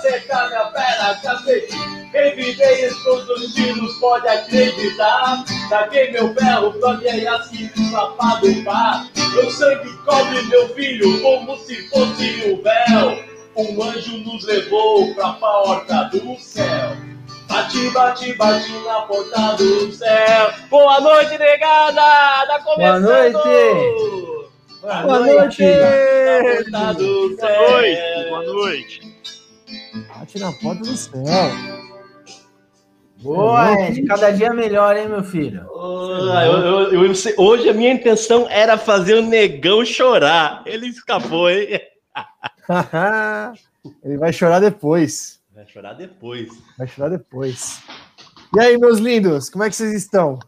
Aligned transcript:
seca 0.00 0.48
minha 0.48 0.64
perna, 0.66 1.14
cacete. 1.22 1.76
Revidei 2.12 2.90
todos 3.04 3.28
os 3.28 3.54
tiros, 3.54 3.94
pode 3.98 4.26
acreditar. 4.26 5.44
Saquei 5.68 6.10
meu 6.10 6.34
ferro 6.34 6.72
pra 6.74 6.94
me 6.94 7.26
assim, 7.26 7.70
safado 7.90 8.64
pá. 8.64 9.06
Meu 9.34 9.50
sangue 9.50 9.92
cobre 10.04 10.42
meu 10.44 10.68
filho 10.70 11.20
como 11.22 11.56
se 11.58 11.88
fosse 11.88 12.44
um 12.46 12.62
véu. 12.62 13.30
Um 13.56 13.82
anjo 13.82 14.16
nos 14.18 14.44
levou 14.44 15.14
pra 15.14 15.32
porta 15.34 16.04
do 16.12 16.36
céu. 16.38 16.96
Bate, 17.48 17.90
bate, 17.90 18.32
bate 18.34 18.72
na 18.84 19.02
porta 19.02 19.56
do 19.56 19.92
céu. 19.92 20.52
Boa 20.70 21.00
noite, 21.00 21.36
negada! 21.36 22.46
Tá 22.46 22.60
começando! 22.64 23.02
noite! 23.02 24.50
Boa, 24.80 25.02
Boa 25.02 25.18
noite! 25.18 25.62
noite! 25.62 26.70
Na 26.70 26.80
porta 26.80 26.94
do 26.94 27.36
Boa 27.36 27.70
noite, 27.70 28.28
boa 28.28 28.42
noite. 28.44 29.09
Bate 30.08 30.38
na 30.38 30.52
porta 30.52 30.82
do 30.82 30.96
céu. 30.96 31.20
Boa, 33.22 33.72
Ed. 33.88 34.02
Cada 34.06 34.30
dia 34.30 34.52
melhor, 34.52 34.96
hein, 34.96 35.08
meu 35.08 35.22
filho? 35.22 35.68
Ah, 36.32 36.44
eu, 36.46 36.92
eu- 36.92 37.04
eu- 37.04 37.12
hoje 37.38 37.68
a 37.68 37.74
minha 37.74 37.92
intenção 37.92 38.46
era 38.48 38.78
fazer 38.78 39.14
o 39.14 39.22
negão 39.22 39.84
chorar. 39.84 40.62
Ele 40.64 40.86
escapou, 40.86 41.50
hein? 41.50 41.80
Ele 44.02 44.16
vai 44.16 44.32
chorar 44.32 44.60
depois. 44.60 45.40
Vai 45.54 45.66
chorar 45.66 45.92
depois. 45.94 46.48
Vai 46.78 46.86
chorar 46.86 47.08
depois. 47.10 47.82
E 48.56 48.60
aí, 48.60 48.78
meus 48.78 48.98
lindos, 48.98 49.50
como 49.50 49.64
é 49.64 49.70
que 49.70 49.76
vocês 49.76 49.92
estão? 49.92 50.38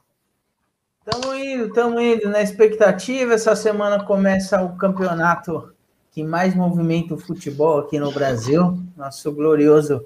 Tamo 1.04 1.34
indo, 1.34 1.72
tamo 1.72 2.00
indo 2.00 2.28
na 2.30 2.41
expectativa. 2.41 3.34
Essa 3.34 3.54
semana 3.56 4.04
começa 4.04 4.62
o 4.62 4.76
campeonato 4.76 5.72
que 6.12 6.22
mais 6.22 6.54
movimenta 6.54 7.14
o 7.14 7.18
futebol 7.18 7.80
aqui 7.80 7.98
no 7.98 8.12
Brasil. 8.12 8.78
Nosso 8.96 9.32
glorioso 9.32 10.04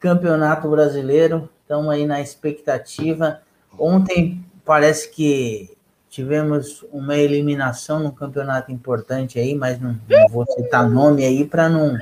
campeonato 0.00 0.68
brasileiro. 0.68 1.48
Estamos 1.62 1.90
aí 1.90 2.06
na 2.06 2.20
expectativa. 2.20 3.40
Ontem 3.78 4.42
parece 4.64 5.10
que 5.10 5.70
tivemos 6.08 6.84
uma 6.90 7.16
eliminação 7.16 8.00
num 8.00 8.10
campeonato 8.10 8.72
importante 8.72 9.38
aí, 9.38 9.54
mas 9.54 9.78
não, 9.78 9.98
não 10.08 10.28
vou 10.30 10.46
citar 10.46 10.88
nome 10.88 11.24
aí 11.24 11.44
para 11.44 11.68
não 11.68 11.96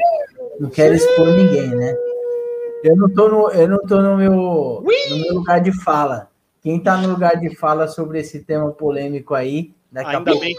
não 0.60 0.70
quero 0.70 0.94
expor 0.94 1.26
ninguém, 1.26 1.68
né? 1.70 1.96
Eu 2.84 2.96
não 2.96 3.12
tô 3.12 3.28
no, 3.28 3.50
eu 3.50 3.66
não 3.66 3.78
tô 3.78 4.00
no 4.00 4.16
meu, 4.16 4.32
no 5.10 5.16
meu 5.18 5.34
lugar 5.34 5.60
de 5.60 5.72
fala. 5.82 6.28
Quem 6.62 6.78
tá 6.78 6.96
no 6.96 7.08
lugar 7.08 7.40
de 7.40 7.56
fala 7.56 7.88
sobre 7.88 8.20
esse 8.20 8.40
tema 8.40 8.70
polêmico 8.70 9.34
aí, 9.34 9.72
daqui 9.94 10.15
a 10.15 10.19
Ainda 10.19 10.34
bem, 10.38 10.55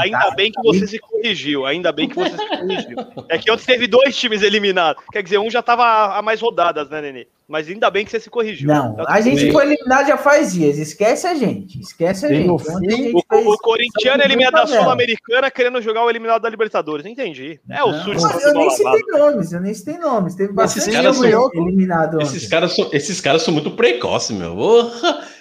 ainda 0.00 0.30
bem 0.32 0.50
que 0.50 0.62
você 0.62 0.86
se 0.86 0.98
corrigiu. 0.98 1.66
Ainda 1.66 1.92
bem 1.92 2.08
que 2.08 2.14
você 2.14 2.36
se 2.36 2.48
corrigiu. 2.48 2.96
É 3.28 3.38
que 3.38 3.50
ontem 3.50 3.64
teve 3.64 3.86
dois 3.86 4.16
times 4.16 4.42
eliminados. 4.42 5.02
Quer 5.12 5.22
dizer, 5.22 5.38
um 5.38 5.50
já 5.50 5.62
tava 5.62 6.16
a 6.16 6.22
mais 6.22 6.40
rodadas, 6.40 6.88
né, 6.88 7.00
Nenê? 7.02 7.26
Mas 7.48 7.66
ainda 7.66 7.90
bem 7.90 8.04
que 8.04 8.10
você 8.10 8.20
se 8.20 8.28
corrigiu. 8.28 8.68
Não, 8.68 8.94
Tá 8.96 9.04
a 9.08 9.20
gente 9.22 9.44
bem. 9.44 9.52
foi 9.52 9.64
eliminado 9.64 10.06
já 10.06 10.18
faz 10.18 10.52
dias. 10.52 10.76
Esquece 10.76 11.26
a 11.26 11.34
gente. 11.34 11.80
Esquece 11.80 12.26
a 12.26 12.28
gente. 12.28 12.46
no 12.46 12.56
Ontem 12.56 12.70
a 12.76 12.78
fim, 12.78 12.90
gente 13.04 13.16
O, 13.16 13.22
fez- 13.26 13.46
o 13.46 13.56
corintiano 13.56 14.22
é 14.22 14.26
eliminado 14.26 14.52
da 14.52 14.60
tabela. 14.64 14.82
Sul-Americana 14.82 15.50
querendo 15.50 15.80
jogar 15.80 16.04
o 16.04 16.10
eliminado 16.10 16.42
da 16.42 16.48
Libertadores. 16.50 17.06
Entendi. 17.06 17.58
É 17.70 17.82
o 17.82 17.88
mas 17.90 18.44
eu 18.44 18.52
nem 18.52 18.70
citei 18.70 19.00
nomes, 19.18 19.52
eu 19.54 19.60
nem 19.62 19.72
citei 19.72 19.96
nomes. 19.96 20.34
Teve 20.34 20.52
bastante 20.52 20.90
caras 20.92 21.16
time 21.16 21.32
são- 21.32 21.50
eliminado 21.54 22.14
ontem. 22.16 22.24
Esses 22.26 22.46
caras, 22.46 22.74
são, 22.76 22.90
esses 22.92 23.18
caras 23.18 23.40
são 23.42 23.54
muito 23.54 23.70
precoces, 23.70 24.36
meu. 24.36 24.54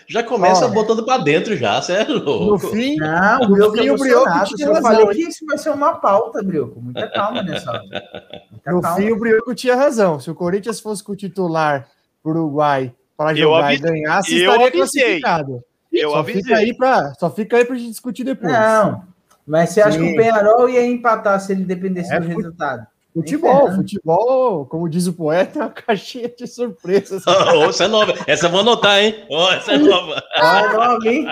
Já 0.07 0.23
começa 0.23 0.65
Ó. 0.65 0.69
botando 0.69 1.03
pra 1.03 1.17
dentro 1.17 1.57
já, 1.57 1.81
você 1.81 1.91
é 1.91 2.05
No 2.07 2.19
louco. 2.23 2.69
fim, 2.69 2.95
Não, 2.95 3.41
o 3.41 3.49
No 3.49 3.53
Brioco 3.53 3.77
fim, 3.77 3.87
é 3.87 3.91
o 3.91 3.97
Brioco 3.97 4.45
tinha 4.55 4.67
Eu 4.69 4.73
razão, 4.75 4.81
falei 4.91 5.05
hein? 5.05 5.11
que 5.11 5.21
isso 5.29 5.45
vai 5.45 5.57
ser 5.57 5.69
uma 5.71 5.95
pauta, 5.95 6.41
Brioco. 6.41 6.79
Muita 6.79 7.09
calma 7.09 7.43
nessa 7.43 7.69
hora. 7.69 7.81
Muita 8.49 8.71
no 8.71 8.81
calma. 8.81 8.95
fim, 8.95 9.11
o 9.11 9.19
Brioco 9.19 9.53
tinha 9.53 9.75
razão. 9.75 10.17
Se 10.21 10.31
o 10.31 10.35
Corinthians 10.35 10.79
fosse 10.79 11.03
com 11.03 11.11
o 11.11 11.15
titular 11.15 11.85
Uruguai 12.29 12.93
para 13.15 13.31
Eu 13.31 13.37
jogar 13.37 13.73
e 13.73 13.77
ganhasse, 13.77 14.33
eu 14.35 14.51
estaria 14.51 14.67
avisei. 14.67 15.01
classificado. 15.21 15.63
Eu 15.91 16.11
só 16.11 16.17
avisei. 16.17 16.43
fica 16.43 16.55
aí 16.57 16.73
para 16.77 17.13
só 17.15 17.29
fica 17.31 17.57
aí 17.57 17.65
pra 17.65 17.75
gente 17.75 17.89
discutir 17.89 18.23
depois. 18.23 18.51
Não, 18.53 19.03
mas 19.45 19.69
você 19.71 19.81
acha 19.81 19.97
Sim. 19.97 20.05
que 20.07 20.13
o 20.13 20.15
Penharol 20.17 20.69
ia 20.69 20.85
empatar 20.85 21.39
se 21.39 21.51
ele 21.53 21.63
dependesse 21.63 22.13
É, 22.13 22.19
do 22.19 22.27
resultado? 22.27 22.85
Futebol, 23.13 23.61
ferrando. 23.61 23.75
futebol, 23.77 24.65
como 24.67 24.87
diz 24.87 25.07
o 25.07 25.13
poeta, 25.13 25.57
é 25.59 25.61
uma 25.63 25.69
caixinha 25.71 26.29
de 26.29 26.45
surpresas. 26.45 27.23
Ô, 27.25 27.63
essa 27.69 27.85
é 27.85 27.87
nova. 27.87 28.13
Essa 28.27 28.45
eu 28.45 28.51
vou 28.51 28.59
anotar, 28.59 28.99
hein? 28.99 29.25
Ô, 29.27 29.49
essa 29.49 29.71
é 29.71 29.77
nova. 29.79 30.21
Ah, 30.37 30.59
é 30.61 30.73
nova, 30.73 31.07
hein? 31.07 31.25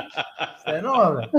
Isso 0.58 0.70
é 0.70 0.82
nova. 0.82 1.30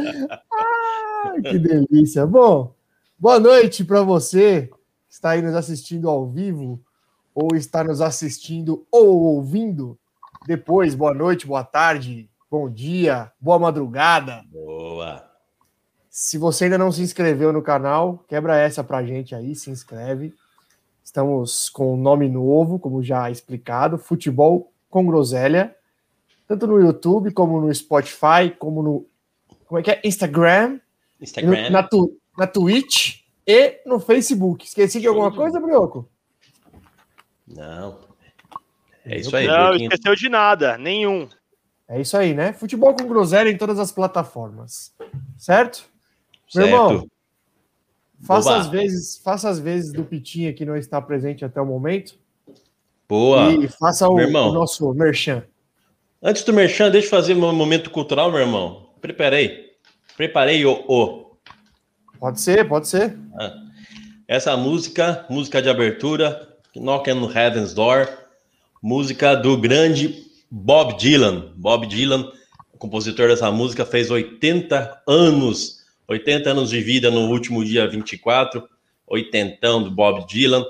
Ai, 1.25 1.43
que 1.43 1.59
delícia. 1.59 2.25
Bom, 2.27 2.73
boa 3.19 3.41
noite 3.41 3.85
para 3.85 4.03
você 4.03 4.69
que 5.09 5.15
está 5.15 5.31
aí 5.31 5.43
nos 5.43 5.55
assistindo 5.57 6.09
ao 6.09 6.29
vivo 6.29 6.81
ou 7.37 7.55
está 7.55 7.85
nos 7.85 8.01
assistindo 8.01 8.87
ou 8.91 9.21
ouvindo 9.21 9.99
depois. 10.47 10.95
Boa 10.95 11.13
noite, 11.13 11.47
boa 11.47 11.63
tarde, 11.63 12.31
bom 12.51 12.71
dia, 12.71 13.31
boa 13.39 13.59
madrugada. 13.59 14.43
Boa. 14.51 15.23
Se 16.09 16.39
você 16.39 16.65
ainda 16.65 16.79
não 16.79 16.91
se 16.91 17.03
inscreveu 17.03 17.53
no 17.53 17.61
canal, 17.61 18.25
quebra 18.27 18.57
essa 18.57 18.83
pra 18.83 19.05
gente 19.05 19.35
aí, 19.35 19.55
se 19.55 19.71
inscreve. 19.71 20.33
Estamos 21.05 21.69
com 21.69 21.93
um 21.93 21.97
nome 21.97 22.27
novo, 22.27 22.79
como 22.79 23.03
já 23.03 23.31
explicado, 23.31 23.99
Futebol 23.99 24.73
com 24.89 25.07
Groselha, 25.07 25.77
tanto 26.49 26.67
no 26.67 26.81
YouTube 26.81 27.33
como 27.33 27.61
no 27.61 27.73
Spotify, 27.75 28.51
como 28.59 28.83
no 28.83 29.07
como 29.67 29.79
é 29.79 29.83
que 29.83 29.91
é? 29.91 30.01
Instagram, 30.05 30.69
e 31.21 31.21
no- 31.21 31.25
Instagram. 31.25 31.71
na, 31.71 31.83
tu, 31.83 32.17
na 32.39 32.47
Twitch 32.47 33.25
e 33.47 33.83
no 33.85 34.01
Facebook. 34.01 34.65
Esqueci 34.65 35.01
de 35.01 35.07
alguma 35.09 35.31
coisa, 35.35 35.61
Brioco? 35.61 36.09
Não. 37.47 37.99
É 39.05 39.19
isso 39.19 39.35
aí. 39.37 39.47
Não, 39.47 39.69
Breaking- 39.69 39.85
esqueceu 39.89 40.15
de 40.17 40.29
nada, 40.29 40.77
nenhum. 40.79 41.29
É 41.89 42.01
isso 42.01 42.17
aí, 42.17 42.35
né? 42.35 42.53
Futebol 42.53 42.95
com 42.95 43.07
groselha 43.07 43.49
em 43.49 43.57
todas 43.57 43.79
as 43.79 43.93
plataformas. 43.93 44.93
Certo? 45.39 45.85
Meu 46.55 46.67
irmão, 46.67 46.91
certo. 46.91 47.11
Faça 48.23 48.51
Oba. 48.51 48.59
as 48.61 48.67
vezes, 48.69 49.19
faça 49.23 49.49
as 49.49 49.59
vezes 49.61 49.93
do 49.93 50.03
Pitinha 50.03 50.53
que 50.53 50.65
não 50.65 50.77
está 50.77 51.01
presente 51.03 51.45
até 51.45 51.61
o 51.61 51.67
momento 51.67 52.15
Boa. 53.09 53.53
e 53.53 53.69
faça 53.69 54.09
o, 54.09 54.15
Meu 54.15 54.27
irmão. 54.27 54.51
o 54.51 54.55
nosso 54.55 54.93
merchan. 54.95 55.45
Antes 56.23 56.43
do 56.43 56.53
Merchan, 56.53 56.91
deixa 56.91 57.07
eu 57.07 57.11
fazer 57.11 57.35
meu 57.35 57.53
momento 57.53 57.91
cultural, 57.91 58.31
meu 58.33 58.41
irmão. 58.41 58.89
Preparei. 59.01 59.77
Preparei 60.17 60.65
o. 60.65 60.73
o. 60.89 61.37
Pode 62.19 62.41
ser, 62.41 62.67
pode 62.67 62.89
ser. 62.89 63.17
Essa 64.27 64.57
música, 64.57 65.27
música 65.29 65.61
de 65.61 65.69
abertura, 65.69 66.56
Knock 66.81 67.09
on 67.09 67.31
Heaven's 67.31 67.75
Door, 67.75 68.09
música 68.83 69.35
do 69.35 69.57
grande 69.57 70.25
Bob 70.51 70.99
Dylan. 70.99 71.53
Bob 71.57 71.87
Dylan, 71.87 72.31
compositor 72.79 73.29
dessa 73.29 73.51
música, 73.51 73.85
fez 73.85 74.11
80 74.11 75.03
anos, 75.07 75.85
80 76.09 76.51
anos 76.51 76.71
de 76.71 76.81
vida 76.81 77.11
no 77.11 77.29
último 77.31 77.65
dia 77.65 77.89
24, 77.89 78.63
oitentão 79.07 79.83
do 79.83 79.91
Bob 79.91 80.27
Dylan. 80.27 80.65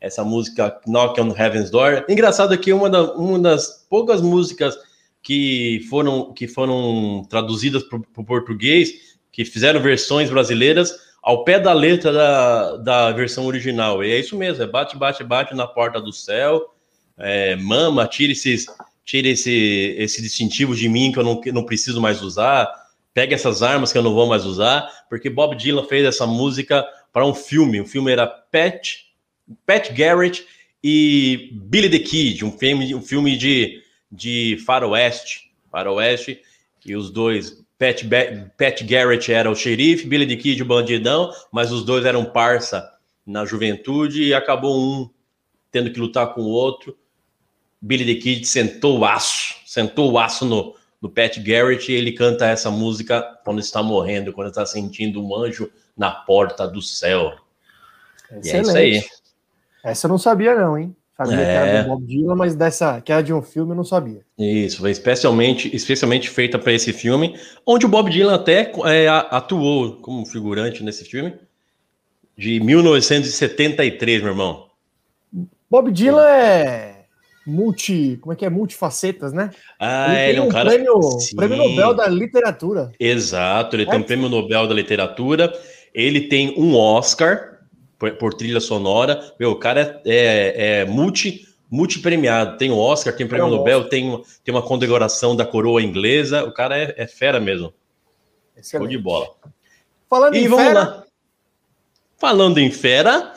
Essa 0.00 0.22
música 0.22 0.80
Knock 0.86 1.20
on 1.20 1.34
Heaven's 1.36 1.70
Door. 1.70 2.04
Engraçado 2.08 2.56
que 2.56 2.72
uma, 2.72 2.88
da- 2.88 3.12
uma 3.14 3.38
das 3.38 3.84
poucas 3.90 4.22
músicas 4.22 4.76
que 5.22 5.84
foram, 5.90 6.32
que 6.32 6.46
foram 6.46 7.26
traduzidas 7.28 7.82
para 7.82 7.98
o 7.98 8.24
português, 8.24 9.16
que 9.32 9.44
fizeram 9.44 9.80
versões 9.80 10.30
brasileiras, 10.30 10.94
ao 11.28 11.44
pé 11.44 11.60
da 11.60 11.74
letra 11.74 12.10
da, 12.10 12.76
da 12.78 13.12
versão 13.12 13.44
original. 13.44 14.02
E 14.02 14.10
é 14.10 14.18
isso 14.18 14.34
mesmo, 14.34 14.62
é 14.62 14.66
bate, 14.66 14.96
bate, 14.96 15.22
bate 15.22 15.54
na 15.54 15.66
porta 15.66 16.00
do 16.00 16.10
céu, 16.10 16.74
é, 17.18 17.54
mama, 17.54 18.06
tira, 18.06 18.32
esses, 18.32 18.64
tira 19.04 19.28
esse, 19.28 19.94
esse 19.98 20.22
distintivo 20.22 20.74
de 20.74 20.88
mim 20.88 21.12
que 21.12 21.18
eu 21.18 21.22
não, 21.22 21.38
que 21.38 21.52
não 21.52 21.66
preciso 21.66 22.00
mais 22.00 22.22
usar, 22.22 22.66
pega 23.12 23.34
essas 23.34 23.62
armas 23.62 23.92
que 23.92 23.98
eu 23.98 24.02
não 24.02 24.14
vou 24.14 24.26
mais 24.26 24.46
usar, 24.46 24.90
porque 25.10 25.28
Bob 25.28 25.54
Dylan 25.54 25.84
fez 25.84 26.06
essa 26.06 26.26
música 26.26 26.82
para 27.12 27.26
um 27.26 27.34
filme, 27.34 27.78
o 27.78 27.86
filme 27.86 28.10
era 28.10 28.26
Pat, 28.26 29.00
Pat 29.66 29.92
Garrett 29.92 30.46
e 30.82 31.50
Billy 31.52 31.90
the 31.90 31.98
Kid, 31.98 32.42
um 32.42 32.52
filme, 32.52 32.94
um 32.94 33.02
filme 33.02 33.36
de, 33.36 33.82
de 34.10 34.56
faroeste, 34.64 35.50
faroeste, 35.70 36.40
e 36.86 36.96
os 36.96 37.10
dois 37.10 37.57
Pat, 37.78 38.02
Pat 38.56 38.82
Garrett 38.82 39.32
era 39.32 39.50
o 39.50 39.54
xerife, 39.54 40.06
Billy 40.06 40.26
the 40.26 40.36
Kid 40.36 40.62
o 40.62 40.66
bandidão, 40.66 41.30
mas 41.52 41.70
os 41.70 41.84
dois 41.84 42.04
eram 42.04 42.24
parça 42.24 42.92
na 43.24 43.44
juventude 43.44 44.24
e 44.24 44.34
acabou 44.34 44.76
um 44.78 45.08
tendo 45.70 45.92
que 45.92 46.00
lutar 46.00 46.34
com 46.34 46.40
o 46.40 46.48
outro. 46.48 46.96
Billy 47.80 48.14
the 48.14 48.20
Kid 48.20 48.46
sentou 48.46 48.98
o 48.98 49.04
aço, 49.04 49.54
sentou 49.64 50.10
o 50.10 50.18
aço 50.18 50.44
no, 50.44 50.74
no 51.00 51.08
Pat 51.08 51.38
Garrett 51.38 51.92
e 51.92 51.94
ele 51.94 52.12
canta 52.12 52.46
essa 52.46 52.70
música 52.70 53.22
quando 53.44 53.60
está 53.60 53.82
morrendo, 53.82 54.32
quando 54.32 54.48
está 54.48 54.66
sentindo 54.66 55.24
um 55.24 55.36
anjo 55.36 55.70
na 55.96 56.10
porta 56.10 56.66
do 56.66 56.82
céu. 56.82 57.36
E 58.42 58.50
é 58.50 58.60
isso 58.60 58.76
aí. 58.76 59.04
Essa 59.84 60.06
eu 60.06 60.10
não 60.10 60.18
sabia, 60.18 60.56
não, 60.56 60.76
hein? 60.76 60.96
Sabia 61.26 61.36
que 61.36 61.42
era 61.50 61.66
É. 61.66 61.82
do 61.82 61.88
Bob 61.88 62.06
Dylan, 62.06 62.36
mas 62.36 62.54
dessa 62.54 63.00
que 63.00 63.10
era 63.12 63.22
de 63.22 63.32
um 63.34 63.42
filme 63.42 63.72
eu 63.72 63.76
não 63.76 63.84
sabia. 63.84 64.20
Isso, 64.38 64.78
foi 64.78 64.92
especialmente, 64.92 65.74
especialmente 65.74 66.30
feita 66.30 66.58
para 66.58 66.72
esse 66.72 66.92
filme, 66.92 67.36
onde 67.66 67.84
o 67.86 67.88
Bob 67.88 68.08
Dylan 68.10 68.34
até 68.36 68.70
é, 68.86 69.08
atuou 69.08 69.96
como 69.96 70.24
figurante 70.24 70.82
nesse 70.84 71.04
filme, 71.04 71.34
de 72.36 72.60
1973, 72.60 74.22
meu 74.22 74.30
irmão. 74.30 74.66
Bob 75.68 75.90
Dylan 75.90 76.24
é 76.24 76.94
multi, 77.44 78.16
como 78.20 78.32
é 78.32 78.36
que 78.36 78.44
é? 78.44 78.48
Multifacetas, 78.50 79.32
né? 79.32 79.50
Ah, 79.80 80.14
ele 80.14 80.30
ele 80.30 80.38
é 80.38 80.42
um 80.42 80.46
um 80.46 80.48
cara. 80.50 80.70
prêmio, 80.70 81.02
Sim. 81.20 81.34
prêmio 81.36 81.56
Nobel 81.56 81.94
da 81.94 82.06
literatura. 82.06 82.92
Exato, 83.00 83.74
ele 83.74 83.86
tem 83.86 83.98
um 83.98 84.02
É? 84.02 84.04
prêmio 84.04 84.28
Nobel 84.28 84.66
da 84.68 84.74
Literatura, 84.74 85.52
ele 85.92 86.22
tem 86.28 86.54
um 86.56 86.76
Oscar 86.76 87.57
por, 87.98 88.12
por 88.12 88.34
trilha 88.34 88.60
sonora. 88.60 89.34
Meu, 89.38 89.50
o 89.50 89.56
cara 89.56 90.00
é, 90.06 90.14
é, 90.14 90.80
é 90.80 90.84
multi, 90.84 91.46
multi-premiado. 91.70 92.56
Tem 92.56 92.70
o 92.70 92.76
Oscar, 92.76 93.14
tem 93.14 93.26
o 93.26 93.28
prêmio 93.28 93.48
É 93.48 93.50
Nobel, 93.50 93.88
tem, 93.88 94.22
tem 94.44 94.54
uma 94.54 94.62
condecoração 94.62 95.34
da 95.34 95.44
coroa 95.44 95.82
inglesa. 95.82 96.44
O 96.44 96.52
cara 96.52 96.78
é, 96.78 96.94
é 96.96 97.06
fera 97.06 97.40
mesmo. 97.40 97.74
Show 98.54 98.60
Excelente. 98.60 98.90
de 98.90 98.98
bola. 98.98 99.28
Falando 100.08 100.34
E 100.36 100.44
em 100.44 100.48
vamos 100.48 100.64
fera, 100.64 100.80
lá. 100.80 101.04
Falando 102.16 102.58
em 102.58 102.70
fera, 102.70 103.32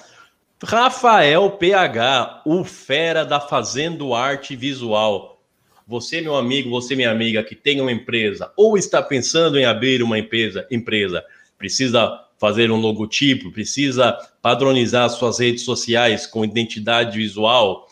Rafael 0.64 1.52
PH, 1.52 2.44
o 2.46 2.64
fera 2.64 3.26
da 3.26 3.40
Fazendo 3.40 4.14
Arte 4.14 4.56
Visual. 4.56 5.42
Você, 5.86 6.22
meu 6.22 6.36
amigo, 6.36 6.70
você, 6.70 6.96
minha 6.96 7.12
amiga, 7.12 7.44
que 7.44 7.56
tem 7.56 7.82
uma 7.82 7.92
empresa 7.92 8.52
ou 8.56 8.78
está 8.78 9.02
pensando 9.02 9.60
em 9.60 9.66
abrir 9.66 10.02
uma 10.02 10.18
empresa, 10.18 10.66
empresa, 10.72 11.24
precisa 11.58 12.26
fazer 12.42 12.72
um 12.72 12.78
logotipo, 12.78 13.52
precisa 13.52 14.18
padronizar 14.42 15.08
suas 15.12 15.38
redes 15.38 15.64
sociais 15.64 16.26
com 16.26 16.44
identidade 16.44 17.16
visual, 17.16 17.88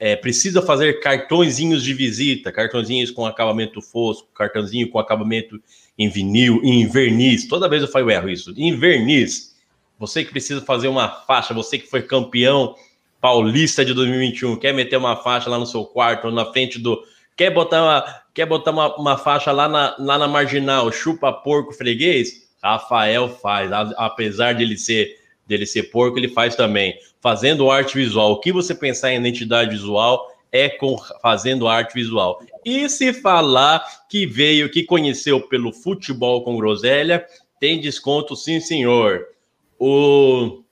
é, 0.00 0.16
precisa 0.16 0.62
fazer 0.62 0.94
cartõezinhos 1.00 1.84
de 1.84 1.92
visita, 1.92 2.50
cartõezinhos 2.50 3.10
com 3.10 3.26
acabamento 3.26 3.82
fosco, 3.82 4.26
cartãozinho 4.34 4.88
com 4.88 4.98
acabamento 4.98 5.62
em 5.98 6.08
vinil, 6.08 6.58
em 6.64 6.86
verniz. 6.86 7.46
Toda 7.46 7.68
vez 7.68 7.82
eu 7.82 7.88
falo 7.88 8.10
erro 8.10 8.30
isso. 8.30 8.54
Em 8.56 8.74
verniz. 8.74 9.54
Você 9.98 10.24
que 10.24 10.30
precisa 10.30 10.62
fazer 10.62 10.88
uma 10.88 11.08
faixa, 11.08 11.52
você 11.52 11.78
que 11.78 11.86
foi 11.86 12.00
campeão 12.00 12.74
paulista 13.20 13.84
de 13.84 13.92
2021, 13.92 14.56
quer 14.56 14.72
meter 14.72 14.96
uma 14.96 15.16
faixa 15.16 15.50
lá 15.50 15.58
no 15.58 15.66
seu 15.66 15.84
quarto, 15.84 16.30
na 16.30 16.46
frente 16.46 16.78
do. 16.78 17.04
Quer 17.36 17.50
botar 17.50 17.82
uma, 17.82 18.22
quer 18.32 18.46
botar 18.46 18.70
uma, 18.70 18.96
uma 18.96 19.18
faixa 19.18 19.52
lá 19.52 19.68
na, 19.68 19.94
lá 19.98 20.18
na 20.18 20.26
marginal, 20.26 20.90
chupa 20.90 21.30
porco 21.30 21.72
freguês? 21.72 22.42
Rafael 22.62 23.28
faz. 23.28 23.70
Apesar 23.96 24.54
dele 24.54 24.78
ser, 24.78 25.18
dele 25.46 25.66
ser 25.66 25.84
porco, 25.84 26.18
ele 26.18 26.28
faz 26.28 26.54
também. 26.54 26.94
Fazendo 27.20 27.70
arte 27.70 27.96
visual. 27.96 28.32
O 28.32 28.40
que 28.40 28.52
você 28.52 28.74
pensar 28.74 29.12
em 29.12 29.18
identidade 29.18 29.70
visual 29.70 30.30
é 30.52 30.68
com 30.68 30.96
fazendo 31.20 31.66
arte 31.66 31.94
visual. 31.94 32.42
E 32.64 32.88
se 32.88 33.12
falar 33.12 33.84
que 34.08 34.26
veio, 34.26 34.70
que 34.70 34.84
conheceu 34.84 35.40
pelo 35.40 35.72
futebol 35.72 36.44
com 36.44 36.56
groselha, 36.56 37.26
tem 37.58 37.80
desconto 37.80 38.36
sim, 38.36 38.60
senhor. 38.60 39.26
O, 39.78 40.62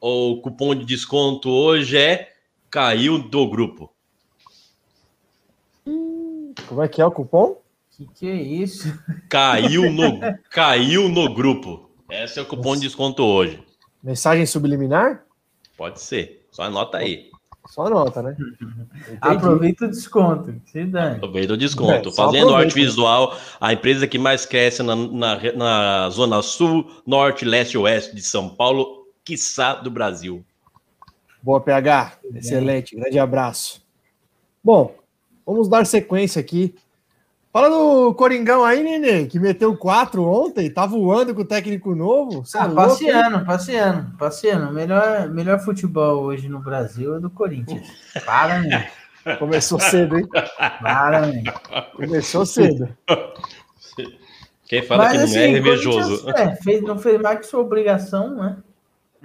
o 0.00 0.40
cupom 0.40 0.74
de 0.74 0.84
desconto 0.84 1.50
hoje 1.50 1.98
é 1.98 2.32
caiu 2.70 3.18
do 3.18 3.48
grupo. 3.48 3.92
como 6.66 6.82
é 6.82 6.88
que 6.88 7.02
é 7.02 7.06
o 7.06 7.10
cupom? 7.10 7.60
Que 8.00 8.06
que 8.14 8.30
é 8.30 8.34
isso? 8.34 8.98
Caiu 9.28 9.92
no, 9.92 10.20
caiu 10.50 11.06
no 11.10 11.34
grupo. 11.34 11.90
Esse 12.10 12.38
é 12.38 12.42
o 12.42 12.46
cupom 12.46 12.74
de 12.74 12.80
desconto 12.80 13.22
hoje. 13.22 13.62
Mensagem 14.02 14.46
subliminar? 14.46 15.22
Pode 15.76 16.00
ser. 16.00 16.46
Só 16.50 16.62
anota 16.62 16.96
aí. 16.96 17.28
Só 17.66 17.84
anota, 17.88 18.22
né? 18.22 18.38
Entendi. 18.40 19.18
Aproveita 19.20 19.84
o 19.84 19.90
desconto. 19.90 20.54
Se 20.64 20.82
dane. 20.86 21.16
Aproveita 21.16 21.52
o 21.52 21.56
desconto. 21.58 22.08
É, 22.08 22.12
Fazendo 22.12 22.48
aproveita, 22.48 22.56
arte 22.56 22.74
visual, 22.74 23.36
a 23.60 23.70
empresa 23.74 24.06
que 24.06 24.18
mais 24.18 24.46
cresce 24.46 24.82
na, 24.82 24.96
na, 24.96 25.52
na 25.52 26.08
zona 26.08 26.40
sul, 26.40 27.02
norte, 27.06 27.44
leste 27.44 27.74
e 27.74 27.78
oeste 27.78 28.16
de 28.16 28.22
São 28.22 28.48
Paulo, 28.48 29.08
quiçá 29.22 29.74
do 29.74 29.90
Brasil. 29.90 30.42
Boa, 31.42 31.60
PH. 31.60 32.18
Excelente. 32.34 32.96
Grande 32.96 33.18
abraço. 33.18 33.84
Bom, 34.64 34.96
vamos 35.44 35.68
dar 35.68 35.84
sequência 35.84 36.40
aqui. 36.40 36.74
Fala 37.52 37.68
do 37.68 38.14
Coringão 38.14 38.64
aí, 38.64 38.80
Nenê, 38.82 39.26
que 39.26 39.38
meteu 39.40 39.76
quatro 39.76 40.22
ontem, 40.24 40.70
tá 40.70 40.86
voando 40.86 41.34
com 41.34 41.40
o 41.40 41.44
técnico 41.44 41.96
novo. 41.96 42.44
Cê 42.46 42.58
é 42.58 42.60
Ah, 42.60 42.66
louco, 42.66 42.80
hein? 42.80 42.88
passeando, 42.88 43.44
passeando, 43.44 44.16
passeando. 44.16 44.72
Melhor, 44.72 45.28
melhor 45.30 45.58
futebol 45.58 46.22
hoje 46.22 46.48
no 46.48 46.60
Brasil 46.60 47.16
é 47.16 47.18
do 47.20 47.28
Corinthians. 47.28 47.88
Para, 48.24 48.60
né? 48.60 48.88
Começou 49.40 49.80
cedo, 49.80 50.16
hein? 50.16 50.28
Para, 50.80 51.26
né? 51.26 51.42
Começou 51.96 52.46
cedo. 52.46 52.88
Quem 54.66 54.82
fala 54.84 55.10
que 55.10 55.16
não 55.18 55.24
é 55.24 55.46
revejoso. 55.46 56.22
Corinthians, 56.22 56.38
É, 56.38 56.56
fez, 56.62 56.82
não 56.82 56.98
fez 57.00 57.20
mais 57.20 57.40
que 57.40 57.46
sua 57.46 57.60
obrigação, 57.60 58.36
né? 58.36 58.56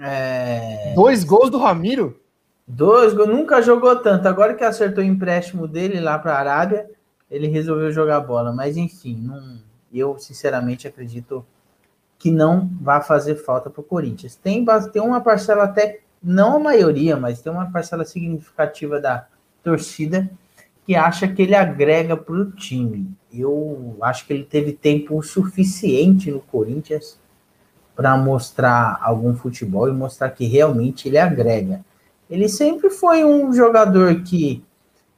É, 0.00 0.92
Dois 0.96 1.22
gols 1.22 1.48
do 1.48 1.58
Ramiro. 1.58 2.20
dois 2.66 3.14
gols, 3.14 3.28
nunca 3.28 3.62
jogou 3.62 3.94
tanto. 3.96 4.26
Agora 4.26 4.52
que 4.54 4.64
acertou 4.64 5.04
o 5.04 5.06
empréstimo 5.06 5.68
dele 5.68 6.00
lá 6.00 6.18
para 6.18 6.34
a 6.34 6.38
Arábia, 6.40 6.90
ele 7.30 7.48
resolveu 7.48 7.90
jogar 7.92 8.20
bola. 8.20 8.52
Mas 8.52 8.76
enfim, 8.76 9.16
não- 9.16 9.58
eu 9.92 10.18
sinceramente 10.18 10.86
acredito 10.86 11.44
que 12.18 12.30
não 12.30 12.70
vai 12.80 13.02
fazer 13.02 13.36
falta 13.36 13.70
para 13.70 13.80
o 13.80 13.84
Corinthians. 13.84 14.34
Tem, 14.36 14.64
tem 14.92 15.02
uma 15.02 15.20
parcela 15.20 15.64
até, 15.64 16.00
não 16.22 16.56
a 16.56 16.60
maioria, 16.60 17.16
mas 17.16 17.40
tem 17.40 17.52
uma 17.52 17.70
parcela 17.70 18.04
significativa 18.04 19.00
da 19.00 19.26
torcida 19.62 20.28
que 20.84 20.94
acha 20.94 21.26
que 21.28 21.42
ele 21.42 21.54
agrega 21.54 22.16
para 22.16 22.34
o 22.34 22.50
time. 22.52 23.10
Eu 23.32 23.96
acho 24.00 24.26
que 24.26 24.32
ele 24.32 24.44
teve 24.44 24.72
tempo 24.72 25.20
suficiente 25.22 26.30
no 26.30 26.40
Corinthians 26.40 27.18
para 27.94 28.16
mostrar 28.16 28.98
algum 29.02 29.34
futebol 29.34 29.88
e 29.88 29.92
mostrar 29.92 30.30
que 30.30 30.46
realmente 30.46 31.08
ele 31.08 31.18
agrega. 31.18 31.84
Ele 32.30 32.48
sempre 32.48 32.90
foi 32.90 33.24
um 33.24 33.52
jogador 33.52 34.22
que 34.22 34.62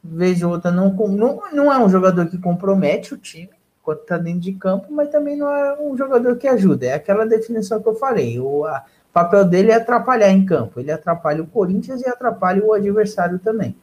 vez 0.02 0.42
ou 0.42 0.52
outra, 0.52 0.70
não, 0.70 0.92
não, 0.92 1.42
não 1.52 1.72
é 1.72 1.78
um 1.78 1.88
jogador 1.88 2.26
que 2.26 2.38
compromete 2.38 3.14
o 3.14 3.18
time 3.18 3.50
quando 3.82 4.00
está 4.00 4.18
dentro 4.18 4.40
de 4.40 4.52
campo, 4.52 4.92
mas 4.92 5.08
também 5.08 5.36
não 5.36 5.50
é 5.50 5.80
um 5.80 5.96
jogador 5.96 6.36
que 6.36 6.46
ajuda. 6.46 6.86
É 6.86 6.92
aquela 6.94 7.24
definição 7.24 7.80
que 7.80 7.88
eu 7.88 7.94
falei. 7.94 8.38
O 8.38 8.66
a, 8.66 8.84
papel 9.12 9.44
dele 9.44 9.70
é 9.70 9.76
atrapalhar 9.76 10.30
em 10.30 10.44
campo. 10.44 10.78
Ele 10.78 10.92
atrapalha 10.92 11.42
o 11.42 11.46
Corinthians 11.46 12.02
e 12.02 12.08
atrapalha 12.08 12.64
o 12.64 12.72
adversário 12.72 13.38
também. 13.38 13.74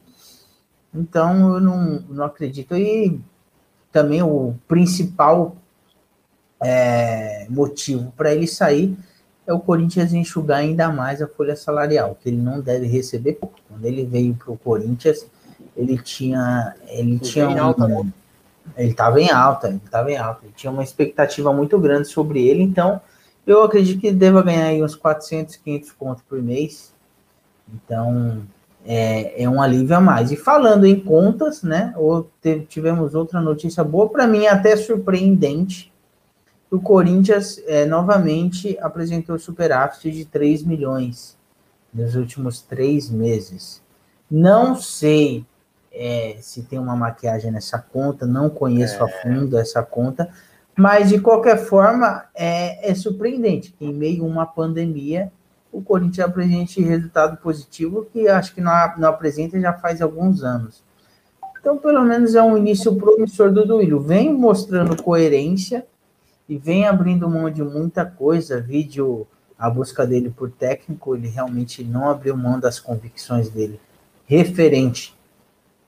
Então, 0.94 1.54
eu 1.54 1.60
não, 1.60 2.00
não 2.08 2.24
acredito. 2.24 2.76
E 2.76 3.20
também 3.92 4.22
o 4.22 4.54
principal 4.66 5.56
é, 6.62 7.46
motivo 7.50 8.12
para 8.16 8.32
ele 8.32 8.46
sair 8.46 8.96
é 9.46 9.52
o 9.52 9.60
Corinthians 9.60 10.12
enxugar 10.12 10.58
ainda 10.58 10.90
mais 10.90 11.22
a 11.22 11.28
folha 11.28 11.54
salarial, 11.54 12.16
que 12.20 12.28
ele 12.28 12.38
não 12.38 12.60
deve 12.60 12.86
receber 12.86 13.34
pouco. 13.34 13.58
Quando 13.68 13.84
ele 13.84 14.04
veio 14.04 14.34
para 14.34 14.50
o 14.50 14.58
Corinthians, 14.58 15.26
ele 15.76 15.98
tinha. 15.98 16.74
Ele 16.88 17.18
tinha 17.18 17.48
um, 17.48 17.62
alta, 17.62 17.86
né? 17.86 18.12
Ele 18.76 18.90
estava 18.90 19.20
em 19.20 19.30
alta, 19.30 19.68
ele 19.68 19.80
estava 19.84 20.10
em 20.10 20.16
alta. 20.16 20.40
Ele 20.44 20.54
tinha 20.56 20.72
uma 20.72 20.82
expectativa 20.82 21.52
muito 21.52 21.78
grande 21.78 22.08
sobre 22.08 22.46
ele, 22.46 22.62
então 22.62 23.00
eu 23.46 23.62
acredito 23.62 24.00
que 24.00 24.08
ele 24.08 24.16
deva 24.16 24.42
ganhar 24.42 24.66
aí 24.66 24.82
uns 24.82 24.96
400, 24.96 25.56
500 25.56 25.92
contos 25.92 26.22
por 26.28 26.42
mês. 26.42 26.92
Então, 27.72 28.42
é, 28.84 29.42
é, 29.42 29.48
um 29.48 29.60
alívio 29.60 29.96
a 29.96 30.00
mais. 30.00 30.32
E 30.32 30.36
falando 30.36 30.86
em 30.86 30.98
contas, 30.98 31.62
né? 31.62 31.92
Ou 31.96 32.28
tivemos 32.68 33.14
outra 33.14 33.40
notícia 33.40 33.84
boa, 33.84 34.08
para 34.08 34.26
mim 34.26 34.46
até 34.46 34.76
surpreendente, 34.76 35.92
o 36.70 36.80
Corinthians 36.80 37.60
é, 37.66 37.84
novamente 37.86 38.76
apresentou 38.80 39.38
superávit 39.38 40.10
de 40.10 40.24
3 40.24 40.64
milhões 40.64 41.36
nos 41.92 42.14
últimos 42.16 42.60
três 42.60 43.08
meses. 43.08 43.82
Não 44.30 44.74
sei 44.74 45.44
é, 45.96 46.36
se 46.40 46.62
tem 46.62 46.78
uma 46.78 46.94
maquiagem 46.94 47.50
nessa 47.50 47.78
conta, 47.78 48.26
não 48.26 48.50
conheço 48.50 49.02
é. 49.02 49.04
a 49.04 49.08
fundo 49.08 49.58
essa 49.58 49.82
conta, 49.82 50.28
mas 50.76 51.08
de 51.08 51.18
qualquer 51.18 51.56
forma 51.56 52.24
é, 52.34 52.90
é 52.90 52.94
surpreendente 52.94 53.72
que 53.72 53.84
em 53.84 53.92
meio 53.92 54.24
a 54.24 54.26
uma 54.26 54.46
pandemia 54.46 55.32
o 55.72 55.82
Corinthians 55.82 56.28
apresente 56.28 56.82
resultado 56.82 57.38
positivo 57.38 58.06
que 58.12 58.28
acho 58.28 58.54
que 58.54 58.60
não, 58.60 58.72
não 58.98 59.08
apresenta 59.08 59.58
já 59.60 59.72
faz 59.72 60.00
alguns 60.02 60.44
anos. 60.44 60.84
Então, 61.58 61.78
pelo 61.78 62.04
menos 62.04 62.34
é 62.34 62.42
um 62.42 62.56
início 62.56 62.94
promissor 62.94 63.50
do 63.50 63.66
Duílio. 63.66 63.98
Vem 63.98 64.32
mostrando 64.32 65.02
coerência, 65.02 65.84
e 66.48 66.56
vem 66.56 66.86
abrindo 66.86 67.28
mão 67.28 67.50
de 67.50 67.62
muita 67.62 68.04
coisa. 68.04 68.60
Vídeo 68.60 69.26
a 69.58 69.70
busca 69.70 70.06
dele 70.06 70.30
por 70.30 70.50
técnico, 70.50 71.16
ele 71.16 71.28
realmente 71.28 71.82
não 71.82 72.10
abriu 72.10 72.36
mão 72.36 72.60
das 72.60 72.78
convicções 72.78 73.48
dele 73.48 73.80
referente 74.26 75.15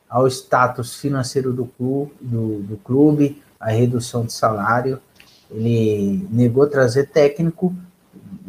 ao 0.08 0.26
status 0.26 0.96
financeiro 0.96 1.52
do 1.52 1.66
clube, 1.66 2.12
do, 2.20 2.60
do 2.62 2.76
clube 2.78 3.42
a 3.58 3.70
redução 3.70 4.24
de 4.24 4.32
salário. 4.32 5.00
Ele 5.50 6.26
negou 6.30 6.66
trazer 6.66 7.08
técnico. 7.08 7.74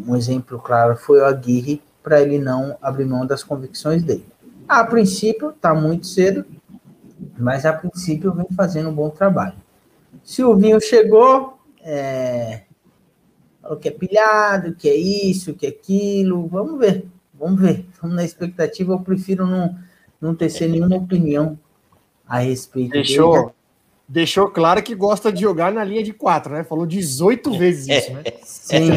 Um 0.06 0.16
exemplo 0.16 0.60
claro 0.60 0.96
foi 0.96 1.20
o 1.20 1.25
Aguirre, 1.25 1.82
para 2.04 2.22
ele 2.22 2.38
não 2.38 2.78
abrir 2.82 3.06
mão 3.06 3.25
das 3.25 3.44
convicções 3.44 4.04
dele. 4.04 4.25
A 4.68 4.84
princípio, 4.84 5.50
está 5.50 5.74
muito 5.74 6.08
cedo, 6.08 6.46
mas 7.38 7.66
a 7.66 7.74
princípio 7.74 8.34
vem 8.34 8.48
fazendo 8.56 8.89
um 8.89 8.94
bom 8.94 9.10
trabalho. 9.10 9.56
Silvinho 10.24 10.80
chegou, 10.80 11.58
é, 11.82 12.63
falou 13.62 13.78
que 13.78 13.88
é 13.88 13.92
pilhado, 13.92 14.75
que 14.75 14.88
é 14.88 14.96
isso, 14.96 15.54
que 15.54 15.66
é 15.66 15.70
aquilo. 15.70 16.48
Vamos 16.48 16.80
ver, 16.80 17.06
vamos 17.34 17.60
ver. 17.60 17.86
Vamos 18.01 18.16
na 18.16 18.24
expectativa. 18.24 18.94
Eu 18.94 19.00
prefiro 19.00 19.48
não, 19.48 19.75
não 20.22 20.36
tecer 20.36 20.70
nenhuma 20.70 20.98
opinião 20.98 21.58
a 22.28 22.40
respeito 22.40 22.92
deixou, 22.92 23.34
dele. 23.34 23.54
Deixou 24.08 24.50
claro 24.50 24.82
que 24.82 24.96
gosta 24.96 25.32
de 25.32 25.42
jogar 25.42 25.72
na 25.72 25.84
linha 25.84 26.04
de 26.04 26.14
quatro, 26.14 26.54
né? 26.54 26.64
Falou 26.64 26.86
18 26.86 27.58
vezes 27.58 27.88
isso, 27.88 28.14
né? 28.14 28.24
Sim, 28.44 28.90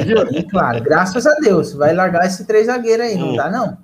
claro. 0.50 0.83
Graças 0.83 1.26
a 1.26 1.35
Deus. 1.35 1.73
Vai 1.75 1.95
largar 1.95 2.26
esse 2.26 2.47
três 2.47 2.67
zagueiro 2.67 3.02
aí, 3.02 3.17
não 3.17 3.37
dá 3.37 3.50
não. 3.50 3.76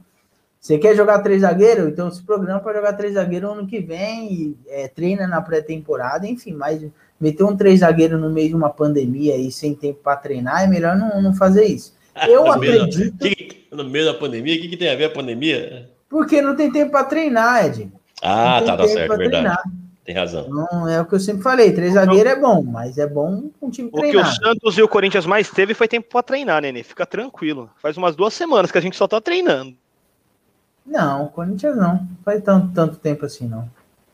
Você 0.61 0.77
quer 0.77 0.97
jogar 0.97 1.21
três 1.21 1.43
zagueiros? 1.43 1.89
Então 1.89 2.11
se 2.11 2.23
programa 2.23 2.61
para 2.61 2.75
jogar 2.75 2.93
três 2.95 3.15
zagueiros 3.15 3.51
ano 3.51 3.67
que 3.67 3.81
vem 3.81 4.33
e 4.33 4.57
é, 4.69 4.89
treina 4.89 5.27
na 5.27 5.41
pré-temporada, 5.41 6.27
enfim, 6.27 6.53
mas 6.53 6.85
meter 7.21 7.45
um 7.45 7.57
três 7.57 7.81
zagueiro 7.81 8.19
no 8.19 8.31
meio 8.31 8.49
de 8.49 8.57
uma 8.57 8.71
pandemia 8.71 9.37
e 9.37 9.53
sem 9.53 9.75
tempo 9.75 10.01
para 10.03 10.17
treinar, 10.17 10.65
é 10.65 10.67
melhor 10.67 10.97
não, 10.97 11.23
não 11.23 11.35
fazer 11.35 11.65
isso. 11.65 11.97
Eu 12.29 12.45
no 12.45 12.53
acredito. 12.53 13.23
Meio 13.23 13.37
da, 13.71 13.77
no 13.77 13.89
meio 13.89 14.05
da 14.07 14.15
pandemia, 14.15 14.57
o 14.57 14.61
que, 14.61 14.69
que, 14.69 14.77
tem 14.77 14.91
a 14.91 14.97
ver 14.97 15.05
a 15.05 15.11
pandemia? 15.11 15.89
Porque 16.09 16.41
não 16.41 16.57
tem 16.57 16.73
tempo 16.73 16.93
para 16.93 17.05
treinar, 17.05 17.67
Ed. 17.67 17.93
Ah, 18.23 18.63
tá, 18.65 18.77
tá 18.77 18.89
certo, 18.89 19.17
verdade. 19.17 19.31
Treinar. 19.31 19.63
Tem 20.05 20.15
razão. 20.15 20.49
Não, 20.49 20.89
é 20.89 21.01
o 21.01 21.05
que 21.05 21.15
eu 21.15 21.21
sempre 21.21 21.43
falei, 21.43 21.71
três 21.73 21.93
zagueiros 21.93 22.33
é 22.33 22.37
bom, 22.37 22.63
mas 22.63 22.97
é 22.97 23.07
bom 23.07 23.51
um 23.61 23.69
time 23.69 23.91
treinar. 23.91 24.23
O 24.23 24.25
que 24.25 24.31
o 24.31 24.47
Santos 24.47 24.79
e 24.79 24.83
o 24.83 24.89
Corinthians 24.89 25.27
mais 25.27 25.51
teve 25.51 25.75
foi 25.75 25.87
tempo 25.87 26.09
para 26.09 26.23
treinar, 26.23 26.63
Nenê. 26.63 26.83
Fica 26.83 27.05
tranquilo. 27.05 27.69
Faz 27.77 27.97
umas 27.99 28.17
duas 28.17 28.33
semanas 28.33 28.71
que 28.71 28.79
a 28.79 28.81
gente 28.81 28.97
só 28.97 29.07
tá 29.07 29.21
treinando. 29.21 29.77
Não, 30.87 31.25
o 31.25 31.29
Corinthians 31.29 31.77
não. 31.77 31.95
Não 31.97 32.09
faz 32.25 32.43
tanto, 32.43 32.73
tanto 32.73 32.97
tempo 32.97 33.27
assim, 33.27 33.47
não. 33.47 33.69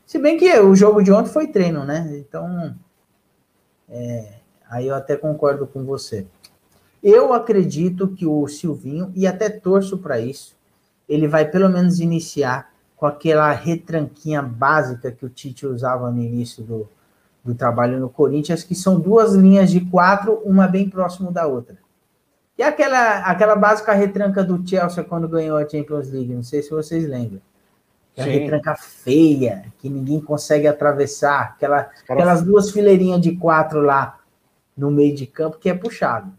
Se 0.05 0.19
bem 0.19 0.37
que 0.37 0.51
o 0.59 0.75
jogo 0.75 1.01
de 1.01 1.13
ontem 1.13 1.31
foi 1.31 1.47
treino, 1.47 1.85
né? 1.85 2.07
Então, 2.17 2.75
é, 3.89 4.33
aí 4.69 4.87
eu 4.87 4.95
até 4.95 5.15
concordo 5.15 5.65
com 5.65 5.85
você. 5.85 6.27
Eu 7.01 7.33
acredito 7.33 8.09
que 8.09 8.25
o 8.25 8.45
Silvinho, 8.47 9.13
e 9.15 9.25
até 9.25 9.49
torço 9.49 9.97
para 9.97 10.19
isso, 10.19 10.55
ele 11.07 11.27
vai 11.27 11.45
pelo 11.45 11.69
menos 11.69 11.99
iniciar 11.99 12.71
com 12.95 13.05
aquela 13.05 13.51
retranquinha 13.51 14.41
básica 14.41 15.11
que 15.11 15.25
o 15.25 15.29
Tite 15.29 15.65
usava 15.65 16.09
no 16.11 16.21
início 16.21 16.63
do, 16.63 16.89
do 17.43 17.53
trabalho 17.53 17.99
no 17.99 18.09
Corinthians, 18.09 18.63
que 18.63 18.73
são 18.73 18.99
duas 18.99 19.33
linhas 19.33 19.69
de 19.69 19.81
quatro, 19.81 20.41
uma 20.45 20.67
bem 20.67 20.89
próximo 20.89 21.31
da 21.31 21.45
outra. 21.45 21.77
E 22.57 22.63
aquela, 22.63 23.19
aquela 23.19 23.55
básica 23.55 23.93
retranca 23.93 24.43
do 24.43 24.65
Chelsea 24.67 25.03
quando 25.03 25.27
ganhou 25.27 25.57
a 25.57 25.67
Champions 25.67 26.09
League, 26.09 26.33
não 26.33 26.43
sei 26.43 26.61
se 26.61 26.69
vocês 26.69 27.05
lembram. 27.07 27.41
Aquela 28.13 28.31
Sim. 28.31 28.39
retranca 28.39 28.75
feia, 28.75 29.65
que 29.77 29.89
ninguém 29.89 30.21
consegue 30.21 30.67
atravessar, 30.67 31.53
aquela, 31.55 31.89
aquelas 32.07 32.41
duas 32.41 32.71
fileirinhas 32.71 33.19
de 33.19 33.35
quatro 33.35 33.81
lá 33.81 34.19
no 34.75 34.89
meio 34.89 35.13
de 35.13 35.27
campo 35.27 35.57
que 35.59 35.69
é 35.69 35.73
puxado. 35.73 36.31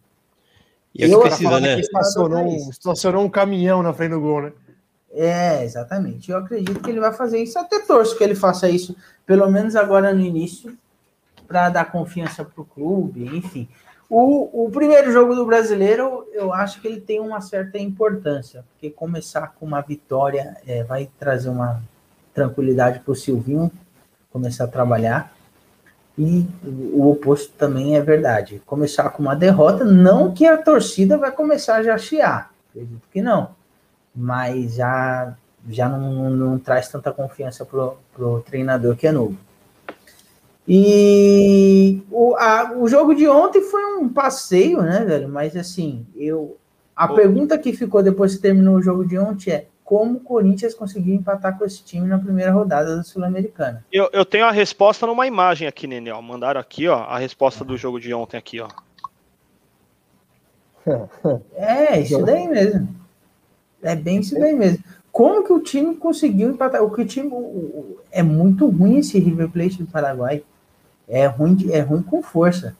E 0.98 1.04
é 1.04 1.12
eu, 1.12 1.20
precisa, 1.20 1.60
né? 1.60 1.78
Estacionou, 1.78 2.56
estacionou 2.70 3.24
um 3.24 3.30
caminhão 3.30 3.82
na 3.82 3.92
frente 3.92 4.12
do 4.12 4.20
gol, 4.20 4.42
né? 4.42 4.52
É, 5.12 5.64
exatamente. 5.64 6.30
Eu 6.30 6.38
acredito 6.38 6.80
que 6.80 6.90
ele 6.90 7.00
vai 7.00 7.12
fazer 7.12 7.42
isso. 7.42 7.58
Até 7.58 7.80
torço 7.80 8.16
que 8.16 8.24
ele 8.24 8.34
faça 8.34 8.68
isso, 8.68 8.96
pelo 9.24 9.50
menos 9.50 9.74
agora 9.76 10.12
no 10.12 10.20
início, 10.20 10.76
para 11.46 11.70
dar 11.70 11.90
confiança 11.90 12.44
para 12.44 12.60
o 12.60 12.64
clube, 12.64 13.24
enfim. 13.36 13.68
O, 14.08 14.66
o 14.66 14.70
primeiro 14.70 15.10
jogo 15.10 15.34
do 15.34 15.44
brasileiro, 15.44 16.26
eu 16.32 16.52
acho 16.52 16.80
que 16.80 16.86
ele 16.86 17.00
tem 17.00 17.18
uma 17.18 17.40
certa 17.40 17.78
importância, 17.78 18.64
porque 18.72 18.88
começar 18.88 19.48
com 19.58 19.66
uma 19.66 19.80
vitória 19.80 20.56
é, 20.66 20.84
vai 20.84 21.08
trazer 21.18 21.48
uma 21.48 21.82
tranquilidade 22.32 23.00
para 23.00 23.12
o 23.12 23.16
Silvinho 23.16 23.70
começar 24.30 24.64
a 24.64 24.68
trabalhar. 24.68 25.34
E 26.18 26.46
o 26.64 27.10
oposto 27.10 27.52
também 27.58 27.96
é 27.96 28.00
verdade. 28.00 28.62
Começar 28.64 29.10
com 29.10 29.22
uma 29.22 29.36
derrota, 29.36 29.84
não 29.84 30.32
que 30.32 30.46
a 30.46 30.56
torcida 30.56 31.18
vai 31.18 31.30
começar 31.30 31.82
já 31.82 31.94
a 31.94 31.98
chiar, 31.98 32.50
acredito 32.70 33.02
que 33.12 33.20
não, 33.20 33.50
mas 34.14 34.74
já, 34.76 35.34
já 35.68 35.88
não, 35.88 36.30
não 36.30 36.58
traz 36.58 36.88
tanta 36.88 37.12
confiança 37.12 37.66
para 37.66 38.26
o 38.26 38.40
treinador 38.40 38.96
que 38.96 39.06
é 39.06 39.12
novo. 39.12 39.36
E 40.68 42.02
o, 42.10 42.34
a, 42.34 42.72
o 42.76 42.88
jogo 42.88 43.14
de 43.14 43.28
ontem 43.28 43.62
foi 43.62 43.84
um 43.98 44.08
passeio, 44.08 44.82
né, 44.82 45.04
velho? 45.04 45.28
Mas 45.28 45.56
assim, 45.56 46.04
eu. 46.16 46.56
A 46.94 47.08
pergunta 47.08 47.58
que 47.58 47.74
ficou 47.74 48.02
depois 48.02 48.34
que 48.34 48.40
terminou 48.40 48.76
o 48.76 48.82
jogo 48.82 49.06
de 49.06 49.18
ontem 49.18 49.50
é 49.50 49.66
como 49.86 50.16
o 50.16 50.20
Corinthians 50.20 50.74
conseguiu 50.74 51.14
empatar 51.14 51.56
com 51.56 51.64
esse 51.64 51.82
time 51.84 52.08
na 52.08 52.18
primeira 52.18 52.50
rodada 52.50 52.96
da 52.96 53.04
Sul-Americana. 53.04 53.86
Eu, 53.92 54.10
eu 54.12 54.24
tenho 54.24 54.44
a 54.44 54.50
resposta 54.50 55.06
numa 55.06 55.28
imagem 55.28 55.68
aqui, 55.68 55.86
Nenel. 55.86 56.20
Mandaram 56.20 56.60
aqui, 56.60 56.88
ó, 56.88 57.04
a 57.04 57.16
resposta 57.18 57.64
do 57.64 57.76
jogo 57.76 58.00
de 58.00 58.12
ontem 58.12 58.36
aqui, 58.36 58.60
ó. 58.60 58.68
É, 61.54 62.00
isso 62.00 62.20
daí 62.24 62.48
mesmo. 62.48 62.88
É 63.80 63.94
bem 63.94 64.18
isso 64.18 64.34
daí 64.38 64.54
mesmo. 64.54 64.82
Como 65.12 65.44
que 65.44 65.52
o 65.52 65.60
time 65.60 65.94
conseguiu 65.94 66.50
empatar? 66.50 66.82
O 66.82 66.90
que 66.90 67.02
o 67.02 67.06
time 67.06 67.30
é 68.10 68.24
muito 68.24 68.68
ruim 68.68 68.98
esse 68.98 69.18
River 69.20 69.48
Plate 69.48 69.78
do 69.78 69.86
Paraguai. 69.86 70.42
É 71.08 71.26
ruim, 71.26 71.56
é 71.70 71.80
ruim 71.80 72.02
com 72.02 72.22
força. 72.22 72.76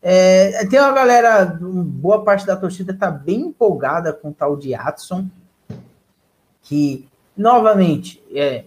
É, 0.00 0.64
tem 0.66 0.78
uma 0.78 0.92
galera, 0.92 1.44
boa 1.60 2.24
parte 2.24 2.46
da 2.46 2.56
torcida 2.56 2.92
está 2.92 3.10
bem 3.10 3.40
empolgada 3.40 4.12
com 4.12 4.30
o 4.30 4.34
tal 4.34 4.56
de 4.56 4.74
Atson, 4.74 5.28
que, 6.62 7.06
novamente, 7.36 8.22
é, 8.32 8.64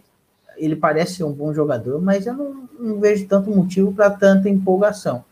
ele 0.57 0.75
parece 0.75 1.15
ser 1.15 1.23
um 1.23 1.31
bom 1.31 1.53
jogador, 1.53 2.01
mas 2.01 2.25
eu 2.25 2.33
não, 2.33 2.69
não 2.79 2.99
vejo 2.99 3.27
tanto 3.27 3.49
motivo 3.49 3.93
para 3.93 4.09
tanta 4.09 4.49
empolgação. 4.49 5.23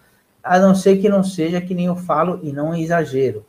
A 0.43 0.59
não 0.59 0.75
ser 0.75 0.97
que 0.97 1.07
não 1.07 1.23
seja 1.23 1.61
que 1.61 1.73
nem 1.73 1.85
eu 1.85 1.95
falo, 1.95 2.39
e 2.43 2.51
não 2.51 2.73
é 2.73 2.81
exagero. 2.81 3.45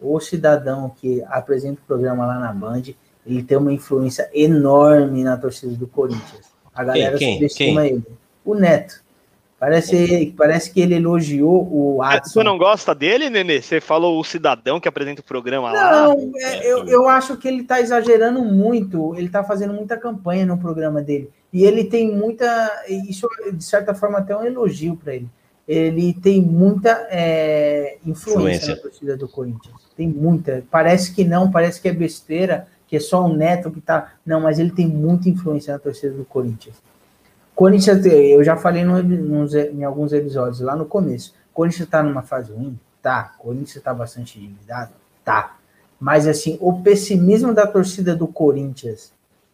O 0.00 0.18
cidadão 0.20 0.90
que 1.00 1.22
apresenta 1.28 1.80
o 1.80 1.86
programa 1.86 2.26
lá 2.26 2.38
na 2.38 2.52
Band, 2.52 2.82
ele 3.26 3.42
tem 3.42 3.58
uma 3.58 3.72
influência 3.72 4.30
enorme 4.32 5.22
na 5.22 5.36
torcida 5.36 5.74
do 5.74 5.86
Corinthians. 5.86 6.46
A 6.74 6.84
galera 6.84 7.18
Quem? 7.18 7.28
Quem? 7.28 7.34
subestima 7.34 7.86
ele. 7.86 8.04
O 8.44 8.54
Neto. 8.54 9.02
Parece, 9.60 10.32
parece 10.38 10.72
que 10.72 10.80
ele 10.80 10.94
elogiou 10.94 11.68
o 11.70 12.02
Ah, 12.02 12.14
Adson. 12.14 12.32
Você 12.32 12.42
não 12.42 12.56
gosta 12.56 12.94
dele, 12.94 13.28
Nenê? 13.28 13.60
Você 13.60 13.78
falou 13.78 14.18
o 14.18 14.24
cidadão 14.24 14.80
que 14.80 14.88
apresenta 14.88 15.20
o 15.20 15.24
programa 15.24 15.70
lá. 15.70 15.92
Não, 15.92 16.32
é, 16.34 16.66
eu, 16.66 16.86
eu 16.86 17.06
acho 17.06 17.36
que 17.36 17.46
ele 17.46 17.62
tá 17.62 17.78
exagerando 17.78 18.42
muito. 18.42 19.14
Ele 19.16 19.28
tá 19.28 19.44
fazendo 19.44 19.74
muita 19.74 19.98
campanha 19.98 20.46
no 20.46 20.56
programa 20.56 21.02
dele. 21.02 21.28
E 21.52 21.62
ele 21.62 21.84
tem 21.84 22.10
muita. 22.10 22.84
Isso, 22.88 23.28
de 23.52 23.62
certa 23.62 23.92
forma, 23.94 24.20
até 24.20 24.34
um 24.34 24.42
elogio 24.46 24.96
para 24.96 25.14
ele. 25.14 25.28
Ele 25.68 26.14
tem 26.14 26.40
muita 26.40 27.06
é, 27.10 27.98
influência, 28.06 28.38
Influência. 28.38 28.74
na 28.76 28.80
torcida 28.80 29.16
do 29.18 29.28
Corinthians. 29.28 29.76
Tem 29.94 30.08
muita. 30.08 30.64
Parece 30.70 31.14
que 31.14 31.22
não, 31.22 31.50
parece 31.50 31.82
que 31.82 31.88
é 31.88 31.92
besteira, 31.92 32.66
que 32.88 32.96
é 32.96 33.00
só 33.00 33.22
o 33.26 33.36
Neto 33.36 33.70
que 33.70 33.82
tá. 33.82 34.14
Não, 34.24 34.40
mas 34.40 34.58
ele 34.58 34.70
tem 34.70 34.86
muita 34.86 35.28
influência 35.28 35.74
na 35.74 35.78
torcida 35.78 36.14
do 36.14 36.24
Corinthians. 36.24 36.76
Corinthians, 37.60 38.06
eu 38.06 38.42
já 38.42 38.56
falei 38.56 38.82
no- 38.84 39.02
nos- 39.02 39.54
em 39.54 39.84
alguns 39.84 40.14
episódios 40.14 40.60
lá 40.60 40.74
no 40.74 40.86
começo. 40.86 41.34
Corinthians 41.52 41.86
tá 41.90 42.02
numa 42.02 42.22
fase 42.22 42.50
ruim? 42.50 42.80
Tá. 43.02 43.34
Corinthians 43.38 43.84
tá 43.84 43.92
bastante 43.92 44.38
endividado? 44.38 44.92
Tá. 45.22 45.56
Mas 46.00 46.26
assim, 46.26 46.56
o 46.58 46.80
pessimismo 46.80 47.52
da 47.52 47.66
torcida 47.66 48.16
do 48.16 48.26
Corinthians 48.26 49.12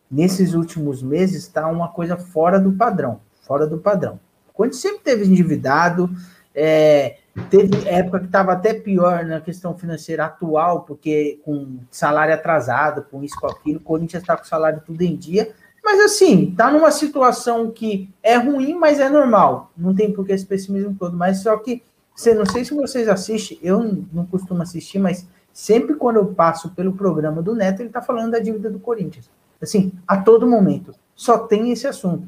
nesses 0.09 0.55
últimos 0.55 1.03
meses 1.03 1.43
está 1.43 1.67
uma 1.67 1.89
coisa 1.89 2.17
fora 2.17 2.61
do 2.61 2.71
padrão. 2.71 3.19
Fora 3.43 3.67
do 3.67 3.79
padrão. 3.79 4.21
O 4.51 4.53
Corinthians 4.53 4.83
sempre 4.83 5.01
teve 5.01 5.25
endividado, 5.25 6.09
é, 6.55 7.17
teve 7.51 7.89
época 7.89 8.21
que 8.21 8.27
estava 8.27 8.53
até 8.53 8.73
pior 8.73 9.25
na 9.25 9.41
questão 9.41 9.77
financeira 9.77 10.27
atual, 10.27 10.83
porque 10.83 11.41
com 11.45 11.79
salário 11.91 12.33
atrasado, 12.35 13.03
com 13.11 13.25
isso, 13.25 13.35
com 13.41 13.49
aquilo, 13.49 13.79
o 13.79 13.83
Corinthians 13.83 14.23
está 14.23 14.37
com 14.37 14.45
salário 14.45 14.81
tudo 14.87 15.03
em 15.03 15.17
dia. 15.17 15.53
Mas 15.87 16.01
assim, 16.01 16.53
tá 16.57 16.69
numa 16.69 16.91
situação 16.91 17.71
que 17.71 18.11
é 18.21 18.35
ruim, 18.37 18.75
mas 18.75 18.99
é 18.99 19.09
normal. 19.09 19.71
Não 19.77 19.95
tem 19.95 20.13
por 20.13 20.27
que 20.27 20.33
esse 20.33 20.45
pessimismo 20.45 20.97
todo. 20.99 21.17
Mas 21.17 21.43
só 21.45 21.57
que, 21.59 21.81
você, 22.13 22.35
não 22.35 22.45
sei 22.45 22.65
se 22.65 22.75
vocês 22.75 23.07
assistem, 23.09 23.57
eu 23.63 24.05
não 24.13 24.27
costumo 24.27 24.61
assistir, 24.63 24.99
mas 24.99 25.29
sempre 25.53 25.95
quando 25.95 26.17
eu 26.17 26.27
passo 26.27 26.71
pelo 26.71 26.93
programa 26.93 27.41
do 27.41 27.55
Neto, 27.55 27.83
ele 27.83 27.89
tá 27.89 28.03
falando 28.03 28.33
da 28.33 28.41
dívida 28.41 28.69
do 28.69 28.81
Corinthians. 28.81 29.31
Assim, 29.63 29.93
a 30.09 30.17
todo 30.17 30.45
momento. 30.45 30.93
Só 31.15 31.39
tem 31.39 31.71
esse 31.71 31.87
assunto. 31.87 32.27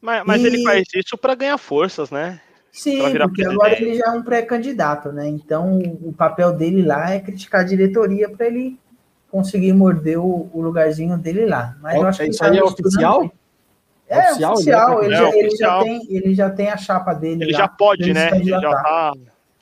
Mas, 0.00 0.24
mas 0.24 0.40
E- 0.42 0.46
ele 0.46 0.62
faz 0.62 0.86
isso 0.94 1.18
pra 1.18 1.34
ganhar 1.34 1.58
forças, 1.58 2.10
né? 2.10 2.40
Sim, 2.72 2.96
porque 2.98 3.18
presidente. 3.18 3.46
agora 3.48 3.72
ele 3.82 3.94
já 3.94 4.06
é 4.06 4.10
um 4.10 4.22
pré-candidato, 4.22 5.12
né? 5.12 5.28
Então 5.28 5.78
o 6.02 6.14
papel 6.14 6.50
dele 6.54 6.82
lá 6.82 7.10
é 7.10 7.20
criticar 7.20 7.60
a 7.60 7.64
diretoria 7.64 8.28
para 8.30 8.46
ele 8.46 8.78
conseguir 9.30 9.72
morder 9.72 10.18
o, 10.18 10.48
o 10.52 10.60
lugarzinho 10.60 11.16
dele 11.18 11.46
lá. 11.46 11.76
Mas 11.80 11.96
eu 11.96 12.06
acho 12.06 12.22
que 12.22 12.30
Isso 12.30 12.44
aí 12.44 12.56
é 12.56 12.60
tá 12.60 12.66
oficial? 12.66 13.20
bem. 13.20 13.32
É 14.08 14.18
Oficial, 14.30 14.52
oficial, 14.54 15.02
ele 15.02 15.06
ele, 15.06 15.14
é 15.14 15.18
já, 15.18 15.36
ele, 15.36 15.56
já 15.56 15.82
tem, 15.82 16.06
ele 16.10 16.34
já 16.34 16.50
tem 16.50 16.70
a 16.70 16.76
chapa 16.76 17.12
dele 17.12 17.42
Ele 17.42 17.52
lá. 17.52 17.58
já 17.58 17.68
pode, 17.68 18.12
né? 18.12 18.28
Ele 18.36 18.44
já 18.44 18.60
candidatar. 18.60 18.82
tá. 18.82 19.12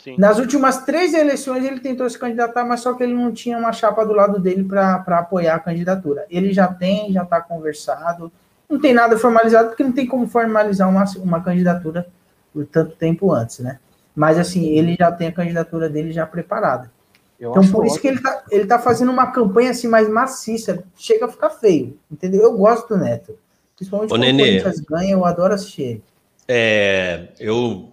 Sim. 0.04 0.16
Nas 0.18 0.38
últimas 0.38 0.85
três 0.85 1.14
eleições 1.14 1.64
ele 1.64 1.80
tentou 1.80 2.09
se 2.11 2.18
candidatar, 2.18 2.62
mas 2.62 2.80
só 2.80 2.92
que 2.92 3.02
ele 3.02 3.14
não 3.14 3.33
tinha 3.33 3.56
uma 3.56 3.73
chapa 3.73 4.04
do 4.04 4.12
lado 4.12 4.38
dele 4.38 4.62
para 4.62 4.97
apoiar 5.18 5.54
a 5.54 5.59
candidatura. 5.59 6.26
Ele 6.28 6.52
já 6.52 6.68
tem, 6.68 7.11
já 7.11 7.23
está 7.23 7.40
conversado. 7.40 8.30
Não 8.68 8.78
tem 8.78 8.92
nada 8.92 9.16
formalizado, 9.16 9.68
porque 9.68 9.83
não 9.83 9.92
tem 9.92 10.06
como 10.06 10.26
formalizar 10.26 10.90
uma, 10.90 11.04
uma 11.16 11.40
candidatura 11.42 12.06
por 12.52 12.66
tanto 12.66 12.94
tempo 12.97 13.33
antes, 13.33 13.61
né? 13.61 13.78
Mas 14.14 14.38
assim, 14.38 14.76
ele 14.76 14.94
já 14.99 15.11
tem 15.11 15.28
a 15.28 15.33
candidatura 15.33 15.88
dele 15.88 16.12
já 16.12 16.26
preparada. 16.26 16.90
Eu 17.38 17.50
Então, 17.50 17.67
por 17.69 17.87
isso 17.87 18.00
que 18.00 18.09
ele 18.09 18.21
tá, 18.21 18.45
ele 18.50 18.67
tá 18.67 18.79
fazendo 18.79 19.11
uma 19.11 19.26
campanha 19.31 19.71
assim 19.71 19.88
mais 19.88 20.09
maciça. 20.09 20.85
Chega 20.97 21.26
a 21.26 21.29
ficar 21.29 21.50
feio, 21.50 21.99
entendeu? 22.11 22.43
Eu 22.43 22.57
gosto 22.57 22.88
do 22.88 22.97
Neto. 22.97 23.37
Principalmente 23.76 24.11
Ô, 24.11 24.14
quando 24.14 24.23
Nenê. 24.23 24.43
o 24.43 24.47
Corinthians 24.47 24.81
ganha, 24.81 25.12
eu 25.12 25.25
adoro 25.25 25.55
assistir 25.55 25.83
ele. 25.83 26.03
É, 26.47 27.29
eu. 27.38 27.90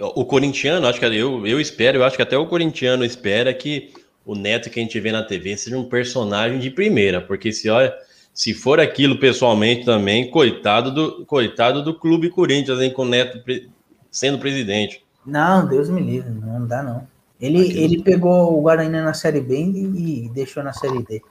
O 0.00 0.24
corintiano, 0.24 0.86
acho 0.86 0.98
que 0.98 1.06
eu, 1.06 1.46
eu 1.46 1.60
espero, 1.60 1.98
eu 1.98 2.04
acho 2.04 2.16
que 2.16 2.22
até 2.22 2.36
o 2.36 2.46
corintiano 2.46 3.04
espera 3.04 3.54
que 3.54 3.92
o 4.26 4.34
Neto 4.34 4.68
que 4.68 4.80
a 4.80 4.82
gente 4.82 4.98
vê 4.98 5.12
na 5.12 5.22
TV 5.22 5.56
seja 5.56 5.78
um 5.78 5.88
personagem 5.88 6.58
de 6.58 6.70
primeira, 6.70 7.20
porque 7.20 7.52
se 7.52 7.70
olha, 7.70 7.94
se 8.32 8.52
for 8.52 8.80
aquilo 8.80 9.18
pessoalmente 9.20 9.84
também, 9.84 10.30
coitado 10.30 10.90
do 10.90 11.24
coitado 11.24 11.82
do 11.82 11.94
clube 11.94 12.28
Corinthians, 12.28 12.80
hein, 12.80 12.90
com 12.90 13.02
o 13.02 13.08
Neto 13.08 13.38
pre- 13.44 13.68
sendo 14.10 14.38
presidente. 14.38 15.02
Não, 15.24 15.66
Deus 15.66 15.88
me 15.88 16.00
livre, 16.02 16.30
não 16.30 16.66
dá 16.66 16.82
não. 16.82 17.06
Ele, 17.40 17.60
Aquilo- 17.62 17.80
ele 17.80 18.02
pegou 18.02 18.56
o 18.58 18.62
Guarani 18.62 18.90
na 19.00 19.12
Série 19.14 19.40
B 19.40 19.56
e, 19.58 20.26
e 20.26 20.28
deixou 20.30 20.62
na 20.62 20.72
Série 20.72 21.02
D 21.02 21.22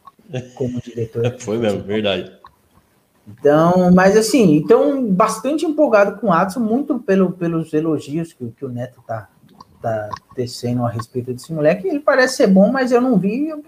como 0.56 0.82
diretor. 0.82 1.36
Foi 1.40 1.58
mesmo, 1.58 1.82
verdade. 1.84 2.32
Então, 3.28 3.90
mas 3.92 4.18
assim, 4.18 4.56
então 4.56 5.06
bastante 5.08 5.66
empolgado 5.66 6.20
com 6.20 6.28
o 6.28 6.34
Adson, 6.34 6.60
muito 6.60 7.00
pelo, 7.00 7.32
pelos 7.32 7.74
elogios 7.74 8.34
que, 8.34 8.52
que 8.52 8.66
o 8.66 8.70
Neto 8.70 9.02
tá, 9.08 9.30
tá 9.82 10.10
tecendo 10.36 10.86
a 10.86 10.90
respeito 10.90 11.32
desse 11.34 11.54
moleque. 11.54 11.88
Ele 11.88 12.00
parece 12.02 12.36
ser 12.38 12.48
bom, 12.48 12.70
mas 12.70 12.92
eu 12.92 13.00
não 13.00 13.18
vi. 13.18 13.48
Eu, 13.48 13.64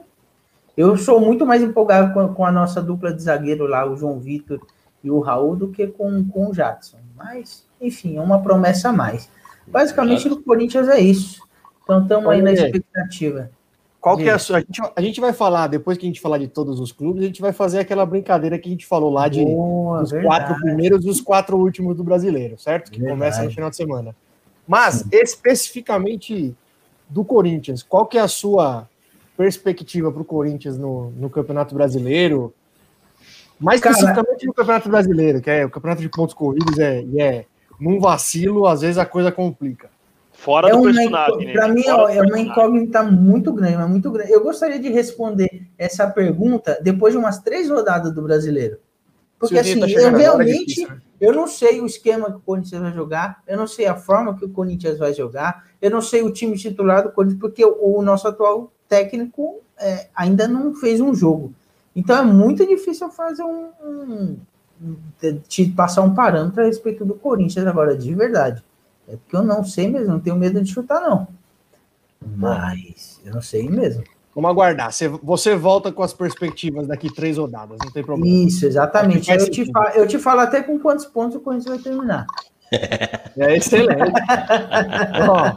eu 0.76 0.98
sou 0.98 1.22
muito 1.22 1.46
mais 1.46 1.64
empolgado 1.64 2.14
com, 2.14 2.34
com 2.34 2.46
a 2.46 2.52
nossa 2.52 2.82
dupla 2.82 3.14
de 3.14 3.22
zagueiro 3.24 3.66
lá, 3.66 3.90
o 3.90 3.96
João 3.96 4.20
Vitor 4.20 4.60
e 5.02 5.10
o 5.10 5.20
Raul, 5.22 5.56
do 5.56 5.70
que 5.70 5.88
com, 5.88 6.26
com 6.28 6.50
o 6.50 6.54
Jadson. 6.54 6.98
Mas, 7.16 7.66
enfim, 7.80 8.18
é 8.18 8.22
uma 8.22 8.42
promessa 8.42 8.90
a 8.90 8.94
mais. 8.94 9.30
Basicamente, 9.66 10.28
no 10.28 10.42
Corinthians 10.44 10.90
é 10.90 11.00
isso. 11.00 11.42
Então, 11.86 12.02
estamos 12.02 12.28
aí 12.30 12.42
na 12.42 12.52
expectativa. 12.52 13.50
Qual 14.02 14.18
que 14.18 14.30
é 14.30 14.34
a 14.34 14.38
sua? 14.38 14.58
A 14.58 14.60
gente, 14.60 14.82
a 14.96 15.02
gente 15.02 15.20
vai 15.22 15.34
falar, 15.34 15.66
depois 15.68 15.98
que 15.98 16.06
a 16.06 16.10
gente 16.10 16.22
falar 16.22 16.38
de 16.38 16.48
todos 16.48 16.80
os 16.80 16.92
clubes, 16.92 17.24
a 17.24 17.26
gente 17.26 17.42
vai 17.42 17.52
fazer 17.52 17.80
aquela 17.80 18.06
brincadeira 18.06 18.60
que 18.60 18.68
a 18.68 18.72
gente 18.72 18.86
falou 18.86 19.12
lá 19.12 19.28
de 19.28 19.44
Boa, 19.44 20.04
os 20.04 20.12
verdade. 20.12 20.28
quatro 20.28 20.62
primeiros 20.62 21.06
e 21.06 21.10
os 21.10 21.22
quatro 21.22 21.58
últimos 21.58 21.96
do 21.98 22.04
brasileiro, 22.04 22.58
certo? 22.60 22.92
Que 22.92 23.00
Verdade. 23.00 23.18
começa 23.20 23.44
no 23.44 23.50
final 23.52 23.70
de 23.70 23.76
semana. 23.76 24.16
Mas, 24.68 25.06
especificamente 25.12 26.56
do 27.10 27.24
Corinthians, 27.24 27.82
qual 27.82 28.06
que 28.06 28.18
é 28.18 28.22
a 28.22 28.28
sua 28.28 28.88
perspectiva 29.38 30.12
para 30.12 30.22
o 30.22 30.26
Corinthians 30.26 30.78
no, 30.78 31.12
no 31.12 31.30
Campeonato 31.30 31.74
Brasileiro? 31.74 32.54
Mais 33.60 33.80
Cara- 33.82 33.96
especificamente 33.96 34.46
no 34.46 34.54
Campeonato 34.54 34.90
Brasileiro, 34.90 35.42
que 35.42 35.50
é 35.50 35.66
o 35.66 35.70
campeonato 35.70 36.02
de 36.02 36.10
pontos 36.10 36.36
corridos, 36.36 36.78
é, 36.78 37.04
é 37.18 37.46
num 37.80 38.00
vacilo, 38.00 38.68
às 38.68 38.82
vezes 38.82 38.98
a 38.98 39.06
coisa 39.06 39.32
complica. 39.32 39.90
Fora 40.38 40.70
É 40.70 40.72
do 40.74 40.84
personagem, 40.84 41.48
né? 41.48 41.54
para 41.54 41.68
mim, 41.70 41.84
Fora 41.84 42.04
ó, 42.04 42.10
é 42.10 42.22
uma 42.22 42.40
incógnita 42.40 43.04
muito 43.04 43.52
grande, 43.54 43.78
mas 43.78 43.90
muito 43.90 44.12
grande. 44.12 44.32
Eu 44.32 44.44
gostaria 44.44 44.80
de 44.80 44.90
responder 44.90 45.68
essa 45.78 46.08
pergunta 46.08 46.78
depois 46.82 47.14
de 47.14 47.18
umas 47.18 47.40
três 47.40 47.70
rodadas 47.70 48.14
do 48.14 48.22
brasileiro. 48.22 48.78
Porque 49.40 49.58
assim, 49.58 49.80
tá 49.80 49.88
eu 49.88 50.08
é 50.08 50.18
realmente 50.18 50.66
difícil, 50.66 50.90
né? 50.90 50.98
eu 51.20 51.34
não 51.34 51.46
sei 51.48 51.82
o 51.82 51.86
esquema 51.86 52.32
que 52.32 52.38
o 52.38 52.42
Corinthians 52.42 52.82
vai 52.82 52.94
jogar, 52.94 53.42
eu 53.48 53.58
não 53.58 53.68
sei 53.68 53.86
a 53.86 53.96
forma 53.96 54.38
que 54.38 54.46
o 54.46 54.50
Corinthians 54.50 54.98
vai 54.98 55.14
jogar, 55.14 55.66
eu 55.82 55.92
não 55.92 56.02
sei 56.02 56.22
o 56.22 56.32
time 56.32 56.56
titular 56.58 57.04
do 57.04 57.12
Corinthians, 57.12 57.42
porque 57.42 57.64
o, 57.66 57.98
o 57.98 58.02
nosso 58.02 58.28
atual 58.28 58.72
técnico 58.88 59.62
é, 59.78 60.08
ainda 60.16 60.48
não 60.48 60.74
fez 60.74 61.02
um 61.02 61.14
jogo. 61.14 61.54
Então 61.96 62.18
é 62.18 62.24
muito 62.24 62.66
difícil 62.66 63.10
fazer 63.10 63.44
um, 63.44 63.70
um- 63.84 64.38
um- 64.82 65.40
te 65.48 65.66
passar 65.70 66.02
um 66.02 66.14
parâmetro 66.14 66.62
a 66.62 66.66
respeito 66.66 67.04
do 67.06 67.14
Corinthians 67.14 67.68
agora, 67.68 67.96
de 67.96 68.14
verdade. 68.16 68.64
É 69.08 69.16
porque 69.16 69.36
eu 69.36 69.44
não 69.44 69.64
sei 69.64 69.88
mesmo, 69.88 70.14
não 70.14 70.20
tenho 70.20 70.36
medo 70.36 70.62
de 70.62 70.72
chutar, 70.72 71.02
não. 71.02 71.28
Mas 72.36 73.22
eu 73.26 73.34
não 73.34 73.42
sei 73.42 73.70
mesmo. 73.70 74.04
Vamos 74.34 74.50
aguardar. 74.50 74.92
Você, 75.24 75.56
volta 75.56 75.92
com 75.92 76.04
as 76.04 76.12
perspectivas 76.14 76.88
daqui 76.88 77.14
três 77.14 77.38
rodadas, 77.38 77.78
não 77.82 77.92
tem 77.92 78.04
problema. 78.04 78.46
Isso, 78.46 78.66
exatamente. 78.66 79.32
Eu 79.32 79.50
te, 79.50 79.72
falo, 79.72 79.90
eu 79.90 80.08
te 80.08 80.20
falo 80.20 80.42
até 80.42 80.62
com 80.62 80.78
quantos 80.78 81.06
pontos 81.06 81.38
o 81.38 81.40
Corinthians 81.40 81.76
vai 81.76 81.84
terminar. 81.84 82.26
É 83.38 83.58
excelente. 83.58 83.92
Ó, 85.30 85.54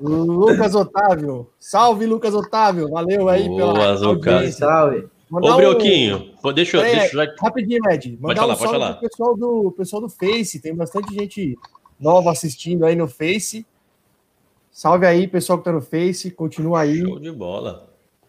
Lucas 0.00 0.74
Otávio. 0.74 1.50
Salve, 1.58 2.06
Lucas 2.06 2.34
Otávio. 2.34 2.90
Valeu 2.90 3.28
aí 3.30 3.48
Boa, 3.48 3.72
pela 3.72 4.06
audiência. 4.06 4.52
Salve. 4.52 5.08
Mandar 5.30 5.48
Ô, 5.48 5.52
um- 5.54 5.56
Brioquinho, 5.56 6.32
pô, 6.40 6.52
deixa 6.52 6.76
eu. 6.76 6.82
É, 6.82 6.94
Deixa 7.00 7.24
eu. 7.24 7.34
Rapidinho, 7.42 7.80
Ed. 7.90 8.18
Mandar 8.20 8.42
falar, 8.42 8.54
um 8.54 8.56
pode 8.56 8.70
salve 8.70 8.78
falar. 8.78 8.94
pro 8.94 9.08
pessoal 9.08 9.36
do, 9.36 9.72
pessoal 9.72 10.02
do 10.02 10.08
Face. 10.08 10.60
Tem 10.60 10.74
bastante 10.74 11.12
gente 11.14 11.56
nova 11.98 12.30
assistindo 12.30 12.84
aí 12.84 12.94
no 12.96 13.08
Face. 13.08 13.66
Salve 14.70 15.06
aí, 15.06 15.26
pessoal 15.26 15.58
que 15.58 15.64
tá 15.64 15.72
no 15.72 15.80
Face. 15.80 16.30
Continua 16.30 16.80
aí, 16.80 17.00
Show 17.00 17.18
de 17.18 17.32
bola. 17.32 17.88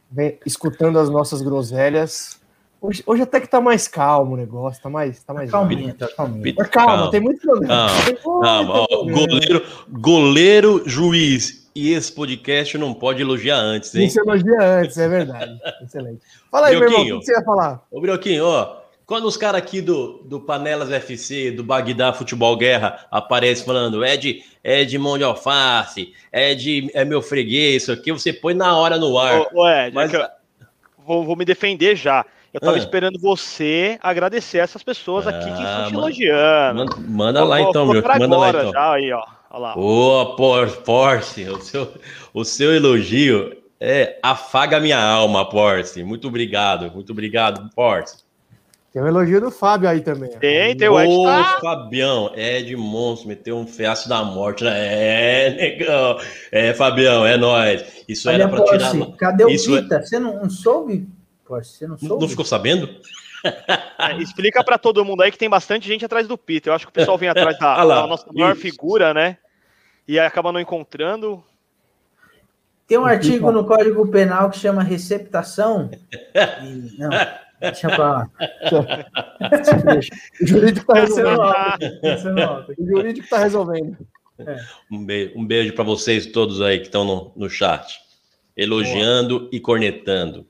vem, 0.09 0.37
escutando 0.45 0.97
as 0.99 1.09
nossas 1.09 1.41
groselhas. 1.41 2.39
Hoje, 2.79 3.03
hoje 3.07 3.23
até 3.23 3.39
que 3.41 3.47
tá 3.47 3.59
mais 3.59 3.87
calmo 3.87 4.35
o 4.35 4.37
negócio, 4.37 4.81
tá 4.81 4.87
mais, 4.89 5.21
tá 5.23 5.33
mais 5.33 5.49
Calminha, 5.49 5.95
tá 5.95 6.07
calminha. 6.15 6.53
Mas 6.57 6.69
calma, 6.69 6.93
Calma. 6.95 7.11
tem 7.11 7.19
muito 7.19 7.41
problema. 7.41 7.67
Calma, 7.73 8.05
Tem 8.05 8.13
muito 8.23 8.39
Calma, 8.41 8.73
ó, 8.73 9.03
goleiro, 9.03 9.65
goleiro, 9.89 10.83
juiz 10.85 11.67
e 11.73 11.91
esse 11.93 12.11
podcast 12.11 12.77
não 12.77 12.93
pode 12.93 13.21
elogiar 13.21 13.57
antes, 13.57 13.93
hein? 13.95 14.05
Isso 14.05 14.19
elogia 14.19 14.61
antes, 14.61 14.95
é 14.97 15.09
verdade. 15.09 15.57
Excelente. 15.81 16.21
Fala 16.51 16.67
aí, 16.67 16.75
meu 16.79 16.83
irmão, 16.83 16.99
o 16.99 17.03
Brioquinho. 17.03 17.19
que 17.19 17.25
você 17.25 17.31
ia 17.33 17.43
falar? 17.43 17.85
Ô, 17.91 17.99
Brioquinho, 17.99 18.45
ó, 18.45 18.77
quando 19.07 19.25
os 19.25 19.37
caras 19.37 19.59
aqui 19.61 19.81
do, 19.81 20.21
do 20.25 20.39
Panelas 20.41 20.91
FC, 20.91 21.49
do 21.49 21.63
Bagdá 21.63 22.11
Futebol 22.13 22.55
Guerra, 22.57 23.07
aparecem 23.09 23.65
falando 23.65 24.03
é 24.03 24.17
de, 24.17 24.43
é 24.63 24.83
de 24.83 24.97
mão 24.99 25.17
de 25.17 25.23
alface, 25.23 26.13
é 26.31 26.53
de 26.53 26.91
é 26.93 27.03
meu 27.05 27.21
freguês, 27.21 27.83
isso 27.83 27.91
aqui, 27.93 28.11
você 28.11 28.31
põe 28.33 28.53
na 28.53 28.77
hora 28.77 28.97
no 28.97 29.17
ar. 29.17 29.47
Ô, 29.53 29.61
ô, 29.61 29.67
Ed, 29.69 29.87
é 29.87 29.91
Mas- 29.91 30.13
eu 30.13 30.27
vou, 31.05 31.23
vou 31.23 31.35
me 31.37 31.45
defender 31.45 31.95
já. 31.95 32.25
Eu 32.53 32.59
tava 32.59 32.75
Ah. 32.75 32.79
esperando 32.79 33.17
você 33.19 33.97
agradecer 34.01 34.57
essas 34.57 34.83
pessoas 34.83 35.25
aqui 35.27 35.45
que 35.45 35.51
Ah, 35.51 35.63
estão 35.63 35.87
te 35.87 35.93
mano. 35.93 35.99
elogiando. 36.07 36.75
Manda, 36.79 36.95
manda 37.07 37.43
lá 37.45 37.57
Vou- 37.59 37.69
então, 37.69 37.85
vou 37.85 37.93
meu. 37.93 38.03
Manda 38.03 38.27
lá 38.37 38.47
agora 38.49 38.59
então. 38.59 38.71
Já, 38.73 38.93
aí, 38.93 39.11
ó. 39.13 39.23
Olha 39.49 39.59
lá. 39.61 39.77
Ô, 39.77 40.35
Por- 40.35 40.77
Porce, 40.83 41.43
o 41.49 41.61
seu, 41.61 41.93
o 42.33 42.43
seu 42.43 42.75
elogio 42.75 43.55
é 43.79 44.19
afaga 44.21 44.79
minha 44.79 44.99
alma, 45.01 45.47
Porce. 45.47 46.03
Muito 46.03 46.27
obrigado, 46.27 46.91
muito 46.91 47.11
obrigado, 47.13 47.69
Porce. 47.73 48.26
Tem 48.93 49.01
um 49.01 49.07
elogio 49.07 49.39
do 49.41 49.51
Fábio 49.51 49.87
aí 49.89 50.01
também. 50.01 50.29
Tem, 50.39 50.75
tem 50.75 50.89
o 50.89 50.99
Ed. 50.99 51.11
Ô, 51.11 51.23
tá- 51.25 51.59
Fabião, 51.61 52.31
é 52.35 52.61
de 52.61 52.75
monstro, 52.75 53.27
meteu 53.27 53.57
um 53.57 53.67
feaço 53.67 54.07
da 54.09 54.23
morte, 54.23 54.63
né? 54.63 54.71
É, 54.75 55.49
negão. 55.51 56.17
É, 56.51 56.73
Fabião, 56.73 57.25
é 57.25 57.37
nóis. 57.37 57.83
Isso 58.07 58.27
Olha, 58.29 58.43
era 58.43 58.49
pra 58.49 58.63
tirar. 58.63 58.91
Porsche, 58.95 59.17
cadê 59.17 59.43
o 59.45 59.49
Isso 59.49 59.75
é- 59.77 59.81
Pita? 59.81 60.01
Você 60.01 60.17
não, 60.19 60.41
não 60.41 60.49
soube? 60.49 61.07
Porsche, 61.45 61.71
você 61.73 61.87
não 61.87 61.97
soube? 61.97 62.21
Não 62.21 62.29
ficou 62.29 62.45
sabendo? 62.45 62.89
É, 63.99 64.17
explica 64.19 64.63
pra 64.63 64.77
todo 64.77 65.05
mundo 65.05 65.21
aí 65.21 65.31
que 65.31 65.37
tem 65.37 65.49
bastante 65.49 65.87
gente 65.87 66.03
atrás 66.03 66.27
do 66.27 66.37
Peter. 66.37 66.71
Eu 66.71 66.75
acho 66.75 66.85
que 66.85 66.89
o 66.89 66.93
pessoal 66.93 67.17
vem 67.17 67.29
atrás 67.29 67.57
da, 67.59 67.73
Ah 67.75 67.83
lá, 67.83 68.01
da 68.01 68.07
nossa 68.07 68.25
maior 68.33 68.53
isso. 68.53 68.61
figura, 68.61 69.13
né? 69.13 69.37
E 70.07 70.19
aí 70.19 70.25
acaba 70.25 70.51
não 70.51 70.59
encontrando. 70.59 71.43
Tem 72.87 72.97
um 72.97 73.05
artigo 73.05 73.51
no 73.51 73.65
Código 73.65 74.07
Penal 74.07 74.49
que 74.49 74.57
chama 74.57 74.81
receptação. 74.81 75.91
E- 76.33 76.97
não, 76.97 77.09
deixa 77.59 77.87
pra 77.89 77.97
lá. 78.09 78.29
O 80.41 80.45
jurídico 80.47 80.85
tá 80.93 80.99
eu 80.99 81.07
não 81.09 81.15
resolvendo. 81.15 81.41
abro. 82.39 82.75
O 82.77 82.85
jurídico 82.87 83.29
tá 83.29 83.37
resolvendo. 83.39 83.97
Um 84.91 85.03
beijo, 85.05 85.33
um 85.35 85.45
beijo 85.45 85.73
para 85.73 85.83
vocês 85.83 86.25
todos 86.27 86.61
aí 86.61 86.77
que 86.79 86.85
estão 86.85 87.03
no, 87.03 87.31
no 87.35 87.49
chat, 87.49 87.99
elogiando 88.55 89.49
e 89.51 89.59
cornetando. 89.59 90.45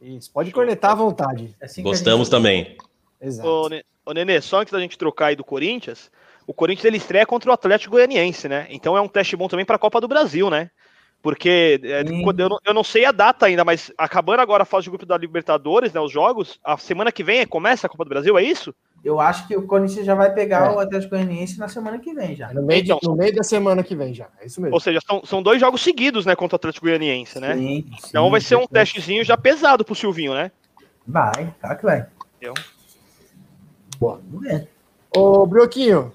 Isso, 0.00 0.30
pode 0.30 0.50
cornetar 0.52 0.92
à 0.92 0.94
vontade. 0.94 1.54
É 1.60 1.64
assim 1.66 1.80
a 1.80 1.84
Gostamos 1.84 2.28
gente- 2.28 2.30
também. 2.36 2.76
Exato. 3.20 3.48
Ô, 3.48 3.68
Ne- 3.68 3.84
ô, 4.06 4.12
Nenê, 4.12 4.40
só 4.40 4.60
antes 4.60 4.72
da 4.72 4.78
gente 4.80 4.96
trocar 4.98 5.26
aí 5.26 5.36
do 5.36 5.42
Corinthians, 5.42 6.10
o 6.46 6.54
Corinthians 6.54 6.84
ele 6.84 6.98
estreia 6.98 7.26
contra 7.26 7.50
o 7.50 7.52
Atlético 7.52 7.92
Goianiense, 7.92 8.48
né? 8.48 8.66
Então 8.70 8.96
é 8.96 9.00
um 9.00 9.08
teste 9.08 9.34
bom 9.36 9.48
também 9.48 9.66
pra 9.66 9.78
Copa 9.78 10.00
do 10.00 10.06
Brasil, 10.08 10.48
né? 10.50 10.70
Porque 11.20 11.80
é, 11.82 12.04
quando 12.22 12.40
eu, 12.40 12.48
não, 12.48 12.58
eu 12.64 12.72
não 12.72 12.84
sei 12.84 13.04
a 13.04 13.10
data 13.12 13.46
ainda, 13.46 13.64
mas 13.64 13.92
acabando 13.98 14.40
agora 14.40 14.62
a 14.62 14.66
fase 14.66 14.84
de 14.84 14.90
grupo 14.90 15.04
da 15.04 15.18
Libertadores, 15.18 15.92
né? 15.92 16.00
Os 16.00 16.12
jogos, 16.12 16.60
a 16.62 16.78
semana 16.78 17.10
que 17.10 17.24
vem 17.24 17.44
começa 17.46 17.86
a 17.86 17.90
Copa 17.90 18.04
do 18.04 18.08
Brasil, 18.08 18.38
é 18.38 18.42
isso? 18.42 18.72
Eu 19.04 19.20
acho 19.20 19.46
que 19.48 19.56
o 19.56 19.66
Corinthians 19.66 20.06
já 20.06 20.14
vai 20.14 20.32
pegar 20.32 20.70
É. 20.70 20.74
o 20.74 20.78
Atlético 20.78 21.10
Goianiense 21.16 21.58
na 21.58 21.68
semana 21.68 21.98
que 21.98 22.14
vem 22.14 22.36
já. 22.36 22.50
É 22.50 22.54
no, 22.54 22.62
meio 22.62 22.82
de- 22.82 22.92
Então, 22.92 23.10
no 23.12 23.16
meio 23.16 23.34
da 23.34 23.42
semana 23.42 23.82
que 23.82 23.96
vem 23.96 24.14
já. 24.14 24.28
É 24.40 24.46
isso 24.46 24.60
mesmo. 24.60 24.74
Ou 24.74 24.80
seja, 24.80 25.00
são, 25.04 25.24
são 25.24 25.42
dois 25.42 25.60
jogos 25.60 25.80
seguidos, 25.82 26.24
né? 26.24 26.36
Contra 26.36 26.54
o 26.54 26.58
Atlético 26.58 26.86
Goianiense, 26.86 27.40
né? 27.40 27.54
Sim, 27.56 27.86
Então 28.08 28.24
sim, 28.26 28.30
vai 28.30 28.40
ser 28.40 28.56
um 28.56 28.62
sim. 28.62 28.68
testezinho 28.72 29.24
já 29.24 29.36
pesado 29.36 29.84
pro 29.84 29.94
Silvinho, 29.96 30.34
né? 30.34 30.52
Vai, 31.06 31.52
claro 31.60 31.78
que 31.78 31.84
vai. 31.84 32.06
Entendeu? 32.36 32.54
Boa. 33.98 34.20
Vamos 34.30 34.46
ver. 34.46 34.68
Ô, 35.16 35.46
Brioquinho. 35.46 36.12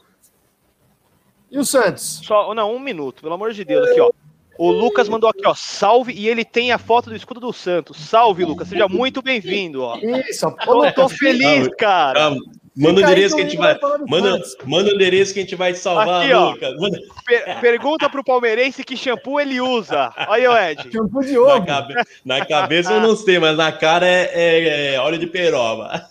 E 1.51 1.59
o 1.59 1.65
Santos? 1.65 2.21
Só, 2.23 2.53
não, 2.53 2.73
um 2.73 2.79
minuto, 2.79 3.21
pelo 3.21 3.33
amor 3.35 3.51
de 3.53 3.63
Deus, 3.65 3.89
aqui, 3.89 3.99
ó. 3.99 4.11
O 4.57 4.71
Lucas 4.71 5.09
mandou 5.09 5.29
aqui, 5.29 5.41
ó, 5.45 5.53
salve, 5.55 6.13
e 6.13 6.27
ele 6.29 6.45
tem 6.45 6.71
a 6.71 6.77
foto 6.77 7.09
do 7.09 7.15
escudo 7.15 7.39
do 7.39 7.51
Santos. 7.51 7.97
Salve, 7.97 8.45
Lucas, 8.45 8.67
seja 8.67 8.87
muito 8.87 9.21
bem-vindo, 9.21 9.81
ó. 9.81 9.97
Isso, 9.97 10.45
ó. 10.67 10.71
Ô, 10.71 10.91
Tô, 10.91 11.09
feliz, 11.09 11.67
cara. 11.77 12.27
Ah, 12.27 12.35
manda 12.75 13.01
o 13.01 13.03
aí 13.05 13.11
endereço 13.11 13.35
que 13.35 13.41
a 13.41 13.43
gente 13.45 13.57
vai. 13.57 13.79
Manda, 14.07 14.39
manda 14.65 14.91
o 14.91 14.93
endereço 14.93 15.33
que 15.33 15.39
a 15.39 15.43
gente 15.43 15.55
vai 15.55 15.73
te 15.73 15.79
salvar, 15.79 16.23
Aqui, 16.23 16.33
ó. 16.33 16.51
Lucas. 16.51 16.75
Manda 16.77 16.99
Per- 17.25 17.59
pergunta 17.61 18.09
pro 18.09 18.23
palmeirense 18.23 18.83
que 18.83 18.95
shampoo 18.95 19.39
ele 19.39 19.59
usa. 19.59 20.13
Aí, 20.15 20.47
ô 20.47 20.55
Ed. 20.55 20.87
Shampoo 20.91 21.21
de 21.21 21.33
na, 21.33 21.39
ovo. 21.41 21.65
cabe- 21.65 21.95
na 22.23 22.45
cabeça 22.45 22.93
eu 22.93 23.01
não 23.01 23.15
sei, 23.15 23.39
mas 23.39 23.57
na 23.57 23.71
cara 23.71 24.05
é, 24.07 24.29
é- 24.33 24.93
é 24.95 24.99
óleo 24.99 25.17
de 25.17 25.25
peroba. 25.27 26.05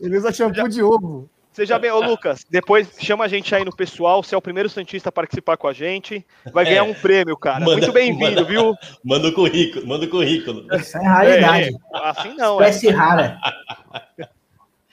Ele 0.00 0.16
usa 0.18 0.32
shampoo 0.32 0.68
de 0.68 0.82
ovo. 0.82 1.28
Seja 1.52 1.78
bem, 1.78 1.90
ô 1.90 2.00
Lucas, 2.00 2.46
depois 2.48 2.88
chama 2.98 3.24
a 3.24 3.28
gente 3.28 3.54
aí 3.54 3.62
no 3.64 3.74
pessoal, 3.76 4.22
você 4.22 4.34
é 4.34 4.38
o 4.38 4.42
primeiro 4.42 4.70
Santista 4.70 5.10
a 5.10 5.12
participar 5.12 5.56
com 5.58 5.68
a 5.68 5.72
gente. 5.72 6.24
Vai 6.50 6.64
ganhar 6.64 6.78
É. 6.78 6.82
um 6.82 6.94
prêmio, 6.94 7.36
cara. 7.36 7.60
Manda- 7.60 7.72
muito 7.72 7.92
bem-vindo, 7.92 8.44
viu? 8.46 8.74
Manda 9.04 9.28
o 9.28 9.32
currículo, 9.34 9.86
manda 9.86 10.06
o 10.06 10.08
currículo. 10.08 10.66
Isso 10.74 10.96
é 10.96 11.06
raridade. 11.06 11.68
É, 11.68 11.98
assim 12.08 12.34
não, 12.36 12.60
é. 12.62 12.70
Espécie 12.70 12.88
rara. 12.90 13.38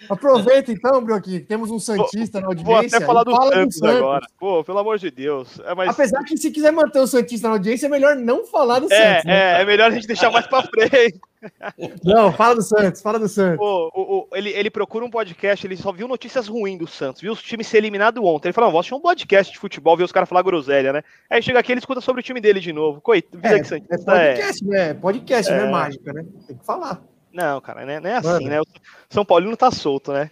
Aproveita 0.10 0.72
então, 0.72 1.04
Brioquinho, 1.04 1.40
que 1.40 1.46
temos 1.46 1.70
um 1.72 1.80
Santista 1.80 2.40
na 2.42 2.48
Vou 2.54 2.76
audiência. 2.76 2.98
até 2.98 3.06
falar 3.06 3.24
do 3.24 3.32
fala 3.32 3.54
Santos, 3.54 3.82
agora. 3.84 4.26
Pô, 4.40 4.64
pelo 4.64 4.80
amor 4.80 4.98
de 4.98 5.12
Deus. 5.12 5.60
É, 5.66 5.76
mas... 5.76 5.90
Apesar 5.90 6.24
que 6.24 6.36
se 6.38 6.50
quiser 6.52 6.72
manter 6.72 7.00
o 7.00 7.08
Santista 7.08 7.48
na 7.48 7.54
audiência, 7.56 7.86
é 7.86 7.90
melhor 7.90 8.16
não 8.16 8.46
falar 8.46 8.80
do 8.80 8.92
É, 8.92 9.14
Santos. 9.14 9.26
né? 9.26 9.58
é, 9.58 9.62
é 9.62 9.66
melhor 9.66 9.92
a 9.92 9.94
gente 9.94 10.08
deixar 10.08 10.32
mais 10.32 10.48
pra 10.48 10.64
frente. 10.64 11.20
Não, 12.04 12.34
fala 12.34 12.56
do 12.56 12.62
Santos, 12.62 13.02
fala 13.02 13.18
do 13.18 13.30
Santos. 13.30 13.60
Pô, 13.60 13.90
o- 13.96 14.18
o- 14.20 14.28
ele, 14.36 14.50
ele 14.50 14.70
procura 14.70 15.06
um 15.06 15.10
podcast, 15.10 15.66
ele 15.66 15.78
só 15.78 15.90
viu 15.90 16.06
notícias 16.06 16.50
ruins 16.50 16.78
do 16.78 16.86
Santos, 16.86 17.22
viu 17.22 17.32
os 17.32 17.42
times 17.42 17.66
ser 17.66 17.78
eliminados 17.78 18.22
ontem. 18.22 18.50
Ele 18.50 18.54
falou: 18.54 18.68
"Não, 18.68 18.72
vou 18.74 18.80
assistir 18.82 18.96
um 18.96 19.00
podcast 19.00 19.54
de 19.54 19.58
futebol, 19.58 19.96
ver 19.96 20.04
os 20.04 20.12
caras 20.12 20.28
falar 20.28 20.42
groselha, 20.42 20.92
né? 20.92 21.02
Aí 21.30 21.42
chega 21.42 21.58
aqui 21.58 21.72
ele 21.72 21.80
escuta 21.80 22.02
sobre 22.02 22.20
o 22.20 22.24
time 22.24 22.42
dele 22.42 22.60
de 22.60 22.74
novo. 22.74 23.00
Coitado, 23.00 23.40
É, 23.48 23.64
Santista 23.64 24.12
é 24.18 24.32
é. 24.32 24.34
podcast, 24.36 24.66
né? 24.66 24.94
Podcast, 24.96 25.52
não 25.54 25.60
É. 25.60 25.66
é 25.66 25.72
mágica, 25.72 26.12
né? 26.12 26.26
Tem 26.46 26.58
que 26.58 26.66
falar. 26.66 27.02
Não, 27.32 27.62
cara, 27.62 27.86
né? 27.86 28.00
não 28.00 28.10
é 28.10 28.16
assim, 28.16 28.48
né? 28.48 28.60
O 28.62 28.66
São 29.10 29.24
Paulino 29.24 29.56
tá 29.56 29.72
solto, 29.72 30.12
né? 30.12 30.32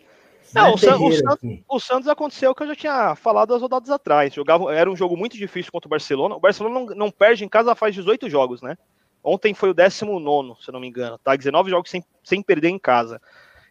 Não, 0.53 0.61
Não, 0.63 0.69
é 0.69 0.73
o, 0.73 0.77
San- 0.77 0.97
o 0.97 1.11
Santos, 1.11 1.33
aqui. 1.33 1.63
o 1.67 1.79
Santos 1.79 2.07
aconteceu 2.07 2.51
o 2.51 2.55
que 2.55 2.63
eu 2.63 2.67
já 2.67 2.75
tinha 2.75 3.15
falado 3.15 3.53
as 3.53 3.61
rodadas 3.61 3.89
atrás. 3.89 4.33
Jogava, 4.33 4.73
era 4.73 4.89
um 4.89 4.95
jogo 4.95 5.17
muito 5.17 5.37
difícil 5.37 5.71
contra 5.71 5.87
o 5.87 5.89
Barcelona. 5.89 6.35
O 6.35 6.39
Barcelona 6.39 6.79
não, 6.79 6.85
não 6.95 7.11
perde 7.11 7.43
em 7.43 7.49
casa 7.49 7.75
faz 7.75 7.93
18 7.93 8.29
jogos, 8.29 8.61
né? 8.61 8.77
Ontem 9.23 9.53
foi 9.53 9.69
o 9.69 9.73
19, 9.73 10.55
se 10.61 10.69
eu 10.69 10.73
não 10.73 10.79
me 10.79 10.87
engano, 10.87 11.17
tá? 11.17 11.35
19 11.35 11.69
jogos 11.69 11.89
sem, 11.89 12.03
sem 12.23 12.41
perder 12.41 12.69
em 12.69 12.79
casa. 12.79 13.21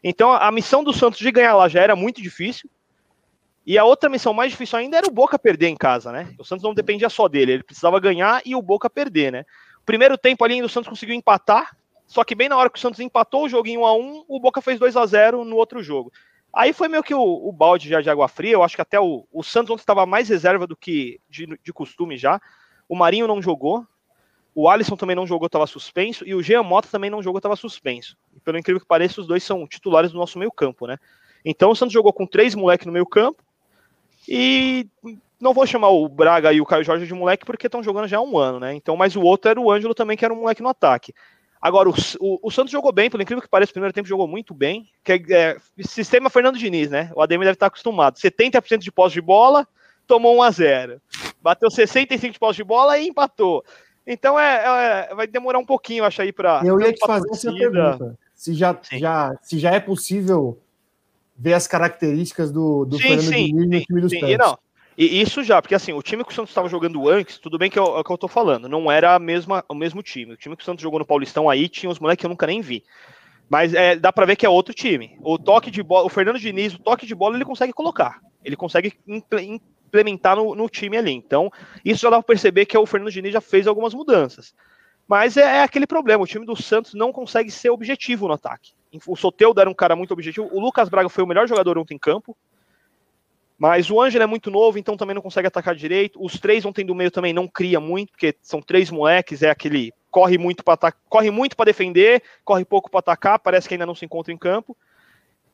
Então 0.04 0.30
a, 0.30 0.46
a 0.46 0.52
missão 0.52 0.84
do 0.84 0.92
Santos 0.92 1.18
de 1.18 1.30
ganhar 1.32 1.54
lá 1.56 1.68
já 1.68 1.80
era 1.80 1.96
muito 1.96 2.20
difícil. 2.20 2.68
E 3.64 3.76
a 3.78 3.84
outra 3.84 4.08
missão 4.08 4.32
mais 4.32 4.52
difícil 4.52 4.78
ainda 4.78 4.98
era 4.98 5.08
o 5.08 5.10
Boca 5.10 5.38
perder 5.38 5.68
em 5.68 5.76
casa, 5.76 6.12
né? 6.12 6.32
O 6.38 6.44
Santos 6.44 6.62
não 6.62 6.74
dependia 6.74 7.08
só 7.08 7.26
dele, 7.26 7.52
ele 7.52 7.62
precisava 7.64 7.98
ganhar 7.98 8.40
e 8.44 8.54
o 8.54 8.62
Boca 8.62 8.88
perder, 8.88 9.32
né? 9.32 9.44
Primeiro 9.84 10.16
tempo 10.16 10.44
ali 10.44 10.62
o 10.62 10.68
Santos 10.68 10.88
conseguiu 10.88 11.16
empatar, 11.16 11.76
só 12.06 12.22
que 12.24 12.34
bem 12.34 12.48
na 12.48 12.56
hora 12.56 12.70
que 12.70 12.78
o 12.78 12.80
Santos 12.80 13.00
empatou 13.00 13.44
o 13.44 13.48
jogo 13.48 13.68
em 13.68 13.76
1 13.76 13.84
a 13.86 13.94
1 13.94 14.24
o 14.28 14.40
Boca 14.40 14.60
fez 14.60 14.78
2 14.78 14.96
a 14.96 15.04
0 15.06 15.44
no 15.44 15.56
outro 15.56 15.82
jogo. 15.82 16.12
Aí 16.52 16.72
foi 16.72 16.88
meio 16.88 17.02
que 17.02 17.14
o, 17.14 17.20
o 17.20 17.52
balde 17.52 17.88
já 17.88 18.00
de 18.00 18.08
água 18.08 18.28
fria. 18.28 18.54
Eu 18.54 18.62
acho 18.62 18.74
que 18.74 18.82
até 18.82 18.98
o, 18.98 19.26
o 19.30 19.42
Santos 19.42 19.70
ontem 19.70 19.82
estava 19.82 20.06
mais 20.06 20.28
reserva 20.28 20.66
do 20.66 20.76
que 20.76 21.20
de, 21.28 21.46
de 21.62 21.72
costume 21.72 22.16
já. 22.16 22.40
O 22.88 22.96
Marinho 22.96 23.26
não 23.26 23.42
jogou. 23.42 23.86
O 24.54 24.70
Alisson 24.70 24.96
também 24.96 25.14
não 25.14 25.26
jogou, 25.26 25.46
estava 25.46 25.66
suspenso. 25.66 26.26
E 26.26 26.34
o 26.34 26.42
Jean 26.42 26.62
Mota 26.62 26.88
também 26.90 27.10
não 27.10 27.22
jogou, 27.22 27.40
estava 27.40 27.56
suspenso. 27.56 28.16
E 28.34 28.40
pelo 28.40 28.56
incrível 28.56 28.80
que 28.80 28.86
pareça, 28.86 29.20
os 29.20 29.26
dois 29.26 29.42
são 29.42 29.66
titulares 29.66 30.12
do 30.12 30.18
nosso 30.18 30.38
meio 30.38 30.50
campo, 30.50 30.86
né? 30.86 30.96
Então 31.44 31.70
o 31.70 31.76
Santos 31.76 31.92
jogou 31.92 32.12
com 32.12 32.26
três 32.26 32.54
moleques 32.54 32.86
no 32.86 32.92
meio 32.92 33.04
campo. 33.04 33.44
E 34.26 34.88
não 35.38 35.52
vou 35.52 35.66
chamar 35.66 35.90
o 35.90 36.08
Braga 36.08 36.52
e 36.52 36.60
o 36.60 36.64
Caio 36.64 36.84
Jorge 36.84 37.06
de 37.06 37.12
moleque 37.12 37.44
porque 37.44 37.66
estão 37.66 37.82
jogando 37.82 38.08
já 38.08 38.16
há 38.16 38.22
um 38.22 38.38
ano, 38.38 38.60
né? 38.60 38.74
Então, 38.74 38.96
mas 38.96 39.14
o 39.14 39.20
outro 39.20 39.50
era 39.50 39.60
o 39.60 39.70
Ângelo 39.70 39.94
também, 39.94 40.16
que 40.16 40.24
era 40.24 40.32
um 40.32 40.40
moleque 40.40 40.62
no 40.62 40.70
ataque. 40.70 41.12
Agora, 41.66 41.88
o, 41.88 41.94
o, 42.20 42.38
o 42.44 42.50
Santos 42.52 42.70
jogou 42.70 42.92
bem, 42.92 43.10
pelo 43.10 43.24
incrível 43.24 43.42
que 43.42 43.48
pareça, 43.48 43.70
o 43.70 43.72
primeiro 43.72 43.92
tempo 43.92 44.06
jogou 44.06 44.28
muito 44.28 44.54
bem. 44.54 44.88
Que 45.02 45.12
é, 45.12 45.24
é, 45.30 45.56
sistema 45.80 46.30
Fernando 46.30 46.56
Diniz, 46.56 46.88
né? 46.88 47.10
O 47.12 47.20
Ademir 47.20 47.44
deve 47.44 47.56
estar 47.56 47.66
acostumado. 47.66 48.20
70% 48.20 48.78
de 48.78 48.92
posse 48.92 49.14
de 49.14 49.20
bola, 49.20 49.66
tomou 50.06 50.36
1 50.36 50.42
a 50.42 50.50
0 50.52 51.00
Bateu 51.42 51.68
65% 51.68 52.30
de 52.30 52.38
posse 52.38 52.58
de 52.58 52.62
bola 52.62 52.96
e 53.00 53.08
empatou. 53.08 53.64
Então 54.06 54.38
é, 54.38 55.08
é, 55.10 55.14
vai 55.16 55.26
demorar 55.26 55.58
um 55.58 55.66
pouquinho, 55.66 56.04
acho, 56.04 56.22
aí 56.22 56.32
para. 56.32 56.62
Eu 56.64 56.80
ia 56.80 56.92
te 56.92 57.04
fazer 57.04 57.28
essa 57.32 57.52
pergunta. 57.52 58.16
Se 58.32 58.54
já, 58.54 58.78
já, 58.92 59.36
se 59.42 59.58
já 59.58 59.72
é 59.72 59.80
possível 59.80 60.60
ver 61.36 61.54
as 61.54 61.66
características 61.66 62.52
do, 62.52 62.84
do 62.84 62.96
sim, 62.96 63.02
Fernando 63.02 63.24
sim, 63.24 63.44
Diniz 63.46 63.68
no 63.68 63.80
time 63.80 64.00
do 64.02 64.08
sim. 64.08 64.20
Santos. 64.20 64.38
Não, 64.38 64.58
e 64.96 65.20
isso 65.20 65.42
já, 65.42 65.60
porque 65.60 65.74
assim, 65.74 65.92
o 65.92 66.02
time 66.02 66.24
que 66.24 66.32
o 66.32 66.34
Santos 66.34 66.50
estava 66.50 66.68
jogando 66.68 67.08
antes, 67.08 67.38
tudo 67.38 67.58
bem 67.58 67.70
que 67.70 67.78
é 67.78 67.82
é 67.82 67.84
o 67.84 68.02
que 68.02 68.10
eu 68.10 68.18
tô 68.18 68.28
falando, 68.28 68.68
não 68.68 68.90
era 68.90 69.14
a 69.14 69.18
mesma, 69.18 69.64
o 69.68 69.74
mesmo 69.74 70.02
time. 70.02 70.32
O 70.32 70.36
time 70.36 70.56
que 70.56 70.62
o 70.62 70.64
Santos 70.64 70.82
jogou 70.82 70.98
no 70.98 71.04
Paulistão 71.04 71.50
aí 71.50 71.68
tinha 71.68 71.90
uns 71.90 71.98
moleques 71.98 72.22
que 72.22 72.26
eu 72.26 72.30
nunca 72.30 72.46
nem 72.46 72.60
vi. 72.60 72.82
Mas 73.48 73.74
é, 73.74 73.94
dá 73.94 74.12
para 74.12 74.26
ver 74.26 74.36
que 74.36 74.46
é 74.46 74.48
outro 74.48 74.74
time. 74.74 75.16
O 75.20 75.38
toque 75.38 75.70
de 75.70 75.82
bola, 75.82 76.06
o 76.06 76.08
Fernando 76.08 76.38
Diniz, 76.38 76.74
o 76.74 76.78
toque 76.78 77.06
de 77.06 77.14
bola 77.14 77.36
ele 77.36 77.44
consegue 77.44 77.72
colocar. 77.72 78.20
Ele 78.44 78.56
consegue 78.56 78.94
implementar 79.06 80.36
no, 80.36 80.54
no 80.54 80.68
time 80.68 80.96
ali. 80.96 81.12
Então, 81.12 81.50
isso 81.84 82.00
já 82.00 82.10
dá 82.10 82.16
para 82.16 82.26
perceber 82.26 82.66
que 82.66 82.76
o 82.76 82.86
Fernando 82.86 83.12
Diniz 83.12 83.32
já 83.32 83.40
fez 83.40 83.66
algumas 83.66 83.94
mudanças. 83.94 84.54
Mas 85.06 85.36
é, 85.36 85.58
é, 85.58 85.62
aquele 85.62 85.86
problema, 85.86 86.24
o 86.24 86.26
time 86.26 86.44
do 86.44 86.60
Santos 86.60 86.94
não 86.94 87.12
consegue 87.12 87.50
ser 87.50 87.70
objetivo 87.70 88.26
no 88.26 88.34
ataque. 88.34 88.72
O 89.06 89.14
Soteudo 89.14 89.60
era 89.60 89.70
um 89.70 89.74
cara 89.74 89.94
muito 89.94 90.12
objetivo, 90.12 90.48
o 90.50 90.60
Lucas 90.60 90.88
Braga 90.88 91.08
foi 91.08 91.22
o 91.22 91.26
melhor 91.26 91.46
jogador 91.46 91.76
ontem 91.76 91.94
em 91.94 91.98
campo, 91.98 92.36
mas 93.58 93.90
o 93.90 94.00
Ângelo 94.00 94.24
é 94.24 94.26
muito 94.26 94.50
novo, 94.50 94.78
então 94.78 94.96
também 94.96 95.14
não 95.14 95.22
consegue 95.22 95.48
atacar 95.48 95.74
direito. 95.74 96.22
Os 96.22 96.38
três 96.38 96.64
ontem 96.64 96.84
do 96.84 96.94
meio 96.94 97.10
também 97.10 97.32
não 97.32 97.48
cria 97.48 97.80
muito, 97.80 98.10
porque 98.10 98.36
são 98.42 98.60
três 98.60 98.90
moleques, 98.90 99.42
é 99.42 99.50
aquele 99.50 99.92
corre 100.10 100.38
muito 100.38 100.62
para 100.64 100.92
corre 101.08 101.30
muito 101.30 101.56
para 101.56 101.66
defender, 101.66 102.22
corre 102.44 102.64
pouco 102.64 102.90
para 102.90 103.00
atacar, 103.00 103.38
parece 103.38 103.68
que 103.68 103.74
ainda 103.74 103.86
não 103.86 103.94
se 103.94 104.04
encontra 104.04 104.32
em 104.32 104.38
campo. 104.38 104.76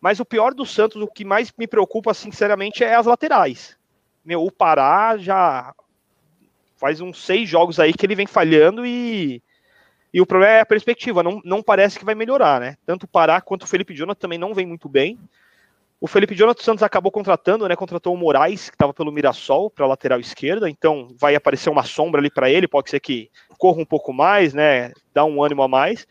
Mas 0.00 0.18
o 0.18 0.24
pior 0.24 0.52
do 0.52 0.66
Santos, 0.66 1.00
o 1.00 1.06
que 1.06 1.24
mais 1.24 1.52
me 1.56 1.66
preocupa, 1.66 2.12
sinceramente, 2.12 2.82
é 2.82 2.94
as 2.94 3.06
laterais. 3.06 3.76
Meu, 4.24 4.44
o 4.44 4.50
Pará 4.50 5.16
já 5.16 5.72
faz 6.76 7.00
uns 7.00 7.24
seis 7.24 7.48
jogos 7.48 7.78
aí 7.78 7.92
que 7.92 8.04
ele 8.04 8.16
vem 8.16 8.26
falhando 8.26 8.84
e 8.84 9.40
E 10.12 10.20
o 10.20 10.26
problema 10.26 10.54
é 10.54 10.60
a 10.60 10.66
perspectiva, 10.66 11.22
não, 11.22 11.40
não 11.44 11.62
parece 11.62 11.98
que 11.98 12.04
vai 12.04 12.14
melhorar, 12.14 12.60
né? 12.60 12.76
Tanto 12.84 13.04
o 13.04 13.08
Pará 13.08 13.40
quanto 13.40 13.62
o 13.62 13.66
Felipe 13.66 13.94
Jonathan 13.94 14.18
também 14.18 14.38
não 14.38 14.52
vem 14.52 14.66
muito 14.66 14.88
bem. 14.88 15.18
O 16.02 16.08
Felipe 16.08 16.34
Jonathan 16.34 16.64
Santos 16.64 16.82
acabou 16.82 17.12
contratando, 17.12 17.68
né? 17.68 17.76
Contratou 17.76 18.12
o 18.12 18.16
Moraes, 18.16 18.68
que 18.68 18.74
estava 18.74 18.92
pelo 18.92 19.12
Mirassol, 19.12 19.70
para 19.70 19.86
lateral 19.86 20.18
esquerda, 20.18 20.68
então 20.68 21.06
vai 21.16 21.36
aparecer 21.36 21.70
uma 21.70 21.84
sombra 21.84 22.20
ali 22.20 22.28
para 22.28 22.50
ele, 22.50 22.66
pode 22.66 22.90
ser 22.90 22.98
que 22.98 23.30
corra 23.56 23.80
um 23.80 23.84
pouco 23.84 24.12
mais, 24.12 24.52
né? 24.52 24.90
Dá 25.14 25.24
um 25.24 25.40
ânimo 25.40 25.62
a 25.62 25.68
mais. 25.68 26.04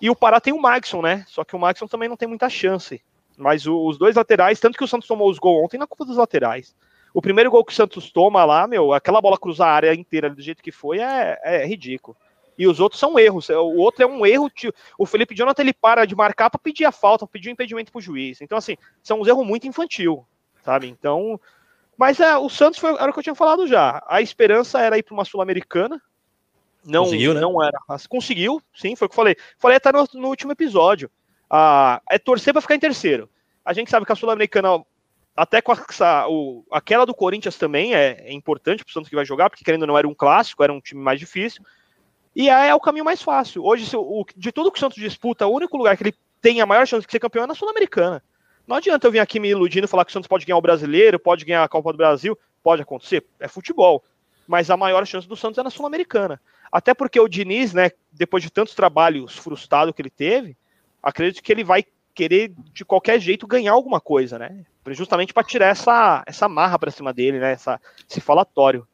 E 0.00 0.08
o 0.08 0.16
Pará 0.16 0.40
tem 0.40 0.54
o 0.54 0.58
Maxson, 0.58 1.02
né? 1.02 1.26
Só 1.28 1.44
que 1.44 1.54
o 1.54 1.58
Maxson 1.58 1.86
também 1.86 2.08
não 2.08 2.16
tem 2.16 2.26
muita 2.26 2.48
chance. 2.48 3.02
Mas 3.36 3.66
o, 3.66 3.86
os 3.86 3.98
dois 3.98 4.16
laterais, 4.16 4.60
tanto 4.60 4.78
que 4.78 4.84
o 4.84 4.88
Santos 4.88 5.06
tomou 5.06 5.28
os 5.28 5.38
gols 5.38 5.62
ontem 5.62 5.76
na 5.76 5.86
culpa 5.86 6.06
dos 6.06 6.16
laterais. 6.16 6.74
O 7.12 7.20
primeiro 7.20 7.50
gol 7.50 7.66
que 7.66 7.72
o 7.72 7.76
Santos 7.76 8.10
toma 8.10 8.46
lá, 8.46 8.66
meu, 8.66 8.94
aquela 8.94 9.20
bola 9.20 9.36
cruzar 9.36 9.68
a 9.68 9.74
área 9.74 9.94
inteira 9.94 10.30
do 10.30 10.40
jeito 10.40 10.62
que 10.62 10.72
foi 10.72 11.00
é, 11.00 11.38
é 11.44 11.66
ridículo. 11.66 12.16
E 12.58 12.66
os 12.66 12.80
outros 12.80 12.98
são 12.98 13.16
erros. 13.16 13.48
O 13.48 13.76
outro 13.76 14.02
é 14.02 14.06
um 14.06 14.26
erro. 14.26 14.50
O 14.98 15.06
Felipe 15.06 15.34
Jonathan 15.34 15.62
ele 15.62 15.72
para 15.72 16.04
de 16.04 16.16
marcar 16.16 16.50
para 16.50 16.58
pedir 16.58 16.84
a 16.84 16.92
falta, 16.92 17.24
pedir 17.26 17.48
o 17.48 17.50
um 17.50 17.52
impedimento 17.52 17.92
para 17.92 18.00
o 18.00 18.02
juiz. 18.02 18.40
Então, 18.40 18.58
assim, 18.58 18.76
são 19.00 19.20
uns 19.20 19.28
erros 19.28 19.46
muito 19.46 19.68
infantil, 19.68 20.26
sabe? 20.64 20.88
Então. 20.88 21.40
Mas 21.96 22.18
é, 22.18 22.36
o 22.36 22.48
Santos 22.48 22.78
foi, 22.78 22.94
era 22.94 23.10
o 23.10 23.12
que 23.12 23.20
eu 23.20 23.22
tinha 23.22 23.34
falado 23.34 23.66
já. 23.66 24.02
A 24.08 24.20
esperança 24.20 24.80
era 24.80 24.98
ir 24.98 25.04
para 25.04 25.14
uma 25.14 25.24
Sul-Americana. 25.24 26.02
Não, 26.84 27.04
conseguiu, 27.04 27.34
né? 27.34 27.40
não 27.40 27.62
era. 27.62 27.78
Conseguiu, 28.08 28.60
sim, 28.74 28.96
foi 28.96 29.06
o 29.06 29.08
que 29.08 29.14
eu 29.14 29.16
falei. 29.16 29.36
Falei 29.56 29.76
até 29.76 29.92
no, 29.92 30.04
no 30.14 30.28
último 30.28 30.50
episódio. 30.50 31.10
Ah, 31.48 32.00
é 32.10 32.18
torcer 32.18 32.52
para 32.52 32.60
ficar 32.60 32.74
em 32.74 32.80
terceiro. 32.80 33.28
A 33.64 33.72
gente 33.72 33.90
sabe 33.90 34.04
que 34.04 34.12
a 34.12 34.16
Sul-Americana 34.16 34.84
até 35.36 35.62
com 35.62 35.72
essa, 35.72 36.26
o, 36.28 36.64
aquela 36.72 37.04
do 37.04 37.14
Corinthians 37.14 37.56
também 37.56 37.94
é, 37.94 38.24
é 38.26 38.32
importante 38.32 38.82
para 38.82 38.90
o 38.90 38.92
Santos 38.92 39.08
que 39.08 39.14
vai 39.14 39.24
jogar, 39.24 39.48
porque 39.48 39.64
querendo 39.64 39.82
ou 39.82 39.86
não 39.86 39.96
era 39.96 40.08
um 40.08 40.14
clássico, 40.14 40.64
era 40.64 40.72
um 40.72 40.80
time 40.80 41.00
mais 41.00 41.20
difícil. 41.20 41.62
E 42.38 42.48
é, 42.48 42.68
é 42.68 42.74
o 42.74 42.78
caminho 42.78 43.04
mais 43.04 43.20
fácil. 43.20 43.64
Hoje, 43.64 43.84
o, 43.96 44.24
de 44.36 44.52
tudo 44.52 44.70
que 44.70 44.78
o 44.78 44.80
Santos 44.80 44.96
disputa, 44.96 45.44
o 45.48 45.52
único 45.52 45.76
lugar 45.76 45.96
que 45.96 46.04
ele 46.04 46.14
tem 46.40 46.60
a 46.60 46.66
maior 46.66 46.86
chance 46.86 47.04
de 47.04 47.10
ser 47.10 47.18
campeão 47.18 47.42
é 47.42 47.46
na 47.48 47.54
Sul-Americana. 47.54 48.22
Não 48.64 48.76
adianta 48.76 49.08
eu 49.08 49.10
vir 49.10 49.18
aqui 49.18 49.40
me 49.40 49.48
iludindo 49.48 49.86
e 49.86 49.88
falar 49.88 50.04
que 50.04 50.10
o 50.10 50.12
Santos 50.12 50.28
pode 50.28 50.46
ganhar 50.46 50.56
o 50.56 50.62
brasileiro, 50.62 51.18
pode 51.18 51.44
ganhar 51.44 51.64
a 51.64 51.68
Copa 51.68 51.90
do 51.90 51.96
Brasil. 51.96 52.38
Pode 52.62 52.80
acontecer, 52.80 53.26
é 53.40 53.48
futebol. 53.48 54.04
Mas 54.46 54.70
a 54.70 54.76
maior 54.76 55.04
chance 55.04 55.26
do 55.26 55.34
Santos 55.34 55.58
é 55.58 55.64
na 55.64 55.70
Sul-Americana. 55.70 56.40
Até 56.70 56.94
porque 56.94 57.18
o 57.18 57.26
Diniz, 57.26 57.74
né, 57.74 57.90
depois 58.12 58.40
de 58.40 58.50
tantos 58.50 58.72
trabalhos 58.72 59.36
frustrados 59.36 59.92
que 59.92 60.00
ele 60.00 60.10
teve, 60.10 60.56
acredito 61.02 61.42
que 61.42 61.50
ele 61.50 61.64
vai 61.64 61.84
querer 62.14 62.52
de 62.72 62.84
qualquer 62.84 63.18
jeito 63.18 63.48
ganhar 63.48 63.72
alguma 63.72 64.00
coisa, 64.00 64.38
né? 64.38 64.64
Justamente 64.90 65.34
para 65.34 65.42
tirar 65.42 65.66
essa, 65.66 66.22
essa 66.24 66.48
marra 66.48 66.78
para 66.78 66.92
cima 66.92 67.12
dele, 67.12 67.40
né? 67.40 67.50
Essa, 67.50 67.80
esse 68.08 68.20
falatório. 68.20 68.86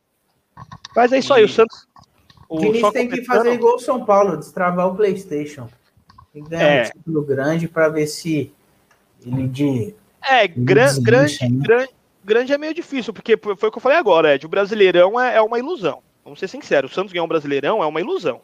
Mas 0.97 1.13
é 1.13 1.19
isso 1.19 1.35
aí, 1.35 1.45
o 1.45 1.49
Santos. 1.49 1.87
O 2.49 2.59
Diniz 2.59 2.91
tem 2.91 3.09
que 3.09 3.25
fazer 3.25 3.53
igual 3.53 3.77
o 3.77 3.81
São 3.81 4.05
Paulo, 4.05 4.37
destravar 4.37 4.89
o 4.89 4.95
PlayStation. 4.95 5.69
Tem 6.33 6.43
que 6.43 6.51
ganhar 6.51 6.65
é. 6.65 6.83
um 6.83 6.85
título 6.85 7.23
grande 7.23 7.69
para 7.69 7.89
ver 7.89 8.07
se 8.07 8.53
ele 9.25 9.49
de. 9.49 9.95
É, 10.23 10.49
gran, 10.49 11.01
grande, 11.03 11.39
né? 11.43 11.49
grande, 11.51 11.91
grande 12.25 12.53
é 12.53 12.59
meio 12.59 12.75
difícil, 12.75 13.13
porque 13.13 13.37
foi 13.37 13.69
o 13.69 13.73
que 13.73 13.79
eu 13.79 13.83
falei 13.83 13.99
agora, 13.99 14.35
Ed. 14.35 14.45
O 14.45 14.49
Brasileirão 14.49 15.21
é, 15.21 15.37
é 15.37 15.41
uma 15.43 15.59
ilusão. 15.59 16.03
Vamos 16.25 16.39
ser 16.39 16.49
sinceros, 16.49 16.91
o 16.91 16.95
Santos 16.95 17.13
ganhar 17.13 17.25
um 17.25 17.29
Brasileirão 17.29 17.83
é 17.83 17.87
uma 17.87 18.01
ilusão. 18.01 18.41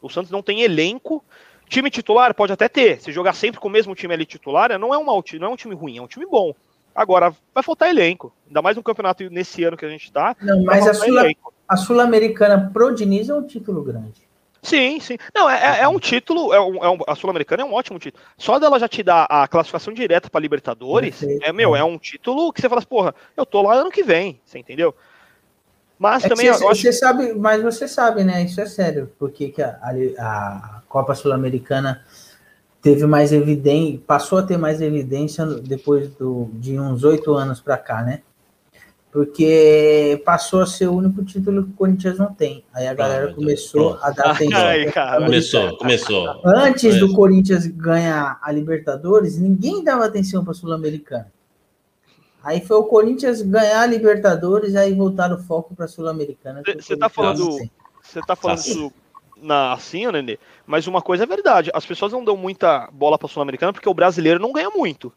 O 0.00 0.08
Santos 0.08 0.30
não 0.30 0.42
tem 0.42 0.62
elenco 0.62 1.24
Time 1.68 1.90
titular 1.90 2.34
pode 2.34 2.52
até 2.52 2.68
ter. 2.68 3.00
Se 3.00 3.10
jogar 3.10 3.32
sempre 3.32 3.60
com 3.60 3.68
o 3.68 3.70
mesmo 3.70 3.94
time 3.94 4.14
ali 4.14 4.26
titular, 4.26 4.78
não 4.78 4.94
é 4.94 4.98
um, 4.98 5.04
não 5.04 5.46
é 5.46 5.48
um 5.48 5.56
time 5.56 5.74
ruim, 5.74 5.98
é 5.98 6.02
um 6.02 6.06
time 6.06 6.26
bom. 6.26 6.54
Agora, 6.94 7.34
vai 7.52 7.64
faltar 7.64 7.88
elenco. 7.88 8.32
Ainda 8.46 8.62
mais 8.62 8.76
no 8.76 8.82
campeonato 8.82 9.28
nesse 9.30 9.64
ano 9.64 9.76
que 9.76 9.84
a 9.84 9.88
gente 9.88 10.12
tá. 10.12 10.36
Não, 10.40 10.62
mas 10.62 10.86
a 10.86 10.94
Sul-Americana 11.76 12.60
Sul 12.64 12.70
pro 12.72 12.94
Diniz 12.94 13.28
é 13.28 13.34
um 13.34 13.46
título 13.46 13.82
grande. 13.82 14.22
Sim, 14.62 14.98
sim. 14.98 15.18
Não, 15.34 15.48
é, 15.48 15.80
é 15.80 15.88
um 15.88 15.98
título, 15.98 16.52
é 16.54 16.60
um, 16.60 16.82
é 16.82 16.88
um, 16.88 16.98
a 17.06 17.14
Sul-Americana 17.14 17.62
é 17.62 17.66
um 17.66 17.74
ótimo 17.74 17.98
título. 17.98 18.24
Só 18.38 18.58
dela 18.58 18.78
já 18.78 18.88
te 18.88 19.02
dar 19.02 19.26
a 19.28 19.46
classificação 19.46 19.92
direta 19.92 20.30
para 20.30 20.40
Libertadores, 20.40 21.18
Perfeito, 21.18 21.44
é 21.44 21.52
meu, 21.52 21.76
é. 21.76 21.80
é 21.80 21.84
um 21.84 21.98
título 21.98 22.50
que 22.50 22.62
você 22.62 22.68
fala 22.68 22.78
assim, 22.78 22.88
porra, 22.88 23.14
eu 23.36 23.44
tô 23.44 23.60
lá 23.60 23.74
ano 23.74 23.90
que 23.90 24.02
vem, 24.02 24.40
você 24.44 24.58
entendeu? 24.58 24.94
Mas 25.98 26.24
é 26.24 26.28
também. 26.28 26.46
Você, 26.46 26.66
acho... 26.66 26.82
você, 26.82 26.92
sabe, 26.92 27.34
mas 27.34 27.62
você 27.62 27.86
sabe, 27.86 28.24
né? 28.24 28.42
Isso 28.42 28.60
é 28.60 28.66
sério, 28.66 29.12
porque 29.18 29.50
que 29.50 29.62
a, 29.62 29.78
a 30.18 30.82
Copa 30.88 31.14
Sul-Americana 31.14 32.02
teve 32.80 33.06
mais 33.06 33.32
evidência, 33.32 34.00
passou 34.06 34.38
a 34.38 34.42
ter 34.42 34.56
mais 34.56 34.80
evidência 34.80 35.44
depois 35.46 36.08
do, 36.16 36.50
de 36.54 36.78
uns 36.78 37.04
oito 37.04 37.34
anos 37.34 37.60
para 37.60 37.76
cá, 37.76 38.02
né? 38.02 38.22
Porque 39.14 40.20
passou 40.24 40.60
a 40.60 40.66
ser 40.66 40.88
o 40.88 40.96
único 40.96 41.24
título 41.24 41.62
que 41.62 41.70
o 41.70 41.74
Corinthians 41.74 42.18
não 42.18 42.34
tem. 42.34 42.64
Aí 42.74 42.88
a 42.88 42.90
ah, 42.90 42.94
galera 42.94 43.32
começou 43.32 43.96
a 44.02 44.10
dar 44.10 44.32
atenção. 44.34 44.60
Ai, 44.60 44.92
começou, 45.24 45.78
começou. 45.78 46.40
Antes 46.44 46.98
do 46.98 47.12
Corinthians 47.12 47.64
ganhar 47.64 48.40
a 48.42 48.50
Libertadores, 48.50 49.38
ninguém 49.38 49.84
dava 49.84 50.04
atenção 50.04 50.42
para 50.42 50.50
a 50.50 50.54
Sul-Americana. 50.54 51.32
Aí 52.42 52.60
foi 52.60 52.76
o 52.76 52.82
Corinthians 52.82 53.40
ganhar 53.40 53.82
a 53.82 53.86
Libertadores, 53.86 54.74
aí 54.74 54.92
voltaram 54.92 55.36
o 55.36 55.42
foco 55.44 55.76
para 55.76 55.84
a 55.84 55.88
Sul-Americana. 55.88 56.60
Você 56.66 56.96
tá 56.96 57.08
falando, 57.08 57.56
você 58.02 58.20
tá 58.20 58.34
falando 58.34 58.58
assim. 58.58 58.90
na 59.40 59.74
assim, 59.74 60.10
Nenê, 60.10 60.40
mas 60.66 60.88
uma 60.88 61.00
coisa 61.00 61.22
é 61.22 61.26
verdade, 61.26 61.70
as 61.72 61.86
pessoas 61.86 62.10
não 62.10 62.24
dão 62.24 62.36
muita 62.36 62.88
bola 62.92 63.16
para 63.16 63.28
Sul-Americana 63.28 63.72
porque 63.72 63.88
o 63.88 63.94
brasileiro 63.94 64.40
não 64.40 64.52
ganha 64.52 64.70
muito. 64.70 65.12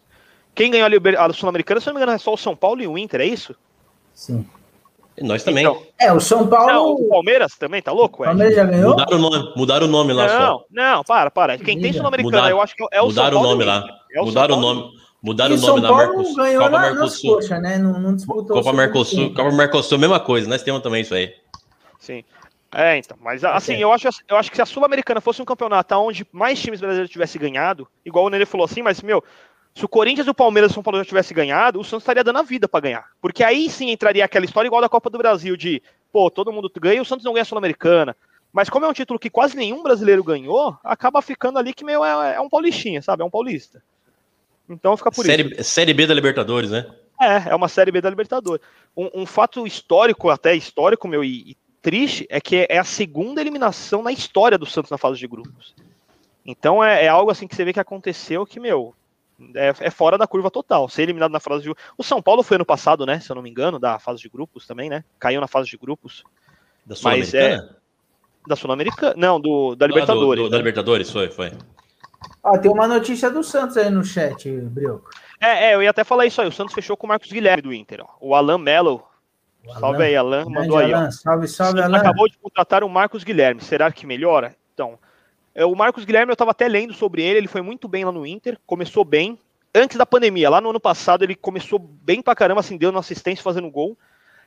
Quem 0.54 0.70
ganhou 0.70 0.88
a 1.18 1.34
Sul-Americana, 1.34 1.82
se 1.82 1.88
não 1.88 1.96
me 1.96 2.00
engano, 2.00 2.12
é 2.12 2.20
só 2.20 2.32
o 2.32 2.38
São 2.38 2.56
Paulo 2.56 2.80
e 2.84 2.88
o 2.88 2.96
Inter, 2.96 3.22
é 3.22 3.26
isso? 3.26 3.56
Sim. 4.18 4.44
E 5.16 5.24
nós 5.24 5.44
também. 5.44 5.64
Então, 5.64 5.84
é, 6.00 6.12
o 6.12 6.20
São 6.20 6.48
Paulo. 6.48 6.68
Não, 6.68 6.92
o 6.94 7.10
Palmeiras 7.10 7.56
também, 7.56 7.84
tá 7.84 7.92
louco? 7.92 8.24
O 8.24 8.26
Palmeiras 8.26 8.56
já 8.56 8.66
ganhou? 8.66 8.90
Mudaram 8.90 9.18
o 9.18 9.22
nome, 9.22 9.54
mudaram 9.56 9.86
o 9.86 9.90
nome 9.90 10.14
lá 10.14 10.28
não, 10.28 10.40
só. 10.40 10.66
Não, 10.72 11.04
para, 11.04 11.30
para. 11.30 11.58
Quem 11.60 11.80
tem 11.80 11.94
Sul-Americana, 11.94 12.50
eu 12.50 12.60
acho 12.60 12.76
que 12.76 12.84
é 12.92 13.02
o 13.02 13.06
Mudaram 13.06 13.34
São 13.34 13.42
Paulo 13.42 13.48
o 13.48 13.52
nome 13.52 13.64
lá. 13.64 14.00
É 14.12 14.22
o 14.22 14.26
mudaram 14.26 14.58
o 14.58 14.60
nome. 14.60 14.92
Mudaram 15.22 15.56
e 15.56 15.58
o 15.58 15.62
nome 15.62 15.82
São 15.82 15.82
Paulo 15.88 15.98
da 16.00 16.08
Mercosul. 16.08 16.36
ganhou 16.36 16.64
Copa 16.64 16.80
na, 16.80 16.92
Mercosul. 16.92 17.36
Coxa, 17.36 17.60
né? 17.60 17.78
Não, 17.78 18.00
não 18.00 18.16
disputou. 18.16 18.58
Copa 18.58 18.74
Mercosul, 18.74 19.34
Copa 19.36 19.52
Mercosul, 19.52 20.00
mesma 20.00 20.20
coisa. 20.20 20.50
Nós 20.50 20.64
temos 20.64 20.82
também 20.82 21.02
isso 21.04 21.14
aí. 21.14 21.32
Sim. 22.00 22.24
É, 22.74 22.98
então, 22.98 23.18
mas 23.22 23.44
assim, 23.44 23.74
okay. 23.74 23.84
eu, 23.84 23.94
acho, 23.94 24.10
eu 24.28 24.36
acho 24.36 24.50
que 24.50 24.58
se 24.58 24.62
a 24.62 24.66
Sul-Americana 24.66 25.22
fosse 25.22 25.42
um 25.42 25.46
campeonato 25.46 25.96
onde 25.96 26.28
mais 26.32 26.60
times 26.60 26.80
brasileiros 26.80 27.12
tivessem 27.12 27.40
ganhado, 27.40 27.88
igual 28.06 28.26
o 28.26 28.30
Nenê 28.30 28.46
falou 28.46 28.66
assim, 28.66 28.82
mas, 28.82 29.02
meu, 29.02 29.24
se 29.78 29.86
o 29.86 29.88
Corinthians, 29.88 30.28
o 30.28 30.34
Palmeiras 30.34 30.72
e 30.72 30.74
o 30.74 30.74
São 30.74 30.82
Paulo 30.82 30.98
já 30.98 31.06
tivessem 31.06 31.36
ganhado, 31.36 31.80
o 31.80 31.84
Santos 31.84 32.02
estaria 32.02 32.24
dando 32.24 32.40
a 32.40 32.42
vida 32.42 32.68
para 32.68 32.80
ganhar. 32.80 33.06
Porque 33.22 33.44
aí 33.44 33.70
sim 33.70 33.92
entraria 33.92 34.26
aquela 34.26 34.44
história 34.44 34.68
igual 34.68 34.82
da 34.82 34.90
Copa 34.90 35.08
do 35.08 35.20
Brasil, 35.20 35.56
de, 35.56 35.84
pô, 36.12 36.32
todo 36.32 36.52
mundo 36.52 36.68
ganha 36.82 36.96
e 36.96 37.00
o 37.00 37.06
Santos 37.06 37.24
não 37.24 37.32
ganha 37.32 37.44
a 37.44 37.46
Sul-Americana. 37.46 38.18
Mas 38.52 38.72
como 38.72 38.88
é 38.88 38.90
um 38.90 38.94
título 38.94 39.20
que 39.20 39.30
quase 39.30 39.56
nenhum 39.56 39.84
brasileiro 39.84 40.24
ganhou, 40.24 40.76
acaba 40.84 41.22
ficando 41.22 41.60
ali 41.60 41.76
que, 41.76 41.86
meu, 41.86 42.04
é, 42.04 42.38
é 42.38 42.42
um 42.42 42.50
paulistinha, 42.50 43.04
sabe? 43.04 43.22
É 43.22 43.26
um 43.26 43.30
paulista. 43.30 43.84
Então 44.68 44.98
fica 44.98 45.12
por 45.12 45.24
série, 45.24 45.44
isso. 45.54 45.64
Série 45.66 45.94
B 45.94 46.08
da 46.08 46.14
Libertadores, 46.16 46.72
né? 46.72 46.88
É, 47.22 47.52
é 47.52 47.56
uma 47.56 47.68
Série 47.68 47.92
B 47.92 48.02
da 48.02 48.10
Libertadores. 48.10 48.66
Um, 48.96 49.22
um 49.22 49.26
fato 49.28 49.68
histórico, 49.68 50.32
até 50.32 50.56
histórico, 50.56 51.08
meu, 51.08 51.24
e, 51.24 51.52
e, 51.52 51.58
triste, 51.84 52.26
é 52.32 52.42
que 52.42 52.66
é 52.68 52.80
a 52.80 52.84
segunda 52.84 53.42
eliminação 53.42 54.02
na 54.02 54.12
história 54.12 54.58
do 54.58 54.66
Santos 54.66 54.90
na 54.90 54.98
fase 54.98 55.20
de 55.20 55.28
grupos. 55.28 55.76
Então 56.44 56.84
é, 56.84 57.06
é 57.06 57.08
algo 57.08 57.30
assim 57.30 57.48
que 57.48 57.56
você 57.56 57.64
vê 57.64 57.74
que 57.74 57.80
aconteceu 57.80 58.44
que, 58.44 58.60
meu, 58.60 58.96
é, 59.56 59.74
é, 59.80 59.90
fora 59.90 60.18
da 60.18 60.28
curva 60.28 60.50
total. 60.50 60.90
Ser 60.90 61.04
eliminado 61.04 61.32
na 61.32 61.40
fase 61.40 61.64
de 61.64 61.74
O 61.98 62.04
São 62.04 62.22
Paulo 62.22 62.44
foi 62.44 62.56
ano 62.56 62.66
passado, 62.66 63.06
né? 63.06 63.20
Se 63.20 63.32
eu 63.32 63.36
não 63.36 63.44
me 63.44 63.50
engano, 63.50 63.80
da 63.80 64.00
fase 64.00 64.22
de 64.22 64.30
grupos 64.30 64.66
também, 64.66 64.90
né? 64.90 65.04
Caiu 65.20 65.40
na 65.40 65.48
fase 65.48 65.70
de 65.70 65.78
grupos. 65.78 66.24
Da 66.86 66.96
Sul-Americana? 66.96 67.44
É, 67.74 68.48
da 68.48 68.56
Sul-Americana. 68.56 69.14
Não, 69.18 69.40
do, 69.40 69.76
da 69.76 69.86
Libertadores. 69.86 70.40
Ah, 70.40 70.44
do, 70.44 70.44
do, 70.44 70.50
da 70.50 70.58
Libertadores, 70.58 71.12
foi, 71.12 71.30
foi. 71.30 71.52
Ah, 72.44 72.58
tem 72.58 72.72
uma 72.72 72.88
notícia 72.88 73.30
do 73.30 73.44
Santos 73.44 73.78
aí 73.78 73.90
no 73.90 74.04
chat, 74.04 74.50
Brioco. 74.50 75.10
É, 75.40 75.66
é, 75.66 75.76
eu 75.76 75.84
ia 75.84 75.90
até 75.90 76.04
falar 76.04 76.26
isso 76.26 76.42
aí. 76.42 76.48
O 76.48 76.52
Santos 76.52 76.74
fechou 76.74 76.98
com 76.98 77.06
o 77.06 77.10
Marcos 77.10 77.32
Guilherme 77.32 77.62
do 77.62 77.74
Inter. 77.74 78.02
Ó. 78.02 78.08
O 78.20 78.36
Alan 78.36 78.58
Mello. 78.58 79.04
salve 79.80 80.04
aí, 80.04 80.16
Alan. 80.16 80.46
Mandou 80.46 80.78
aí. 80.78 80.94
Alan, 80.94 81.12
salve, 81.12 81.48
salve, 81.48 81.82
Alan. 81.82 81.98
Acabou 81.98 82.28
de 82.28 82.38
contratar 82.38 82.84
o 82.84 82.90
Marcos 82.90 83.24
Guilherme. 83.24 83.62
Será 83.62 83.92
que 83.92 84.08
melhora? 84.08 84.56
Então, 84.74 84.94
é, 84.94 85.07
o 85.66 85.76
Marcos 85.76 86.06
Guilherme, 86.06 86.30
eu 86.30 86.34
estava 86.34 86.52
até 86.52 86.68
lendo 86.68 86.94
sobre 86.94 87.24
ele. 87.24 87.40
Ele 87.40 87.48
foi 87.48 87.62
muito 87.62 87.88
bem 87.88 88.06
lá 88.06 88.12
no 88.12 88.26
Inter. 88.26 88.58
Começou 88.66 89.04
bem. 89.04 89.40
Antes 89.74 89.98
da 89.98 90.06
pandemia, 90.06 90.50
lá 90.50 90.62
no 90.62 90.70
ano 90.70 90.80
passado, 90.80 91.24
ele 91.24 91.36
começou 91.36 91.78
bem 91.80 92.22
pra 92.22 92.36
caramba, 92.36 92.62
assim, 92.62 92.78
deu 92.78 92.96
assistência 92.98 93.44
fazendo 93.44 93.70
gol. 93.70 93.98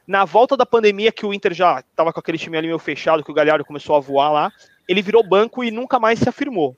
Na 0.06 0.24
volta 0.24 0.56
da 0.56 0.66
pandemia, 0.66 1.12
que 1.12 1.24
o 1.24 1.32
Inter 1.32 1.52
já 1.52 1.80
estava 1.80 2.12
com 2.12 2.18
aquele 2.18 2.38
time 2.38 2.56
ali 2.56 2.66
meio 2.66 2.78
fechado, 2.78 3.22
que 3.22 3.30
o 3.30 3.34
Galhardo 3.34 3.64
começou 3.64 3.94
a 3.94 4.00
voar 4.00 4.32
lá, 4.32 4.52
ele 4.88 5.02
virou 5.02 5.22
banco 5.22 5.62
e 5.62 5.70
nunca 5.70 6.00
mais 6.00 6.18
se 6.18 6.28
afirmou. 6.28 6.76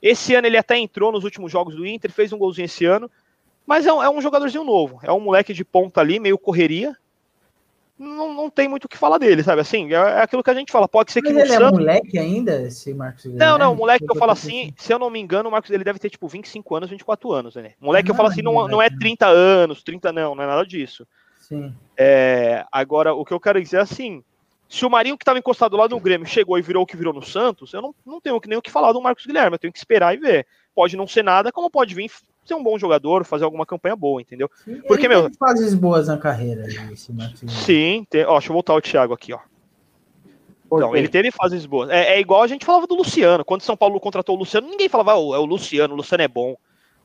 Esse 0.00 0.34
ano 0.34 0.46
ele 0.46 0.56
até 0.56 0.78
entrou 0.78 1.12
nos 1.12 1.24
últimos 1.24 1.52
jogos 1.52 1.74
do 1.74 1.86
Inter, 1.86 2.10
fez 2.10 2.32
um 2.32 2.38
golzinho 2.38 2.64
esse 2.64 2.86
ano, 2.86 3.10
mas 3.66 3.86
é 3.86 3.92
um, 3.92 4.02
é 4.02 4.08
um 4.08 4.20
jogadorzinho 4.20 4.64
novo, 4.64 4.98
é 5.02 5.12
um 5.12 5.20
moleque 5.20 5.52
de 5.52 5.64
ponta 5.64 6.00
ali, 6.00 6.18
meio 6.18 6.38
correria. 6.38 6.96
Não, 8.00 8.32
não 8.32 8.48
tem 8.48 8.66
muito 8.66 8.86
o 8.86 8.88
que 8.88 8.96
falar 8.96 9.18
dele, 9.18 9.42
sabe? 9.42 9.60
Assim, 9.60 9.92
é, 9.92 9.96
é 9.96 10.22
aquilo 10.22 10.42
que 10.42 10.48
a 10.48 10.54
gente 10.54 10.72
fala. 10.72 10.88
Pode 10.88 11.12
ser 11.12 11.20
que 11.20 11.28
mas 11.28 11.34
no 11.34 11.40
ele 11.40 11.52
Santos... 11.52 11.78
é 11.78 11.82
moleque 11.82 12.18
ainda, 12.18 12.62
esse 12.62 12.94
Marcos 12.94 13.26
Não, 13.26 13.58
não, 13.58 13.74
moleque 13.74 14.06
que 14.06 14.10
eu 14.10 14.16
falo 14.16 14.32
assim, 14.32 14.72
se 14.78 14.90
eu 14.90 14.98
não 14.98 15.10
me 15.10 15.20
engano, 15.20 15.50
o 15.50 15.52
Marcos 15.52 15.70
ele 15.70 15.84
deve 15.84 15.98
ter 15.98 16.08
tipo 16.08 16.26
25 16.26 16.76
anos, 16.76 16.88
24 16.88 17.30
anos, 17.30 17.54
né? 17.56 17.74
Moleque 17.78 18.10
ah, 18.10 18.12
eu 18.12 18.16
falo 18.16 18.30
assim, 18.30 18.40
não, 18.40 18.66
não 18.66 18.80
é 18.80 18.88
30 18.88 19.26
anos, 19.26 19.82
30 19.82 20.12
não, 20.12 20.34
não 20.34 20.42
é 20.42 20.46
nada 20.46 20.64
disso. 20.64 21.06
Sim. 21.38 21.74
É, 21.94 22.64
agora, 22.72 23.12
o 23.12 23.22
que 23.22 23.34
eu 23.34 23.40
quero 23.40 23.60
dizer 23.60 23.76
é 23.76 23.80
assim, 23.80 24.24
Se 24.66 24.86
o 24.86 24.90
Marinho 24.90 25.18
que 25.18 25.22
estava 25.22 25.38
encostado 25.38 25.76
lá 25.76 25.86
no 25.86 26.00
Grêmio 26.00 26.26
chegou 26.26 26.58
e 26.58 26.62
virou 26.62 26.84
o 26.84 26.86
que 26.86 26.96
virou 26.96 27.12
no 27.12 27.22
Santos, 27.22 27.74
eu 27.74 27.82
não, 27.82 27.94
não 28.06 28.18
tenho 28.18 28.40
nem 28.46 28.56
o 28.56 28.62
que 28.62 28.70
falar 28.70 28.92
do 28.92 29.02
Marcos 29.02 29.26
Guilherme, 29.26 29.56
eu 29.56 29.58
tenho 29.58 29.72
que 29.72 29.78
esperar 29.78 30.14
e 30.14 30.16
ver. 30.16 30.46
Pode 30.74 30.96
não 30.96 31.06
ser 31.06 31.22
nada, 31.22 31.52
como 31.52 31.70
pode 31.70 31.94
vir 31.94 32.10
ser 32.50 32.54
um 32.60 32.62
bom 32.62 32.78
jogador, 32.78 33.24
fazer 33.24 33.44
alguma 33.44 33.64
campanha 33.64 33.96
boa, 33.96 34.20
entendeu? 34.20 34.50
Porque, 34.86 35.06
Ele 35.06 35.14
meu. 35.16 35.30
fases 35.38 35.74
boas 35.74 36.08
na 36.08 36.18
carreira. 36.18 36.66
Esse 36.92 37.12
Marcos 37.12 37.40
Guilherme. 37.40 37.62
Sim, 37.64 38.06
tem, 38.08 38.24
ó, 38.24 38.32
deixa 38.32 38.48
eu 38.48 38.52
voltar 38.54 38.74
o 38.74 38.80
Thiago 38.80 39.14
aqui, 39.14 39.32
ó. 39.32 39.38
Então, 40.72 40.94
ele 40.94 41.08
teve 41.08 41.30
fases 41.32 41.66
boas. 41.66 41.90
É, 41.90 42.14
é 42.14 42.20
igual 42.20 42.42
a 42.42 42.46
gente 42.46 42.64
falava 42.64 42.86
do 42.86 42.94
Luciano. 42.94 43.44
Quando 43.44 43.62
São 43.62 43.76
Paulo 43.76 43.98
contratou 43.98 44.36
o 44.36 44.38
Luciano, 44.38 44.68
ninguém 44.68 44.88
falava, 44.88 45.16
oh, 45.16 45.34
é 45.34 45.38
o 45.38 45.44
Luciano, 45.44 45.94
o 45.94 45.96
Luciano 45.96 46.22
é 46.22 46.28
bom. 46.28 46.54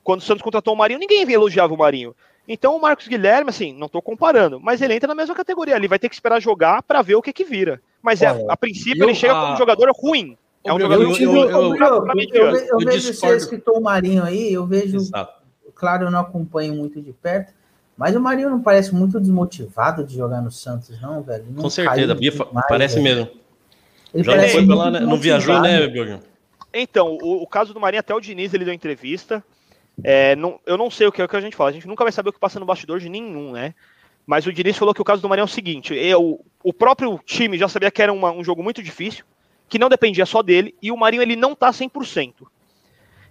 Quando 0.04 0.20
o 0.20 0.24
Santos 0.24 0.44
contratou 0.44 0.74
o 0.74 0.78
Marinho, 0.78 1.00
ninguém 1.00 1.24
elogiava 1.32 1.74
o 1.74 1.78
Marinho. 1.78 2.16
Então 2.48 2.76
o 2.76 2.82
Marcos 2.82 3.08
Guilherme, 3.08 3.50
assim, 3.50 3.74
não 3.74 3.90
tô 3.90 4.04
comparando, 4.04 4.60
mas 4.60 4.80
ele 4.84 4.94
entra 4.94 5.08
na 5.08 5.16
mesma 5.16 5.34
categoria. 5.34 5.76
Ele 5.76 5.88
vai 5.88 5.98
ter 5.98 6.10
que 6.10 6.14
esperar 6.14 6.40
jogar 6.40 6.84
para 6.84 7.02
ver 7.02 7.16
o 7.16 7.22
que 7.24 7.34
que 7.34 7.44
vira. 7.44 7.82
Mas 8.04 8.22
é, 8.22 8.28
a 8.48 8.56
princípio 8.56 9.02
eu- 9.04 9.08
ele 9.08 9.16
chega 9.16 9.34
a- 9.36 9.42
como 9.42 9.54
um 9.54 9.58
jogador 9.58 9.90
ruim. 9.92 10.38
É 10.66 10.74
um 10.74 10.78
Eu- 10.78 10.82
jogador 10.82 11.04
eu- 11.04 11.14
que- 11.14 11.24
eu- 11.24 11.32
eu- 11.36 11.50
eu, 11.50 11.76
eu 11.76 12.80
Eu 12.80 12.80
vejo 12.80 13.14
você 13.14 13.28
Marinho 13.80 14.24
aí, 14.24 14.52
eu 14.52 14.66
vejo, 14.66 14.98
Exato. 14.98 15.42
claro, 15.76 16.06
eu 16.06 16.12
não 16.12 16.20
acompanho 16.20 16.74
muito 16.74 17.00
de 17.00 17.14
perto, 17.14 17.54
mas 17.96 18.16
o 18.16 18.20
Marinho 18.20 18.50
não 18.50 18.62
parece 18.62 18.94
muito 18.94 19.20
desmotivado 19.20 20.04
de 20.04 20.16
jogar 20.18 20.42
no 20.42 20.52
Santos, 20.52 21.00
não, 21.00 21.22
velho. 21.22 21.46
Não 21.52 21.62
Com 21.64 21.70
certeza, 21.70 22.16
demais, 22.16 22.66
parece 22.68 22.96
velho. 23.00 23.04
mesmo. 23.04 23.32
Ele 24.14 24.24
Já 24.24 24.32
não 24.32 24.38
parece 24.38 24.54
foi 24.56 24.66
pra 24.66 24.76
muito 24.76 24.86
lá, 24.86 24.92
né? 24.92 25.00
Não 25.02 25.18
viajou, 25.18 25.62
né, 25.62 25.88
Bjorn? 25.88 26.20
Então, 26.74 27.18
o, 27.22 27.44
o 27.44 27.48
caso 27.48 27.74
do 27.74 27.80
Marinho, 27.80 28.00
até 28.00 28.14
o 28.16 28.20
Diniz, 28.20 28.54
ele 28.54 28.66
deu 28.66 28.74
entrevista. 28.74 29.44
É, 30.04 30.36
não- 30.36 30.60
eu 30.66 30.78
não 30.78 30.90
sei 30.90 31.06
o 31.08 31.12
que 31.12 31.22
é 31.22 31.26
o 31.26 31.28
que 31.28 31.36
a 31.36 31.42
gente 31.42 31.56
fala. 31.56 31.70
A 31.70 31.74
gente 31.74 31.88
nunca 31.88 32.04
vai 32.04 32.12
saber 32.12 32.30
o 32.30 32.34
que 32.34 32.40
passa 32.40 32.60
no 32.60 32.66
bastidor 32.66 33.00
de 33.00 33.08
nenhum, 33.08 33.52
né? 33.52 33.74
Mas 34.26 34.46
o 34.48 34.52
Diniz 34.52 34.76
falou 34.78 34.94
que 34.94 35.02
o 35.02 35.06
caso 35.06 35.22
do 35.22 35.30
Marinho 35.30 35.44
é 35.44 35.46
o 35.46 35.50
seguinte: 35.50 35.94
eu, 35.94 36.44
o 36.64 36.74
próprio 36.74 37.20
time 37.24 37.58
já 37.58 37.68
sabia 37.70 37.92
que 37.92 38.02
era 38.02 38.12
uma- 38.12 38.32
um 38.32 38.44
jogo 38.44 38.64
muito 38.64 38.82
difícil, 38.82 39.24
que 39.68 39.80
não 39.80 39.90
dependia 39.90 40.26
só 40.26 40.42
dele, 40.42 40.76
e 40.82 40.92
o 40.92 40.98
Marinho 40.98 41.22
ele 41.22 41.36
não 41.36 41.56
tá 41.56 41.72
100%. 41.72 42.48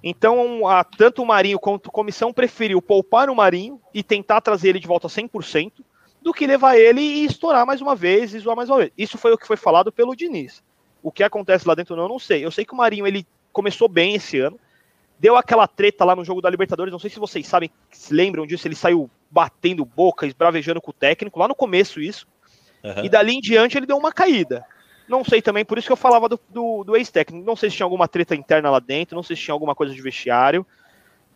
Então, 0.02 0.66
a- 0.68 0.84
tanto 0.84 1.22
o 1.22 1.26
Marinho 1.26 1.58
quanto 1.58 1.88
a 1.88 1.92
comissão 1.92 2.32
preferiu 2.32 2.82
poupar 2.82 3.30
o 3.30 3.34
Marinho 3.34 3.80
e 3.92 4.02
tentar 4.02 4.40
trazer 4.40 4.70
ele 4.70 4.80
de 4.80 4.86
volta 4.86 5.08
100%, 5.08 5.84
do 6.20 6.32
que 6.32 6.46
levar 6.46 6.76
ele 6.76 7.00
e 7.00 7.24
estourar 7.24 7.66
mais 7.66 7.80
uma 7.80 7.94
vez 7.94 8.34
e 8.34 8.38
zoar 8.38 8.56
mais 8.56 8.68
uma 8.68 8.78
vez. 8.78 8.90
Isso 8.96 9.18
foi 9.18 9.32
o 9.32 9.38
que 9.38 9.46
foi 9.46 9.56
falado 9.56 9.92
pelo 9.92 10.16
Diniz. 10.16 10.62
O 11.02 11.12
que 11.12 11.22
acontece 11.22 11.68
lá 11.68 11.74
dentro, 11.74 11.94
não, 11.94 12.04
eu 12.04 12.08
não 12.08 12.18
sei. 12.18 12.44
Eu 12.44 12.50
sei 12.50 12.64
que 12.64 12.72
o 12.72 12.76
Marinho 12.76 13.06
ele 13.06 13.26
começou 13.52 13.88
bem 13.88 14.14
esse 14.14 14.38
ano, 14.38 14.58
deu 15.18 15.36
aquela 15.36 15.66
treta 15.66 16.04
lá 16.04 16.16
no 16.16 16.24
jogo 16.24 16.40
da 16.40 16.48
Libertadores. 16.48 16.90
Não 16.92 16.98
sei 16.98 17.10
se 17.10 17.18
vocês 17.18 17.46
sabem, 17.46 17.70
se 17.90 18.12
lembram 18.12 18.46
disso. 18.46 18.66
Ele 18.66 18.74
saiu 18.74 19.10
batendo 19.30 19.84
boca, 19.84 20.26
esbravejando 20.26 20.80
com 20.80 20.90
o 20.90 20.94
técnico, 20.94 21.38
lá 21.38 21.46
no 21.46 21.54
começo 21.54 22.00
isso. 22.00 22.26
Aham. 22.82 23.04
E 23.04 23.08
dali 23.08 23.34
em 23.34 23.40
diante 23.40 23.76
ele 23.76 23.86
deu 23.86 23.96
uma 23.98 24.12
caída. 24.12 24.64
Não 25.08 25.24
sei 25.24 25.42
também, 25.42 25.64
por 25.64 25.76
isso 25.76 25.86
que 25.86 25.92
eu 25.92 25.96
falava 25.96 26.28
do, 26.28 26.40
do, 26.48 26.84
do 26.84 26.96
ex-técnico. 26.96 27.44
Não 27.46 27.56
sei 27.56 27.68
se 27.70 27.76
tinha 27.76 27.84
alguma 27.84 28.08
treta 28.08 28.34
interna 28.34 28.70
lá 28.70 28.78
dentro, 28.80 29.14
não 29.14 29.22
sei 29.22 29.36
se 29.36 29.42
tinha 29.42 29.52
alguma 29.54 29.74
coisa 29.74 29.92
de 29.94 30.00
vestiário. 30.00 30.66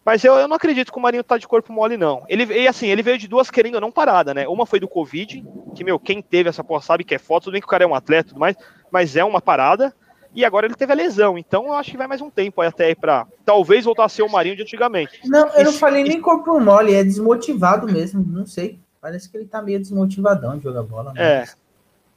Mas 0.05 0.25
eu, 0.25 0.35
eu 0.37 0.49
não 0.49 0.57
acredito 0.57 0.91
que 0.91 0.99
o 0.99 1.03
Marinho 1.03 1.23
tá 1.23 1.37
de 1.37 1.47
corpo 1.47 1.71
mole, 1.71 1.99
não. 1.99 2.25
Ele, 2.29 2.45
e 2.45 2.67
assim, 2.67 2.87
ele 2.87 3.03
veio 3.03 3.19
de 3.19 3.29
duas 3.29 3.51
querendo 3.51 3.75
ou 3.75 3.81
não 3.81 3.93
parada, 3.93 4.33
né? 4.33 4.49
Uma 4.49 4.65
foi 4.65 4.81
do 4.81 4.89
Covid, 4.89 5.45
que, 5.75 5.85
meu, 5.85 5.99
quem 5.99 6.23
teve 6.23 6.49
essa 6.49 6.65
porra 6.65 6.81
sabe 6.81 7.05
que 7.05 7.15
é 7.15 7.19
foto, 7.19 7.45
tudo 7.45 7.53
bem 7.53 7.61
que 7.61 7.67
o 7.67 7.71
cara 7.71 7.85
é 7.85 7.87
um 7.87 7.95
atleta 7.95 8.29
e 8.29 8.31
tudo 8.31 8.41
mais, 8.41 8.57
mas 8.91 9.17
é 9.17 9.25
uma 9.25 9.41
parada. 9.41 9.95
E 10.35 10.45
agora 10.47 10.67
ele 10.67 10.75
teve 10.75 10.93
a 10.93 10.97
lesão, 10.97 11.37
então 11.37 11.67
eu 11.67 11.73
acho 11.75 11.91
que 11.91 11.97
vai 11.97 12.07
mais 12.07 12.21
um 12.23 12.31
tempo 12.31 12.61
aí 12.61 12.69
até 12.69 12.87
aí 12.87 12.95
pra 12.95 13.27
talvez 13.45 13.85
voltar 13.85 14.05
a 14.05 14.09
ser 14.09 14.23
o 14.23 14.31
Marinho 14.31 14.57
de 14.57 14.63
antigamente. 14.63 15.21
Não, 15.25 15.47
eu 15.49 15.65
não 15.65 15.71
Isso- 15.71 15.79
falei 15.79 16.05
nem 16.05 16.21
corpo 16.21 16.59
mole, 16.61 16.95
é 16.95 17.03
desmotivado 17.05 17.87
mesmo, 17.91 18.25
não 18.27 18.47
sei. 18.47 18.79
Parece 19.01 19.31
que 19.31 19.37
ele 19.37 19.47
tá 19.47 19.61
meio 19.61 19.79
desmotivadão 19.79 20.57
de 20.57 20.65
jogar 20.65 20.83
bola. 20.83 21.13
né? 21.13 21.23
É. 21.43 21.45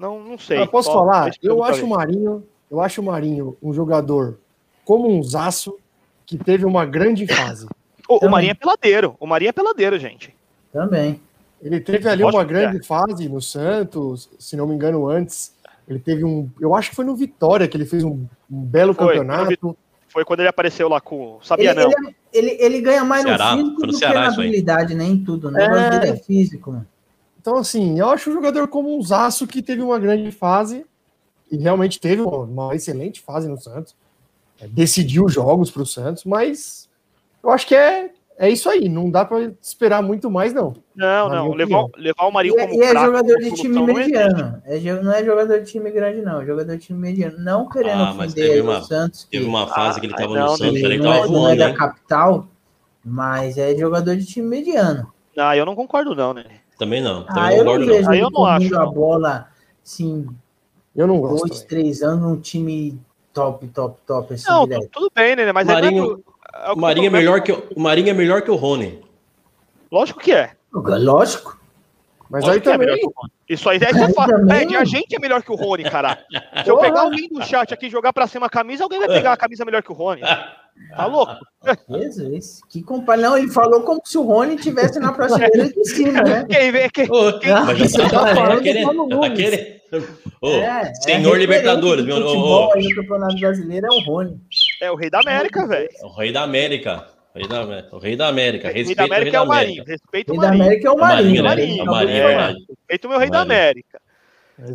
Não, 0.02 0.20
não 0.20 0.36
sei. 0.36 0.60
Eu 0.60 0.68
posso 0.68 0.90
Só- 0.92 0.96
falar? 0.96 1.32
Eu 1.44 1.64
acho 1.64 1.86
o 1.86 1.90
Marinho, 1.90 2.44
eu 2.72 2.82
acho 2.82 3.02
o 3.02 3.06
Marinho 3.06 3.56
um 3.62 3.72
jogador 3.72 4.40
como 4.84 5.08
um 5.08 5.22
zaço 5.22 5.78
que 6.26 6.40
teve 6.40 6.66
uma 6.66 6.86
grande 6.86 7.28
fase. 7.28 7.68
O, 8.10 8.26
o. 8.26 8.30
Marinho 8.30 8.52
é 8.52 8.56
peladeiro. 8.56 9.16
O 9.20 9.28
Marinho 9.28 9.50
é 9.50 9.52
peladeiro, 9.52 10.00
gente. 10.00 10.36
Também. 10.74 11.22
Ele 11.62 11.80
teve 11.80 12.10
ali 12.10 12.24
uma 12.24 12.44
grande 12.44 12.84
fase 12.84 13.30
no 13.30 13.40
Santos, 13.40 14.28
se 14.40 14.58
não 14.58 14.66
me 14.66 14.74
engano, 14.74 15.08
antes. 15.08 15.54
Ele 15.88 16.00
teve 16.00 16.26
um. 16.26 16.50
Eu 16.60 16.74
acho 16.74 16.90
que 16.90 16.96
foi 16.96 17.06
no 17.06 17.16
Vitória 17.16 17.68
que 17.68 17.78
ele 17.78 17.86
fez 17.86 18.04
um, 18.04 18.26
um 18.50 18.64
belo 18.64 18.96
Foi, 18.96 19.06
campeonato. 19.06 19.78
Foi 20.10 20.26
quando 20.26 20.40
ele 20.40 20.50
apareceu 20.50 20.90
lá 20.90 21.00
com. 21.00 21.38
Sabia 21.44 21.72
Ele, 21.72 21.80
não. 21.80 21.92
ele, 21.92 22.16
ele, 22.34 22.58
ele 22.60 22.82
ganha 22.82 23.06
mais 23.06 23.22
Ceará, 23.22 23.56
no 23.56 23.64
físico 23.64 23.88
do 23.88 23.94
Ceará 23.94 24.14
que 24.14 24.28
na 24.28 24.34
habilidade, 24.34 24.96
né? 24.96 25.06
Em 25.06 25.24
tudo, 25.24 25.52
né? 25.52 25.64
É. 25.64 26.00
Dele 26.00 26.12
é 26.12 26.16
físico, 26.18 26.72
mano. 26.72 26.88
Então, 27.42 27.58
assim, 27.58 28.00
eu 28.00 28.08
acho 28.08 28.30
um 28.30 28.34
jogador 28.34 28.68
como 28.68 28.96
um 28.96 29.02
zaço 29.02 29.48
que 29.48 29.64
teve 29.64 29.82
uma 29.82 29.98
grande 29.98 30.32
fase 30.32 30.86
e 31.52 31.58
realmente 31.58 32.00
teve 32.00 32.22
uma, 32.22 32.76
excelente 32.76 33.20
fase 33.20 33.48
no 33.48 33.60
Santos. 33.60 33.96
É, 34.62 34.68
decidiu 34.68 35.28
jogos 35.28 35.72
para 35.72 35.82
o 35.82 35.86
Santos, 35.86 36.24
mas 36.24 36.88
eu 37.44 37.50
acho 37.50 37.66
que 37.66 37.74
é, 37.74 38.12
é 38.38 38.48
isso 38.48 38.70
aí. 38.70 38.88
Não 38.88 39.10
dá 39.10 39.26
para 39.26 39.52
esperar 39.60 40.04
muito 40.04 40.30
mais, 40.30 40.54
não. 40.54 40.76
Não, 40.96 41.30
não. 41.30 41.52
Levar, 41.54 41.88
levar 41.98 42.26
o 42.26 42.30
E, 42.30 42.32
Marinho 42.32 42.60
é- 42.60 42.68
como 42.68 42.80
e 42.80 42.86
é 42.86 42.94
jogador 42.96 43.38
de 43.40 43.52
time 43.56 43.76
não 43.76 43.86
mediano. 43.88 44.62
É, 44.64 44.80
não 45.02 45.12
é 45.12 45.26
jogador 45.26 45.60
de 45.62 45.72
time 45.72 45.90
grande, 45.90 46.22
não. 46.22 46.42
É 46.42 46.46
jogador 46.46 46.78
de 46.78 46.84
time 46.86 47.00
mediano. 47.00 47.40
Não 47.40 47.68
querendo 47.68 48.04
Ah, 48.04 48.14
mas 48.16 48.36
teve 48.36 48.62
uma- 48.62 48.78
o 48.78 48.84
Santos. 48.84 49.24
Teve 49.32 49.46
que 49.46 49.50
uma 49.50 49.66
fase 49.68 50.00
que 50.00 50.06
ele 50.06 50.14
Ah, 50.14 50.18
tava 50.18 50.36
não, 50.36 50.44
no 50.44 50.58
Santos, 50.58 50.76
ele 50.76 50.86
ele 50.86 50.98
não, 51.00 51.12
é, 51.12 51.20
tava 51.22 51.28
não 51.32 51.40
é 51.40 51.42
voando, 51.42 51.58
da 51.58 51.70
hein? 51.70 51.76
capital, 51.76 52.48
mas 53.04 53.58
é 53.58 53.76
jogador 53.76 54.16
de 54.16 54.26
time 54.28 54.48
mediano. 54.48 55.12
Ah, 55.36 55.58
eu 55.58 55.66
não 55.66 55.76
concordo, 55.76 56.14
não, 56.14 56.36
né? 56.36 56.46
Também 56.82 57.00
não. 57.00 57.24
Também 57.26 57.44
Ah, 57.44 57.50
não 57.50 57.58
eu 57.58 57.64
não 57.64 57.72
concordo, 57.74 57.94
vejo 57.94 58.10
Aí 58.10 58.20
eu 58.20 58.32
não 58.32 58.44
acho, 58.44 58.76
a 58.76 58.86
não. 58.86 58.92
bola, 58.92 59.48
assim, 59.86 60.28
Eu 60.96 61.06
não 61.06 61.20
gosto. 61.20 61.46
dois, 61.48 61.62
também. 61.62 61.68
três 61.68 62.02
anos 62.02 62.22
num 62.28 62.42
time 62.42 63.00
top, 63.32 63.68
top, 63.68 64.00
top, 64.08 64.34
assim, 64.34 64.50
Não, 64.50 64.64
direto. 64.66 64.82
tu- 64.86 64.90
tudo 64.94 65.12
bem, 65.14 65.36
né? 65.36 65.52
Mas 65.52 65.68
não 65.68 65.78
é 65.78 65.82
Marinho- 65.84 66.24
é 66.56 66.72
o 66.72 66.76
Marinho 66.76 67.06
é 67.06 67.10
melhor 67.12 67.42
que 67.44 67.52
o, 67.52 67.64
o 67.76 67.80
Marinho 67.80 68.10
é 68.10 68.14
melhor 68.14 68.42
que 68.42 68.50
o 68.50 68.56
Rony. 68.56 69.00
Lógico 69.92 70.20
que 70.20 70.32
é. 70.34 70.54
Lógico. 70.74 71.56
Mas 72.32 72.44
Lógico 72.46 72.68
aí 72.70 72.74
é 72.76 72.78
também. 72.80 73.04
Rony. 73.04 73.32
Isso 73.48 73.70
aí 73.70 73.78
é 73.78 73.94
que 73.94 74.00
Aí 74.00 74.14
falo. 74.16 74.32
também, 74.32 74.74
É, 74.74 74.78
a 74.80 74.84
gente 74.84 75.16
é 75.16 75.20
melhor 75.20 75.44
que 75.44 75.52
o 75.52 75.56
Rony, 75.56 75.84
cara. 75.84 76.18
Se 76.64 76.72
eu 76.72 76.80
pegar 76.80 77.02
alguém 77.02 77.30
do 77.30 77.44
chat 77.44 77.72
aqui 77.72 77.86
e 77.86 77.90
jogar 77.92 78.12
pra 78.12 78.26
cima 78.26 78.48
a 78.48 78.50
camisa, 78.50 78.84
alguém 78.84 78.98
vai 78.98 79.08
pegar 79.08 79.34
a 79.34 79.38
camisa 79.38 79.64
melhor 79.64 79.84
que 79.84 79.92
o 79.92 79.96
Rony. 79.96 80.22
Tá 80.96 81.06
louco? 81.06 81.34
Jesus, 81.90 82.60
que 82.70 82.82
compa... 82.84 83.16
Não, 83.16 83.38
ele 83.38 83.50
falou 83.50 83.82
como 83.82 84.02
se 84.04 84.18
o 84.18 84.24
Rony 84.24 84.58
tivesse 84.58 85.00
na 85.00 85.12
prateleira 85.14 85.70
de 85.70 85.86
cima, 85.86 86.22
né? 86.24 86.46
Quem 86.50 86.72
vê, 86.72 86.90
quem... 86.90 87.06
Ô, 87.10 87.32
mas 87.66 87.78
já 87.78 87.88
você 87.88 87.98
tá, 88.10 88.10
tá 88.10 88.36
falando. 88.36 88.62
Ô, 90.42 90.48
É, 90.56 90.94
Senhor 90.96 91.38
Libertadores, 91.38 92.04
do 92.06 92.08
meu. 92.08 92.22
Futebol 92.28 92.74
aí 92.74 92.84
no 92.88 92.96
Campeonato 92.96 93.40
Brasileiro 93.40 93.88
é 93.88 93.96
o 93.96 94.00
Rony. 94.02 94.40
É 94.82 94.92
o 94.92 94.96
rei 94.96 95.10
da 95.10 95.20
América, 95.20 95.68
velho. 95.68 95.90
o 96.04 96.10
Rei 96.18 96.32
da 96.32 96.42
América. 96.44 97.08
O 97.34 97.38
Rei 97.40 97.48
da, 97.48 97.62
o 97.92 98.00
Rei 98.00 98.16
da 98.18 98.28
América. 98.28 98.68
O 98.68 98.72
rei 98.72 98.84
Respeita 98.84 99.04
da 99.04 99.06
o 99.06 99.10
Rei 99.10 99.16
América 99.18 99.32
da 99.32 99.38
é 99.38 99.42
o 99.42 99.48
Marinho. 99.48 99.82
América. 99.84 99.92
Respeita 99.92 100.32
o 100.34 100.36
Rei 100.36 100.42
da 100.42 100.48
Marinho. 100.48 100.64
América 100.66 100.88
é 100.88 100.92
o 100.92 100.94
O 100.94 101.00
Marinho, 101.00 101.44
Marinho. 101.44 101.44
né? 101.44 101.50
Marinho, 101.50 101.84
O 101.84 101.86
Marinho, 101.86 102.18
é 102.18 102.22
falar. 102.22 102.28
verdade. 102.48 102.66
Respeita 102.70 103.08
o 103.08 103.10
meu 103.12 103.20
rei 103.20 103.30
da 103.30 103.38
Marinho. 103.38 103.56
América. 103.62 104.02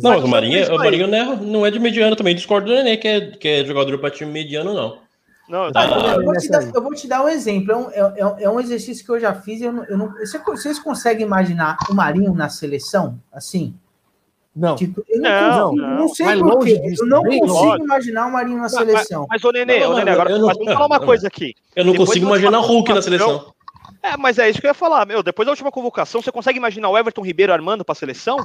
Não, 0.01 0.11
Mas 0.11 0.23
o 0.23 0.27
Marinho, 0.27 0.75
o 0.75 0.77
Marinho 0.77 1.07
não, 1.07 1.17
é, 1.17 1.35
não 1.37 1.65
é 1.65 1.71
de 1.71 1.79
mediano 1.79 2.15
também. 2.15 2.35
Discordo 2.35 2.67
do 2.67 2.73
Nenê, 2.75 2.97
que 2.97 3.07
é, 3.07 3.21
que 3.31 3.47
é 3.47 3.65
jogador 3.65 3.97
pra 3.99 4.09
time 4.09 4.31
mediano, 4.31 4.73
não. 4.73 4.97
Não, 5.47 5.71
Tá. 5.71 5.85
Eu 5.85 5.89
vou, 6.23 6.33
dar, 6.49 6.63
eu 6.75 6.81
vou 6.83 6.93
te 6.93 7.07
dar 7.07 7.23
um 7.23 7.29
exemplo. 7.29 7.71
É 7.71 7.75
um, 7.77 7.89
é, 7.91 8.19
é- 8.19 8.43
é 8.43 8.49
um 8.49 8.59
exercício 8.59 9.05
que 9.05 9.11
eu 9.11 9.19
já 9.19 9.33
fiz. 9.33 9.61
Eu 9.61 9.71
não, 9.71 9.83
eu 9.85 9.97
não- 9.97 10.11
você- 10.11 10.39
vocês 10.39 10.77
conseguem 10.79 11.25
imaginar 11.25 11.77
o 11.89 11.93
Marinho 11.93 12.33
na 12.33 12.49
seleção? 12.49 13.17
Assim? 13.31 13.73
Não. 14.55 14.75
Tipo, 14.75 15.03
eu 15.07 15.21
não, 15.21 15.29
Não, 15.29 15.69
consigo, 15.69 15.81
não. 15.87 15.95
não 15.99 16.07
sei 16.09 16.25
Vai 16.25 16.37
por 16.39 16.53
longe 16.55 16.73
quê. 16.73 16.79
disso, 16.81 17.03
Eu 17.03 17.07
não 17.07 17.21
bem 17.23 17.39
consigo 17.39 17.63
longe. 17.65 17.83
imaginar 17.83 18.25
o 18.25 18.31
Marinho 18.31 18.55
na 18.57 18.63
Mas- 18.63 18.71
seleção. 18.73 19.27
Mas, 19.29 19.43
ô 19.43 19.51
Nenê, 19.51 19.85
ô, 19.85 19.93
Nenê, 19.93 20.11
agora 20.11 20.31
eu 20.31 20.39
não- 20.39 20.47
mas 20.47 20.57
vamos 20.57 20.73
falar 20.73 20.85
uma 20.87 20.99
coisa 20.99 21.27
aqui. 21.27 21.53
Eu 21.75 21.85
não 21.85 21.91
Depois 21.91 22.09
consigo 22.09 22.25
imaginar 22.25 22.59
o 22.59 22.63
Hulk 22.63 22.91
na 22.93 23.01
seleção. 23.01 23.53
É, 24.01 24.17
mas 24.17 24.37
é 24.39 24.49
isso 24.49 24.59
que 24.59 24.65
eu 24.65 24.69
ia 24.69 24.73
falar, 24.73 25.05
meu. 25.05 25.21
Depois 25.21 25.45
da 25.45 25.51
última 25.51 25.71
convocação, 25.71 26.21
você 26.21 26.31
consegue 26.31 26.57
imaginar 26.57 26.89
o 26.89 26.97
Everton 26.97 27.21
Ribeiro 27.21 27.53
armando 27.53 27.85
pra 27.85 27.93
seleção? 27.95 28.37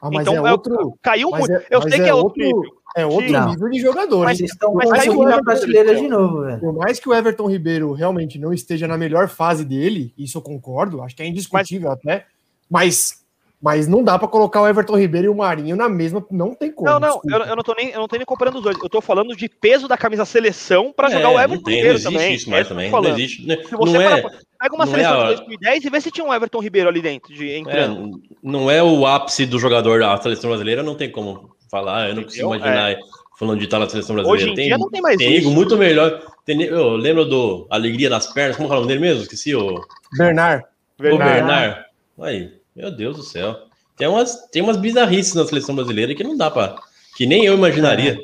Ah, 0.00 0.10
mas 0.12 0.22
então 0.22 0.46
é 0.46 0.48
é- 0.48 0.52
outro. 0.52 0.94
Caiu 1.02 1.30
muito. 1.30 1.50
é- 1.50 1.66
eu 1.70 1.80
mas 1.80 1.90
sei 1.92 2.02
que 2.04 2.08
é 2.08 2.14
outro 2.14 2.40
nível. 2.42 2.62
É 2.96 3.04
outro 3.04 3.30
Não. 3.30 3.50
nível 3.50 3.68
de 3.68 3.78
jogador. 3.78 4.24
Mas- 4.24 4.40
estão 4.40 4.72
mas 4.72 4.88
mas 4.88 5.00
caiu 5.04 5.22
na 5.22 5.42
prateleira 5.42 5.88
seleção. 5.88 6.02
de 6.04 6.08
novo, 6.10 6.40
velho. 6.42 6.60
Por 6.60 6.72
mais 6.74 6.98
que 6.98 7.08
o 7.08 7.14
Everton 7.14 7.46
Ribeiro 7.46 7.92
realmente 7.92 8.38
não 8.38 8.52
esteja 8.54 8.88
na 8.88 8.96
melhor 8.96 9.28
fase 9.28 9.64
dele, 9.66 10.14
isso 10.16 10.38
eu 10.38 10.42
concordo, 10.42 11.02
acho 11.02 11.14
que 11.14 11.22
é 11.22 11.26
indiscutível 11.26 11.90
até, 11.90 12.24
mas, 12.70 13.22
mas 13.60 13.86
não 13.86 14.02
dá 14.02 14.18
para 14.18 14.28
colocar 14.28 14.62
o 14.62 14.66
Everton 14.66 14.96
Ribeiro 14.96 15.26
e 15.26 15.28
o 15.28 15.34
Marinho 15.34 15.76
na 15.76 15.88
mesma, 15.90 16.24
não 16.30 16.54
tem 16.54 16.72
como. 16.72 16.88
Não, 16.90 16.98
não, 16.98 17.20
eu, 17.28 17.38
eu 17.44 17.56
não 17.56 17.62
tô 17.62 17.74
nem, 17.74 17.90
eu 17.90 18.00
não 18.00 18.08
tô 18.08 18.16
nem 18.16 18.24
comparando 18.24 18.56
os 18.56 18.64
dois. 18.64 18.78
Eu 18.82 18.88
tô 18.88 19.02
falando 19.02 19.36
de 19.36 19.46
peso 19.46 19.86
da 19.86 19.98
camisa 19.98 20.24
seleção 20.24 20.90
pra 20.90 21.10
jogar 21.10 21.24
É, 21.24 21.28
o 21.28 21.32
não 21.34 21.40
Everton 21.40 21.62
tem, 21.64 21.74
não 21.74 21.76
Ribeiro 21.76 21.98
existe 21.98 22.12
também. 22.14 22.34
isso 22.34 22.50
mais 22.50 22.64
É 22.64 22.68
também. 22.70 22.84
Não 22.90 22.90
falando. 22.92 23.18
existe. 23.18 23.46
né? 23.46 23.56
Se 23.62 23.76
você 23.76 23.92
Não 23.92 24.00
é, 24.00 24.22
parar- 24.22 24.38
pega 24.58 24.74
uma 24.74 24.84
não 24.86 24.90
seleção 24.92 25.12
é 25.20 25.24
a- 25.24 25.28
de 25.32 25.36
2010 25.36 25.84
e 25.84 25.90
vê 25.90 26.00
se 26.00 26.10
tinha 26.10 26.26
um 26.26 26.32
Everton 26.32 26.60
Ribeiro 26.62 26.88
ali 26.88 27.02
dentro, 27.02 27.34
de, 27.34 27.50
é, 27.50 27.58
entrando. 27.58 28.22
não 28.42 28.70
é 28.70 28.82
o 28.82 29.04
ápice 29.06 29.44
do 29.44 29.58
jogador 29.58 30.00
da 30.00 30.16
seleção 30.16 30.48
brasileira, 30.48 30.82
não 30.82 30.94
tem 30.94 31.10
como 31.10 31.54
falar. 31.70 32.08
Eu 32.08 32.14
não 32.16 32.22
consigo 32.24 32.54
Entendeu? 32.54 32.72
imaginar 32.72 32.96
falando 33.38 33.58
de 33.58 33.64
estar 33.64 33.78
na 33.78 33.88
seleção 33.88 34.14
brasileira. 34.16 34.42
Hoje 34.44 34.52
em 34.52 34.54
tem, 34.54 34.66
dia 34.68 34.78
não 34.78 34.90
tem 34.90 35.02
mais 35.02 35.16
tem 35.16 35.36
isso. 35.36 35.50
muito 35.50 35.76
melhor. 35.76 36.22
Tem, 36.44 36.60
eu 36.62 36.90
lembro 36.96 37.24
do 37.24 37.66
Alegria 37.70 38.08
nas 38.08 38.32
Pernas, 38.32 38.56
como 38.56 38.68
é 38.68 38.72
o 38.72 38.74
nome 38.76 38.88
dele 38.88 39.00
mesmo? 39.00 39.22
Esqueci 39.22 39.54
o, 39.54 39.80
Bernard. 40.16 40.64
o 40.98 41.02
Verdade. 41.02 41.30
Bernard. 41.34 41.84
Aí, 42.20 42.52
meu 42.74 42.90
Deus 42.90 43.16
do 43.16 43.22
céu. 43.22 43.56
Tem 43.96 44.06
umas, 44.08 44.46
tem 44.50 44.62
umas 44.62 44.76
bizarrices 44.76 45.34
na 45.34 45.44
seleção 45.46 45.74
brasileira 45.74 46.14
que 46.14 46.22
não 46.24 46.36
dá 46.36 46.50
pra. 46.50 46.76
Que 47.16 47.26
nem 47.26 47.44
eu 47.44 47.54
imaginaria. 47.54 48.18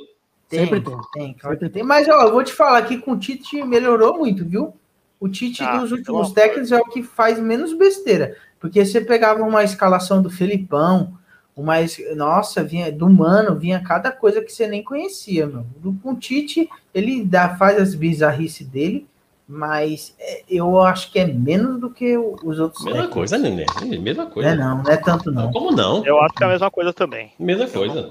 Tem, 0.49 0.61
Sempre 0.61 0.80
tem. 0.82 0.97
tem, 1.14 1.34
que 1.59 1.68
tem. 1.70 1.82
Mas 1.82 2.07
ó, 2.09 2.22
eu 2.24 2.32
vou 2.32 2.45
te 2.45 2.53
falar 2.53 2.82
que 2.82 2.99
com 2.99 3.12
o 3.12 3.18
Tite 3.18 3.62
melhorou 3.62 4.18
muito, 4.18 4.45
viu? 4.45 4.74
O 5.18 5.28
Tite 5.28 5.62
Ah, 5.62 5.78
dos 5.78 5.88
pelo 5.88 5.99
últimos 5.99 6.26
amor. 6.26 6.34
técnicos 6.34 6.72
é 6.72 6.78
o 6.78 6.84
que 6.84 7.03
faz 7.03 7.38
menos 7.38 7.72
besteira. 7.72 8.36
Porque 8.61 8.84
você 8.84 9.01
pegava 9.01 9.43
uma 9.43 9.64
escalação 9.64 10.20
do 10.20 10.28
Felipão, 10.28 11.16
uma. 11.57 11.80
es- 11.80 12.00
Nossa, 12.16 12.62
vinha 12.64 12.90
do 12.92 13.09
Mano, 13.09 13.57
vinha 13.59 13.80
cada 13.82 14.11
coisa 14.12 14.40
que 14.42 14.53
você 14.53 14.66
nem 14.66 14.82
conhecia, 14.82 15.46
meu. 15.46 15.64
Do, 15.76 15.92
com 16.03 16.12
o 16.12 16.16
Tite, 16.16 16.68
ele 16.94 17.24
dá, 17.24 17.57
faz 17.57 17.78
as 17.80 17.94
bizarrices 17.94 18.66
dele, 18.66 19.07
mas 19.48 20.14
é, 20.18 20.42
eu 20.48 20.80
acho 20.80 21.11
que 21.12 21.18
é 21.18 21.26
menos 21.26 21.78
do 21.80 21.90
que 21.90 22.16
o- 22.16 22.36
os 22.44 22.59
outros 22.59 22.82
Mesma 22.84 23.03
técnicos. 23.03 23.14
coisa, 23.14 23.38
Nenê. 23.38 23.66
Mesma 23.98 24.24
Não 24.24 24.30
é 24.30 24.34
coisa. 24.34 24.55
não, 24.55 24.82
não 24.82 24.90
é 24.90 24.96
tanto 24.96 25.30
não. 25.30 25.50
Como 25.53 25.70
não? 25.72 26.05
Eu 26.07 26.20
acho 26.22 26.34
que 26.34 26.42
é 26.42 26.46
a 26.46 26.50
mesma 26.50 26.70
coisa 26.70 26.92
também. 26.92 27.32
Mesma 27.38 27.68
coisa. 27.68 28.11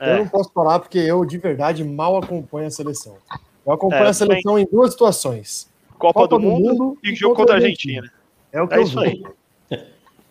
É. 0.00 0.14
Eu 0.14 0.18
não 0.18 0.28
posso 0.28 0.50
falar 0.52 0.80
porque 0.80 0.98
eu, 0.98 1.24
de 1.24 1.38
verdade, 1.38 1.84
mal 1.84 2.16
acompanho 2.16 2.66
a 2.66 2.70
seleção. 2.70 3.16
Eu 3.64 3.72
acompanho 3.72 4.04
É, 4.06 4.08
a 4.08 4.12
seleção 4.12 4.58
em 4.58 4.66
duas 4.70 4.90
situações. 4.92 5.70
Copa, 5.96 6.26
do, 6.26 6.40
mundo, 6.40 6.98
e 7.04 7.14
jogo 7.14 7.36
contra 7.36 7.54
a 7.54 7.58
Argentina. 7.58 8.10
É 8.52 8.60
o 8.60 8.66
que 8.66 8.74
É 8.74 8.78
eu 8.78 8.82
isso 8.82 9.00
vi. 9.00 9.06
aí. 9.06 9.22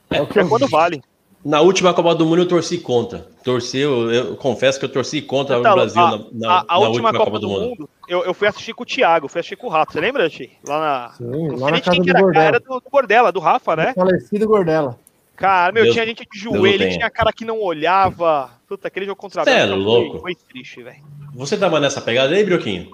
É 0.10 0.22
o 0.22 0.28
que 0.28 0.38
É 0.38 0.42
eu 0.44 0.50
quando 0.50 0.66
vi. 0.66 0.72
vale. 0.72 1.02
Na 1.44 1.60
última 1.62 1.94
Copa 1.94 2.14
do 2.14 2.26
Mundo 2.26 2.44
eu 2.44 2.48
torci 2.48 2.78
contra. 2.78 3.20
Torci, 3.44 3.80
eu, 3.80 4.12
eu 4.12 4.36
confesso 4.36 4.78
que 4.80 4.86
eu 4.86 4.92
torci 4.92 5.22
contra 5.22 5.58
Então, 5.58 5.72
o 5.72 5.76
Brasil 5.76 6.02
a- 6.04 6.12
na, 6.12 6.18
na- 6.34 6.54
A, 6.54 6.76
a 6.76 6.80
na 6.80 6.88
última 6.88 7.12
Copa, 7.12 7.40
do 7.40 7.50
Mundo, 7.50 7.90
eu, 8.08 8.24
eu 8.24 8.34
fui 8.34 8.48
assistir 8.48 8.74
com 8.74 8.84
o 8.84 8.86
Thiago, 8.86 9.28
fui 9.28 9.40
assistir 9.40 9.56
com 9.56 9.68
o 9.68 9.70
Rato. 9.70 9.94
Você 9.94 10.00
lembra, 10.00 10.30
Ti? 10.30 10.52
Lá 10.64 10.80
na. 10.80 11.14
Sim, 11.14 11.48
Não 11.48 11.56
lá 11.58 11.72
na 11.72 11.82
casa 11.82 11.98
do 12.04 12.10
era, 12.10 12.20
cara, 12.20 12.44
era 12.44 12.52
Gordela. 12.52 12.60
do, 12.60 12.80
do 12.80 12.90
Bordela, 12.92 13.32
do 13.32 13.40
Rafa, 13.40 13.76
né? 13.76 13.94
Falecido 13.96 14.48
Gordela. 14.48 15.00
Cara, 15.36 15.72
meu, 15.74 15.84
Deus- 15.84 15.96
tinha 15.96 16.06
gente 16.06 16.28
de 16.32 16.38
joelho, 16.38 16.88
tinha 16.90 17.10
cara 17.10 17.34
que 17.34 17.44
não 17.44 17.60
olhava. 17.60 18.52
Puta, 18.68 18.88
aquele 18.88 19.08
jogo 19.08 19.20
contra 19.20 19.42
a 19.42 19.46
Cê 19.46 19.52
é 19.52 19.66
louco. 19.66 20.20
Foi, 20.20 20.36
foi 20.36 20.36
triste, 20.48 20.84
velho. 20.84 20.98
Você 21.34 21.58
tava 21.58 21.80
nessa 21.80 22.00
pegada 22.00 22.36
aí, 22.36 22.44
Brioquinho? 22.44 22.94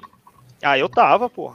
Ah, 0.64 0.78
eu 0.78 0.88
tava, 0.88 1.30
pô. 1.30 1.54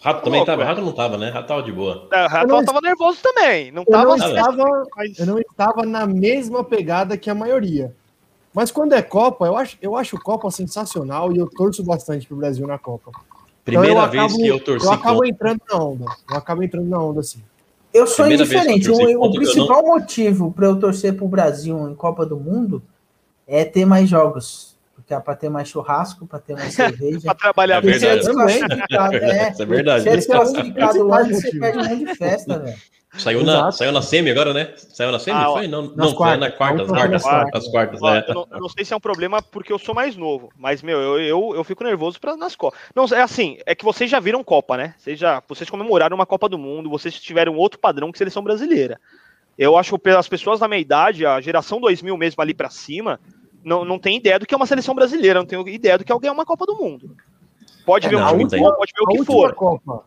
Rato 0.00 0.22
também 0.22 0.38
louco, 0.40 0.46
tava? 0.46 0.64
Rato 0.64 0.80
não 0.80 0.92
tava, 0.92 1.18
né? 1.18 1.28
Rato 1.30 1.48
tava 1.48 1.62
de 1.62 1.72
boa. 1.72 2.06
É, 2.12 2.24
O 2.24 2.28
Rato 2.28 2.46
não- 2.46 2.64
tava 2.64 2.80
nervoso 2.80 3.18
também. 3.22 3.72
Não 3.72 3.82
Eu 3.82 3.92
tava. 3.92 4.04
não, 4.04 4.12
assim, 4.26 4.36
estava, 4.36 4.86
mas- 4.96 5.18
eu 5.18 5.26
não 5.26 5.38
estava 5.40 5.82
na 5.84 6.06
mesma 6.06 6.62
pegada 6.62 7.16
que 7.16 7.28
a 7.28 7.34
maioria. 7.34 7.92
Mas 8.54 8.70
quando 8.70 8.92
é 8.92 9.02
Copa, 9.02 9.46
eu 9.46 9.56
acho, 9.56 9.76
eu 9.82 9.96
acho 9.96 10.16
Copa 10.20 10.50
sensacional 10.50 11.32
e 11.32 11.38
eu 11.38 11.48
torço 11.48 11.82
bastante 11.84 12.26
pro 12.26 12.36
Brasil 12.36 12.66
na 12.66 12.78
Copa. 12.78 13.10
Então 13.10 13.22
Primeira 13.64 14.00
eu 14.00 14.08
vez 14.10 14.24
acabo- 14.24 14.36
que 14.38 14.46
eu 14.48 14.60
torci 14.64 14.86
Eu 14.86 14.92
acabo 14.92 15.14
contra. 15.16 15.28
entrando 15.28 15.60
na 15.68 15.76
onda. 15.78 16.04
Eu 16.30 16.36
acabo 16.36 16.62
entrando 16.62 16.88
na 16.88 16.98
onda, 16.98 17.20
assim. 17.20 17.42
Eu 17.92 18.06
sou 18.06 18.24
Primeira 18.24 18.42
eu 18.42 18.46
indiferente. 18.46 18.86
torci 18.86 19.16
O, 19.16 19.24
eu 19.24 19.30
principal 19.32 19.82
motivo 19.84 20.52
para 20.52 20.66
eu 20.66 20.78
torcer 20.78 21.14
para 21.16 21.24
o 21.24 21.28
Brasil 21.28 21.88
em 21.90 21.94
Copa 21.94 22.24
do 22.24 22.36
Mundo 22.36 22.82
é 23.46 23.64
ter 23.64 23.84
mais 23.84 24.08
jogos. 24.08 24.76
Porque 25.08 25.14
é 25.14 25.20
para 25.20 25.36
ter 25.36 25.48
mais 25.48 25.66
churrasco, 25.66 26.26
para 26.26 26.38
ter 26.38 26.54
mais 26.54 26.74
cerveja. 26.74 27.20
Pra 27.24 27.34
trabalhar 27.34 27.78
É 27.78 27.80
bem. 27.80 27.92
Porque 27.98 28.06
verdade. 28.06 29.16
é, 29.16 29.50
Isso 29.50 29.62
é 29.62 29.66
verdade. 29.66 30.02
Ser 30.02 30.08
Esse 30.10 30.10
é 30.10 30.16
desclassificado 30.16 30.74
principal 30.74 31.06
logo, 31.06 31.24
você 31.24 31.34
motivo. 31.34 31.60
perde 31.60 31.78
um 31.78 31.84
monte 31.88 32.04
de 32.04 32.14
festa, 32.14 32.58
velho. 32.58 32.78
Saiu 33.16 33.42
na, 33.42 33.72
saiu 33.72 33.90
na 33.90 34.02
semi 34.02 34.30
agora, 34.30 34.52
né? 34.52 34.74
Saiu 34.76 35.10
na 35.10 35.18
semi? 35.18 35.38
Ah, 35.38 35.46
foi? 35.46 35.66
Não, 35.66 35.82
não 35.96 36.08
foi 36.08 36.16
quartas. 36.16 36.40
na 36.40 36.50
quarta, 36.50 36.84
quartas, 36.84 37.22
quartas, 37.22 37.64
as 37.64 37.70
quartas, 37.70 38.00
né? 38.02 38.24
eu, 38.28 38.34
não, 38.34 38.46
eu 38.52 38.60
não 38.60 38.68
sei 38.68 38.84
se 38.84 38.92
é 38.92 38.96
um 38.96 39.00
problema 39.00 39.40
porque 39.40 39.72
eu 39.72 39.78
sou 39.78 39.94
mais 39.94 40.14
novo, 40.14 40.50
mas, 40.58 40.82
meu, 40.82 41.00
eu, 41.00 41.20
eu, 41.20 41.52
eu 41.56 41.64
fico 41.64 41.82
nervoso 41.82 42.20
pra, 42.20 42.36
nas 42.36 42.54
Copas. 42.54 42.78
Não, 42.94 43.06
é 43.06 43.22
assim, 43.22 43.56
é 43.64 43.74
que 43.74 43.84
vocês 43.84 44.10
já 44.10 44.20
viram 44.20 44.44
Copa, 44.44 44.76
né? 44.76 44.94
Vocês, 44.98 45.18
já, 45.18 45.42
vocês 45.48 45.70
comemoraram 45.70 46.14
uma 46.14 46.26
Copa 46.26 46.50
do 46.50 46.58
Mundo, 46.58 46.90
vocês 46.90 47.18
tiveram 47.18 47.56
outro 47.56 47.80
padrão 47.80 48.12
que 48.12 48.18
seleção 48.18 48.42
brasileira. 48.42 49.00
Eu 49.58 49.78
acho 49.78 49.98
que 49.98 50.10
as 50.10 50.28
pessoas 50.28 50.60
da 50.60 50.68
minha 50.68 50.80
idade, 50.80 51.24
a 51.24 51.40
geração 51.40 51.80
2000 51.80 52.14
mesmo 52.16 52.42
ali 52.42 52.52
pra 52.52 52.68
cima, 52.68 53.18
não, 53.64 53.84
não 53.84 53.98
tem 53.98 54.16
ideia 54.16 54.38
do 54.38 54.46
que 54.46 54.54
é 54.54 54.56
uma 54.56 54.66
seleção 54.66 54.94
brasileira, 54.94 55.38
não 55.40 55.46
tem 55.46 55.60
ideia 55.74 55.98
do 55.98 56.04
que 56.04 56.12
é 56.12 56.18
ganhar 56.18 56.32
uma 56.32 56.44
Copa 56.46 56.64
do 56.66 56.76
Mundo. 56.76 57.16
Pode 57.84 58.06
É, 58.06 58.10
ver 58.10 58.16
não, 58.16 58.22
um 58.22 58.24
não 58.36 58.40
futebol, 58.40 58.68
tem. 58.70 58.78
pode 58.78 58.92
ver 58.96 59.00
o 59.02 59.04
a 59.04 59.12
que 59.12 59.18
última 59.18 59.34
for. 59.36 59.54
Copa, 59.54 60.04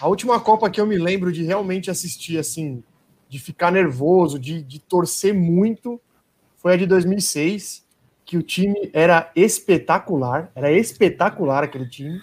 a 0.00 0.08
última 0.08 0.40
Copa 0.40 0.70
que 0.70 0.80
eu 0.80 0.86
me 0.86 0.96
lembro 0.98 1.30
de 1.32 1.42
realmente 1.44 1.90
assistir, 1.90 2.38
assim, 2.38 2.82
de 3.28 3.38
ficar 3.38 3.70
nervoso, 3.70 4.38
de, 4.38 4.62
de 4.62 4.78
torcer 4.80 5.32
muito, 5.34 6.00
foi 6.56 6.74
a 6.74 6.76
de 6.76 6.86
2006, 6.86 7.84
que 8.24 8.36
o 8.36 8.42
time 8.42 8.90
era 8.92 9.30
espetacular, 9.36 10.50
era 10.54 10.70
espetacular 10.72 11.64
aquele 11.64 11.88
time. 11.88 12.20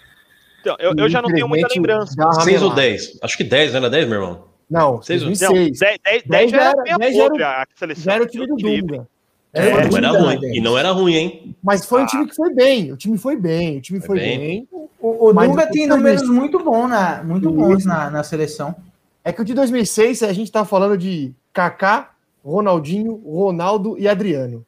Então, 0.61 0.76
eu, 0.80 0.93
eu 0.97 1.09
já 1.09 1.22
não 1.22 1.30
tenho 1.30 1.47
muita 1.47 1.68
lembrança. 1.74 2.15
dá 2.15 2.26
uma 2.26 2.34
6 2.41 2.61
ou 2.61 2.70
ramelada. 2.70 2.82
10? 2.89 3.20
Acho 3.22 3.38
que 3.38 3.43
10, 3.43 3.72
não 3.72 3.78
era 3.80 3.89
10, 3.89 4.07
meu 4.07 4.22
irmão? 4.22 4.47
Não, 4.70 5.01
Seis 5.01 5.22
ou- 5.24 5.30
Não, 5.30 5.38
2006. 5.38 5.80
10, 5.80 5.97
10, 6.03 6.24
10 6.26 6.51
já 6.51 6.57
era 6.57 6.70
era- 6.72 6.84
meia 6.84 6.97
10 6.97 7.15
já 7.15 7.22
era- 7.22 7.30
podre 7.30 7.43
a 7.43 7.65
seleção. 7.76 8.03
Já 8.03 8.13
era 8.15 8.24
o 8.24 8.28
time 8.28 8.47
do. 8.47 8.55
Dunga. 8.57 9.07
É, 9.53 9.71
Não 9.71 9.81
time 9.89 9.97
era 9.97 10.11
ruim. 10.11 10.39
E 10.55 10.61
não 10.61 10.77
era 10.77 10.91
ruim, 10.91 11.15
hein? 11.15 11.55
Mas 11.63 11.85
foi 11.85 12.01
um 12.01 12.03
Ah. 12.03 12.07
time 12.07 12.27
que 12.27 12.35
foi 12.35 12.53
bem. 12.53 12.91
O 12.91 12.97
time 12.97 13.17
foi 13.17 13.35
bem. 13.35 13.77
O 13.77 13.81
time 13.81 13.99
Foi 13.99 14.07
foi 14.07 14.19
bem. 14.19 14.39
bem. 14.39 14.67
O, 14.99 15.29
o 15.29 15.33
Dunga 15.33 15.67
tem 15.71 15.87
números 15.87 16.23
muito, 16.27 16.59
bom 16.59 16.87
na, 16.87 17.23
muito 17.23 17.49
bons 17.51 17.85
na, 17.85 18.09
na 18.09 18.23
seleção. 18.23 18.75
É 19.23 19.31
que 19.31 19.41
o 19.41 19.45
de 19.45 19.53
2006 19.53 20.21
a 20.23 20.33
gente 20.33 20.51
tá 20.51 20.63
falando 20.65 20.97
de 20.97 21.33
Kaká, 21.53 22.11
Ronaldinho, 22.43 23.15
Ronaldo 23.25 23.95
e 23.97 24.07
Adriano. 24.07 24.65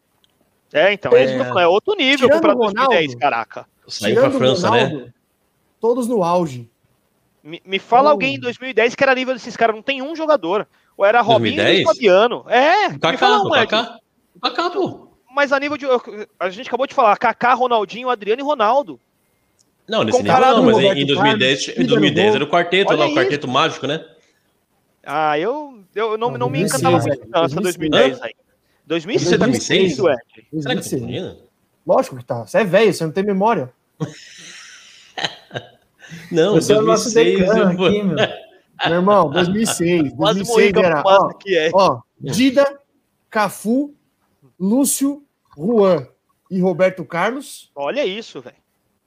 É, 0.73 0.93
então, 0.93 1.11
é, 1.13 1.23
É. 1.25 1.63
é 1.63 1.67
outro 1.67 1.95
nível 1.95 2.27
Tirando 2.29 2.45
o 2.45 2.51
com 2.53 2.57
2010, 2.57 2.89
Ronaldo, 2.89 3.17
caraca. 3.17 3.65
Saiu 3.87 4.15
pra 4.21 4.31
França, 4.31 4.69
né? 4.71 4.83
Ronaldo, 4.85 5.13
Todos 5.79 6.07
no 6.07 6.23
auge. 6.23 6.69
Me, 7.43 7.61
me 7.65 7.79
fala 7.79 8.09
Oh. 8.09 8.11
alguém 8.11 8.35
em 8.35 8.39
2010 8.39 8.95
que 8.95 9.03
era 9.03 9.15
nível 9.15 9.33
desses 9.33 9.55
caras, 9.57 9.75
não 9.75 9.81
tem 9.81 10.01
um 10.01 10.15
jogador. 10.15 10.67
Ou 10.97 11.05
era 11.05 11.21
Robinho 11.21 11.55
2010? 11.55 11.79
e 11.81 11.83
Fabiano. 11.85 12.45
É, 12.49 12.87
O 12.87 12.91
me 12.91 12.99
Kaká, 12.99 13.17
fala 13.17 13.43
o 13.43 13.47
um. 13.47 13.51
Kaká. 13.51 13.97
Pô. 14.41 15.07
Mas 15.33 15.51
a 15.51 15.59
nível 15.59 15.77
de. 15.77 15.85
A 16.39 16.49
gente 16.49 16.67
acabou 16.67 16.87
de 16.87 16.93
falar, 16.93 17.17
Kaká, 17.17 17.53
Ronaldinho, 17.53 18.09
Adriano 18.09 18.41
e 18.41 18.43
Ronaldo. 18.43 18.99
Não, 19.87 20.03
nesse 20.03 20.21
nível 20.21 20.39
não, 20.39 20.63
mas 20.63 20.77
em, 20.77 20.81
em 20.81 20.87
Roberto 20.89 21.07
2010, 21.07 21.65
Carlos, 21.65 21.81
em 21.81 21.87
2010 21.87 22.27
Ida 22.27 22.29
no 22.29 22.35
era 22.35 22.43
o 22.43 22.49
quarteto 22.49 22.91
Olha 22.91 22.99
lá, 22.99 23.05
o 23.05 23.07
isso. 23.09 23.17
quarteto 23.17 23.47
mágico, 23.47 23.87
né? 23.87 24.05
Ah, 25.03 25.39
eu, 25.39 25.83
eu 25.95 26.17
não, 26.17 26.31
Não, 26.31 26.37
não 26.37 26.49
me 26.49 26.59
2006, 26.59 26.73
encantava 26.81 26.97
muito 26.99 27.19
velho. 27.19 27.31
não, 27.31 27.43
essa 27.45 27.61
2010 27.61 28.21
aí. 28.21 28.33
2006, 28.85 29.29
Você 29.29 29.37
tá 29.37 29.45
com 29.45 29.51
2006, 29.51 29.95
seis? 29.95 29.99
Ed. 29.99 30.61
Será 30.61 30.75
que 30.75 30.89
2006. 30.89 31.37
Lógico 31.87 32.17
que 32.17 32.23
tá. 32.23 32.45
Você 32.45 32.57
é 32.59 32.63
velho, 32.63 32.93
você 32.93 33.03
não 33.03 33.11
tem 33.11 33.23
memória. 33.23 33.73
Não, 36.31 36.55
Você 36.55 36.73
é 36.73 36.77
o 36.77 36.81
nosso 36.81 37.11
2006 37.13 37.55
eu... 37.57 37.67
aqui, 37.67 38.03
meu. 38.03 38.15
Meu 38.15 38.95
irmão, 38.95 39.29
2006. 39.31 40.13
Quase 40.13 40.43
morri 40.43 40.71
2006 40.71 40.73
com 40.73 40.79
a 40.79 40.83
era, 40.83 41.03
ó, 41.05 41.33
que 41.33 41.57
é. 41.57 41.69
ó, 41.73 42.01
Dida, 42.19 42.79
Cafu, 43.29 43.93
Lúcio, 44.59 45.23
Juan 45.57 46.07
e 46.51 46.59
Roberto 46.59 47.05
Carlos. 47.05 47.71
Olha 47.75 48.05
isso, 48.05 48.41
velho. 48.41 48.55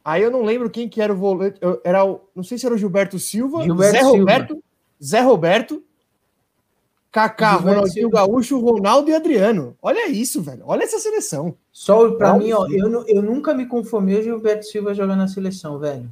Aí 0.04 0.22
eu 0.22 0.30
não 0.30 0.42
lembro 0.42 0.70
quem 0.70 0.88
que 0.88 1.00
era 1.00 1.12
o 1.12 1.16
volante. 1.16 1.58
eu- 1.60 1.80
Era 1.84 2.04
o, 2.04 2.20
não 2.34 2.42
sei 2.42 2.58
se 2.58 2.66
era 2.66 2.74
o 2.74 2.78
Gilberto 2.78 3.18
Silva, 3.18 3.62
Gilberto 3.62 3.92
Zé 3.92 4.00
Silva. 4.00 4.18
Roberto, 4.18 4.64
Zé 5.02 5.20
Roberto, 5.20 5.82
Kaká, 7.10 7.52
Ronaldinho. 7.52 8.08
Gaúcho, 8.10 8.58
Ronaldo 8.58 9.10
e 9.10 9.14
Adriano. 9.14 9.76
Olha 9.82 10.08
isso, 10.08 10.40
velho. 10.42 10.62
Olha 10.66 10.82
essa 10.84 10.98
seleção. 10.98 11.54
Só 11.70 12.10
pra 12.12 12.30
Não, 12.32 12.38
mim, 12.38 12.52
ó, 12.52 12.66
eu, 12.68 13.04
eu 13.06 13.22
nunca 13.22 13.52
me 13.52 13.66
conformei 13.66 14.18
o 14.18 14.22
Gilberto 14.22 14.64
Silva 14.64 14.94
jogando 14.94 15.18
na 15.18 15.28
seleção, 15.28 15.78
velho. 15.78 16.10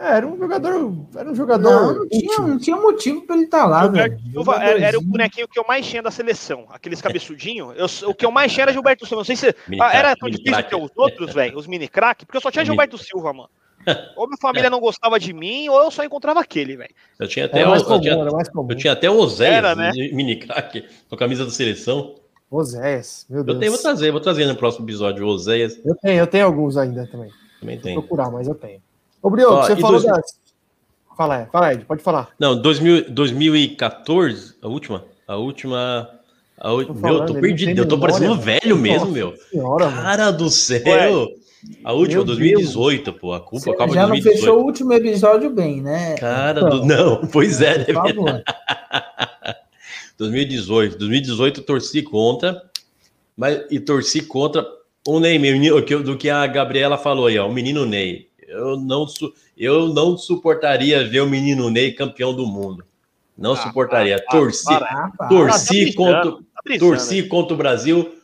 É, 0.00 0.16
era 0.16 0.26
um 0.26 0.38
jogador, 0.38 0.94
era 1.16 1.28
um 1.30 1.34
jogador. 1.34 1.70
Não, 1.70 1.94
não 1.94 2.08
tinha, 2.08 2.38
não 2.38 2.58
tinha 2.58 2.76
motivo 2.76 3.26
pra 3.26 3.34
ele 3.34 3.46
estar 3.46 3.66
lá, 3.66 3.82
Gilberto 3.82 4.16
velho. 4.16 4.32
Silva 4.32 4.62
era, 4.62 4.80
era 4.80 4.98
o 4.98 5.02
bonequinho 5.02 5.48
que 5.48 5.58
eu 5.58 5.64
mais 5.66 5.84
tinha 5.86 6.00
da 6.02 6.10
seleção. 6.10 6.66
Aqueles 6.70 7.00
cabeçudinhos. 7.02 7.74
Eu, 7.76 8.10
o 8.10 8.14
que 8.14 8.24
eu 8.24 8.30
mais 8.30 8.52
tinha 8.52 8.62
era 8.64 8.72
Gilberto 8.72 9.04
Silva. 9.04 9.20
Não 9.20 9.24
sei 9.24 9.34
se. 9.34 9.54
Ah, 9.80 9.92
era 9.96 10.14
tão 10.14 10.30
difícil 10.30 10.62
ter 10.62 10.76
os 10.76 10.90
outros, 10.96 11.34
velho, 11.34 11.58
os 11.58 11.66
mini 11.66 11.88
crack, 11.88 12.24
porque 12.24 12.36
eu 12.36 12.40
só 12.40 12.50
tinha 12.50 12.64
Gilberto 12.64 12.96
Silva, 12.96 13.32
mano. 13.32 13.50
Ou 14.16 14.26
minha 14.26 14.38
família 14.40 14.68
não 14.70 14.80
gostava 14.80 15.18
de 15.18 15.32
mim, 15.32 15.68
ou 15.68 15.82
eu 15.82 15.90
só 15.90 16.04
encontrava 16.04 16.40
aquele, 16.40 16.76
velho. 16.76 16.94
Eu 17.18 17.26
tinha 17.26 17.46
até, 17.46 17.60
Era 17.60 17.68
o, 17.68 17.70
mais 17.70 17.82
eu, 17.82 17.88
comum, 17.88 18.00
tinha, 18.00 18.14
era 18.14 18.30
mais 18.30 18.48
comum. 18.48 18.68
eu 18.70 18.76
tinha 18.76 18.92
até 18.92 19.10
o 19.10 19.16
Oséias, 19.16 19.54
Era, 19.56 19.74
né? 19.74 19.90
mini 20.12 20.36
craque, 20.36 20.84
com 21.08 21.14
a 21.14 21.18
camisa 21.18 21.44
da 21.44 21.50
seleção. 21.50 22.14
Oséias, 22.50 23.26
meu 23.28 23.42
Deus. 23.42 23.54
Eu 23.56 23.60
tenho, 23.60 23.72
vou 23.72 23.80
trazer, 23.80 24.10
vou 24.12 24.20
trazer 24.20 24.46
no 24.46 24.56
próximo 24.56 24.84
episódio 24.84 25.24
o 25.24 25.28
Oséias. 25.28 25.80
Eu 25.84 25.94
tenho, 25.96 26.18
eu 26.20 26.26
tenho 26.26 26.46
alguns 26.46 26.76
ainda 26.76 27.06
também. 27.06 27.30
Também 27.60 27.76
Vou 27.76 27.82
tem. 27.82 27.94
procurar, 27.94 28.30
mas 28.30 28.46
eu 28.46 28.54
tenho. 28.54 28.80
Ô, 29.22 29.30
Brioco, 29.30 29.54
Ó, 29.54 29.62
você 29.62 29.76
falou 29.76 30.00
dois- 30.00 30.04
das. 30.04 30.38
Fala, 31.16 31.40
é, 31.40 31.46
fala, 31.46 31.72
Ed, 31.72 31.84
pode 31.84 32.02
falar. 32.02 32.28
Não, 32.38 32.60
2000, 32.62 33.10
2014, 33.10 34.54
a 34.62 34.68
última, 34.68 35.04
a 35.26 35.34
última, 35.36 36.08
a 36.56 36.72
u- 36.72 36.84
Tô 36.84 36.92
meu, 36.94 37.00
falando, 37.02 37.20
eu 37.28 37.34
tô 37.34 37.40
perdido, 37.40 37.74
não 37.74 37.82
eu 37.82 37.88
tô 37.88 37.98
parecendo 37.98 38.36
velho 38.36 38.76
mesmo, 38.76 39.10
meu. 39.10 39.34
Senhora, 39.50 39.86
mano. 39.90 40.02
Cara 40.02 40.30
do 40.30 40.48
céu. 40.48 40.82
Ué. 40.86 41.28
A 41.82 41.92
última, 41.92 42.18
Meu 42.18 42.24
2018, 42.24 43.12
pô, 43.14 43.32
a 43.32 43.40
culpa 43.40 43.64
Você 43.64 43.70
acaba 43.70 43.92
já 43.92 44.02
não 44.02 44.10
2018. 44.10 44.40
fechou 44.40 44.60
o 44.60 44.64
último 44.64 44.92
episódio 44.92 45.50
bem, 45.50 45.82
né? 45.82 46.14
Cara 46.14 46.60
do 46.70 46.84
não, 46.84 47.26
pois 47.26 47.60
é, 47.60 47.78
né? 47.78 47.84
Por 47.86 47.94
favor. 47.94 48.42
2018, 50.16 50.96
2018 50.98 51.58
eu 51.60 51.64
torci 51.66 52.00
contra, 52.02 52.62
mas 53.36 53.60
e 53.72 53.80
torci 53.80 54.22
contra 54.22 54.64
o 55.06 55.18
Ney, 55.18 55.36
do 56.04 56.16
que 56.16 56.30
a 56.30 56.46
Gabriela 56.46 56.96
falou 56.96 57.26
aí, 57.26 57.36
ó, 57.40 57.48
o 57.48 57.52
menino 57.52 57.84
Ney. 57.84 58.27
Eu 58.58 58.76
não, 58.76 59.06
su- 59.06 59.32
eu 59.56 59.88
não 59.88 60.16
suportaria 60.16 61.06
ver 61.06 61.20
o 61.20 61.28
menino 61.28 61.70
Ney 61.70 61.92
campeão 61.92 62.34
do 62.34 62.46
mundo. 62.46 62.84
Não 63.36 63.52
Ah, 63.52 63.56
suportaria. 63.56 64.16
ah, 64.16 64.30
torci, 64.30 64.64
para. 64.64 65.12
Ah, 65.20 65.28
torci 65.28 65.92
tá 65.92 65.96
contra, 65.96 66.32
Tá 66.32 66.78
torci 66.78 67.22
contra 67.22 67.54
o 67.54 67.56
Brasil 67.56 68.14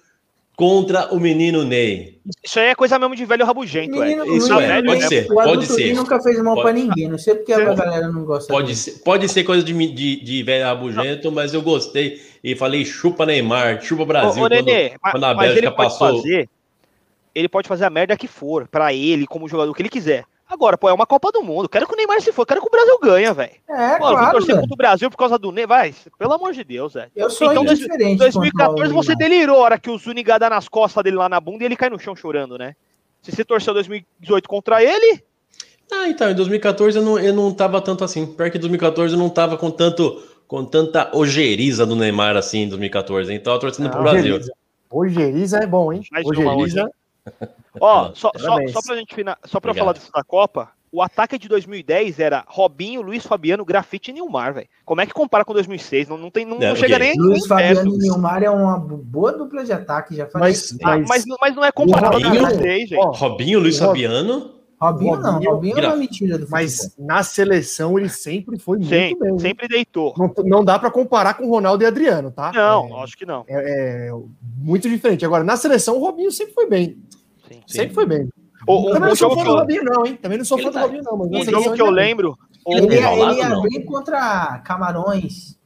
contra 0.57 1.12
o 1.12 1.18
menino 1.20 1.64
Ney. 1.64 2.18
Isso 2.45 2.59
aí 2.61 2.66
é 2.66 2.74
coisa 2.74 2.99
mesmo 2.99 3.14
de 3.16 3.24
velho 3.24 3.45
rabugento, 3.45 4.01
é. 4.03 4.07
Menino 4.07 4.24
Isso 4.37 4.53
Luiz, 4.55 4.68
é, 4.68 4.80
Luiz, 4.80 4.87
pode 4.87 5.09
ser, 5.09 5.24
o 5.30 5.35
pode 5.35 5.66
ser. 5.66 5.95
Nunca 5.95 6.20
fez 6.20 6.41
mal 6.43 6.61
pra 6.61 6.72
ninguém. 6.72 7.09
Não 7.09 7.18
sei 7.18 7.35
porque 7.35 7.53
a 7.53 7.59
Sim. 7.59 7.74
galera 7.76 8.09
não 8.09 8.24
gosta 8.24 8.53
Pode 8.53 8.66
dele. 8.68 8.76
ser, 8.78 8.93
pode 9.03 9.28
ser 9.28 9.45
coisa 9.45 9.64
de, 9.64 9.72
de, 9.93 10.16
de 10.24 10.43
velho 10.43 10.64
rabugento, 10.64 11.30
mas 11.32 11.53
eu 11.55 11.62
gostei. 11.62 12.20
E 12.43 12.55
falei, 12.55 12.85
chupa 12.85 13.24
Neymar, 13.26 13.82
chupa 13.82 14.05
Brasil. 14.05 14.43
Ô, 14.43 14.47
ô, 14.47 14.49
quando- 14.49 14.64
Nenê, 14.64 14.93
quando 15.11 15.24
a 15.24 15.35
mas, 15.35 15.47
Bélgica 15.49 15.66
ele 15.68 15.76
pode 15.76 15.91
passou- 15.91 16.16
fazer. 16.16 16.49
Ele 17.35 17.49
pode 17.49 17.66
fazer 17.68 17.85
a 17.85 17.91
merda 17.91 18.16
que 18.16 18.28
for, 18.28 18.68
pra 18.68 18.93
ele, 18.93 19.26
como 19.26 19.49
jogador, 19.49 19.74
que 19.74 19.82
ele 19.82 19.89
quiser. 19.89 20.24
Agora, 20.49 20.76
pô, 20.76 20.89
é 20.89 20.93
uma 20.93 21.07
Copa 21.07 21.32
do 21.32 21.43
Mundo. 21.43 21.68
Quero 21.68 21.87
que 21.87 21.95
o 21.95 21.97
Neymar 21.97 22.20
se 22.20 22.30
for, 22.30 22.47
quero 22.47 22.61
que 22.61 22.66
o 22.68 22.70
Brasil 22.70 22.99
ganhe, 23.03 23.32
velho. 23.32 23.53
É, 23.68 23.99
Pô, 23.99 24.11
claro, 24.11 24.32
torcer 24.32 24.55
contra 24.55 24.74
o 24.74 24.76
Brasil 24.76 25.11
por 25.11 25.16
causa 25.16 25.39
do 25.39 25.51
Ney. 25.51 25.66
Vai, 25.66 25.95
pelo 26.18 26.32
amor 26.35 26.53
de 26.53 26.62
Deus, 26.62 26.93
velho. 26.93 27.11
Eu 27.16 27.30
sou 27.30 27.51
Então, 27.51 27.64
dois- 27.64 27.80
indiferente. 27.80 28.18
2014 28.18 28.74
quanto 28.76 28.97
ao 28.97 29.03
você 29.03 29.14
Neymar. 29.16 29.28
delirou 29.30 29.57
a 29.57 29.61
hora 29.61 29.78
que 29.78 29.91
o 29.91 29.97
Zuniga 29.99 30.39
dá 30.39 30.51
nas 30.51 30.68
costas 30.68 31.03
dele 31.03 31.16
lá 31.16 31.28
na 31.28 31.41
bunda 31.41 31.64
e 31.64 31.66
ele 31.66 31.76
cai 31.76 31.89
no 31.89 31.99
chão 31.99 32.14
chorando, 32.14 32.59
né? 32.59 32.76
Se 33.22 33.32
você 33.32 33.43
torceu 33.45 33.72
2018 33.72 34.49
contra 34.49 34.82
ele, 34.85 35.24
Ah, 35.91 36.09
então, 36.09 36.30
em 36.30 36.35
2014 36.35 36.99
eu 36.99 37.03
não, 37.05 37.18
eu 37.18 37.32
não 37.35 37.53
tava 37.53 37.80
tanto 37.80 38.05
assim. 38.05 38.26
Pior 38.26 38.51
que 38.51 38.57
em 38.59 38.61
2014 38.61 39.14
eu 39.14 39.18
não 39.18 39.28
tava 39.30 39.57
com 39.57 39.70
tanto 39.70 40.22
com 40.47 40.62
tanta 40.64 41.11
ojeriza 41.16 41.87
do 41.87 41.97
Neymar 41.97 42.37
assim 42.37 42.61
em 42.61 42.68
2014. 42.68 43.32
Então 43.32 43.55
eu 43.55 43.59
tô 43.59 43.66
torcendo 43.66 43.89
pro 43.91 44.03
Não, 44.03 44.05
Brasil. 44.11 44.35
Ojeriza. 44.35 44.53
Ojeriza 44.91 45.59
é 45.59 45.66
bom, 45.66 45.93
hein? 45.93 46.03
Mais 46.12 46.26
uma 46.26 46.55
Ojeriza. 46.55 46.91
Ó, 47.81 48.12
só, 48.14 48.31
só, 48.37 48.49
Parabéns. 48.49 48.72
só 48.72 48.81
pra 48.83 48.97
gente 48.97 49.14
fina- 49.14 49.39
só 49.45 49.61
pra 49.61 49.70
Obrigado. 49.70 49.85
falar 49.87 49.93
disso 49.99 50.12
da 50.12 50.22
Copa, 50.22 50.70
o 50.93 51.03
ataque 51.03 51.37
de 51.39 51.49
2010 51.49 52.20
era 52.20 52.45
Robinho, 52.47 53.03
Luiz 53.03 53.27
Fabiano, 53.27 53.64
Grafite 53.64 54.11
e 54.11 54.14
Nilmar, 54.14 54.55
velho. 54.55 54.68
Como 54.85 55.01
é 55.01 55.07
que 55.07 55.12
compara 55.12 55.45
com 55.45 55.53
2006? 55.53 56.09
Não, 56.09 56.16
não, 56.16 56.31
tem, 56.31 56.45
não, 56.45 56.59
É, 56.62 56.68
não 56.68 56.77
chega 56.77 56.99
nem, 56.99 57.14
Luiz 57.18 57.47
Fabiano 57.47 57.95
e 57.95 57.99
Nilmar 57.99 58.43
é 58.43 58.51
uma 58.51 58.79
boa 58.79 59.33
dupla 59.33 59.64
de 59.64 59.72
ataque, 59.72 60.14
já 60.14 60.27
falei. 60.27 60.51
Mas, 60.51 60.72
Ah, 60.85 60.99
mas, 60.99 61.09
mas, 61.09 61.25
mas 61.41 61.57
não 61.57 61.64
é 61.64 61.72
comparável 61.72 62.20
com 62.20 62.25
Robinho? 62.27 62.43
2006, 62.43 62.89
gente. 62.91 62.99
ó, 63.01 63.11
Robinho, 63.11 63.59
Luiz 63.61 63.79
Fabiano. 63.79 64.54
Robinho 64.81 65.16
não, 65.20 65.33
Robinho- 65.35 65.51
Robinho 65.53 65.79
é 65.79 65.97
mentira 65.97 66.35
do 66.39 66.47
futebol. 66.47 66.61
mas 66.61 66.95
na 66.99 67.22
seleção 67.22 67.99
ele 67.99 68.09
sempre 68.09 68.59
foi 68.59 68.77
muito 68.79 68.89
Sim, 68.91 69.16
bem. 69.18 69.39
sempre 69.39 69.68
deitou. 69.68 70.12
Não, 70.16 70.33
não 70.45 70.64
dá 70.64 70.79
pra 70.79 70.91
comparar 70.91 71.35
com 71.35 71.49
Ronaldo 71.49 71.83
e 71.83 71.87
Adriano, 71.87 72.31
tá? 72.31 72.53
Não, 72.53 72.99
É, 72.99 73.03
acho 73.03 73.16
que 73.16 73.25
não. 73.25 73.45
é, 73.49 74.09
é 74.09 74.12
muito 74.59 74.89
diferente. 74.89 75.25
Agora, 75.25 75.43
na 75.45 75.57
seleção, 75.57 75.97
o 75.97 76.01
Robinho 76.01 76.31
sempre 76.33 76.55
foi 76.55 76.66
bem. 76.68 76.99
Sim. 77.49 77.61
Sempre 77.66 77.95
foi 77.95 78.07
bem. 78.07 78.29
O, 78.66 78.72
o, 78.72 78.85
Também 78.93 79.03
o 79.03 79.09
não 79.09 79.16
sou 79.16 79.31
fã 79.37 79.45
do 79.45 79.51
eu, 79.51 79.57
Robinho, 79.57 79.85
não, 79.85 80.07
hein? 80.07 80.16
Também 80.20 80.39
não 80.39 80.45
sou 80.45 80.59
Ele 80.59 80.66
fã 80.66 80.72
do 80.72 80.79
Robinho, 80.81 81.03
não. 81.05 81.16
Mas 81.18 81.47
o 81.49 81.51
jogo 81.51 81.72
que 81.75 81.83
eu 81.83 81.87
ele 81.89 82.01
é 82.01 82.03
lembro. 82.05 82.39
Ele 82.66 82.87
Ele, 82.87 82.95
é 82.95 82.99
ia- 83.01 83.07
enrolado, 83.12 83.31
ele 83.33 83.41
ia 83.41 83.49
não? 83.51 83.62
bem 83.62 83.85
contra 83.85 84.59
Camarões, 84.64 85.59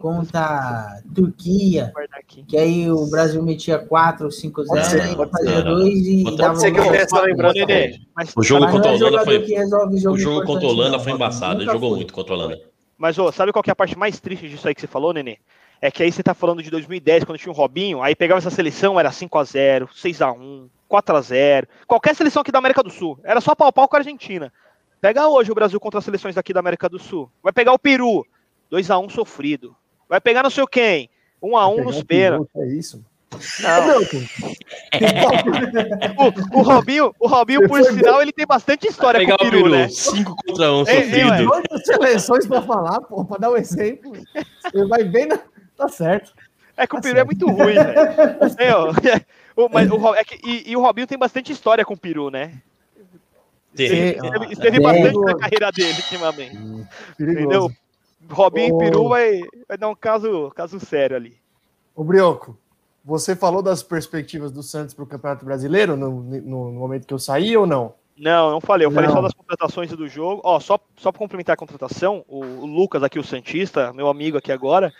contra 0.00 1.00
Turquia, 1.14 1.90
guardar 1.94 2.18
aqui. 2.18 2.42
que 2.42 2.56
aí 2.56 2.90
o 2.90 3.06
Brasil 3.10 3.42
metia 3.42 3.78
4 3.78 4.24
ou 4.24 4.30
5 4.30 4.64
Pode 4.64 4.86
0 4.86 4.90
ser, 4.90 5.00
aí 5.02 5.14
pode 5.14 5.30
fazia 5.30 5.56
ser. 5.56 5.64
2 5.64 6.06
e 6.06 6.24
Pode 6.24 6.36
dava 6.36 6.56
ser 6.56 6.72
que 6.72 6.80
eu 6.80 6.94
essa 6.94 7.20
lembrança 7.20 7.54
O 8.36 8.42
jogo 8.42 8.64
não 8.64 8.72
contra 8.72 8.90
a 8.90 8.94
é 8.94 8.96
Holanda 8.96 9.24
foi. 9.24 9.44
O 10.08 10.16
jogo 10.18 10.46
contra 10.46 10.66
a 10.66 10.70
Holanda 10.70 10.98
foi 10.98 11.12
embaçado. 11.12 11.62
Ele 11.62 11.70
jogou 11.70 11.94
muito 11.96 12.12
contra 12.12 12.34
a 12.34 12.36
Holanda. 12.36 12.60
mas 12.96 13.18
ô, 13.18 13.30
sabe 13.30 13.52
qual 13.52 13.62
que 13.62 13.70
é 13.70 13.72
a 13.72 13.76
parte 13.76 13.96
mais 13.96 14.18
triste 14.18 14.48
disso 14.48 14.66
aí 14.66 14.74
que 14.74 14.80
você 14.80 14.86
falou, 14.86 15.12
Nenê? 15.12 15.38
É 15.82 15.90
que 15.90 16.02
aí 16.02 16.10
você 16.12 16.22
tá 16.22 16.34
falando 16.34 16.62
de 16.62 16.70
2010, 16.70 17.24
quando 17.24 17.38
tinha 17.38 17.52
o 17.52 17.56
Robinho, 17.56 18.02
aí 18.02 18.14
pegava 18.14 18.38
essa 18.38 18.50
seleção, 18.50 19.00
era 19.00 19.10
5x0, 19.10 19.88
6x1, 19.88 20.68
4x0. 20.90 21.66
Qualquer 21.86 22.14
seleção 22.14 22.42
aqui 22.42 22.52
da 22.52 22.58
América 22.58 22.82
do 22.82 22.90
Sul. 22.90 23.18
Era 23.24 23.40
só 23.40 23.54
pau 23.54 23.68
a 23.68 23.72
pau 23.72 23.88
com 23.88 23.96
a 23.96 24.00
Argentina. 24.00 24.52
Pega 25.00 25.26
hoje 25.28 25.50
o 25.50 25.54
Brasil 25.54 25.80
contra 25.80 25.98
as 25.98 26.04
seleções 26.04 26.34
daqui 26.34 26.52
da 26.52 26.60
América 26.60 26.88
do 26.88 26.98
Sul. 26.98 27.30
Vai 27.42 27.52
pegar 27.52 27.72
o 27.72 27.78
Peru, 27.78 28.26
2x1 28.70 29.10
sofrido. 29.10 29.74
Vai 30.10 30.20
pegar 30.20 30.42
não 30.42 30.50
sei 30.50 30.62
o 30.64 30.66
quem, 30.66 31.08
1x1 31.42 31.70
Pegar 31.76 31.84
nos 31.84 31.96
um 31.96 32.04
pênaltis. 32.04 32.52
piloto, 32.52 32.68
É 32.70 32.74
isso. 32.74 33.04
Não. 33.62 33.86
Não, 33.86 34.00
O, 36.52 36.58
o 36.58 36.62
Robinho, 36.62 37.14
o 37.18 37.28
Robinho, 37.28 37.68
por 37.68 37.80
bem. 37.80 37.92
sinal, 37.94 38.20
ele 38.20 38.32
tem 38.32 38.44
bastante 38.46 38.88
história 38.88 39.20
Pegar 39.20 39.38
com 39.38 39.44
o 39.44 39.48
o 39.48 39.50
Peru, 39.50 39.68
né? 39.70 39.88
5 39.88 40.34
contra 40.44 40.72
1 40.72 40.88
Ei, 40.88 40.96
ei, 40.96 41.02
sofrido. 41.04 41.52
Outras 41.52 41.84
seleções 41.86 42.46
pra 42.46 42.60
falar, 42.62 43.00
pô, 43.02 43.24
pra 43.24 43.38
dar 43.38 43.50
um 43.52 43.56
exemplo. 43.56 44.12
Você 44.64 44.84
vai 44.86 45.04
bem 45.04 45.26
na... 45.26 45.38
Tá 45.76 45.88
certo. 45.88 46.32
É 46.76 46.86
que 46.88 46.94
o 46.94 47.00
Tá 47.00 47.02
Peru 47.02 47.20
é 47.20 47.24
muito 47.24 47.46
ruim, 47.46 47.74
velho. 47.74 47.94
É, 48.58 48.74
ó, 48.74 48.90
o- 49.56 49.68
mas 49.72 49.88
o 49.90 50.14
é 50.14 50.24
que- 50.24 50.40
e, 50.44 50.72
e 50.72 50.76
o 50.76 50.80
Robinho 50.80 51.06
tem 51.06 51.16
bastante 51.18 51.52
história 51.52 51.84
com 51.84 51.94
o 51.94 51.98
Peru, 51.98 52.30
né? 52.30 52.52
Esteve, 53.72 54.16
esteve- 54.26 54.52
esteve 54.52 54.76
É. 54.78 54.80
bastante 54.80 55.18
na 55.20 55.36
carreira 55.38 55.70
dele 55.70 55.94
ultimamente. 55.94 56.58
Perigoso. 57.16 57.38
Entendeu? 57.38 57.70
Robinho 58.34 58.74
Ô. 58.74 58.82
e 58.82 58.84
Peru 58.84 59.08
vai, 59.08 59.40
vai 59.68 59.78
dar 59.78 59.88
um 59.88 59.94
caso, 59.94 60.50
caso 60.54 60.78
sério 60.80 61.16
ali. 61.16 61.36
Ô, 61.94 62.04
Brioco, 62.04 62.56
você 63.04 63.34
falou 63.34 63.62
das 63.62 63.82
perspectivas 63.82 64.52
do 64.52 64.62
Santos 64.62 64.94
para 64.94 65.04
o 65.04 65.06
Campeonato 65.06 65.44
Brasileiro 65.44 65.96
no, 65.96 66.10
no- 66.22 66.72
no 66.72 66.78
momento 66.78 67.06
que 67.06 67.14
eu 67.14 67.18
saí 67.18 67.56
ou 67.56 67.66
não? 67.66 67.94
Não, 68.16 68.50
não 68.50 68.60
falei. 68.60 68.86
Eu 68.86 68.90
falei 68.90 69.08
Não. 69.08 69.16
só 69.16 69.22
das 69.22 69.32
contratações 69.32 69.90
e 69.90 69.96
do 69.96 70.06
jogo. 70.06 70.42
Ó, 70.44 70.60
só, 70.60 70.78
só 70.96 71.10
para 71.10 71.18
complementar 71.18 71.54
a 71.54 71.56
contratação, 71.56 72.22
o, 72.28 72.40
o 72.44 72.66
Lucas 72.66 73.02
aqui, 73.02 73.18
o 73.18 73.24
Santista, 73.24 73.92
meu 73.94 74.08
amigo 74.08 74.36
aqui 74.36 74.52
agora, 74.52 74.92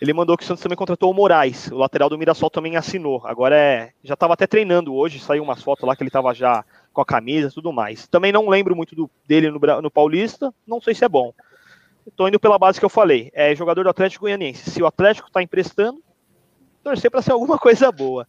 ele 0.00 0.14
mandou 0.14 0.34
que 0.36 0.44
o 0.44 0.46
Santos 0.46 0.62
também 0.62 0.76
contratou 0.76 1.10
o 1.10 1.14
Moraes. 1.14 1.70
O 1.70 1.76
lateral 1.76 2.08
do 2.08 2.16
Mirassol 2.16 2.48
também 2.48 2.76
assinou. 2.76 3.20
Agora 3.26 3.54
é. 3.54 3.92
Já 4.02 4.14
estava 4.14 4.32
até 4.32 4.46
treinando 4.46 4.94
hoje, 4.94 5.20
saiu 5.20 5.42
umas 5.42 5.62
fotos 5.62 5.86
lá 5.86 5.94
que 5.94 6.02
ele 6.02 6.08
estava 6.08 6.32
já 6.32 6.64
com 6.90 7.02
a 7.02 7.04
camisa 7.04 7.48
e 7.48 7.52
tudo 7.52 7.70
mais. 7.70 8.06
Também 8.06 8.32
não 8.32 8.48
lembro 8.48 8.74
muito 8.74 8.94
do, 8.96 9.10
dele 9.28 9.50
no, 9.50 9.60
no 9.82 9.90
Paulista, 9.90 10.52
não 10.66 10.80
sei 10.80 10.94
se 10.94 11.04
é 11.04 11.08
bom. 11.08 11.34
Tô 12.16 12.28
indo 12.28 12.38
pela 12.38 12.58
base 12.58 12.78
que 12.78 12.84
eu 12.84 12.90
falei. 12.90 13.30
É 13.34 13.54
jogador 13.54 13.82
do 13.84 13.88
Atlético 13.90 14.24
Goianiense. 14.24 14.70
Se 14.70 14.82
o 14.82 14.86
Atlético 14.86 15.30
tá 15.30 15.42
emprestando, 15.42 16.02
torcer 16.82 17.10
para 17.10 17.22
ser 17.22 17.32
alguma 17.32 17.56
coisa 17.58 17.90
boa. 17.90 18.26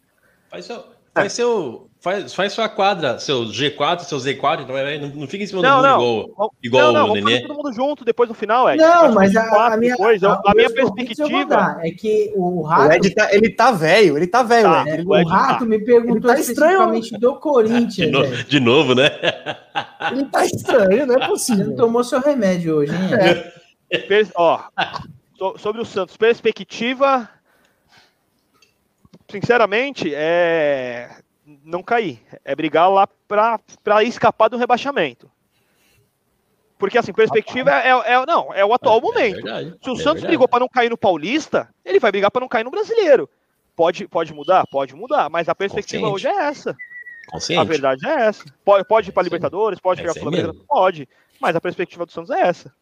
Faz 0.50 0.64
seu, 0.64 0.84
faz 1.14 1.32
seu, 1.32 1.90
faz, 2.00 2.32
faz 2.34 2.52
sua 2.52 2.68
quadra, 2.68 3.18
seu 3.18 3.42
G4, 3.44 4.00
seu 4.00 4.16
Z4, 4.18 4.62
então, 4.62 4.76
é, 4.78 4.98
não, 4.98 5.08
não 5.08 5.26
fica 5.26 5.42
em 5.44 5.46
cima 5.46 5.60
Não, 5.60 5.78
do 5.78 5.82
não. 5.86 5.98
mundo 6.00 6.22
igual, 6.22 6.34
Vamos- 6.36 6.52
igual 6.62 6.92
não, 6.92 7.06
não, 7.06 7.10
o 7.10 7.14
Nenê. 7.14 7.40
todo 7.42 7.54
mundo 7.56 7.72
junto 7.72 8.04
depois 8.04 8.28
no 8.28 8.34
final, 8.34 8.70
Ed. 8.70 8.78
Não, 8.78 9.12
mas 9.12 9.32
somos 9.32 9.48
a, 9.48 9.50
quatro 9.50 9.74
a 9.74 9.76
minha, 9.76 9.92
depois. 9.96 10.22
A, 10.24 10.42
a 10.46 10.54
minha 10.54 10.70
perspectiva. 10.70 11.76
é 11.82 11.90
que 11.90 12.32
o 12.36 12.60
O 12.60 12.62
Rato, 12.62 12.94
Ed 12.94 13.10
tá, 13.14 13.34
ele 13.34 13.50
tá 13.50 13.72
velho, 13.72 14.16
ele 14.16 14.26
tá 14.26 14.42
velho, 14.42 14.68
Tá. 14.68 14.82
Ed. 14.82 14.90
Ele, 15.00 15.04
o 15.06 15.16
Ed 15.16 15.26
o 15.26 15.28
Rato 15.28 15.66
me 15.66 15.76
ele 15.76 15.84
perguntou 15.84 16.30
tá 16.32 16.38
estranho. 16.38 16.94
especificamente 16.94 17.20
do 17.20 17.32
De, 17.34 17.40
Corinthians, 17.40 18.10
no- 18.12 18.22
velho. 18.22 18.44
de 18.44 18.60
novo, 18.60 18.94
né? 18.94 19.10
ele 20.12 20.24
tá 20.26 20.46
estranho, 20.46 21.06
não 21.06 21.14
é 21.16 21.26
possível. 21.26 21.66
não 21.66 21.76
tomou 21.76 22.02
seu 22.04 22.20
remédio 22.20 22.76
hoje, 22.76 22.92
hein? 22.94 23.10
Ed? 23.12 23.52
Ó, 24.34 24.62
so- 25.38 25.58
sobre 25.58 25.80
o 25.80 25.84
Santos, 25.84 26.16
perspectiva. 26.16 27.28
Sinceramente, 29.30 30.12
é. 30.14 31.10
Não 31.64 31.82
cair. 31.82 32.20
É 32.44 32.54
brigar 32.56 32.90
lá 32.90 33.06
pra, 33.28 33.60
pra 33.82 34.02
escapar 34.02 34.48
do 34.48 34.56
rebaixamento. 34.56 35.30
Porque, 36.78 36.98
assim, 36.98 37.12
perspectiva 37.12 37.70
é, 37.70 37.88
é- 37.90 38.26
não, 38.26 38.52
é 38.52 38.64
o 38.64 38.74
atual 38.74 39.00
momento. 39.00 39.36
verdade, 39.36 39.70
Se 39.82 39.90
o 39.90 39.94
é 39.94 39.96
Santos 39.96 40.04
verdade. 40.04 40.26
brigou 40.26 40.48
pra 40.48 40.60
não 40.60 40.68
cair 40.68 40.90
no 40.90 40.98
Paulista, 40.98 41.72
ele 41.84 41.98
vai 42.00 42.10
brigar 42.10 42.30
pra 42.30 42.40
não 42.40 42.48
cair 42.48 42.64
no 42.64 42.70
Brasileiro. 42.70 43.28
Pode, 43.74 44.06
pode 44.08 44.34
mudar? 44.34 44.66
Pode 44.70 44.94
mudar, 44.94 45.30
mas 45.30 45.48
a 45.48 45.54
perspectiva 45.54 46.08
Consciente. 46.10 46.28
hoje 46.28 46.40
é 46.40 46.44
essa. 46.48 46.70
A 47.28 47.30
Consciente. 47.32 47.66
verdade 47.68 48.06
é 48.06 48.12
essa. 48.26 48.44
Pode, 48.64 48.86
pode 48.86 49.08
ir 49.08 49.12
para 49.12 49.22
Libertadores, 49.22 49.78
pode 49.80 50.00
É 50.00 50.04
para 50.04 50.12
aí 50.12 50.20
Flamengo, 50.20 50.64
pode. 50.68 51.08
Mas 51.40 51.56
a 51.56 51.60
perspectiva 51.60 52.04
do 52.04 52.12
Santos 52.12 52.30
é 52.30 52.40
essa. 52.40 52.72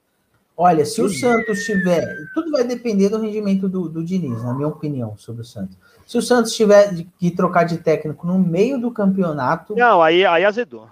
Olha, 0.56 0.84
se 0.84 1.02
o 1.02 1.08
Santos 1.08 1.64
tiver. 1.64 2.06
Tudo 2.32 2.50
vai 2.52 2.62
depender 2.64 3.08
do 3.08 3.20
rendimento 3.20 3.68
do, 3.68 3.88
do 3.88 4.04
Diniz, 4.04 4.42
na 4.44 4.54
minha 4.54 4.68
opinião, 4.68 5.16
sobre 5.16 5.42
o 5.42 5.44
Santos. 5.44 5.76
Se 6.06 6.16
o 6.16 6.22
Santos 6.22 6.52
tiver 6.54 6.94
de- 6.94 7.04
que 7.18 7.30
trocar 7.30 7.64
de 7.64 7.78
técnico 7.78 8.26
no 8.26 8.38
meio 8.38 8.78
do 8.80 8.90
campeonato, 8.90 9.74
Não, 9.74 10.00
aí, 10.00 10.24
aí 10.24 10.44
azedou. 10.44 10.86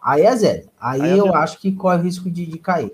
aí 0.00 0.22
é 0.22 0.36
zero. 0.36 0.68
Aí, 0.80 1.00
Aí 1.02 1.10
é 1.10 1.14
eu 1.14 1.24
zero. 1.24 1.34
acho 1.36 1.58
que 1.58 1.72
corre 1.72 2.02
risco 2.02 2.30
de, 2.30 2.46
de 2.46 2.58
cair. 2.58 2.92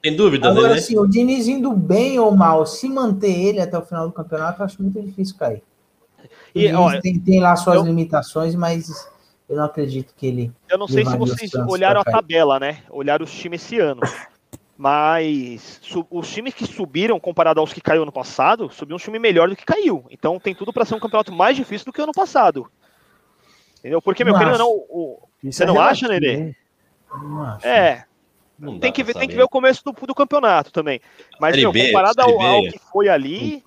Tem 0.00 0.14
dúvida, 0.14 0.48
Agora, 0.50 0.68
né? 0.68 0.74
assim, 0.78 0.96
o 0.98 1.06
Diniz 1.06 1.48
indo 1.48 1.72
bem 1.72 2.18
ou 2.20 2.30
mal, 2.36 2.64
se 2.64 2.88
manter 2.88 3.32
ele 3.32 3.60
até 3.60 3.76
o 3.76 3.82
final 3.82 4.06
do 4.06 4.12
campeonato, 4.12 4.60
eu 4.60 4.66
acho 4.66 4.80
muito 4.80 5.02
difícil 5.02 5.34
cair. 5.36 5.62
O 6.54 6.58
E, 6.58 6.72
olha, 6.74 7.00
tem, 7.00 7.18
tem 7.18 7.40
lá 7.40 7.56
suas 7.56 7.76
eu- 7.76 7.82
limitações, 7.84 8.54
mas 8.54 9.08
eu 9.48 9.56
não 9.56 9.64
acredito 9.64 10.12
que 10.14 10.26
ele. 10.28 10.52
eu 10.68 10.78
não 10.78 10.86
sei 10.86 11.04
se 11.04 11.12
o 11.14 11.18
vocês 11.18 11.50
olharam 11.68 12.02
a 12.02 12.04
tabela, 12.04 12.60
né? 12.60 12.82
Olharam 12.90 13.24
os 13.24 13.32
times 13.32 13.64
esse 13.64 13.80
ano. 13.80 14.00
Mas 14.78 15.80
os 16.10 16.30
times 16.30 16.52
que 16.52 16.66
subiram, 16.66 17.18
comparado 17.18 17.60
aos 17.60 17.72
que 17.72 17.80
caiu 17.80 18.02
ano 18.02 18.12
passado, 18.12 18.70
subiu 18.70 18.96
um 18.96 18.98
time 18.98 19.18
melhor 19.18 19.48
do 19.48 19.56
que 19.56 19.64
caiu. 19.64 20.04
Então 20.10 20.38
tem 20.38 20.54
tudo 20.54 20.72
para 20.72 20.84
ser 20.84 20.94
um 20.94 21.00
campeonato 21.00 21.32
mais 21.32 21.56
difícil 21.56 21.86
do 21.86 21.92
que 21.92 22.00
o 22.00 22.04
ano 22.04 22.12
passado. 22.12 22.70
Entendeu? 23.78 24.02
Porque, 24.02 24.22
meu 24.22 24.34
querido, 24.34 24.58
não, 24.58 24.70
o, 24.70 25.28
Você 25.42 25.62
é 25.62 25.66
não 25.66 25.80
acha, 25.80 26.06
relativo, 26.06 26.34
Nenê? 26.36 26.54
eu 27.10 27.18
não 27.18 27.42
acho. 27.42 27.66
é, 27.66 28.04
Não 28.58 28.78
tem 28.78 28.92
que, 28.92 29.02
ver, 29.02 29.14
tem 29.14 29.28
que 29.28 29.36
ver 29.36 29.44
o 29.44 29.48
começo 29.48 29.82
do, 29.82 29.92
do 29.92 30.14
campeonato 30.14 30.70
também. 30.70 31.00
Mas, 31.40 31.52
Série 31.52 31.62
meu, 31.62 31.72
B, 31.72 31.86
comparado 31.86 32.20
Série 32.20 32.32
ao, 32.32 32.40
ao 32.40 32.62
que 32.62 32.78
foi 32.78 33.08
ali, 33.08 33.64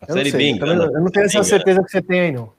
A 0.00 0.06
Eu 0.06 0.08
não 0.08 0.16
Série 0.16 0.30
sei, 0.30 0.52
B 0.54 0.62
eu 0.62 0.66
não- 0.66 0.84
eu 0.84 1.00
não 1.00 1.10
tenho 1.10 1.26
essa 1.26 1.42
certeza 1.44 1.82
que 1.82 1.90
você 1.90 2.00
tem 2.02 2.20
aí, 2.20 2.32
não. 2.32 2.52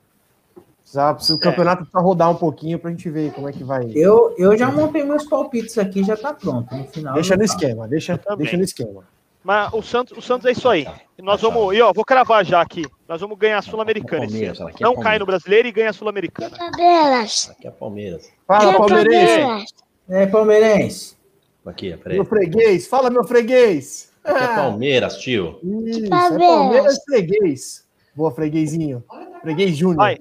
Precisa- 0.96 1.14
precisa- 1.14 1.34
O 1.36 1.38
É. 1.38 1.44
campeonato 1.44 1.78
precisa 1.84 2.00
rodar 2.02 2.32
um 2.32 2.36
pouquinho 2.36 2.80
pra 2.80 2.90
gente 2.92 3.10
ver 3.10 3.32
como 3.34 3.50
é 3.50 3.52
que 3.52 3.64
vai. 3.64 3.92
Eu, 3.94 4.34
eu 4.38 4.58
já 4.58 4.72
montei 4.72 5.04
meus 5.04 5.26
palpites 5.26 5.78
aqui, 5.78 6.04
já 6.04 6.16
tá 6.16 6.34
pronto. 6.34 6.74
No 6.74 6.86
final. 6.88 7.14
Deixa 7.14 7.36
no 7.36 7.46
falo. 7.48 7.60
esquema, 7.60 7.88
deixa, 7.88 8.20
deixa 8.38 8.58
no 8.58 8.64
esquema. 8.64 9.04
Mas 9.44 9.72
o 9.74 9.82
Santos, 9.84 10.18
o 10.18 10.22
Santos 10.22 10.48
é 10.48 10.52
isso 10.54 10.68
aí. 10.68 10.88
Nós 11.22 11.40
vamos. 11.42 11.76
E 11.76 11.82
ó, 11.82 11.94
vou 11.94 12.04
cravar 12.04 12.44
já 12.44 12.62
aqui. 12.62 12.84
Nós 13.08 13.22
vamos 13.22 13.38
ganhar 13.38 13.60
a 13.60 13.62
Sul-Americana. 13.62 14.24
Palmeiras, 14.26 14.60
ano. 14.60 14.70
aqui 14.70 14.84
é 14.84 14.86
Não 14.88 14.94
cai 14.96 15.04
Palmeiras. 15.04 15.20
no 15.20 15.26
brasileiro 15.28 15.68
e 15.68 15.72
ganha 15.72 15.90
a 15.92 15.94
Sul-Americana. 15.94 16.58
Palmeiras. 16.58 17.50
Aqui 17.52 17.68
é 17.68 17.72
Palmeiras. 17.72 18.30
Fala, 18.48 18.74
palmeirense. 18.74 19.38
Palmeiras. 19.40 19.74
É, 20.10 20.26
palmeirense. 20.26 21.18
Aqui, 21.66 21.96
peraí. 21.98 22.18
Meu 22.18 22.26
freguês. 22.26 22.88
Fala, 22.88 23.10
meu 23.12 23.24
freguês. 23.24 24.10
Aqui 24.24 24.44
é 24.44 24.48
Palmeiras, 24.56 25.18
tio. 25.20 25.60
Isso, 25.64 26.06
é 26.06 26.10
Palmeiras. 26.10 26.40
Palmeiras 26.58 27.00
freguês. 27.06 27.86
Boa, 28.16 28.32
freguesinho. 28.32 29.04
Freguês 29.44 29.78
Júnior. 29.78 30.18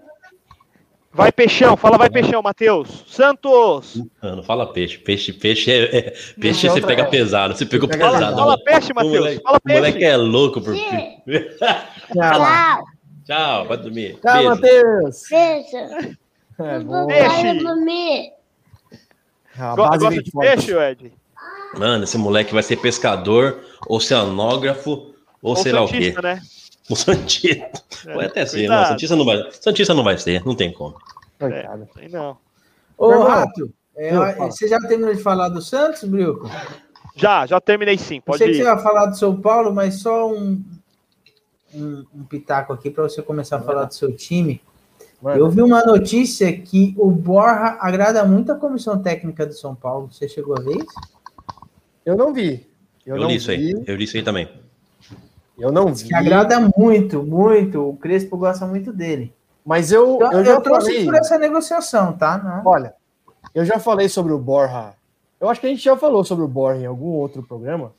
Vai. 1.15 1.31
Peixão. 1.33 1.77
Fala, 1.77 1.97
vai, 1.97 2.11
Peixão, 2.11 2.43
Matheus. 2.43 3.05
Santos. 3.07 4.03
Não, 4.23 4.37
não 4.37 4.43
fala 4.43 4.67
peixe. 4.73 4.99
Peixe, 4.99 5.33
peixe 5.33 5.71
é. 5.71 5.97
é- 5.99 6.15
peixe 6.41 6.67
é 6.67 6.71
você 6.71 6.81
pega 6.81 7.03
é. 7.03 7.07
pesado. 7.07 7.57
Você 7.57 7.65
pegou 7.65 7.89
Pega 7.89 8.11
pesado. 8.11 8.37
fala 8.37 8.59
peixe, 8.65 8.93
Matheus. 8.93 9.41
Fala 9.43 9.59
o 9.65 9.69
moleque 9.73 9.99
peixe. 9.99 10.13
é 10.13 10.17
louco 10.17 10.61
por. 10.61 10.75
Tchau, 10.75 10.83
Tchau. 12.13 12.85
Tchau, 13.27 13.67
vai 13.67 13.77
dormir. 13.79 14.19
Tchau, 14.21 14.33
Beijo. 14.35 14.49
Matheus. 14.51 15.23
Beijo. 15.31 16.17
É, 16.59 16.79
boa. 16.81 17.07
Peixe. 17.07 17.43
Vai 17.43 17.59
dormir. 17.59 18.33
A 19.59 19.75
Go- 19.77 19.89
base 19.89 19.99
Gosta 20.05 20.23
de 20.23 20.31
forte. 20.31 20.49
peixe, 20.49 20.73
Ed? 20.77 21.13
Mano, 21.79 22.05
esse 22.05 22.19
moleque 22.19 22.53
vai 22.53 22.63
ser 22.63 22.77
pescador, 22.77 23.61
oceanógrafo, 23.89 25.15
ou, 25.43 25.57
sei 25.57 25.73
lá 25.73 25.83
o 25.83 25.89
quê. 25.89 26.15
Né? 26.23 26.41
O 26.91 26.97
Santista. 26.97 27.71
É, 28.07 28.13
Pode 28.13 28.27
até 28.27 28.45
ser, 28.47 28.69
não. 28.69 28.85
Santista 28.85 29.17
não 29.17 29.25
vai. 29.25 29.51
Santista 29.53 29.95
não 29.95 30.05
vai 30.05 30.19
ser, 30.19 30.45
não 30.45 30.55
tem 30.55 30.71
como. 30.73 30.95
Coitado. 31.39 31.89
Sei 31.95 32.09
não. 32.09 32.37
Ô. 32.99 33.23
Rato, 33.23 33.73
é, 33.97 34.13
você 34.37 34.69
já 34.69 34.79
terminou 34.81 35.15
de 35.15 35.23
falar 35.23 35.49
do 35.49 35.63
Santos, 35.63 36.05
Brioco? 36.05 36.49
Já, 37.17 37.47
já 37.47 37.61
terminei 37.61 37.97
sim. 37.97 38.17
Eu 38.17 38.23
Pode 38.23 38.39
sei 38.39 38.49
que 38.49 38.55
você 38.57 38.61
ir. 38.63 38.65
vai 38.65 38.79
falar 38.83 39.07
do 39.07 39.17
São 39.17 39.41
Paulo, 39.41 39.73
mas 39.75 39.95
só 40.01 40.29
um, 40.31 40.63
um, 41.75 42.05
um 42.15 42.25
pitaco 42.25 42.73
aqui 42.73 42.91
para 42.91 43.05
você 43.05 43.23
começar 43.23 43.57
a 43.57 43.63
falar 43.63 43.85
do 43.85 43.95
seu 43.95 44.15
time. 44.15 44.61
Mano, 45.23 45.39
Eu 45.39 45.49
vi 45.49 45.63
uma 45.63 45.83
notícia 45.85 46.53
que 46.53 46.95
o 46.99 47.11
Borja 47.11 47.79
agrada 47.81 48.25
muito 48.27 48.53
a 48.53 48.57
comissão 48.57 49.01
técnica 49.01 49.47
do 49.47 49.55
São 49.55 49.75
Paulo. 49.75 50.13
Você 50.13 50.29
chegou 50.29 50.55
a 50.59 50.61
ver 50.61 50.77
isso? 50.77 51.01
eu 52.05 52.15
não 52.17 52.35
vi. 52.35 52.69
Eu, 53.07 53.17
Eu, 53.17 53.23
não 53.23 53.29
li 53.29 53.37
isso 53.37 53.49
vi. 53.49 53.55
aí. 53.55 53.85
Eu 53.87 53.97
li 53.97 54.05
isso 54.05 54.17
aí 54.19 54.23
também. 54.23 54.49
Eu 55.59 55.71
não 55.71 55.95
vi. 55.95 56.05
Que 56.09 56.15
agrada 56.15 56.59
muito, 56.77 57.23
muito. 57.23 57.89
O 57.89 57.97
Crespo 57.97 58.37
gosta 58.37 58.67
muito 58.67 58.93
dele. 58.93 59.33
Mas 59.65 59.93
eu, 59.93 60.17
Então, 60.17 60.33
eu 60.33 60.39
eu, 60.41 60.45
já 60.45 60.61
trouxe 60.61 60.87
falei. 60.89 61.05
por 61.05 61.15
essa 61.15 61.39
negociação, 61.39 62.13
tá? 62.13 62.39
Não. 62.39 62.71
Olha, 62.71 62.95
eu 63.55 63.65
já 63.65 63.79
falei 63.79 64.09
sobre 64.09 64.33
o 64.33 64.39
Borja. 64.39 64.93
Eu 65.41 65.49
acho 65.49 65.61
que 65.61 65.67
a 65.67 65.71
gente 65.71 65.83
já 65.83 65.97
falou 65.97 66.25
sobre 66.25 66.45
o 66.45 66.49
Borja 66.49 66.83
em 66.83 66.87
algum 66.87 67.09
outro 67.11 67.43
programa. 67.43 67.93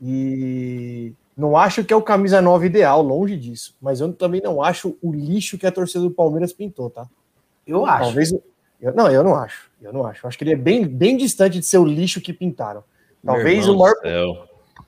E 0.00 1.12
não 1.36 1.56
acho 1.56 1.84
que 1.84 1.92
é 1.92 1.96
o 1.96 2.02
camisa 2.02 2.40
9 2.40 2.66
ideal, 2.66 3.02
longe 3.02 3.36
disso. 3.36 3.74
Mas 3.80 4.00
eu 4.00 4.12
também 4.12 4.40
não 4.42 4.62
acho 4.62 4.96
o 5.02 5.12
lixo 5.12 5.58
que 5.58 5.66
a 5.66 5.72
torcida 5.72 6.00
do 6.04 6.10
Palmeiras 6.10 6.52
pintou, 6.52 6.90
tá? 6.90 7.06
Eu 7.66 7.86
acho. 7.86 8.04
Talvez. 8.04 8.32
eu- 8.80 8.94
não, 8.94 9.10
eu 9.10 9.22
não 9.24 9.34
acho. 9.34 9.70
Eu 9.80 9.92
não 9.92 10.04
acho. 10.06 10.24
Eu 10.24 10.28
acho 10.28 10.36
que 10.38 10.44
ele 10.44 10.52
é 10.52 10.56
bem, 10.56 10.86
bem 10.86 11.16
distante 11.16 11.58
de 11.58 11.64
ser 11.66 11.78
o 11.78 11.84
lixo 11.84 12.20
que 12.20 12.32
pintaram. 12.32 12.84
Talvez 13.24 13.64
Meu 13.66 13.74
o 13.74 13.78
maior. 13.78 13.94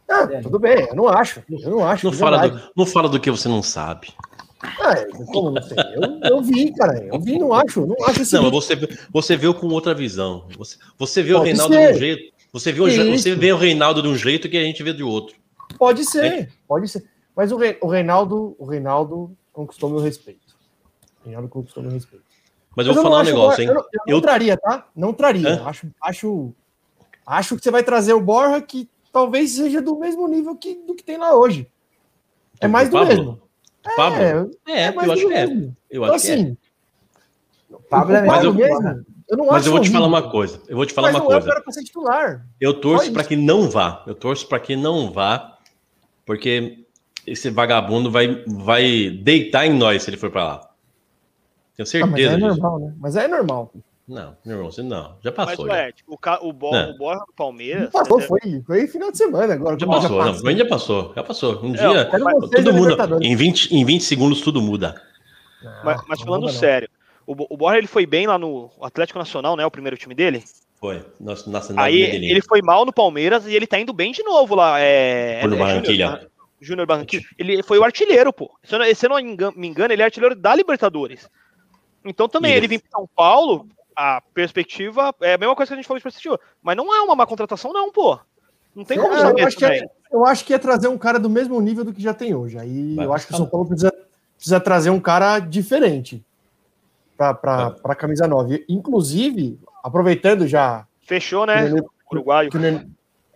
Ah, 0.09 0.27
tudo 0.43 0.59
bem, 0.59 0.87
eu 0.89 0.95
não 0.95 1.09
acho. 1.09 1.43
Eu 1.51 1.71
não 1.71 1.85
acho. 1.87 2.07
Não 2.07 2.13
fala, 2.13 2.49
do, 2.49 2.61
não 2.77 2.87
fala 2.87 3.09
do 3.09 3.19
que 3.21 3.31
você 3.31 3.49
não 3.49 3.63
sabe. 3.63 4.09
Ah, 4.63 4.95
como 5.27 5.51
não 5.51 5.63
sei? 5.63 5.77
Eu, 5.95 6.31
eu 6.37 6.43
vi, 6.43 6.73
cara. 6.73 6.99
Eu 7.05 7.21
vi, 7.21 7.39
não 7.39 7.53
acho. 7.53 7.85
Não 7.87 7.97
acho 8.07 8.37
Não, 8.37 8.51
você, 8.51 8.75
você 9.11 9.37
viu 9.37 9.53
com 9.55 9.67
outra 9.69 9.95
visão. 9.95 10.47
Você, 10.57 10.79
você 10.99 11.23
vê 11.23 11.33
o 11.35 11.39
Pode 11.39 11.51
Reinaldo 11.51 11.75
ser. 11.75 11.89
de 11.91 11.95
um 11.95 11.99
jeito. 11.99 12.33
Você 12.53 12.73
vê, 12.73 12.81
o, 12.81 13.19
você 13.19 13.35
vê 13.35 13.53
o 13.53 13.57
Reinaldo 13.57 14.01
de 14.03 14.09
um 14.09 14.17
jeito 14.17 14.49
que 14.49 14.57
a 14.57 14.63
gente 14.63 14.83
vê 14.83 14.93
de 14.93 15.03
outro. 15.03 15.37
Pode 15.79 16.05
ser, 16.05 16.51
pode 16.67 16.89
ser. 16.89 17.05
Mas 17.35 17.53
o, 17.53 17.57
Re- 17.57 17.77
o 17.83 17.87
Reinaldo, 17.89 18.57
o 18.59 18.65
Reinaldo 18.65 19.37
conquistou 19.53 19.91
meu 19.91 19.99
respeito. 19.99 20.57
O 21.23 21.27
Reinaldo 21.27 21.49
conquistou 21.49 21.83
meu 21.83 21.93
respeito. 21.93 22.25
Mas 22.75 22.87
eu 22.87 22.95
Mas 22.95 23.03
vou 23.03 23.11
falar 23.11 23.23
um 23.23 23.27
negócio, 23.27 23.59
o 23.59 23.63
hein? 23.63 23.69
Borja- 23.69 23.81
Eu, 23.93 24.01
eu 24.01 24.01
não 24.07 24.17
Eu- 24.17 24.21
traria, 24.23 24.57
tá? 24.57 24.87
Não 24.97 25.13
traria. 25.13 25.49
Hã? 25.51 25.65
Acho, 25.67 25.87
acho, 26.03 26.53
acho 27.27 27.57
que 27.57 27.63
você 27.65 27.71
vai 27.71 27.83
trazer 27.83 28.13
o 28.15 28.21
Borja 28.21 28.61
que 28.63 28.89
talvez 29.17 29.53
seja 29.53 29.81
do 29.81 29.99
mesmo 29.99 30.29
nível 30.29 30.55
que, 30.57 30.75
do 30.87 30.95
que 30.95 31.03
tem 31.03 31.17
lá 31.17 31.35
hoje. 31.35 31.67
É 32.61 32.67
Do 32.67 32.71
mais 32.73 32.91
do 32.91 32.99
Pablo? 32.99 33.09
mesmo. 33.09 33.43
Pablo? 33.97 34.19
É, 34.67 34.73
É, 34.73 34.83
é 34.83 34.93
mais 34.93 35.09
eu 35.09 35.15
acho 35.15 35.23
do 35.23 35.29
que 35.29 35.35
é. 35.35 35.47
mesmo. 35.47 35.77
Eu 35.91 36.03
Então, 36.03 36.15
acho 36.15 36.25
que 36.27 36.31
é. 36.31 36.35
assim, 36.35 36.57
Pablo 37.89 38.15
é 38.15 38.23
o 38.23 38.27
Pablo 38.27 38.55
melhor. 38.55 38.83
mesmo, 38.83 39.07
eu 39.27 39.37
não 39.39 39.47
Mas 39.47 39.57
acho 39.57 39.69
eu 39.69 39.73
vou 39.73 39.81
te 39.81 39.91
falar 39.91 40.07
uma 40.07 40.31
coisa. 40.31 40.61
Eu 40.69 40.77
vou 40.77 40.85
te 40.85 40.93
falar 40.93 41.13
mas 41.13 41.17
uma 41.23 41.25
é 41.25 41.41
coisa. 41.41 41.63
pra 41.63 41.73
ser 41.73 41.83
titular. 41.85 42.47
Eu 42.61 42.79
torço 42.79 43.11
para 43.11 43.25
que 43.25 43.37
não 43.37 43.71
vá. 43.71 44.05
Eu 44.07 44.15
torço 44.15 44.47
para 44.47 44.61
que 44.61 44.77
não 44.77 45.11
vá, 45.11 45.57
porque 46.27 46.85
esse 47.27 47.49
vagabundo 47.49 48.11
vai, 48.11 48.45
vai 48.47 49.09
deitar 49.23 49.65
em 49.67 49.73
nós 49.73 50.03
se 50.03 50.11
ele 50.11 50.19
for 50.19 50.31
para 50.31 50.45
lá. 50.45 50.59
Tenho 50.59 50.69
Ah, 51.79 51.79
mas 51.79 51.89
certeza 51.91 52.33
é 52.33 52.37
disso. 52.37 52.49
normal, 52.49 52.79
né? 52.81 52.95
Mas 52.99 53.17
é 53.17 53.27
normal. 53.27 53.73
Não, 54.09 54.37
meu 54.45 54.57
irmão, 54.57 54.71
você 54.71 54.83
não. 54.85 55.17
Já 55.23 55.33
Mas, 55.37 55.47
passou. 55.49 55.65
o 55.65 55.69
já. 55.69 55.89
Ed, 55.89 56.05
o, 56.07 56.17
ca- 56.17 56.39
o, 56.41 56.53
Bo, 56.53 56.71
Não. 56.71 56.91
o 56.93 56.97
Borja 56.97 57.25
do 57.27 57.33
Palmeiras. 57.35 57.91
Passou, 57.91 58.21
é- 58.21 58.27
foi, 58.27 58.63
foi 58.65 58.87
final 58.87 59.11
de 59.11 59.19
semana 59.19 59.53
agora. 59.55 59.77
Já 59.79 59.87
passou, 59.87 60.11
não, 60.11 60.19
passou. 60.27 60.45
mas 60.45 60.59
já 60.59 60.65
passou, 60.67 61.13
já 61.17 61.23
passou. 61.25 61.61
Um 61.65 61.75
É, 61.75 61.79
dia, 61.79 62.09
Mas 62.13 62.65
na 62.65 62.73
muda. 62.73 63.19
Em 63.21 63.35
20, 63.35 63.75
em 63.75 63.85
20 63.85 64.03
segundos 64.05 64.41
tudo 64.41 64.63
muda. 64.63 65.03
Mas, 65.85 65.97
Não, 65.97 66.05
mas 66.09 66.19
não 66.21 66.27
falando 66.27 66.41
muda, 66.43 66.53
não. 66.53 66.59
sério, 66.61 66.89
o, 67.27 67.33
o 67.55 67.57
Borja 67.57 67.79
ele 67.79 67.89
foi 67.89 68.07
bem 68.07 68.29
lá 68.29 68.39
no 68.39 68.71
Atlético 68.81 69.19
Nacional, 69.19 69.57
né? 69.57 69.67
O 69.67 69.71
primeiro 69.73 69.97
time 69.97 70.15
dele. 70.15 70.45
Foi. 70.79 71.05
Nossa, 71.19 71.51
nossa, 71.51 71.73
na 71.73 71.83
Aí 71.83 72.01
ele 72.01 72.43
foi 72.43 72.63
mal 72.63 72.85
no 72.87 72.93
Palmeiras 72.93 73.45
e 73.47 73.55
ele 73.57 73.67
tá 73.67 73.81
indo 73.81 73.93
bem 73.93 74.13
de 74.13 74.23
novo 74.23 74.55
lá. 74.55 74.79
É, 74.79 75.41
Foi 75.41 75.51
no 75.51 75.57
é 75.57 75.59
Barranquilha. 75.59 76.07
Júnior- 76.07 76.31
Júnior 76.61 76.87
Barranquilla. 76.87 77.25
Ele 77.37 77.63
foi 77.65 77.79
o 77.79 77.83
artilheiro, 77.85 78.33
pô. 78.33 78.51
Se 78.63 78.75
eu 78.75 78.79
não, 78.79 78.95
se 78.95 79.05
eu 79.07 79.11
não 79.11 79.17
me 79.57 79.67
engano, 79.67 79.93
ele 79.93 80.03
é 80.03 80.05
artilheiro 80.05 80.37
da 80.37 80.55
Libertadores. 80.55 81.29
Então 82.05 82.29
também 82.29 82.53
ele 82.53 82.61
ele- 82.61 82.69
vir 82.69 82.81
para 82.83 83.01
São 83.01 83.09
Paulo, 83.17 83.67
a 83.97 84.21
perspectiva 84.35 85.15
é 85.23 85.35
a 85.35 85.39
mesma 85.39 85.57
coisa 85.57 85.71
que 85.71 85.75
a 85.75 85.77
gente 85.77 85.87
falou 85.87 85.99
de 85.99 86.03
perspectiva. 86.03 86.39
Mas 86.63 86.77
não 86.77 86.95
é 86.95 87.01
uma 87.01 87.17
má 87.17 87.27
contratação, 87.27 87.73
não, 87.73 87.91
pô. 87.91 88.19
Não 88.75 88.85
tem 88.85 88.99
como 88.99 89.15
É, 89.15 89.19
saber 89.21 89.41
eu, 89.43 89.47
acho 89.47 89.65
é, 89.65 89.81
eu 90.13 90.27
acho 90.27 90.45
que 90.45 90.53
é 90.53 90.59
trazer 90.59 90.89
um 90.89 90.99
cara 90.99 91.19
do 91.19 91.31
mesmo 91.31 91.59
nível 91.61 91.83
do 91.85 91.93
que 91.95 92.03
já 92.03 92.13
tem 92.13 92.35
hoje. 92.35 92.59
Aí 92.59 92.95
Vai 92.95 93.07
eu 93.07 93.15
acho 93.15 93.27
que 93.27 93.33
o. 93.33 93.37
São 93.37 93.47
Paulo 93.47 93.67
precisa, 93.67 93.91
precisa 94.37 94.61
trazer 94.61 94.91
um 94.91 95.01
cara 95.01 95.39
diferente 95.39 96.23
para 97.17 97.75
a 97.85 97.95
camisa 97.95 98.27
9. 98.29 98.65
Inclusive, 98.69 99.59
aproveitando 99.83 100.47
já 100.47 100.87
Fechou, 101.01 101.47
que 101.47 101.53
o 101.53 101.55
né? 101.55 101.69
Nenê, 101.71 101.83
Uruguaio. 102.13 102.51
que 102.51 102.57
o 102.57 102.61
Nenê- 102.61 102.87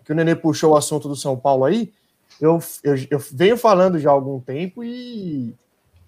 que 0.05 0.11
o 0.11 0.15
Nenê 0.15 0.35
puxou 0.35 0.73
o 0.73 0.77
assunto 0.77 1.07
do 1.07 1.15
São 1.15 1.37
Paulo 1.37 1.65
aí, 1.65 1.91
eu, 2.39 2.59
eu, 2.83 2.95
eu 3.09 3.19
venho 3.31 3.57
falando 3.57 3.97
já 3.99 4.09
há 4.09 4.13
algum 4.13 4.39
tempo 4.39 4.83
e 4.83 5.53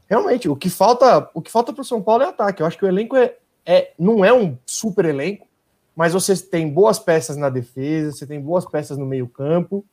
realmente 0.10 0.48
o 0.50 0.56
que 0.56 0.70
falta 0.70 1.30
o 1.34 1.42
que 1.42 1.52
falta 1.52 1.72
para 1.74 1.82
o 1.82 1.86
São 1.86 2.02
Paulo 2.02 2.24
é 2.24 2.28
ataque. 2.28 2.62
Eu 2.62 2.68
acho 2.68 2.78
que 2.78 2.86
o 2.86 2.88
elenco 2.88 3.16
é, 3.16 3.36
é, 3.66 3.94
não 3.98 4.24
é 4.24 4.34
um 4.34 4.58
super 4.66 5.06
elenco, 5.06 5.48
mas 5.96 6.14
você 6.14 6.36
tem 6.38 6.70
boas 6.70 7.00
peças 7.00 7.38
na 7.38 7.50
defesa, 7.50 8.12
você 8.12 8.26
tem 8.28 8.40
boas 8.42 8.66
peças 8.66 8.98
no 8.98 9.06
meio 9.06 9.28
campo 9.28 9.86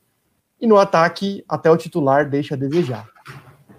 e 0.59 0.67
no 0.67 0.77
ataque 0.77 1.43
até 1.47 1.69
o 1.71 1.77
titular 1.77 2.29
deixa 2.29 2.55
a 2.55 2.57
desejar, 2.57 3.07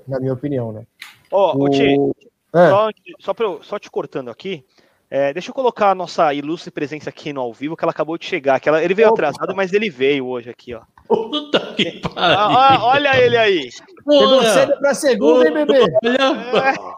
na 0.06 0.18
minha 0.20 0.32
opinião, 0.32 0.72
né? 0.72 0.86
Ó, 1.30 1.68
Tchê, 1.68 1.96
O- 1.98 2.14
É, 2.54 2.68
Só, 2.68 2.90
só, 3.20 3.34
eu- 3.38 3.62
só 3.62 3.78
te 3.78 3.90
cortando 3.90 4.30
aqui, 4.30 4.62
é, 5.08 5.32
deixa 5.32 5.48
eu 5.48 5.54
colocar 5.54 5.90
a 5.90 5.94
nossa 5.94 6.34
ilustre 6.34 6.70
presença 6.70 7.08
aqui 7.08 7.32
no 7.32 7.40
ao 7.40 7.50
vivo, 7.52 7.74
que 7.74 7.82
ela 7.82 7.92
acabou 7.92 8.18
de 8.18 8.26
chegar. 8.26 8.60
Que 8.60 8.68
ela, 8.68 8.84
ele 8.84 8.92
veio 8.92 9.08
Opa. 9.08 9.14
atrasado, 9.28 9.54
mas 9.56 9.72
ele 9.72 9.88
veio 9.88 10.26
hoje 10.26 10.50
aqui, 10.50 10.74
ó. 10.74 10.82
Puta 11.08 11.74
que 11.74 12.02
Ah, 12.14 12.48
pariu. 12.48 12.58
ah, 12.58 12.84
olha 12.84 13.18
ele 13.18 13.38
aí. 13.38 13.70
Chegou 14.10 14.42
cedo 14.42 14.78
para 14.78 14.94
segunda, 14.94 15.46
hein, 15.46 15.52
bebê? 15.52 15.86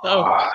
Olha. 0.04 0.52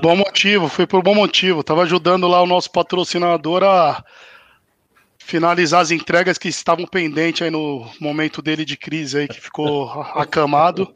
Bom 0.00 0.16
motivo, 0.16 0.68
foi 0.68 0.86
por 0.86 1.02
bom 1.02 1.14
motivo. 1.14 1.62
Tava 1.62 1.82
ajudando 1.82 2.28
lá 2.28 2.42
o 2.42 2.46
nosso 2.46 2.70
patrocinador 2.70 3.62
a 3.64 4.04
finalizar 5.18 5.80
as 5.80 5.90
entregas 5.90 6.38
que 6.38 6.48
estavam 6.48 6.86
pendentes 6.86 7.42
aí 7.42 7.50
no 7.50 7.88
momento 8.00 8.42
dele 8.42 8.64
de 8.64 8.76
crise 8.76 9.18
aí, 9.18 9.28
que 9.28 9.40
ficou 9.40 9.88
acamado. 10.14 10.92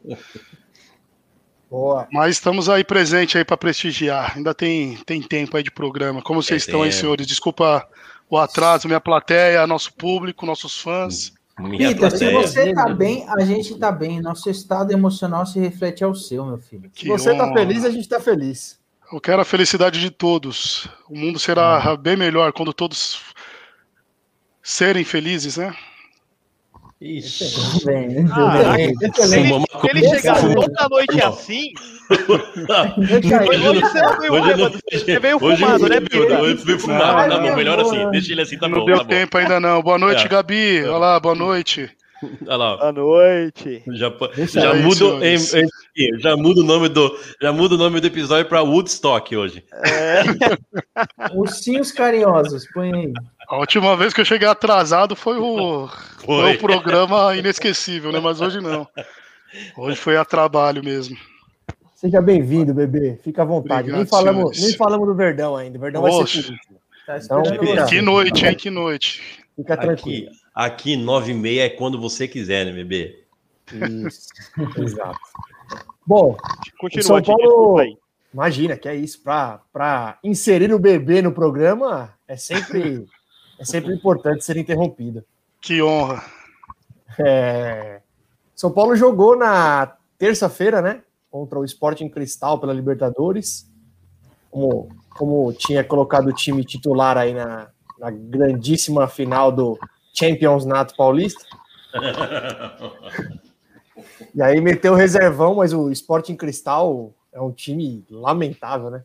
Boa. 1.69 2.07
Mas 2.11 2.37
estamos 2.37 2.69
aí 2.69 2.83
presente 2.83 3.37
aí 3.37 3.43
para 3.43 3.57
prestigiar. 3.57 4.33
Ainda 4.37 4.53
tem, 4.53 4.97
tem 5.05 5.21
tempo 5.21 5.57
aí 5.57 5.63
de 5.63 5.71
programa. 5.71 6.21
Como 6.21 6.41
vocês 6.41 6.63
Tem 6.63 6.69
estão 6.71 6.83
aí, 6.83 6.89
tempo. 6.89 7.01
senhores? 7.01 7.27
Desculpa 7.27 7.85
o 8.29 8.37
atraso, 8.37 8.87
minha 8.87 9.01
plateia, 9.01 9.67
nosso 9.67 9.93
público, 9.93 10.45
nossos 10.45 10.79
fãs. 10.79 11.33
Minha 11.57 11.93
Peter, 11.95 12.11
se 12.11 12.31
você 12.31 12.73
tá 12.73 12.93
bem, 12.93 13.25
a 13.29 13.39
gente 13.45 13.77
tá 13.77 13.91
bem. 13.91 14.21
Nosso 14.21 14.49
estado 14.49 14.91
emocional 14.91 15.45
se 15.45 15.57
reflete 15.59 16.03
ao 16.03 16.13
seu, 16.13 16.45
meu 16.45 16.57
filho. 16.57 16.91
Se 16.93 17.07
você 17.07 17.35
tá 17.35 17.45
honra. 17.45 17.53
feliz, 17.53 17.85
a 17.85 17.89
gente 17.89 18.09
tá 18.09 18.19
feliz. 18.19 18.77
Eu 19.11 19.21
quero 19.21 19.41
a 19.41 19.45
felicidade 19.45 20.01
de 20.01 20.09
todos. 20.09 20.87
O 21.09 21.17
mundo 21.17 21.39
será 21.39 21.95
bem 21.95 22.17
melhor 22.17 22.51
quando 22.51 22.73
todos 22.73 23.21
serem 24.61 25.05
felizes, 25.05 25.57
né? 25.57 25.73
Ixi. 27.05 27.85
Bem, 27.85 28.25
Ah, 28.33 28.75
excelente. 28.79 29.19
Se 29.21 29.39
ele, 29.39 29.49
se 29.49 29.89
ele 29.89 30.09
chegar 30.09 30.41
toda 30.41 30.87
noite 30.89 31.17
Não. 31.17 31.27
assim, 31.27 31.71
hoje 32.99 33.81
você 33.81 34.01
não 34.01 35.21
veio 35.21 35.39
não- 35.39 35.55
fumado, 35.57 35.79
não 35.79 35.89
né, 35.89 36.01
Peter? 36.01 36.41
Hoje 36.41 36.55
veio 36.65 36.79
fumado, 36.79 37.29
tá 37.29 37.39
bom, 37.39 37.55
melhor 37.55 37.79
assim. 37.79 38.09
Deixa 38.11 38.31
ele 38.31 38.41
assim, 38.41 38.57
tá 38.57 38.67
não 38.67 38.79
bom, 38.79 38.85
deu 38.85 38.97
tá 38.99 39.05
tempo 39.05 39.37
ainda 39.37 39.59
não. 39.59 39.81
Boa 39.81 39.97
noite, 39.97 40.25
É. 40.25 40.27
Gabi. 40.27 40.83
Olá, 40.85 41.19
boa 41.19 41.35
noite. 41.35 41.89
Olha 42.47 42.55
lá. 42.55 42.77
Boa 42.77 42.91
noite. 42.91 43.83
Já, 43.87 44.11
já 44.47 44.71
aí, 44.71 44.81
mudo, 44.81 45.23
em- 45.23 45.35
em- 45.35 46.19
já 46.19 46.35
muda 46.35 46.61
o 46.61 46.63
nome 46.63 46.89
do 46.89 47.15
já 47.41 47.51
muda 47.51 47.75
o 47.75 47.77
nome 47.77 47.99
do 47.99 48.07
episódio 48.07 48.45
para 48.45 48.61
Woodstock 48.63 49.35
hoje. 49.35 49.63
É, 49.83 50.23
Ursinhos 51.35 51.91
carinhosos, 51.91 52.65
põe 52.73 52.91
aí. 52.93 53.13
A 53.47 53.57
última 53.57 53.95
vez 53.95 54.13
que 54.13 54.21
eu 54.21 54.25
cheguei 54.25 54.47
atrasado 54.47 55.15
foi 55.15 55.37
o, 55.37 55.87
foi 56.25 56.25
Foi. 56.25 56.55
o 56.55 56.59
programa 56.59 57.35
inesquecível, 57.35 58.11
né? 58.11 58.19
Mas 58.19 58.41
hoje 58.41 58.59
não. 58.61 58.87
Hoje 59.77 59.97
foi 59.97 60.17
a 60.17 60.25
trabalho 60.25 60.83
mesmo. 60.83 61.15
Seja 61.95 62.21
bem-vindo, 62.21 62.73
bebê. 62.73 63.17
Fica 63.23 63.41
à 63.43 63.45
vontade. 63.45 63.89
Obrigado, 63.89 63.97
nem, 63.99 64.05
falamos, 64.05 64.41
senhores. 64.57 64.61
nem 64.61 64.77
falamos 64.77 65.07
do 65.07 65.15
Verdão 65.15 65.55
ainda. 65.55 65.77
O 65.77 65.81
Verdão 65.81 66.01
vai 66.01 66.11
Oxe. 66.11 66.43
ser 66.43 66.51
último. 66.51 66.79
Tá 67.05 67.17
Então, 67.17 67.45
fica- 67.45 67.65
você. 67.65 67.85
Que 67.95 68.01
noite, 68.01 68.45
hein? 68.45 68.55
Que 68.55 68.69
noite. 68.69 69.21
Fica 69.55 69.77
tranquilo. 69.77 70.27
Aqui, 70.53 70.93
aqui 70.93 70.97
9 70.97 71.31
e 71.31 71.35
meia 71.35 71.65
é 71.65 71.69
quando 71.69 71.99
você 72.01 72.27
quiser, 72.27 72.65
né, 72.65 72.71
bebê? 72.73 73.23
Isso. 74.05 74.27
Exato. 74.77 75.17
Bom, 76.05 76.35
continua, 76.79 77.03
São 77.03 77.21
Paulo- 77.23 77.97
imagina 78.33 78.75
que 78.75 78.89
é 78.89 78.95
isso. 78.95 79.21
Para 79.23 80.17
inserir 80.23 80.73
o 80.73 80.79
bebê 80.79 81.21
no 81.21 81.31
programa 81.31 82.13
é 82.27 82.35
sempre, 82.35 83.05
é 83.59 83.65
sempre 83.65 83.93
importante 83.93 84.43
ser 84.43 84.57
interrompido. 84.57 85.23
Que 85.61 85.81
honra. 85.81 86.23
É, 87.19 88.01
São 88.55 88.71
Paulo 88.71 88.95
jogou 88.95 89.37
na 89.37 89.95
terça-feira, 90.17 90.81
né? 90.81 91.01
Contra 91.29 91.59
o 91.59 91.65
Sporting 91.65 92.09
Cristal 92.09 92.59
pela 92.59 92.73
Libertadores. 92.73 93.69
Como, 94.51 94.89
como 95.09 95.53
tinha 95.53 95.83
colocado 95.83 96.27
o 96.27 96.33
time 96.33 96.63
titular 96.63 97.17
aí 97.17 97.33
na, 97.33 97.69
na 97.99 98.09
grandíssima 98.11 99.07
final 99.07 99.51
do 99.51 99.77
Champions 100.13 100.65
Nato 100.65 100.95
Paulista. 100.95 101.43
E 104.33 104.41
aí 104.41 104.59
meteu 104.59 104.93
o 104.93 104.97
reservão, 104.97 105.55
mas 105.55 105.71
o 105.71 105.89
Sporting 105.89 106.35
Cristal 106.35 107.13
é 107.31 107.39
um 107.39 107.51
time 107.51 108.05
lamentável, 108.09 108.89
né? 108.89 109.03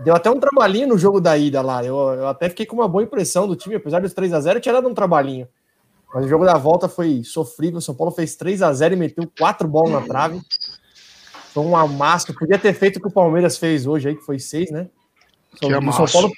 Deu 0.00 0.14
até 0.14 0.30
um 0.30 0.38
trabalhinho 0.38 0.88
no 0.88 0.98
jogo 0.98 1.20
da 1.20 1.36
ida 1.36 1.60
lá. 1.60 1.84
Eu, 1.84 1.96
eu 1.96 2.28
até 2.28 2.48
fiquei 2.48 2.64
com 2.64 2.76
uma 2.76 2.88
boa 2.88 3.02
impressão 3.02 3.48
do 3.48 3.56
time, 3.56 3.74
apesar 3.74 4.00
dos 4.00 4.14
3 4.14 4.32
a 4.32 4.40
0 4.40 4.60
tinha 4.60 4.72
dado 4.72 4.88
um 4.88 4.94
trabalhinho. 4.94 5.48
Mas 6.14 6.24
o 6.24 6.28
jogo 6.28 6.44
da 6.44 6.56
volta 6.56 6.88
foi 6.88 7.22
sofrível. 7.24 7.78
O 7.78 7.82
São 7.82 7.94
Paulo 7.94 8.12
fez 8.12 8.36
3 8.36 8.62
a 8.62 8.72
0 8.72 8.94
e 8.94 8.96
meteu 8.96 9.30
quatro 9.38 9.66
bolas 9.66 9.92
na 9.92 10.00
trave. 10.00 10.40
Foi 11.52 11.64
um 11.64 11.76
amasso. 11.76 12.32
Podia 12.32 12.58
ter 12.58 12.72
feito 12.74 12.98
o 12.98 13.00
que 13.00 13.08
o 13.08 13.12
Palmeiras 13.12 13.58
fez 13.58 13.86
hoje 13.86 14.08
aí, 14.08 14.16
que 14.16 14.22
foi 14.22 14.38
6, 14.38 14.70
né? 14.70 14.88
Que 15.56 15.66
o 15.66 15.92
São. 15.92 16.06
Paulo, 16.06 16.32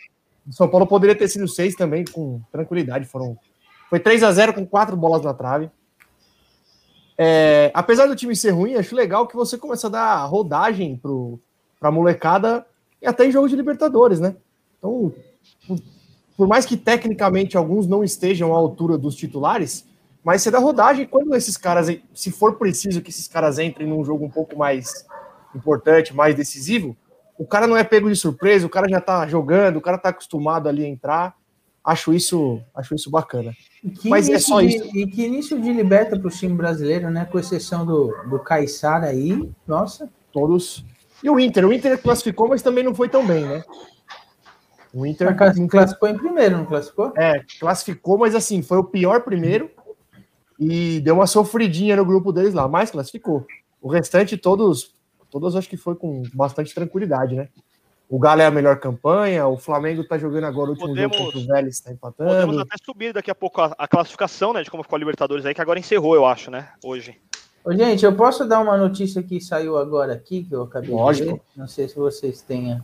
o 0.48 0.52
São 0.52 0.68
Paulo 0.68 0.86
poderia 0.86 1.14
ter 1.14 1.28
sido 1.28 1.46
6 1.46 1.74
também, 1.74 2.04
com 2.04 2.40
tranquilidade. 2.50 3.04
Foram, 3.04 3.36
foi 3.90 4.00
3 4.00 4.22
a 4.22 4.32
0 4.32 4.54
com 4.54 4.66
quatro 4.66 4.96
bolas 4.96 5.22
na 5.22 5.34
trave. 5.34 5.70
É, 7.18 7.70
apesar 7.74 8.06
do 8.06 8.16
time 8.16 8.34
ser 8.34 8.52
ruim, 8.52 8.76
acho 8.76 8.96
legal 8.96 9.26
que 9.26 9.36
você 9.36 9.58
começa 9.58 9.88
a 9.88 9.90
dar 9.90 10.24
rodagem 10.24 10.98
para 11.78 11.90
a 11.90 11.92
molecada 11.92 12.66
e 13.00 13.06
até 13.06 13.26
em 13.26 13.30
jogo 13.32 13.48
de 13.48 13.56
Libertadores, 13.56 14.20
né? 14.20 14.36
Então, 14.78 15.12
por, 15.66 15.78
por 16.36 16.48
mais 16.48 16.64
que 16.66 16.76
tecnicamente 16.76 17.56
alguns 17.56 17.86
não 17.86 18.02
estejam 18.04 18.54
à 18.54 18.56
altura 18.58 18.96
dos 18.98 19.14
titulares, 19.14 19.86
mas 20.22 20.42
você 20.42 20.50
dá 20.50 20.58
rodagem 20.58 21.06
quando 21.06 21.34
esses 21.34 21.56
caras, 21.56 21.88
se 22.14 22.30
for 22.30 22.56
preciso 22.56 23.00
que 23.00 23.10
esses 23.10 23.26
caras 23.26 23.58
entrem 23.58 23.88
num 23.88 24.04
jogo 24.04 24.24
um 24.24 24.30
pouco 24.30 24.56
mais 24.56 25.06
importante, 25.54 26.14
mais 26.14 26.34
decisivo, 26.34 26.96
o 27.38 27.46
cara 27.46 27.66
não 27.66 27.76
é 27.76 27.82
pego 27.82 28.08
de 28.10 28.16
surpresa, 28.16 28.66
o 28.66 28.70
cara 28.70 28.86
já 28.88 29.00
tá 29.00 29.26
jogando, 29.26 29.76
o 29.76 29.80
cara 29.80 29.96
tá 29.96 30.10
acostumado 30.10 30.68
ali 30.68 30.84
a 30.84 30.88
entrar. 30.88 31.34
Acho 31.82 32.12
isso, 32.12 32.60
acho 32.74 32.94
isso 32.94 33.10
bacana. 33.10 33.54
Mas 34.04 34.28
é 34.28 34.38
só 34.38 34.60
de- 34.60 34.76
isso. 34.76 34.94
E 34.94 35.06
que 35.06 35.24
início 35.24 35.58
de 35.58 35.72
liberta 35.72 36.18
para 36.18 36.28
o 36.28 36.30
time 36.30 36.54
brasileiro, 36.54 37.10
né? 37.10 37.24
Com 37.24 37.38
exceção 37.38 37.86
do, 37.86 38.14
do 38.28 38.38
Caissara 38.38 39.06
aí. 39.06 39.50
Nossa, 39.66 40.06
Todos. 40.30 40.84
E 41.22 41.28
o 41.30 41.38
Inter, 41.38 41.66
o 41.66 41.72
Inter 41.72 42.00
classificou, 42.00 42.48
mas 42.48 42.62
também 42.62 42.82
não 42.84 42.94
foi 42.94 43.08
tão 43.08 43.26
bem, 43.26 43.44
né? 43.44 43.62
O 44.92 45.06
Inter 45.06 45.36
mas 45.38 45.58
classificou 45.68 46.08
em 46.08 46.16
primeiro, 46.18 46.56
não 46.58 46.66
classificou? 46.66 47.12
É, 47.16 47.44
classificou, 47.60 48.18
mas 48.18 48.34
assim, 48.34 48.62
foi 48.62 48.78
o 48.78 48.84
pior 48.84 49.22
primeiro 49.22 49.70
e 50.58 51.00
deu 51.00 51.14
uma 51.14 51.26
sofridinha 51.26 51.96
no 51.96 52.04
grupo 52.04 52.32
deles 52.32 52.54
lá, 52.54 52.66
mas 52.66 52.90
classificou. 52.90 53.46
O 53.80 53.88
restante, 53.88 54.36
todos, 54.36 54.94
todos 55.30 55.54
acho 55.54 55.68
que 55.68 55.76
foi 55.76 55.94
com 55.94 56.22
bastante 56.34 56.74
tranquilidade, 56.74 57.36
né? 57.36 57.48
O 58.08 58.18
Galo 58.18 58.40
é 58.42 58.46
a 58.46 58.50
melhor 58.50 58.80
campanha, 58.80 59.46
o 59.46 59.56
Flamengo 59.56 60.02
tá 60.02 60.18
jogando 60.18 60.42
agora 60.44 60.70
o 60.70 60.72
último 60.72 60.88
Podemos- 60.88 61.16
jogo 61.16 61.30
contra 61.32 61.40
o 61.40 61.46
Vélez, 61.46 61.78
tá 61.78 61.90
Podemos 61.94 62.34
empatando. 62.34 62.60
até 62.60 62.74
subir 62.84 63.12
daqui 63.12 63.30
a 63.30 63.34
pouco 63.36 63.60
a, 63.60 63.72
a 63.78 63.86
classificação, 63.86 64.52
né? 64.52 64.64
De 64.64 64.70
como 64.70 64.82
ficou 64.82 64.96
a 64.96 64.98
Libertadores 64.98 65.46
aí, 65.46 65.54
que 65.54 65.60
agora 65.62 65.78
encerrou, 65.78 66.16
eu 66.16 66.26
acho, 66.26 66.50
né? 66.50 66.70
Hoje. 66.82 67.16
Ô, 67.62 67.72
gente, 67.74 68.04
eu 68.04 68.14
posso 68.14 68.46
dar 68.46 68.60
uma 68.60 68.76
notícia 68.76 69.22
que 69.22 69.40
saiu 69.40 69.76
agora 69.76 70.14
aqui, 70.14 70.44
que 70.44 70.54
eu 70.54 70.62
acabei 70.62 70.90
Lógico. 70.90 71.26
de 71.26 71.34
ver. 71.34 71.42
Não 71.54 71.68
sei 71.68 71.88
se 71.88 71.96
vocês 71.96 72.40
tenham, 72.40 72.80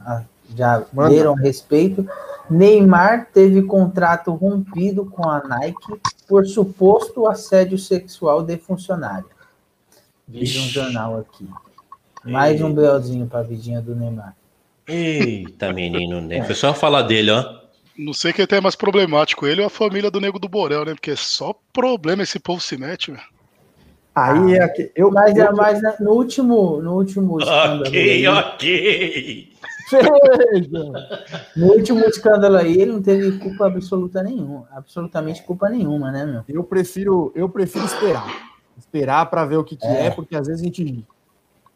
já 0.55 0.85
Manda. 0.93 1.09
leram 1.09 1.35
a 1.35 1.41
respeito. 1.41 2.07
Neymar 2.51 3.29
teve 3.33 3.63
contrato 3.63 4.33
rompido 4.33 5.07
com 5.07 5.29
a 5.29 5.43
Nike 5.43 6.01
por 6.29 6.47
suposto 6.47 7.27
assédio 7.27 7.79
sexual 7.79 8.43
de 8.43 8.57
funcionário. 8.59 9.29
Diz 10.29 10.57
um 10.57 10.69
jornal 10.69 11.19
aqui. 11.19 11.49
Mais 12.25 12.61
um 12.61 12.73
BOzinho 12.73 13.27
para 13.27 13.41
a 13.41 13.43
vidinha 13.43 13.81
do 13.81 13.95
Neymar. 13.95 14.37
Eita, 14.87 15.73
menino, 15.73 16.21
né? 16.21 16.45
Foi 16.45 16.55
só 16.55 16.75
falar 16.75 17.03
dele, 17.03 17.31
ó. 17.31 17.61
Não 17.97 18.13
sei 18.13 18.33
quem 18.33 18.47
é 18.49 18.61
mais 18.61 18.77
problemático, 18.77 19.47
ele 19.47 19.63
ou 19.63 19.67
a 19.67 19.71
família 19.71 20.11
do 20.11 20.21
Nego 20.21 20.39
do 20.39 20.49
Borel, 20.49 20.85
né? 20.85 20.95
Porque 20.95 21.13
é 21.13 21.17
só 21.17 21.55
problema 21.73 22.23
esse 22.23 22.39
povo 22.39 22.61
se 22.61 22.77
mete, 22.77 23.11
velho. 23.11 23.36
Aí 24.17 24.55
é 24.55 24.67
que 24.69 24.91
eu, 24.97 25.11
Mas, 25.11 25.37
eu, 25.37 25.55
mas 25.55 25.79
no 26.01 26.13
último, 26.13 26.81
no 26.81 26.95
último 26.95 27.39
escândalo, 27.39 27.83
Ok, 27.83 28.11
aí, 28.11 28.27
ok. 28.27 29.53
no 31.55 31.67
último 31.67 32.01
escândalo 32.07 32.57
aí, 32.57 32.81
ele 32.81 32.93
não 32.93 33.03
teve 33.03 33.39
culpa 33.39 33.67
absoluta 33.67 34.23
nenhuma, 34.23 34.67
absolutamente 34.73 35.43
culpa 35.43 35.69
nenhuma, 35.69 36.11
né, 36.11 36.25
meu? 36.25 36.43
eu 36.49 36.65
prefiro, 36.65 37.31
eu 37.35 37.47
prefiro 37.47 37.85
esperar. 37.85 38.27
Esperar 38.79 39.29
para 39.29 39.45
ver 39.45 39.59
o 39.59 39.65
que, 39.65 39.77
que 39.77 39.87
é. 39.87 40.11
porque 40.11 40.35
às 40.35 40.47
vezes 40.47 40.63
a 40.63 40.65
gente. 40.65 41.05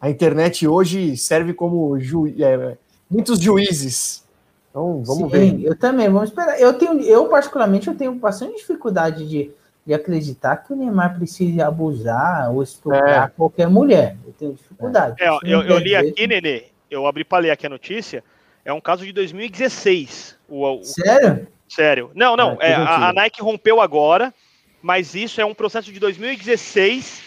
A 0.01 0.09
internet 0.09 0.67
hoje 0.67 1.19
serve 1.19 1.53
como 1.53 2.01
ju, 2.01 2.27
é, 2.27 2.79
muitos 3.11 3.39
juízes. 3.39 4.25
Então, 4.71 5.03
vamos 5.05 5.31
Sim, 5.31 5.59
ver. 5.59 5.63
Eu 5.63 5.77
também, 5.77 6.09
vamos 6.09 6.31
esperar. 6.31 6.59
Eu 6.59 6.73
tenho, 6.73 7.01
eu 7.03 7.29
particularmente, 7.29 7.89
eu 7.89 7.95
tenho 7.95 8.15
bastante 8.15 8.57
dificuldade 8.57 9.29
de, 9.29 9.51
de 9.91 9.95
acreditar 9.95 10.59
que 10.59 10.73
o 10.73 10.77
Neymar 10.77 11.17
precise 11.17 11.61
abusar 11.61 12.49
ou 12.55 12.63
estuprar 12.63 13.27
É. 13.27 13.31
qualquer 13.37 13.69
mulher. 13.69 14.17
Eu 14.25 14.33
tenho 14.33 14.55
dificuldade. 14.55 15.21
É, 15.21 15.29
eu, 15.43 15.63
eu 15.63 15.79
li 15.79 15.97
aqui, 15.97 16.29
Nenê, 16.29 16.67
eu 16.89 17.09
abri 17.09 17.25
pra 17.25 17.39
ler 17.39 17.51
aqui 17.51 17.67
a 17.67 17.71
notícia. 17.71 18.23
É 18.65 18.73
um 18.73 18.81
caso 18.81 19.05
de 19.05 19.13
2016. 19.13 20.39
O, 20.49 20.65
o- 20.65 20.85
Sério? 20.85 21.49
sério. 21.69 22.11
Não, 22.15 22.37
não. 22.37 22.57
Ah, 22.61 22.65
é, 22.65 22.75
a, 22.75 23.09
a. 23.09 23.13
Nike 23.13 23.43
rompeu 23.43 23.81
agora, 23.81 24.33
mas 24.81 25.17
isso 25.17 25.41
é 25.41 25.45
um 25.45 25.55
processo 25.55 25.93
de 25.93 25.99
2016. 25.99 27.21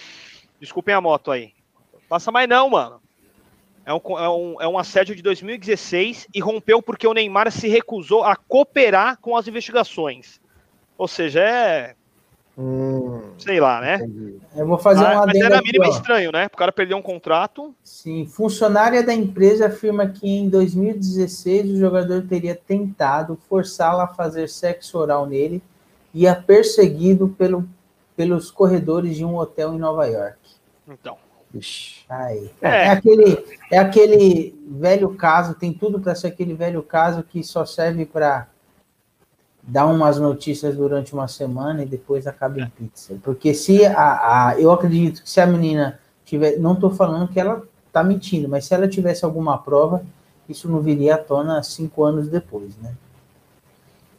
Desculpem 0.58 0.96
a 0.96 1.02
moto 1.02 1.32
aí. 1.32 1.52
Passa 2.08 2.32
mais 2.32 2.48
não, 2.48 2.70
mano. 2.70 3.02
É 3.86 3.94
um, 3.94 4.00
é, 4.18 4.30
um, 4.30 4.62
é 4.62 4.68
um 4.70 4.78
assédio 4.78 5.14
de 5.14 5.22
2016 5.22 6.30
e 6.34 6.40
rompeu 6.40 6.82
porque 6.82 7.06
o 7.06 7.14
Neymar 7.14 7.52
se 7.52 7.68
recusou 7.68 8.24
a 8.24 8.38
cooperar 8.38 9.18
com 9.20 9.36
as 9.36 9.50
investigações. 9.50 10.40
Ou 10.98 11.10
seja, 11.10 11.42
é. 11.42 11.96
Hum, 12.56 13.20
Sei 13.40 13.60
lá, 13.60 13.82
né? 13.82 13.96
entendi. 13.96 14.38
Eu 14.56 14.68
vou 14.68 14.78
fazer 14.78 15.02
Mas, 15.02 15.18
um 15.18 15.26
mas 15.26 15.36
era 15.38 15.62
mínimo 15.62 15.86
estranho, 15.86 16.32
né? 16.32 16.46
O 16.46 16.58
cara 16.58 16.72
perdeu 16.72 16.98
um 16.98 17.02
contrato. 17.02 17.74
Sim, 17.84 18.28
funcionária 18.28 19.02
da 19.02 19.14
empresa 19.14 19.68
afirma 19.68 20.08
que 20.08 20.30
em 20.30 20.48
2016 20.50 21.72
o 21.72 21.78
jogador 21.78 22.22
teria 22.28 22.54
tentado 22.54 23.38
forçá-la 23.50 24.04
a 24.04 24.08
fazer 24.08 24.48
sexo 24.50 25.00
oral 25.00 25.26
nele 25.26 25.64
e 26.14 26.28
a 26.28 26.36
perseguido 26.36 27.30
pelo, 27.30 27.68
pelos 28.16 28.52
corredores 28.52 29.16
de 29.16 29.26
um 29.26 29.36
hotel 29.36 29.74
em 29.74 29.80
Nova 29.80 30.06
York. 30.06 30.38
Então. 30.88 31.18
Aí. 32.10 32.52
É. 32.62 32.68
É. 32.68 32.90
aquele, 32.90 33.46
é 33.72 33.78
aquele 33.78 34.56
velho 34.68 35.14
caso, 35.16 35.56
tem 35.56 35.74
tudo 35.74 36.00
para 36.00 36.16
ser 36.16 36.28
aquele 36.28 36.54
velho 36.54 36.82
caso 36.82 37.24
que 37.24 37.44
só 37.44 37.66
serve 37.66 38.06
para 38.06 38.48
dar 39.66 39.86
umas 39.86 40.20
notícias 40.20 40.76
durante 40.76 41.14
uma 41.14 41.28
semana 41.28 41.84
e 41.84 41.86
depois 41.86 42.28
acaba 42.28 42.60
em 42.60 42.68
pizza. 42.70 43.16
Porque 43.24 43.54
se 43.54 43.86
a, 43.86 44.50
a 44.50 44.60
eu 44.60 44.72
acredito 44.72 45.24
que 45.24 45.30
se 45.30 45.40
a 45.40 45.48
menina 45.48 46.00
tiver, 46.26 46.60
não 46.60 46.74
estou 46.74 46.90
falando 46.92 47.28
que 47.30 47.40
ela 47.40 47.64
está 47.88 48.04
mentindo, 48.04 48.50
mas 48.50 48.66
se 48.66 48.74
ela 48.74 48.88
tivesse 48.88 49.24
alguma 49.24 49.58
prova, 49.58 50.04
isso 50.50 50.70
não 50.70 50.82
viria 50.82 51.16
à 51.16 51.18
tona 51.18 51.64
cinco 51.64 52.04
anos 52.04 52.28
depois, 52.28 52.76
né? 52.78 52.94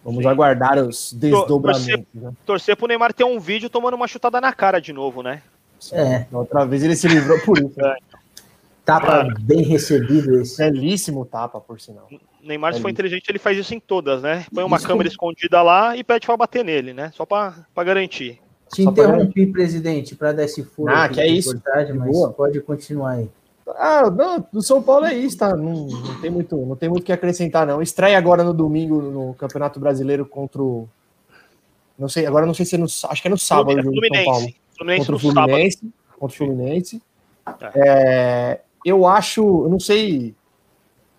Vamos 0.05 0.25
aguardar 0.27 0.79
os 0.79 1.13
desdobramentos. 1.15 2.07
Né? 2.15 2.33
Torcer 2.45 2.77
pro 2.77 2.87
Neymar 2.87 3.13
ter 3.15 3.25
um 3.25 3.41
vídeo 3.41 3.71
tomando 3.71 3.95
uma 3.95 4.07
chutada 4.07 4.39
na 4.41 4.53
cara 4.53 4.79
de 4.79 4.93
novo, 4.93 5.23
né? 5.23 5.43
É, 5.93 6.27
Da 6.31 6.39
outra 6.39 6.65
vez 6.65 6.83
ele 6.83 6.97
se 6.97 7.09
livrou 7.09 7.39
por 7.41 7.59
isso. 7.59 7.73
né? 7.77 7.97
Tapa 8.85 9.27
bem 9.41 9.63
recebido 9.63 10.41
esse. 10.41 10.59
Belíssimo 10.59 11.25
tapa, 11.25 11.61
por 11.61 11.81
sinal. 11.81 12.09
Neymar, 12.43 12.75
se 12.75 12.81
for 12.81 12.89
É 12.89 12.91
inteligente, 12.91 13.29
ele 13.29 13.39
faz 13.39 13.57
isso 13.57 13.75
em 13.75 13.81
todas, 13.81 14.23
né? 14.23 14.45
Põe 14.55 14.65
uma 14.65 14.77
Isso. 14.77 14.87
câmera 14.87 15.09
escondida 15.09 15.63
lá 15.63 15.97
e 15.97 16.05
pede 16.05 16.27
pra 16.27 16.37
bater 16.37 16.63
nele, 16.65 16.93
né? 16.93 17.11
Só 17.15 17.25
pra, 17.25 17.55
pra 17.75 17.85
garantir. 17.85 18.39
Te 18.73 18.83
Só 18.83 18.93
pra 18.93 19.05
interrompi, 19.05 19.47
presidente, 19.47 20.15
para 20.15 20.33
dar 20.33 20.45
esse 20.45 20.63
furo 20.63 20.93
Ah, 20.95 21.09
que 21.09 21.21
é 21.21 21.27
de 21.27 21.39
isso. 21.39 21.59
mas 21.97 22.11
boa. 22.13 22.33
pode 22.33 22.61
continuar 22.61 23.13
aí. 23.13 23.31
Ah, 23.77 24.11
não, 24.11 24.47
do 24.53 24.61
São 24.61 24.83
Paulo 24.83 25.07
é 25.07 25.15
isso, 25.15 25.39
tá? 25.39 25.57
Não, 25.57 25.87
não 25.87 26.21
tem 26.21 26.31
muito, 26.31 26.55
não 26.57 26.77
tem 26.77 26.89
muito 26.89 27.03
o 27.03 27.07
que 27.07 27.13
acrescentar, 27.13 27.67
não. 27.67 27.81
Estreia 27.81 28.19
agora 28.19 28.45
no 28.45 28.53
domingo 28.53 29.01
no 29.01 29.33
Campeonato 29.35 29.81
Brasileiro 29.81 30.27
contra 30.27 30.63
o. 30.63 30.87
Não 31.99 32.09
sei, 32.09 32.27
agora 32.27 32.45
não 32.45 32.53
sei 32.53 32.67
se 32.67 32.75
é 32.75 32.79
no. 32.79 32.85
Acho 32.85 33.23
que 33.23 33.29
é 33.29 33.31
no 33.31 33.39
sábado 33.39 33.79
o 33.79 33.83
jogo 33.83 33.95
do 33.99 34.07
São 34.07 34.25
Paulo. 34.25 34.41
Fluminense. 34.41 34.61
Fluminense 34.77 35.07
contra 35.07 35.13
no 35.13 35.17
o 35.17 35.21
sábado. 35.35 35.49
Fluminense. 35.51 35.93
Contra 36.19 36.27
o 36.27 36.37
Fluminense. 36.37 37.03
É, 37.75 38.61
eu 38.85 39.07
acho, 39.07 39.43
eu 39.65 39.69
não 39.69 39.81
sei, 39.81 40.35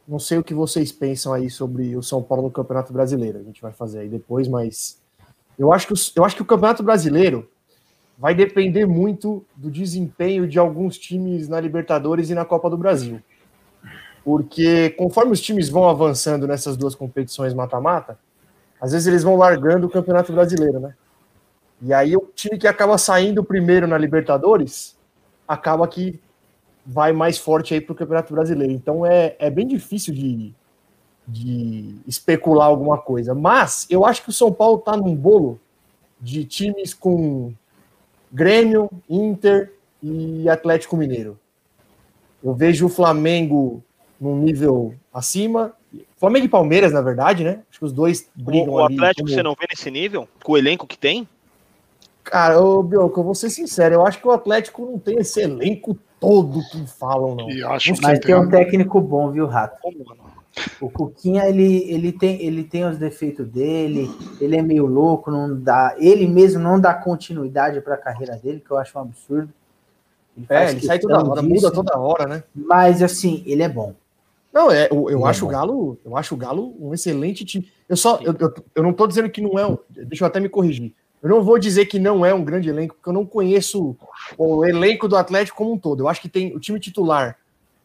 não 0.07 0.20
sei 0.20 0.38
o 0.38 0.43
que 0.43 0.53
vocês 0.53 0.91
pensam 0.91 1.34
aí 1.34 1.49
sobre 1.49 1.95
o 1.95 2.03
São 2.03 2.22
Paulo 2.22 2.43
no 2.43 2.51
Campeonato 2.51 2.93
Brasileiro. 2.93 3.39
A 3.39 3.43
gente 3.43 3.61
vai 3.61 3.72
fazer 3.72 3.99
aí 3.99 4.09
depois, 4.09 4.47
mas 4.47 5.01
eu 5.57 5.72
acho 5.74 5.88
que, 5.88 5.93
os- 5.93 6.13
eu 6.16 6.24
acho 6.24 6.36
que 6.36 6.41
o 6.41 6.45
Campeonato 6.45 6.84
Brasileiro 6.84 7.49
vai 8.18 8.34
depender 8.34 8.86
muito 8.86 9.45
do 9.55 9.70
desempenho 9.70 10.47
de 10.47 10.57
alguns 10.57 10.97
times 10.97 11.49
na 11.49 11.59
Libertadores 11.59 12.30
e 12.30 12.36
na 12.36 12.45
Copa 12.45 12.70
do 12.70 12.78
Brasil. 12.78 13.22
Porque 14.24 14.89
conforme 14.91 15.32
os 15.32 15.41
times 15.41 15.70
vão 15.70 15.88
avançando 15.88 16.47
nessas 16.47 16.76
duas 16.76 16.95
competições 16.95 17.53
mata-mata, 17.53 18.18
às 18.82 18.91
vezes 18.91 19.07
eles 19.07 19.24
vão 19.24 19.36
largando 19.36 19.88
o 19.88 19.89
Campeonato 19.89 20.34
Brasileiro, 20.34 20.80
né? 20.80 20.95
E 21.82 21.93
aí 21.93 22.16
o 22.16 22.30
time 22.34 22.57
que 22.57 22.68
acaba 22.68 22.97
saindo 22.97 23.43
primeiro 23.43 23.86
na 23.86 23.97
Libertadores 23.97 24.97
acaba 25.47 25.88
que 25.88 26.20
vai 26.86 27.11
mais 27.11 27.38
forte 27.38 27.73
aí 27.73 27.81
para 27.81 27.93
o 27.93 27.95
Campeonato 27.95 28.33
Brasileiro. 28.33 28.71
Então 28.73 29.05
é, 29.05 29.36
é 29.39 29.49
bem 29.49 29.65
difícil 29.67 30.13
de, 30.13 30.53
de 31.27 31.95
especular 32.07 32.67
alguma 32.67 32.97
coisa. 32.97 33.33
Mas 33.33 33.88
eu 33.89 34.05
acho 34.05 34.21
que 34.23 34.29
o 34.29 34.33
São 34.33 34.51
Paulo 34.51 34.77
está 34.79 34.95
num 34.95 35.15
bolo 35.15 35.59
de 36.21 36.45
times 36.45 36.93
com 36.93 37.53
Grêmio, 38.31 38.89
Inter 39.09 39.73
e 40.01 40.47
Atlético 40.49 40.95
Mineiro. 40.97 41.39
Eu 42.43 42.53
vejo 42.53 42.86
o 42.86 42.89
Flamengo 42.89 43.83
num 44.19 44.38
nível 44.38 44.93
acima. 45.13 45.73
Flamengo 46.17 46.45
e 46.45 46.49
Palmeiras, 46.49 46.91
na 46.93 47.01
verdade, 47.01 47.43
né? 47.43 47.61
Acho 47.69 47.79
que 47.79 47.86
os 47.86 47.91
dois 47.93 48.29
brigam 48.36 48.73
O, 48.73 48.75
o 48.75 48.86
ali 48.86 48.95
Atlético 48.95 49.23
como- 49.23 49.36
você 49.36 49.43
não 49.43 49.55
vê 49.55 49.65
nesse 49.69 49.89
nível? 49.89 50.27
Com 50.43 50.51
o 50.51 50.57
elenco 50.57 50.86
que 50.86 50.97
tem? 50.97 51.27
Cara, 52.23 52.59
ô, 52.61 52.81
Bioco, 52.81 53.19
eu 53.19 53.23
vou 53.23 53.36
ser 53.36 53.49
sincero, 53.51 53.95
eu 53.95 54.05
acho 54.05 54.19
que 54.19 54.27
o 54.27 54.31
Atlético 54.31 54.83
não 54.83 54.97
tem 54.97 55.17
esse 55.19 55.41
elenco 55.41 55.95
todo 56.26 56.59
que 56.71 56.88
falam, 56.88 57.36
não. 57.36 57.71
Acho 57.71 57.93
que 57.93 58.01
Mas 58.01 58.19
tem. 58.19 58.36
um 58.36 58.49
técnico 58.49 58.99
bom, 58.99 59.32
viu, 59.32 59.45
Rato? 59.45 59.78
O 60.80 60.89
Cuquinha, 60.89 61.45
ele, 61.45 61.84
ele, 61.91 62.11
tem, 62.11 62.41
ele 62.41 62.63
tem 62.63 62.86
os 62.86 62.97
defeitos 62.97 63.45
dele, 63.47 64.09
ele 64.39 64.55
é 64.55 64.61
meio 64.61 64.86
louco, 64.86 65.30
não 65.30 65.53
dá, 65.53 65.95
ele 65.99 66.26
mesmo 66.28 66.61
não 66.61 66.80
dá 66.80 66.93
continuidade 66.93 67.82
para 67.82 67.95
a 67.95 67.97
carreira 67.97 68.38
dele, 68.38 68.63
que 68.65 68.71
eu 68.71 68.78
acho 68.78 68.97
um 68.97 69.01
absurdo. 69.01 69.49
Ele 70.38 70.45
É, 70.49 70.71
ele 70.71 70.82
sai 70.82 70.97
toda 70.97 71.23
hora, 71.23 71.41
disso, 71.41 71.53
muda 71.53 71.71
toda 71.71 71.99
hora, 71.99 72.28
né? 72.28 72.43
Mas 72.55 73.03
assim, 73.03 73.43
ele 73.45 73.63
é 73.63 73.69
bom. 73.69 73.93
Não, 74.53 74.71
é, 74.71 74.88
eu, 74.89 75.09
eu 75.09 75.17
Ele 75.19 75.23
é 75.23 75.28
acho 75.28 75.43
o 75.43 75.47
bom. 75.47 75.51
Galo, 75.51 75.97
eu 76.05 76.17
acho 76.17 76.34
o 76.34 76.38
Galo 76.38 76.73
um 76.80 76.93
excelente 76.93 77.43
time. 77.43 77.69
Eu 77.89 77.97
só, 77.97 78.19
eu, 78.21 78.34
eu, 78.39 78.53
eu 78.76 78.84
não 78.84 78.93
tô 78.93 79.05
dizendo 79.05 79.30
que 79.30 79.41
não 79.41 79.59
é, 79.59 79.67
um, 79.67 79.78
deixa 79.89 80.23
eu 80.23 80.28
até 80.28 80.39
me 80.39 80.47
corrigir. 80.47 80.93
Eu 81.24 81.30
não 81.30 81.43
vou 81.43 81.57
dizer 81.57 81.86
que 81.86 81.97
não 81.97 82.26
é 82.26 82.34
um 82.34 82.43
grande 82.43 82.70
elenco, 82.70 82.95
porque 82.95 83.09
eu 83.09 83.13
não 83.13 83.26
conheço 83.26 83.95
o 84.38 84.66
elenco 84.66 85.07
do 85.07 85.16
Atlético 85.16 85.57
como 85.57 85.74
um 85.74 85.78
todo. 85.78 86.01
Eu 86.03 86.07
acho 86.07 86.22
que 86.22 86.30
tem 86.30 86.55
o 86.55 86.59
time 86.59 86.80
titular 86.80 87.38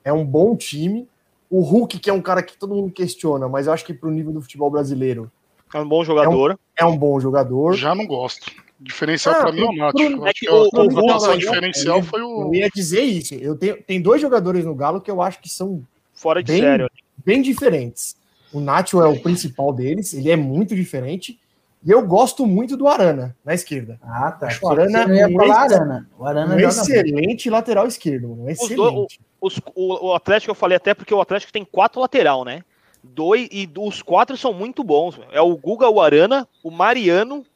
é 0.05 0.13
um 0.13 0.25
bom 0.25 0.55
time. 0.57 1.09
O 1.49 1.61
Hulk, 1.63 1.99
que 1.99 2.09
é 2.09 2.13
um 2.13 2.21
cara 2.23 2.43
que 2.43 2.57
todo 2.57 2.75
mundo 2.75 2.93
questiona, 2.93 3.49
mas 3.49 3.67
eu 3.67 3.73
acho 3.73 3.85
que 3.85 3.93
pro 3.95 4.11
nível 4.11 4.33
do 4.33 4.41
futebol 4.41 4.71
brasileiro 4.71 5.31
É 5.75 5.79
um 5.81 5.89
bom 5.89 6.05
jogador. 6.05 6.59
é 6.79 6.85
um 6.85 6.97
bom 6.97 7.19
jogador. 7.19 7.75
Já 7.75 7.95
não 7.95 8.07
gosto. 8.07 8.51
Diferencial 8.79 9.35
Ah, 9.35 9.43
pra 9.43 9.53
mim 9.53 9.61
é 9.61 9.65
o 9.65 9.73
Nath. 9.77 9.95
Eu 10.01 10.27
é 10.27 10.31
acho 10.31 10.41
que 10.41 10.49
o- 10.49 10.55
a 10.55 10.57
o 10.85 10.89
Hulk- 10.89 11.39
diferencial 11.39 11.99
eu- 11.99 12.03
foi 12.05 12.21
Eu 12.21 12.29
o. 12.49 12.55
ia 12.55 12.69
dizer 12.75 13.03
isso. 13.03 13.35
Eu 13.35 13.57
tenho, 13.57 13.83
tem 13.83 14.01
dois 14.01 14.21
jogadores 14.23 14.65
no 14.65 14.75
Galo 14.75 15.01
que 15.01 15.11
eu 15.11 15.21
acho 15.21 15.41
que 15.41 15.49
são 15.49 15.83
Fora 16.15 16.43
de 16.43 16.53
Bem- 16.53 16.61
sério. 16.63 16.91
bem 17.25 17.41
diferentes. 17.43 18.15
O 18.53 18.61
Nacho 18.61 19.01
é 19.01 19.07
o 19.07 19.19
principal 19.21 19.73
deles, 19.73 20.13
ele 20.15 20.31
é 20.31 20.37
muito 20.37 20.75
diferente. 20.75 21.39
E 21.83 21.91
eu 21.91 22.07
gosto 22.07 22.47
muito 22.47 22.77
do 22.77 22.87
Arana, 22.87 23.35
na 23.45 23.55
esquerda. 23.55 23.99
Ah, 24.03 24.31
tá. 24.33 24.49
Acho 24.49 24.65
o 24.65 24.69
Arana 24.69 25.07
não 25.07 25.15
ia 25.15 25.29
um 25.29 25.33
falar 25.33 25.65
ex- 25.65 25.73
Arana. 25.73 26.11
O 26.19 26.27
Arana 26.27 26.55
Um 26.55 26.59
joga 26.59 26.75
bem. 26.75 26.83
excelente 26.83 27.49
lateral 27.51 27.87
esquerdo, 27.87 28.29
mano. 28.29 28.45
Um 28.45 28.51
excelente. 28.51 29.19
Os- 29.41 29.59
o, 29.75 30.09
o 30.09 30.15
Atlético 30.15 30.51
eu 30.51 30.55
falei 30.55 30.77
até 30.77 30.93
porque 30.93 31.15
o 31.15 31.21
Atlético 31.21 31.53
tem 31.53 31.65
quatro 31.65 32.01
lateral, 32.01 32.45
né? 32.45 32.63
Dois, 33.03 33.49
e 33.51 33.67
os 33.79 34.03
quatro 34.03 34.37
são 34.37 34.53
muito 34.53 34.85
bons. 34.85 35.17
meu. 35.17 35.27
É 35.33 35.41
o 35.41 35.57
Guga, 35.57 35.89
o 35.89 36.03
Arana, 36.03 36.47
o 36.63 36.71
Mariano 36.71 37.47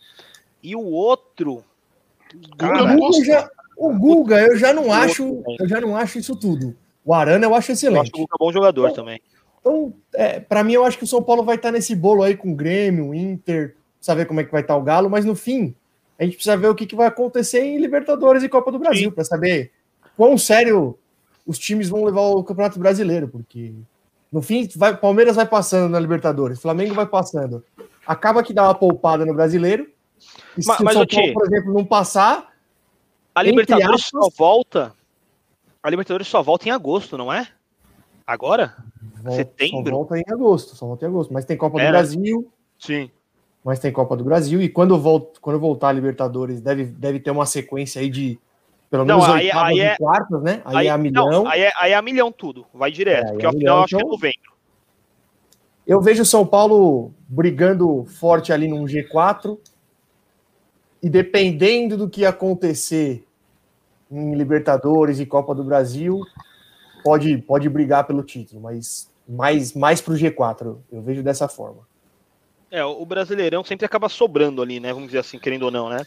e 0.63 0.75
o 0.75 0.83
outro. 0.83 1.63
O, 2.35 2.57
Guga 2.57 2.97
gosto. 2.97 3.21
eu 3.21 3.25
já, 3.27 3.51
o 3.77 3.93
Guga, 3.93 4.41
eu 4.41 4.57
já 4.57 4.73
não 4.73 4.87
O 4.89 4.93
acho, 4.93 5.43
eu 5.61 5.69
já 5.69 5.81
não 5.83 5.95
acho 5.95 6.19
isso 6.19 6.35
tudo. 6.35 6.75
O 7.05 7.13
Arana 7.13 7.45
eu 7.45 7.51
acho 7.55 7.71
Eu 7.71 7.73
acho 7.73 7.73
excelente. 7.73 8.11
que 8.11 8.19
o 8.19 8.23
Guga 8.23 8.37
é 8.37 8.43
bom 8.43 8.51
jogador 8.53 8.91
também. 8.93 9.21
Então, 9.61 9.93
é, 10.15 10.41
para 10.41 10.65
mim, 10.65 10.73
eu 10.73 10.85
acho 10.87 10.97
que 10.97 11.05
o 11.05 11.07
São 11.07 11.23
Paulo 11.23 11.43
vai 11.45 11.57
estar 11.57 11.71
nesse 11.71 11.95
bolo 11.95 12.23
aí 12.23 12.35
com 12.35 12.51
o 12.53 12.57
Grêmio, 12.57 13.15
Inter, 13.15 13.77
precisa 14.05 14.15
ver 14.15 14.27
como 14.27 14.41
é 14.41 14.45
que 14.45 14.53
vai 14.53 14.61
estar 14.61 14.77
o 14.77 14.83
Galo, 14.83 15.09
mas 15.09 15.25
no 15.25 15.35
fim, 15.35 15.75
a 16.19 16.25
gente 16.25 16.35
precisa 16.35 16.57
ver 16.57 16.69
o 16.69 16.75
que, 16.75 16.85
que 16.87 16.95
vai 16.95 17.07
acontecer 17.07 17.63
em 17.65 17.79
Libertadores 17.79 18.43
e 18.43 18.49
Copa 18.49 18.71
do 18.71 18.79
Brasil, 18.79 19.11
para 19.11 19.25
saber 19.25 19.73
quão 20.17 20.37
sério 20.37 20.99
os 21.47 21.59
times 21.59 21.89
vão 21.89 22.05
levar 22.05 22.21
o 22.21 22.45
Campeonato 22.45 22.79
Brasileiro, 22.79 23.29
porque 23.29 23.73
no 24.31 24.43
fim, 24.43 24.69
vai, 24.77 24.95
Palmeiras 24.97 25.37
vai 25.37 25.47
passando 25.47 25.91
na 25.91 25.99
Libertadores, 25.99 26.61
Flamengo 26.61 26.95
vai 26.95 27.07
passando. 27.07 27.65
Acaba 28.07 28.43
que 28.43 28.53
dá 28.53 28.65
uma 28.65 28.75
poupada 28.75 29.25
no 29.25 29.33
Brasileiro. 29.33 29.89
E 30.57 30.63
se 30.63 30.69
Mas- 30.69 30.81
o 30.81 30.85
mas, 30.85 30.95
São 30.95 31.07
Paulo, 31.07 31.33
por 31.33 31.47
exemplo, 31.47 31.73
não 31.73 31.85
passar, 31.85 32.53
A 33.35 33.43
Libertadores 33.43 34.03
aspas- 34.05 34.11
só 34.25 34.31
volta. 34.37 34.93
A 35.83 35.91
Libertadores 35.91 36.27
só 36.29 36.43
volta 36.43 36.69
em 36.69 36.73
agosto, 36.73 37.17
não 37.17 37.33
é? 37.33 37.49
Agora? 38.27 38.75
volta, 39.23 39.37
Setembro? 39.37 39.91
só 39.91 39.91
volta 39.97 40.19
em 40.19 40.25
agosto, 40.29 40.77
só 40.77 40.87
volta 40.87 41.05
em 41.05 41.09
agosto. 41.09 41.33
Mas 41.33 41.45
tem 41.47 41.57
Copa 41.57 41.81
É, 41.81 41.87
do? 41.87 41.91
Brasil, 41.91 42.53
Sim. 42.79 43.11
Mas 43.65 43.79
tem 43.79 43.91
Copa 43.91 44.15
do 44.17 44.23
Brasil 44.23 44.61
e 44.61 44.69
quando 44.69 44.99
volta, 44.99 45.41
quando 45.41 45.59
voltar 45.59 45.89
a 45.89 45.93
Libertadores 45.93 46.61
deve, 46.61 46.85
deve 46.85 47.19
ter 47.19 47.31
uma 47.31 47.47
sequência 47.47 48.01
aí 48.01 48.11
de 48.11 48.39
pelo 48.91 49.05
Não, 49.05 49.19
menos 49.19 49.35
aí- 49.35 49.47
oitavas 49.47 49.69
aí 49.71 49.81
é- 49.81 49.97
quartas, 49.97 50.43
né? 50.43 50.63
Aí, 50.65 50.87
é 50.87 50.91
a 50.91 50.99
milhão. 50.99 51.29
Não, 51.31 51.47
aí, 51.49 51.63
é, 51.63 51.73
aí 51.81 51.93
é 51.93 51.95
a 51.97 52.03
milhão 52.03 52.31
tudo. 52.31 52.65
Vai 52.73 52.93
direto. 52.93 53.25
É, 53.25 53.27
aí 53.27 53.33
porque 53.33 53.47
é 53.47 53.49
a 53.49 53.53
milhão, 53.53 53.77
eu 53.79 53.83
acho 53.83 53.89
que 53.89 53.95
é 53.97 53.99
então- 53.99 54.11
novembro. 54.11 54.53
Eu 55.87 56.01
vejo 56.01 56.23
o 56.23 56.27
São 56.27 56.47
Paulo 56.47 57.13
brigando 57.29 58.05
forte 58.05 58.53
ali 58.53 58.69
num 58.69 58.85
G4 58.87 59.59
e 61.03 61.11
dependendo 61.11 61.97
do 61.97 62.09
que 62.09 62.25
acontecer 62.25 63.27
em 64.11 64.35
Libertadores 64.35 65.19
e 65.21 65.27
Copa 65.27 65.55
do 65.55 65.65
Brasil, 65.65 66.21
pode 67.03 67.37
pode 67.39 67.69
brigar 67.69 68.07
pelo 68.07 68.23
título, 68.23 68.61
mas 68.63 69.11
mais 69.29 69.75
mais 69.75 70.01
pro 70.01 70.15
G4, 70.15 70.77
eu 70.93 71.03
vejo 71.03 71.23
dessa 71.23 71.49
forma. 71.49 71.81
É, 72.75 72.85
o 72.85 73.07
Brasileirão 73.07 73.63
sempre 73.63 73.87
acaba 73.87 74.09
sobrando 74.09 74.61
ali, 74.61 74.81
né? 74.81 74.93
Vamos 74.93 75.07
dizer 75.07 75.21
assim, 75.21 75.39
querendo 75.39 75.63
ou 75.63 75.71
não, 75.71 75.89
né? 75.89 76.05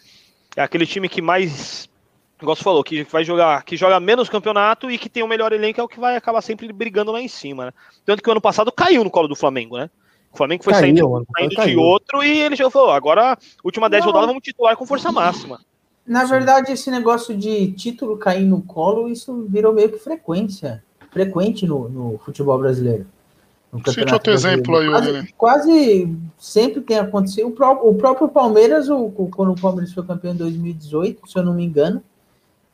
É 0.54 0.62
aquele 0.62 0.86
time 0.86 1.08
que 1.08 1.22
mais, 1.22 1.88
igual 2.42 2.58
você 2.58 2.62
falou, 2.62 2.84
que 2.84 3.06
vai 3.06 3.24
jogar, 3.24 3.64
que 3.64 3.78
joga 3.78 4.02
menos 4.02 4.28
campeonato 4.28 4.92
e 4.92 4.98
que 4.98 5.08
tem 5.08 5.24
o 5.24 5.30
melhor 5.30 5.54
elenco 5.54 5.80
é 5.80 5.84
o 5.86 5.88
que 5.88 5.98
vai 5.98 6.18
acabar 6.18 6.42
sempre 6.42 6.70
brigando 6.74 7.10
lá 7.10 7.22
em 7.22 7.28
cima, 7.30 7.68
né? 7.68 7.74
Tanto 8.06 8.22
que 8.22 8.28
o 8.28 8.34
ano 8.34 8.42
passado 8.42 8.70
caiu 8.70 9.02
no 9.02 9.10
colo 9.10 9.30
do 9.30 9.36
Flamengo, 9.36 9.78
né? 9.78 9.90
O 10.34 10.36
Flamengo 10.36 10.62
foi 10.62 10.74
Caiu, 10.74 10.84
saindo, 10.84 11.28
saindo 11.38 11.72
de 11.72 11.78
outro 11.78 12.22
e 12.22 12.38
ele 12.38 12.58
já 12.58 12.70
falou, 12.70 12.92
agora, 12.92 13.38
última 13.64 13.90
10 13.90 14.02
Não. 14.02 14.08
rodadas, 14.08 14.28
vamos 14.28 14.44
titular 14.44 14.76
com 14.76 14.86
força 14.86 15.10
máxima. 15.10 15.62
Na 16.06 16.26
verdade, 16.26 16.74
esse 16.74 16.92
negócio 16.92 17.34
de 17.38 17.72
título 17.72 18.18
cair 18.18 18.44
no 18.46 18.62
colo, 18.62 19.08
isso 19.08 19.48
virou 19.48 19.74
meio 19.74 19.90
que 19.90 20.00
frequência. 20.00 20.84
Frequente 21.12 21.66
no, 21.66 21.88
no 21.88 22.18
futebol 22.18 22.60
brasileiro. 22.60 23.08
No 23.72 23.82
Cite 23.92 24.14
outro 24.14 24.32
exemplo 24.34 24.78
aí, 24.78 24.88
quase, 24.90 25.34
quase 25.38 26.16
sempre 26.38 26.82
tem 26.82 26.98
acontecido. 26.98 27.48
O, 27.48 27.52
pró- 27.52 27.80
o 27.84 27.94
próprio 27.96 28.30
Palmeiras, 28.30 28.90
o, 28.90 29.12
o- 29.16 29.30
quando 29.36 29.52
o 29.52 29.60
Palmeiras 29.60 29.94
foi 29.94 30.06
campeão 30.06 30.34
em 30.34 30.38
2018, 30.38 31.30
se 31.30 31.38
eu 31.38 31.44
não 31.44 31.54
me 31.54 31.66
engano, 31.66 32.02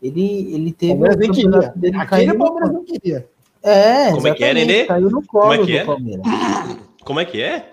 ele, 0.02 0.54
ele 0.54 0.70
O 0.70 0.74
teve 0.74 0.92
Palmeiras 0.94 1.18
nem 1.18 1.32
queria. 1.32 1.74
dele 1.76 1.98
Aquele 1.98 2.32
o 2.32 2.38
Palmeiras 2.38 2.70
colo. 2.70 2.74
não 2.74 2.86
queria. 2.86 3.28
É, 3.64 4.12
Como 4.12 4.28
é 4.28 4.34
que 4.36 4.44
é, 4.44 4.54
Nenê? 4.54 4.86
Caiu 4.86 5.10
no 5.10 5.26
colo 5.26 5.44
Como 5.50 5.54
é 5.54 5.58
que 5.66 5.72
do 5.72 5.78
é? 5.78 5.86
Palmeiras. 5.86 6.26
Como 7.04 7.20
é 7.20 7.26
que 7.26 7.42
é? 7.42 7.70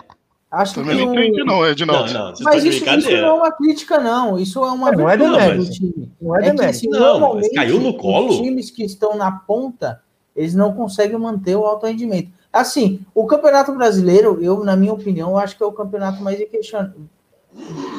Acho 0.49 0.75
Também 0.75 0.97
que 0.97 1.05
não 1.05 1.11
o- 1.11 1.15
entendi, 1.15 1.39
não, 1.45 1.57
Não, 1.59 1.67
Edinaldo. 1.67 2.13
não, 2.13 2.35
você 2.35 2.43
Mas 2.43 2.63
de 2.63 2.69
isso, 2.69 2.83
isso 2.83 3.11
não 3.11 3.17
é 3.27 3.33
uma 3.33 3.51
crítica, 3.51 3.99
não. 3.99 4.39
Isso 4.39 4.59
é 4.65 4.71
uma 4.71 4.89
É, 4.89 4.95
não 4.97 5.09
é 5.09 5.17
demérito. 5.17 5.63
do 5.65 5.69
time. 5.71 6.11
Não 6.21 6.35
é 6.35 6.39
É 6.39 6.43
que, 6.43 6.51
demérito. 6.51 6.77
assim, 6.77 6.89
Não, 6.89 7.35
mas 7.35 7.49
caiu 7.53 7.79
no 7.79 7.93
colo? 7.97 8.29
os 8.29 8.37
times 8.37 8.69
que 8.71 8.83
estão 8.83 9.15
na 9.15 9.31
ponta, 9.31 10.01
eles 10.41 10.55
não 10.55 10.73
conseguem 10.73 11.17
manter 11.17 11.55
o 11.55 11.65
alto 11.65 11.85
rendimento. 11.85 12.31
Assim, 12.51 13.05
o 13.15 13.25
Campeonato 13.25 13.73
Brasileiro, 13.73 14.39
eu, 14.41 14.63
na 14.63 14.75
minha 14.75 14.91
opinião, 14.91 15.37
acho 15.37 15.55
que 15.55 15.63
é 15.63 15.65
o 15.65 15.71
campeonato 15.71 16.21
mais 16.21 16.37
questionado. 16.49 17.09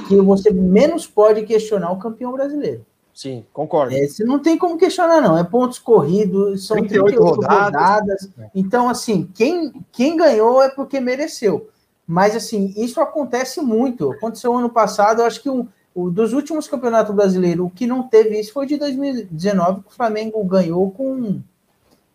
Que 0.08 0.16
você 0.16 0.50
menos 0.50 1.06
pode 1.06 1.42
questionar 1.42 1.90
o 1.92 1.98
campeão 1.98 2.32
brasileiro. 2.32 2.84
Sim, 3.14 3.44
concordo. 3.52 3.94
É, 3.94 4.06
você 4.06 4.24
não 4.24 4.38
tem 4.38 4.56
como 4.56 4.78
questionar, 4.78 5.20
não. 5.20 5.36
É 5.36 5.44
pontos 5.44 5.78
corridos, 5.78 6.66
são 6.66 6.76
38 6.78 7.06
38, 7.06 7.34
rodadas. 7.34 7.64
rodadas. 7.64 8.30
Então, 8.54 8.88
assim, 8.88 9.28
quem, 9.34 9.72
quem 9.92 10.16
ganhou 10.16 10.62
é 10.62 10.70
porque 10.70 10.98
mereceu. 10.98 11.68
Mas, 12.06 12.34
assim, 12.34 12.74
isso 12.76 13.00
acontece 13.00 13.60
muito. 13.60 14.10
Aconteceu 14.12 14.56
ano 14.56 14.70
passado, 14.70 15.20
eu 15.20 15.26
acho 15.26 15.42
que 15.42 15.50
um, 15.50 15.68
o 15.94 16.10
dos 16.10 16.32
últimos 16.32 16.66
campeonatos 16.66 17.14
brasileiros, 17.14 17.66
o 17.66 17.70
que 17.70 17.86
não 17.86 18.02
teve 18.02 18.38
isso 18.40 18.52
foi 18.52 18.66
de 18.66 18.76
2019, 18.76 19.82
que 19.82 19.88
o 19.88 19.92
Flamengo 19.92 20.42
ganhou 20.44 20.90
com, 20.90 21.40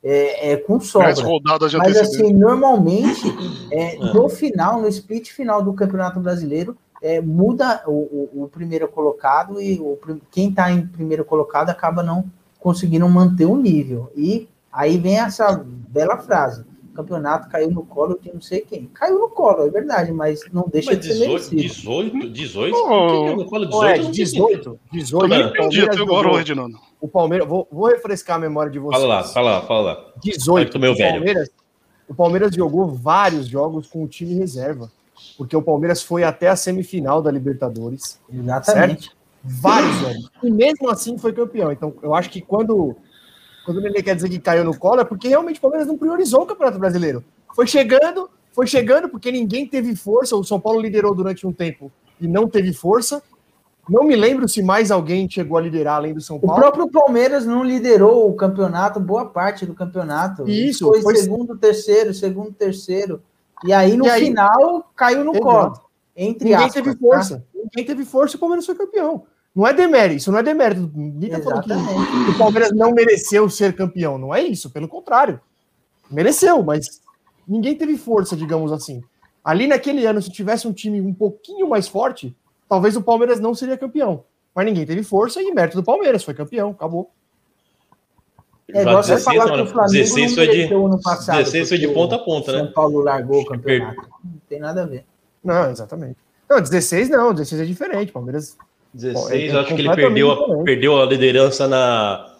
é, 0.03 0.51
é, 0.53 0.57
com 0.57 0.79
sobra. 0.79 1.07
Mais 1.07 1.19
rodadas 1.19 1.71
de 1.71 1.77
Mas 1.77 1.97
assim, 1.97 2.33
normalmente, 2.33 3.21
é, 3.71 3.97
no 4.13 4.29
final, 4.29 4.81
no 4.81 4.87
split 4.87 5.31
final 5.31 5.61
do 5.61 5.73
Campeonato 5.73 6.19
Brasileiro, 6.19 6.77
é, 7.01 7.21
muda 7.21 7.83
o, 7.85 7.91
o- 7.91 8.43
o 8.43 8.47
primeiro 8.47 8.87
colocado 8.87 9.61
e 9.61 9.79
o, 9.79 9.97
quem 10.31 10.49
está 10.49 10.71
em 10.71 10.85
primeiro 10.87 11.23
colocado 11.25 11.69
acaba 11.69 12.01
não 12.01 12.25
conseguindo 12.59 13.07
manter 13.07 13.45
o 13.45 13.55
nível. 13.55 14.11
E 14.15 14.47
aí 14.71 14.97
vem 14.97 15.19
essa 15.19 15.63
bela 15.89 16.17
frase: 16.17 16.63
campeonato 16.97 17.47
caiu 17.49 17.69
no 17.69 17.85
colo 17.85 18.17
de 18.19 18.33
não 18.33 18.41
sei 18.41 18.61
quem. 18.61 18.87
Caiu 18.87 19.19
no 19.19 19.29
colo, 19.29 19.67
é 19.67 19.69
verdade, 19.69 20.11
mas 20.11 20.41
não 20.51 20.67
deixa 20.67 20.91
Mas 20.91 20.99
de 20.99 21.05
ser 21.05 21.13
18, 21.13 21.29
merecido. 21.29 21.61
18, 21.61 22.29
18? 22.29 22.75
Oh, 22.75 22.87
Por 22.87 23.29
que 23.29 23.35
que 23.35 23.41
eu 23.41 23.49
falo 23.49 23.65
18? 23.65 23.83
Ué, 23.83 23.93
Eu 23.93 24.03
não 24.03 24.13
sei 24.13 24.23
18, 24.23 24.79
18. 24.91 25.23
Eu 25.23 25.29
nem 25.29 25.37
Mano, 25.39 25.49
o 25.49 25.55
entendi 25.55 25.77
Palmeiras 25.77 25.95
até 25.95 26.03
agora, 26.03 26.27
ô, 26.27 26.35
Reginaldo. 26.35 26.79
O 26.99 27.07
Palmeiras, 27.07 27.47
vou, 27.47 27.67
vou 27.71 27.87
refrescar 27.87 28.37
a 28.37 28.39
memória 28.39 28.71
de 28.71 28.79
vocês. 28.79 29.01
Fala 29.01 29.15
lá, 29.15 29.23
fala 29.23 29.51
lá, 29.51 29.61
fala 29.61 29.81
lá. 29.81 30.05
18. 30.23 30.53
Vai, 30.53 30.65
tô 30.65 30.79
meio 30.79 30.93
o 30.93 30.95
velho. 30.95 31.13
Palmeiras, 31.13 31.49
o 32.09 32.15
Palmeiras 32.15 32.55
jogou 32.55 32.87
vários 32.87 33.47
jogos 33.47 33.85
com 33.87 34.03
o 34.03 34.07
time 34.07 34.33
reserva, 34.33 34.91
porque 35.37 35.55
o 35.55 35.61
Palmeiras 35.61 36.01
foi 36.01 36.23
até 36.23 36.47
a 36.47 36.55
semifinal 36.55 37.21
da 37.21 37.29
Libertadores, 37.29 38.19
Exatamente. 38.33 39.11
vários 39.43 39.95
jogos. 39.99 40.31
E 40.43 40.49
mesmo 40.49 40.89
assim 40.89 41.17
foi 41.17 41.31
campeão. 41.33 41.71
Então, 41.71 41.93
eu 42.01 42.15
acho 42.15 42.29
que 42.31 42.41
quando 42.41 42.95
quando 43.67 43.79
o 43.79 43.81
Nenê 43.81 44.01
quer 44.01 44.15
dizer 44.15 44.29
que 44.29 44.39
caiu 44.39 44.63
no 44.63 44.77
colo, 44.77 45.01
é 45.01 45.03
porque 45.03 45.27
realmente 45.27 45.57
o 45.57 45.61
Palmeiras 45.61 45.85
não 45.89 45.97
priorizou 45.97 46.43
o 46.43 46.45
Campeonato 46.45 46.79
Brasileiro. 46.79 47.21
Foi 47.53 47.67
chegando, 47.67 48.29
foi 48.53 48.65
chegando 48.65 49.09
porque 49.09 49.29
ninguém 49.29 49.67
teve 49.67 49.93
força. 49.93 50.37
O 50.37 50.43
São 50.45 50.57
Paulo 50.57 50.79
liderou 50.79 51.13
durante 51.13 51.45
um 51.45 51.51
tempo 51.51 51.91
e 52.21 52.27
não 52.29 52.47
teve 52.47 52.71
força. 52.71 53.21
Não 53.89 54.05
me 54.05 54.15
lembro 54.15 54.47
se 54.47 54.63
mais 54.63 54.89
alguém 54.89 55.29
chegou 55.29 55.57
a 55.57 55.61
liderar 55.61 55.95
além 55.97 56.13
do 56.13 56.21
São 56.21 56.37
O 56.37 56.39
Paulo. 56.39 56.61
próprio 56.61 56.89
Palmeiras 56.89 57.45
não 57.45 57.61
liderou 57.61 58.29
o 58.29 58.35
campeonato, 58.35 59.01
boa 59.01 59.25
parte 59.25 59.65
do 59.65 59.73
campeonato. 59.73 60.47
Isso, 60.47 60.87
foi, 60.87 61.01
foi- 61.01 61.15
segundo, 61.17 61.57
terceiro, 61.57 62.13
segundo, 62.13 62.53
terceiro. 62.53 63.21
E 63.65 63.73
aí, 63.73 63.97
no 63.97 64.05
E 64.05 64.09
aí- 64.09 64.25
final, 64.27 64.89
caiu 64.95 65.25
no 65.25 65.31
Exato. 65.31 65.45
colo. 65.45 65.73
Entre 66.15 66.45
Ninguém 66.45 66.65
aspas. 66.65 66.73
teve 66.73 66.93
tá? 66.95 66.99
força. 66.99 67.43
Ninguém 67.53 67.85
teve 67.85 68.05
força 68.05 68.35
e 68.35 68.37
o 68.37 68.39
Palmeiras 68.39 68.65
foi 68.65 68.75
campeão. 68.75 69.23
Não 69.57 69.65
é 69.65 69.73
demérito, 69.73 70.17
isso 70.17 70.31
não 70.31 70.37
é 70.37 70.43
demérito. 70.43 70.91
Ninguém 70.93 71.31
tá 71.31 71.41
falando 71.41 71.63
que 71.63 72.31
o 72.31 72.37
Palmeiras 72.37 72.71
não 72.73 72.91
mereceu 72.91 73.49
ser 73.49 73.75
campeão. 73.75 74.15
Não 74.15 74.31
é 74.33 74.39
isso, 74.43 74.69
pelo 74.69 74.87
contrário. 74.87 75.41
Mereceu, 76.11 76.61
mas 76.61 77.01
ninguém 77.47 77.75
teve 77.75 77.97
força, 77.97 78.35
digamos 78.35 78.71
assim. 78.71 79.03
Ali 79.43 79.65
naquele 79.65 80.05
ano, 80.05 80.21
se 80.21 80.29
tivesse 80.29 80.67
um 80.67 80.71
time 80.73 81.01
um 81.01 81.11
pouquinho 81.11 81.67
mais 81.67 81.87
forte, 81.87 82.35
talvez 82.69 82.95
o 82.95 83.01
Palmeiras 83.01 83.39
não 83.39 83.55
seria 83.55 83.75
campeão. 83.75 84.25
Mas 84.53 84.63
ninguém 84.67 84.85
teve 84.85 85.01
força 85.01 85.41
e 85.41 85.51
mérito 85.51 85.77
do 85.77 85.83
Palmeiras, 85.83 86.23
foi 86.23 86.35
campeão, 86.35 86.69
acabou. 86.69 87.09
É 88.71 88.81
igual 88.81 89.01
você 89.01 89.15
16, 89.15 89.23
falar 89.39 89.55
que 89.55 89.61
o 89.61 89.67
Flamengo 89.67 89.91
16 89.91 90.27
não 90.29 90.35
foi 90.35 90.47
de- 90.49 90.73
ano 90.73 91.01
passado. 91.01 91.37
16 91.37 91.69
foi 91.69 91.77
de 91.79 91.87
ponta 91.87 92.15
a 92.15 92.19
ponta, 92.19 92.51
né? 92.51 92.59
São 92.59 92.73
Paulo 92.73 92.99
largou 92.99 93.41
o 93.41 93.45
campeonato. 93.45 94.01
Não 94.23 94.41
tem 94.47 94.59
nada 94.59 94.83
a 94.83 94.85
ver. 94.85 95.03
Não, 95.43 95.71
exatamente. 95.71 96.17
Não, 96.47 96.61
16 96.61 97.09
não, 97.09 97.33
16 97.33 97.61
é 97.61 97.65
diferente. 97.65 98.11
Palmeiras 98.11 98.55
16, 98.97 99.31
É, 99.51 99.55
eu 99.55 99.59
acho 99.59 99.75
que 99.75 99.81
ele 99.81 99.95
perdeu 99.95 100.31
a, 100.31 100.63
perdeu 100.63 101.01
a 101.01 101.05
liderança 101.05 101.67
na, 101.67 102.33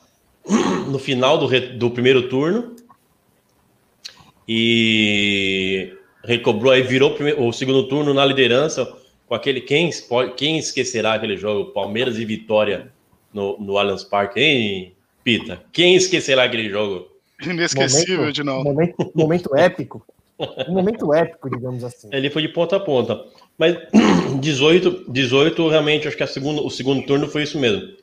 no 0.89 0.97
final 0.99 1.37
do, 1.37 1.45
re- 1.45 1.59
do 1.77 1.89
primeiro 1.91 2.27
turno. 2.29 2.75
E 4.47 5.93
recobrou 6.23 6.71
aí, 6.71 6.81
virou 6.81 7.11
o, 7.11 7.13
primeiro- 7.15 7.43
o 7.45 7.51
segundo 7.53 7.87
turno 7.87 8.13
na 8.13 8.25
liderança 8.25 8.91
com 9.27 9.35
aquele. 9.35 9.61
Quem, 9.61 9.89
quem 10.35 10.57
esquecerá 10.57 11.13
aquele 11.13 11.37
jogo? 11.37 11.71
Palmeiras 11.71 12.17
e 12.17 12.25
Vitória 12.25 12.91
no, 13.33 13.57
no 13.59 13.77
Allianz 13.77 14.03
Parque, 14.03 14.39
hein, 14.39 14.93
Pita? 15.23 15.61
Quem 15.71 15.95
esquecerá 15.95 16.43
aquele 16.43 16.69
jogo? 16.69 17.07
Inesquecível, 17.43 18.17
momento, 18.19 18.29
Edinaldo. 18.29 18.63
momento, 18.63 19.11
momento 19.13 19.55
épico. 19.55 20.03
Um 20.39 20.73
momento 20.73 21.13
épico, 21.13 21.49
digamos 21.49 21.83
assim. 21.83 22.09
Ele 22.11 22.29
foi 22.29 22.43
de 22.43 22.49
ponta 22.49 22.75
a 22.75 22.79
ponta. 22.79 23.25
Mas 23.57 23.75
18, 24.39 25.11
18 25.11 25.67
realmente, 25.69 26.07
acho 26.07 26.17
que 26.17 26.23
a 26.23 26.27
segunda, 26.27 26.61
o 26.61 26.69
segundo 26.69 27.05
turno 27.05 27.27
foi 27.27 27.43
isso 27.43 27.59
mesmo. 27.59 27.95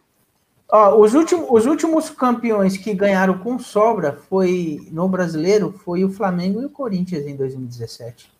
Ó, 0.71 0.99
os, 0.99 1.15
últimos, 1.15 1.47
os 1.51 1.67
últimos 1.67 2.11
campeões 2.11 2.77
que 2.77 2.93
ganharam 2.95 3.39
com 3.39 3.59
sobra 3.59 4.19
foi 4.29 4.81
no 4.91 5.09
brasileiro 5.09 5.73
foi 5.85 6.05
o 6.05 6.11
Flamengo 6.11 6.61
e 6.61 6.65
o 6.65 6.71
Corinthians 6.71 7.27
em 7.27 7.37
2017. 7.37 8.33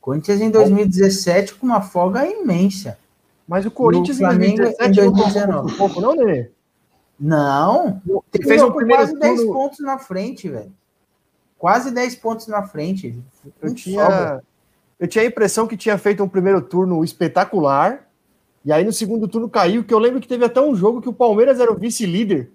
Corinthians 0.00 0.40
em 0.40 0.50
2017 0.50 1.54
com 1.54 1.66
uma 1.66 1.80
folga 1.80 2.26
imensa. 2.26 2.98
Mas 3.48 3.66
o 3.66 3.70
Corinthians 3.70 4.20
E 4.20 4.22
o 4.22 4.26
Flamengo 4.26 4.62
em 4.62 4.74
2017 4.76 5.00
em 5.00 5.04
não 5.04 5.12
2019. 5.12 5.50
tomou 5.50 5.74
um 5.74 5.76
pouco, 5.76 6.00
não, 6.00 6.14
Nenê? 6.14 6.50
Não, 7.18 8.00
Ele 8.32 8.44
fez 8.44 8.62
um 8.62 8.70
primeiro 8.72 9.02
quase 9.02 9.18
10 9.18 9.36
turno. 9.40 9.52
pontos 9.52 9.78
na 9.80 9.98
frente, 9.98 10.48
velho. 10.48 10.72
Quase 11.60 11.90
10 11.92 12.14
pontos 12.16 12.46
na 12.48 12.62
frente. 12.64 13.14
Eu 13.62 13.68
sobra. 13.68 13.74
tinha, 13.74 14.40
eu 14.98 15.06
tinha 15.06 15.22
a 15.22 15.26
impressão 15.26 15.66
que 15.66 15.76
tinha 15.76 15.96
feito 15.98 16.24
um 16.24 16.28
primeiro 16.28 16.60
turno 16.62 17.04
espetacular. 17.04 18.08
E 18.64 18.72
aí 18.72 18.82
no 18.84 18.92
segundo 18.92 19.28
turno 19.28 19.48
caiu, 19.48 19.84
que 19.84 19.92
eu 19.94 19.98
lembro 19.98 20.20
que 20.20 20.26
teve 20.28 20.44
até 20.44 20.60
um 20.60 20.74
jogo 20.74 21.00
que 21.02 21.08
o 21.08 21.12
Palmeiras 21.12 21.60
era 21.60 21.70
o 21.70 21.76
vice-líder. 21.78 22.50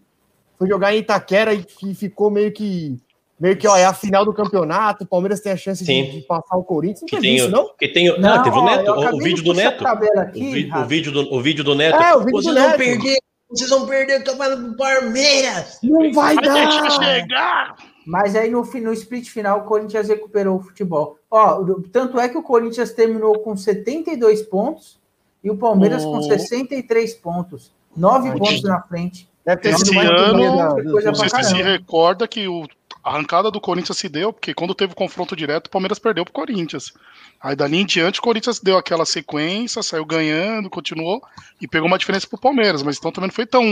Foi 0.57 0.67
jogar 0.67 0.93
em 0.93 0.99
Itaquera 0.99 1.53
e 1.53 1.61
fi- 1.63 1.93
ficou 1.95 2.29
meio 2.31 2.51
que. 2.51 2.97
Meio 3.39 3.57
que, 3.57 3.67
ó, 3.67 3.75
é 3.75 3.83
a 3.85 3.93
final 3.93 4.23
do 4.23 4.33
campeonato, 4.33 5.03
o 5.03 5.07
Palmeiras 5.07 5.41
tem 5.41 5.51
a 5.51 5.57
chance 5.57 5.83
de, 5.83 6.11
de 6.11 6.21
passar 6.21 6.55
o 6.55 6.63
Corinthians. 6.63 7.01
Não 7.01 7.07
Que 7.07 7.19
tem, 7.19 7.35
isso, 7.35 7.49
não? 7.51 7.69
que 7.77 7.87
tem, 7.89 8.17
Não, 8.17 8.29
ah, 8.33 8.39
teve 8.41 8.57
o 8.57 8.63
Neto, 8.63 8.91
o, 8.91 9.17
vídeo 9.19 9.43
do 9.43 9.51
a 9.51 9.53
Neto. 9.55 9.83
tabela 9.83 10.15
O, 10.15 10.19
aqui, 10.21 10.51
vi- 10.53 10.71
o 10.73 10.85
vídeo 10.85 11.11
do, 11.11 11.33
o 11.35 11.41
vídeo 11.41 11.63
do 11.63 11.75
Neto. 11.75 12.01
É, 12.01 12.15
o 12.15 12.19
vídeo 12.19 12.31
do 12.31 12.41
vocês 12.43 12.55
Neto. 12.55 12.69
vão 12.69 12.77
perder, 12.77 13.17
vocês 13.49 13.69
vão 13.69 13.85
perder 13.87 14.21
o 14.21 14.23
campeonato 14.23 14.61
do 14.61 14.77
Palmeiras. 14.77 15.79
Não 15.83 16.13
vai 16.13 16.33
Vai 16.35 16.37
deixar 16.37 16.81
dar! 16.81 16.91
chegar! 16.91 17.75
Mas 18.05 18.35
aí 18.35 18.49
no, 18.51 18.61
no 18.63 18.93
split 18.93 19.29
final 19.29 19.59
o 19.59 19.63
Corinthians 19.63 20.07
recuperou 20.07 20.57
o 20.57 20.61
futebol. 20.63 21.17
Ó, 21.29 21.61
o- 21.61 21.81
tanto 21.81 22.19
é 22.19 22.29
que 22.29 22.37
o 22.37 22.43
Corinthians 22.43 22.91
terminou 22.93 23.39
com 23.39 23.57
72 23.57 24.43
pontos 24.43 24.99
e 25.43 25.49
o 25.49 25.57
Palmeiras 25.57 26.03
com 26.03 26.17
Oh. 26.17 26.21
63 26.23 27.13
pontos. 27.15 27.71
9 27.95 28.29
Ai, 28.29 28.37
pontos 28.37 28.63
na 28.63 28.81
frente. 28.81 29.27
Deve 29.45 29.61
ter 29.61 29.69
Esse 29.69 29.97
ano, 29.97 30.43
uma 30.53 30.75
da- 30.75 30.83
coisa 30.91 31.07
Não 31.11 31.15
sei 31.15 31.29
se 31.29 31.43
se 31.43 31.61
recorda 31.61 32.27
que 32.27 32.47
o, 32.47 32.67
a 33.03 33.09
arrancada 33.11 33.49
do 33.51 33.61
Corinthians 33.61 33.97
se 33.97 34.09
deu, 34.09 34.33
porque 34.33 34.53
quando 34.53 34.73
teve 34.75 34.93
o 34.93 34.95
confronto 34.95 35.35
direto, 35.35 35.67
o 35.67 35.69
Palmeiras 35.69 35.99
perdeu 35.99 36.23
pro 36.25 36.33
Corinthians. 36.33 36.91
Aí 37.41 37.55
dali 37.55 37.77
em 37.79 37.85
diante, 37.85 38.19
o 38.19 38.23
Corinthians 38.23 38.59
deu 38.59 38.77
aquela 38.77 39.05
sequência, 39.05 39.81
saiu 39.83 40.03
ganhando, 40.05 40.69
continuou 40.69 41.21
e 41.61 41.67
pegou 41.67 41.87
uma 41.87 41.97
diferença 41.99 42.27
pro 42.27 42.39
Palmeiras. 42.39 42.81
Mas 42.83 42.97
então 42.97 43.11
também 43.11 43.27
não 43.29 43.35
foi 43.35 43.45
tão 43.45 43.63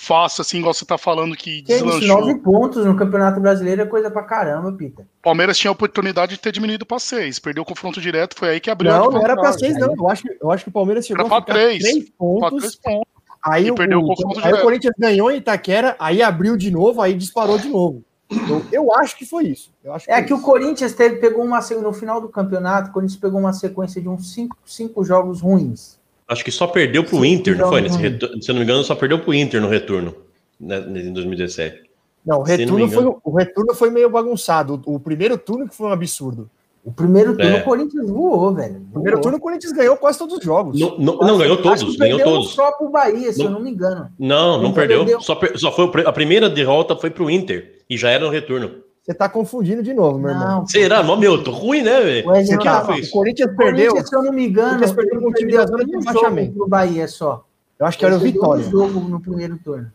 fácil 0.00 0.42
assim, 0.42 0.58
igual 0.58 0.72
você 0.72 0.84
tá 0.84 0.96
falando 0.96 1.34
que 1.36 1.62
Que 1.62 1.74
isso, 1.74 1.84
deslanchou. 1.84 2.20
9 2.20 2.34
pontos 2.40 2.84
no 2.86 2.96
Campeonato 2.96 3.40
Brasileiro 3.40 3.82
é 3.82 3.86
coisa 3.86 4.08
pra 4.10 4.22
caramba, 4.22 4.70
Pita. 4.72 5.02
O 5.02 5.22
Palmeiras 5.22 5.58
tinha 5.58 5.70
a 5.70 5.72
oportunidade 5.72 6.36
de 6.36 6.40
ter 6.40 6.52
diminuído 6.52 6.86
para 6.86 6.98
seis, 7.00 7.38
perdeu 7.40 7.64
o 7.64 7.66
confronto 7.66 8.00
direto, 8.00 8.36
foi 8.38 8.50
aí 8.50 8.60
que 8.60 8.70
abriu 8.70 8.92
Não, 8.92 9.10
não 9.10 9.22
era 9.24 9.34
pra 9.36 9.52
seis, 9.52 9.76
não. 9.76 9.92
Eu 9.94 10.08
acho, 10.08 10.22
que- 10.22 10.38
eu 10.40 10.50
acho 10.52 10.64
que 10.64 10.70
o 10.70 10.72
Palmeiras 10.72 11.04
chegou 11.04 11.20
Era 11.22 11.28
pra 11.28 11.38
a 11.38 11.40
ficar 11.40 11.52
três. 11.52 11.82
três 11.82 12.04
Pra 12.04 12.12
pontos. 12.16 12.58
três 12.60 12.76
pontos. 12.76 13.08
Aí, 13.42 13.66
E 13.66 13.70
o, 13.70 13.74
perdeu 13.74 13.98
o 13.98 14.04
o- 14.04 14.06
confronto 14.06 14.38
aí 14.38 14.44
direto. 14.44 14.60
o 14.60 14.62
Corinthians 14.62 14.94
ganhou 14.98 15.30
em 15.32 15.36
Itaquera, 15.38 15.96
aí 15.98 16.22
abriu 16.22 16.56
de 16.56 16.70
novo, 16.70 17.00
aí 17.02 17.14
disparou 17.14 17.58
de 17.58 17.68
novo. 17.68 18.02
Eu, 18.30 18.64
eu 18.70 18.94
acho 18.94 19.16
que 19.16 19.24
foi 19.26 19.46
isso. 19.46 19.72
Eu 19.82 19.94
acho 19.94 20.08
É 20.10 20.16
foi 20.16 20.24
que 20.24 20.32
o 20.34 20.36
isso. 20.36 20.44
Corinthians 20.44 20.92
teve, 20.92 21.16
pegou 21.16 21.44
uma 21.44 21.60
no 21.60 21.92
final 21.92 22.20
do 22.20 22.28
campeonato, 22.28 22.90
o 22.90 22.92
Corinthians 22.92 23.18
pegou 23.18 23.40
uma 23.40 23.52
sequência 23.52 24.00
de 24.02 24.08
uns 24.08 24.32
5 24.34 24.56
cinco 24.66 25.02
jogos 25.04 25.40
ruins. 25.40 25.97
Acho 26.28 26.44
que 26.44 26.50
só 26.52 26.66
perdeu 26.66 27.02
pro 27.02 27.20
Sim, 27.22 27.32
Inter, 27.32 27.56
não 27.56 27.68
foi? 27.68 27.80
Nesse 27.80 27.94
não. 27.96 28.02
retorno, 28.02 28.42
se 28.42 28.50
eu 28.50 28.54
não 28.54 28.60
me 28.60 28.64
engano, 28.64 28.84
só 28.84 28.94
perdeu 28.94 29.18
pro 29.18 29.32
Inter 29.32 29.60
no 29.62 29.68
retorno, 29.68 30.14
né, 30.60 30.78
em 30.78 31.12
2017. 31.12 31.88
Não, 32.26 32.42
o 32.42 32.46
se 32.46 32.66
não 32.66 32.76
retorno, 32.76 32.88
foi, 33.22 33.32
o 33.32 33.36
retorno 33.36 33.74
foi 33.74 33.90
meio 33.90 34.10
bagunçado. 34.10 34.82
O, 34.84 34.96
o 34.96 35.00
primeiro 35.00 35.38
turno 35.38 35.66
que 35.66 35.74
foi 35.74 35.86
um 35.88 35.92
absurdo. 35.92 36.50
O 36.84 36.92
primeiro 36.92 37.36
turno 37.36 37.56
É. 37.56 37.60
o 37.60 37.64
Corinthians 37.64 38.08
voou, 38.10 38.54
velho. 38.54 38.82
O 38.90 38.92
primeiro 38.94 39.20
turno 39.20 39.38
o 39.38 39.40
Corinthians 39.40 39.72
ganhou 39.72 39.96
quase 39.96 40.18
todos 40.18 40.36
os 40.38 40.44
jogos. 40.44 40.78
Não, 40.78 40.98
não, 40.98 41.18
não, 41.18 41.38
ganhou 41.38 41.56
todos, 41.56 41.96
ganhou 41.96 42.20
todos. 42.22 42.50
Só 42.50 42.72
pro 42.72 42.90
Bahia, 42.90 43.32
se 43.32 43.38
Não- 43.38 43.46
eu 43.46 43.50
não 43.52 43.60
me 43.60 43.70
engano. 43.70 44.08
Não, 44.18 44.56
não 44.56 44.62
Não 44.64 44.72
perdeu. 44.72 44.98
perdeu. 45.00 45.20
Só, 45.20 45.38
só 45.56 45.72
foi 45.72 45.86
o 45.86 46.08
a 46.08 46.12
primeira 46.12 46.48
derrota 46.50 46.94
foi 46.96 47.10
pro 47.10 47.30
Inter 47.30 47.78
e 47.88 47.96
já 47.96 48.10
era 48.10 48.24
no 48.24 48.30
retorno. 48.30 48.70
Você 49.08 49.14
tá 49.14 49.26
confundindo 49.26 49.82
de 49.82 49.94
novo, 49.94 50.18
meu 50.18 50.28
irmão. 50.32 50.58
Não, 50.58 50.66
Será? 50.66 51.02
Mas, 51.02 51.18
meu, 51.18 51.42
tô 51.42 51.50
ruim, 51.50 51.80
né, 51.80 51.98
velho? 51.98 52.28
O 52.28 52.30
o 52.30 53.10
Corinthians 53.10 53.50
O 53.50 53.56
perdeu. 53.56 53.86
Corinthians, 53.92 54.06
se 54.10 54.14
eu 54.14 54.22
não 54.22 54.32
me 54.34 54.46
engano, 54.46 54.68
Corinthians 54.68 54.92
perdeu 54.92 55.22
com 55.22 55.28
o 55.28 55.32
time 55.32 55.52
da 55.52 55.66
zona 55.66 55.84
de 55.86 55.90
rebaixamento. 55.92 56.68
Bahia 56.68 57.08
só. 57.08 57.46
Eu 57.78 57.86
acho 57.86 57.96
que 57.98 58.04
era 58.04 58.14
o 58.14 58.20
perdeu 58.20 58.42
um 58.42 58.42
Vitória. 58.56 58.64
jogo 58.64 59.00
no 59.08 59.18
primeiro 59.18 59.56
turno. 59.64 59.90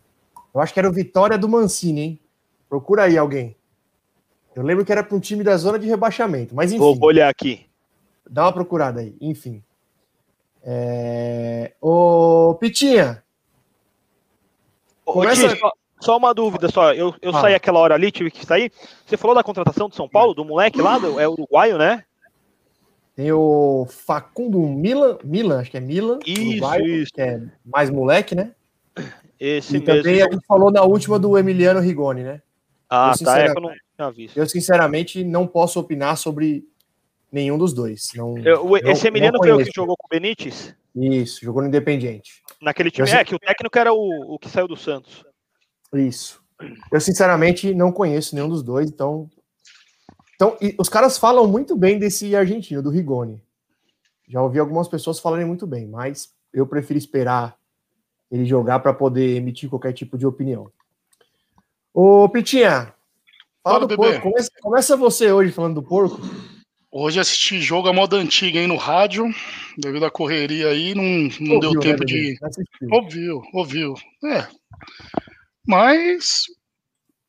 Eu 0.52 0.60
acho 0.60 0.72
que 0.74 0.80
era 0.80 0.90
o 0.90 0.92
Vitória 0.92 1.38
do 1.38 1.48
Mancini, 1.48 2.00
hein? 2.00 2.20
Procura 2.68 3.04
aí 3.04 3.16
alguém. 3.16 3.56
Eu 4.52 4.64
lembro 4.64 4.84
que 4.84 4.90
era 4.90 5.04
para 5.04 5.16
um 5.16 5.20
time 5.20 5.44
da 5.44 5.56
zona 5.56 5.78
de 5.78 5.86
rebaixamento, 5.86 6.52
mas 6.52 6.72
enfim. 6.72 6.80
Vou 6.80 6.98
olhar 7.00 7.28
aqui. 7.28 7.66
Dá 8.28 8.46
uma 8.46 8.52
procurada 8.52 9.00
aí, 9.00 9.14
enfim. 9.20 9.62
É... 10.64 11.72
Ô, 11.80 12.56
Pitinha, 12.58 13.22
Ô, 15.06 15.12
Começa- 15.12 15.54
só, 15.56 15.70
só 16.04 16.16
uma 16.16 16.34
dúvida 16.34 16.68
só. 16.70 16.92
Eu, 16.92 17.14
eu 17.22 17.34
Ah. 17.34 17.40
saí 17.40 17.54
aquela 17.54 17.78
hora 17.80 17.94
ali, 17.94 18.10
tive 18.12 18.30
que 18.30 18.44
sair. 18.44 18.70
Você 19.06 19.16
falou 19.16 19.34
da 19.34 19.42
contratação 19.42 19.88
do 19.88 19.94
São 19.94 20.08
Paulo, 20.08 20.34
do 20.34 20.44
moleque 20.44 20.80
lá, 20.80 20.98
do, 20.98 21.18
é 21.18 21.28
uruguaio, 21.28 21.78
né? 21.78 22.04
Tem 23.16 23.30
o 23.32 23.86
Facundo 23.88 24.58
Milan, 24.60 25.18
Milan, 25.22 25.60
acho 25.60 25.70
que 25.70 25.76
é 25.76 25.80
Milan, 25.80 26.18
Isso, 26.26 26.42
uruguaio, 26.50 26.86
isso. 26.86 27.12
que 27.12 27.20
é 27.20 27.40
mais 27.64 27.88
moleque, 27.90 28.34
né? 28.34 28.52
Esse 29.38 29.76
e 29.76 29.80
mesmo. 29.80 29.86
também 30.02 30.22
a 30.22 30.30
gente 30.30 30.44
falou 30.46 30.70
na 30.70 30.82
última 30.82 31.18
do 31.18 31.36
Emiliano 31.38 31.80
Rigoni, 31.80 32.22
né? 32.22 32.40
Ah, 32.90 33.12
eu, 33.18 33.24
tá. 33.24 33.38
É 33.38 33.44
que 33.44 33.50
eu 33.50 33.54
sinceramente- 33.54 33.60
não 33.98 34.06
tinha 34.06 34.10
visto. 34.10 34.36
Eu, 34.36 34.48
sinceramente, 34.48 35.24
não 35.24 35.46
posso 35.46 35.78
opinar 35.80 36.16
sobre 36.16 36.64
nenhum 37.30 37.56
dos 37.58 37.72
dois. 37.72 38.08
Não, 38.14 38.36
Eu- 38.38 38.64
não- 38.64 38.76
esse 38.76 39.06
Emiliano 39.08 39.38
foi 39.38 39.52
o 39.52 39.58
que 39.58 39.70
jogou 39.74 39.96
com 39.96 40.06
o 40.06 40.10
Benítez? 40.10 40.74
Isso, 40.94 41.44
jogou 41.44 41.62
no 41.62 41.68
Independiente. 41.68 42.42
Naquele 42.60 42.90
time. 42.90 43.08
Eu 43.08 43.14
É, 43.16 43.24
que 43.24 43.34
o 43.34 43.38
técnico 43.38 43.78
era 43.78 43.92
o, 43.92 44.34
o 44.34 44.38
que 44.38 44.48
saiu 44.48 44.66
do 44.68 44.76
Santos. 44.76 45.24
Isso. 45.94 46.42
Eu, 46.90 47.00
sinceramente, 47.00 47.74
não 47.74 47.92
conheço 47.92 48.34
nenhum 48.34 48.48
dos 48.48 48.62
dois, 48.62 48.88
então. 48.90 49.28
Então, 50.34 50.56
e 50.60 50.74
os 50.78 50.88
caras 50.88 51.18
falam 51.18 51.46
muito 51.46 51.76
bem 51.76 51.98
desse 51.98 52.34
argentino, 52.34 52.82
do 52.82 52.90
Rigoni. 52.90 53.40
Já 54.28 54.42
ouvi 54.42 54.58
algumas 54.58 54.88
pessoas 54.88 55.20
falarem 55.20 55.46
muito 55.46 55.66
bem, 55.66 55.86
mas 55.86 56.32
eu 56.52 56.66
prefiro 56.66 56.98
esperar 56.98 57.56
ele 58.30 58.44
jogar 58.44 58.80
para 58.80 58.92
poder 58.94 59.36
emitir 59.36 59.68
qualquer 59.68 59.92
tipo 59.92 60.16
de 60.18 60.26
opinião. 60.26 60.70
Ô, 61.92 62.28
Pitinha, 62.28 62.92
fala 63.62 63.78
Fala, 63.78 63.80
do 63.80 63.88
bebê. 63.88 64.02
porco. 64.12 64.30
Começa, 64.30 64.50
começa 64.60 64.96
você 64.96 65.30
hoje 65.30 65.52
falando 65.52 65.74
do 65.76 65.82
porco. 65.82 66.20
Hoje 66.90 67.18
assisti 67.20 67.60
jogo 67.60 67.88
à 67.88 67.92
moda 67.92 68.16
antiga, 68.16 68.58
hein, 68.60 68.68
no 68.68 68.76
rádio, 68.76 69.26
devido 69.76 70.04
à 70.04 70.10
correria 70.10 70.68
aí, 70.68 70.94
não, 70.94 71.28
não 71.40 71.58
deu 71.60 71.70
Ouviu, 71.70 71.80
né, 71.80 71.80
tempo 71.80 72.04
bebê? 72.04 72.34
de. 72.34 72.38
Assistiu. 72.40 72.88
Ouviu, 72.90 73.42
ouviu. 73.52 73.94
É. 74.24 74.46
Mas 75.66 76.42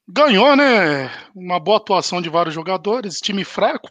ganhou, 0.07 0.55
né? 0.55 1.09
Uma 1.35 1.59
boa 1.59 1.77
atuação 1.77 2.21
de 2.21 2.29
vários 2.29 2.53
jogadores, 2.53 3.19
time 3.19 3.43
fraco. 3.43 3.87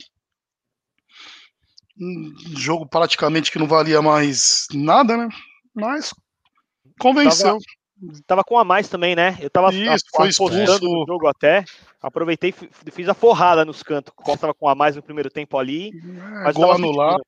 Um 2.01 2.35
jogo 2.57 2.87
praticamente 2.87 3.53
que 3.53 3.59
não 3.59 3.67
valia 3.69 4.03
mais 4.03 4.67
nada, 4.73 5.17
né? 5.17 5.29
Mas 5.75 6.13
convenceu. 6.99 7.59
Tava 8.27 8.43
com 8.45 8.59
a 8.59 8.65
mais 8.65 8.89
também, 8.89 9.15
né? 9.15 9.39
Eu 9.41 9.49
tava 9.49 9.73
Isso, 9.73 9.89
a- 9.91 10.17
foi 10.17 10.29
expulso. 10.29 10.57
no 10.83 11.07
jogo 11.07 11.27
até. 11.29 11.65
Aproveitei 12.03 12.51
e 12.51 12.53
fi- 12.53 12.71
fiz 12.93 13.09
a 13.09 13.15
forrada 13.15 13.65
nos 13.65 13.83
cantos. 13.83 14.13
O 14.13 14.23
Costa 14.23 14.41
tava 14.43 14.55
com 14.55 14.69
a 14.69 14.75
mais 14.75 14.97
no 14.97 15.03
primeiro 15.03 15.31
tempo 15.31 15.57
ali. 15.57 15.91
É, 15.97 16.45
Mas 16.45 16.55
gol 16.57 16.67
tava 16.67 16.75
anulado. 16.79 17.23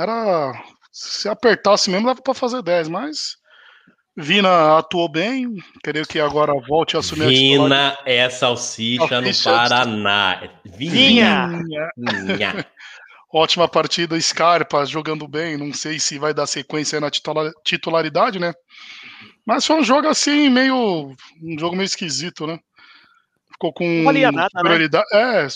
Era. 0.00 0.62
Se 0.92 1.28
apertasse 1.28 1.88
mesmo, 1.90 2.06
dava 2.06 2.20
pra 2.20 2.34
fazer 2.34 2.62
10, 2.62 2.88
mas. 2.88 3.36
Vina 4.16 4.78
atuou 4.78 5.08
bem, 5.08 5.56
creio 5.82 6.06
que 6.06 6.18
agora 6.18 6.52
volte 6.66 6.96
a 6.96 7.00
assumir 7.00 7.26
a 7.26 7.28
titular- 7.28 7.68
Vina 7.68 7.98
é 8.06 8.30
salsicha 8.30 9.20
no. 9.20 9.30
Paraná. 9.44 10.48
Vinha! 10.64 11.62
Vinha. 11.96 12.66
Ótima 13.30 13.68
partida, 13.68 14.18
Scarpa 14.18 14.86
jogando 14.86 15.28
bem. 15.28 15.58
Não 15.58 15.74
sei 15.74 15.98
se 15.98 16.18
vai 16.18 16.32
dar 16.32 16.46
sequência 16.46 16.98
na 16.98 17.10
titula- 17.10 17.52
titularidade, 17.62 18.38
né? 18.38 18.54
Mas 19.44 19.66
foi 19.66 19.76
um 19.76 19.84
jogo 19.84 20.08
assim, 20.08 20.48
meio. 20.48 21.14
Um 21.42 21.58
jogo 21.58 21.76
meio 21.76 21.84
esquisito, 21.84 22.46
né? 22.46 22.58
Ficou 23.52 23.72
com. 23.72 23.84
Não 23.86 24.04
valia 24.04 24.32
nada, 24.32 24.62
né? 24.62 24.88
É, 25.12 25.46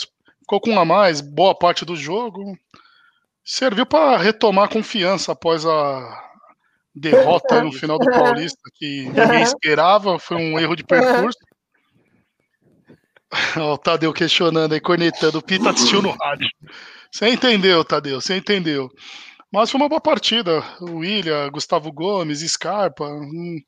ficou 0.40 0.60
com 0.60 0.72
um 0.72 0.80
a 0.80 0.84
mais, 0.84 1.22
boa 1.22 1.54
parte 1.54 1.84
do 1.86 1.96
jogo. 1.96 2.58
Serviu 3.42 3.86
para 3.86 4.18
retomar 4.18 4.66
a 4.66 4.68
confiança 4.68 5.32
após 5.32 5.64
a 5.64 6.29
derrota 6.94 7.62
no 7.62 7.72
final 7.72 7.98
do 7.98 8.06
Paulista, 8.10 8.60
que 8.74 9.04
ninguém 9.06 9.42
esperava, 9.42 10.18
foi 10.18 10.36
um 10.36 10.58
erro 10.58 10.74
de 10.76 10.84
percurso. 10.84 11.38
O 13.56 13.78
Tadeu 13.78 14.12
questionando 14.12 14.72
aí, 14.72 14.80
cornetando. 14.80 15.38
O 15.38 15.42
Pita 15.42 15.70
assistiu 15.70 16.02
no 16.02 16.10
rádio. 16.10 16.48
Você 17.12 17.28
entendeu, 17.28 17.84
Tadeu, 17.84 18.20
você 18.20 18.36
entendeu. 18.36 18.90
Mas 19.52 19.70
foi 19.70 19.80
uma 19.80 19.88
boa 19.88 20.00
partida. 20.00 20.62
O 20.80 20.96
William, 20.98 21.48
Gustavo 21.50 21.92
Gomes, 21.92 22.40
Scarpa. 22.40 23.04
hum. 23.04 23.58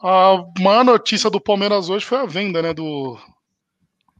A 0.00 0.44
maior 0.60 0.84
notícia 0.84 1.28
do 1.30 1.40
Palmeiras 1.40 1.88
hoje 1.88 2.04
foi 2.04 2.18
a 2.18 2.24
venda, 2.26 2.62
né? 2.62 2.72
Do 2.72 3.16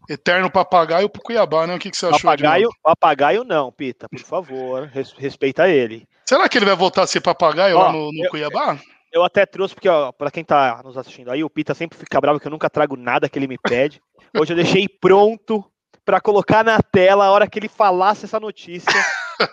Eterno 0.08 0.50
Papagaio 0.50 1.08
pro 1.08 1.22
Cuiabá, 1.22 1.66
né? 1.66 1.74
O 1.76 1.78
que, 1.78 1.90
que 1.90 1.96
você 1.96 2.06
achou? 2.06 2.18
Papagaio, 2.20 2.68
papagaio 2.82 3.44
não, 3.44 3.70
Pita, 3.72 4.08
por 4.08 4.18
favor. 4.20 4.84
res- 4.92 5.12
respeita 5.12 5.68
ele. 5.68 6.08
Será 6.28 6.46
que 6.46 6.58
ele 6.58 6.66
vai 6.66 6.76
voltar 6.76 7.04
a 7.04 7.06
ser 7.06 7.22
papagaio 7.22 7.78
lá 7.78 7.88
Ó, 7.88 7.92
no, 7.92 8.12
no 8.12 8.24
eu- 8.24 8.30
Cuiabá? 8.30 8.78
Eu 9.10 9.24
até 9.24 9.46
trouxe, 9.46 9.74
porque, 9.74 9.88
ó, 9.88 10.12
pra 10.12 10.30
quem 10.30 10.44
tá 10.44 10.82
nos 10.84 10.94
assistindo 10.98 11.30
aí, 11.30 11.42
o 11.42 11.48
Pita 11.48 11.72
sempre 11.72 11.98
fica 11.98 12.20
bravo 12.20 12.38
que 12.38 12.46
eu 12.46 12.50
nunca 12.50 12.68
trago 12.68 12.98
nada 12.98 13.30
que 13.30 13.38
ele 13.38 13.46
me 13.46 13.56
pede. 13.56 13.98
Hoje 14.38 14.52
eu 14.52 14.56
deixei 14.56 14.86
pronto 14.86 15.64
pra 16.04 16.20
colocar 16.20 16.62
na 16.62 16.82
tela 16.82 17.24
a 17.24 17.30
hora 17.30 17.48
que 17.48 17.58
ele 17.58 17.68
falasse 17.70 18.26
essa 18.26 18.38
notícia, 18.38 18.92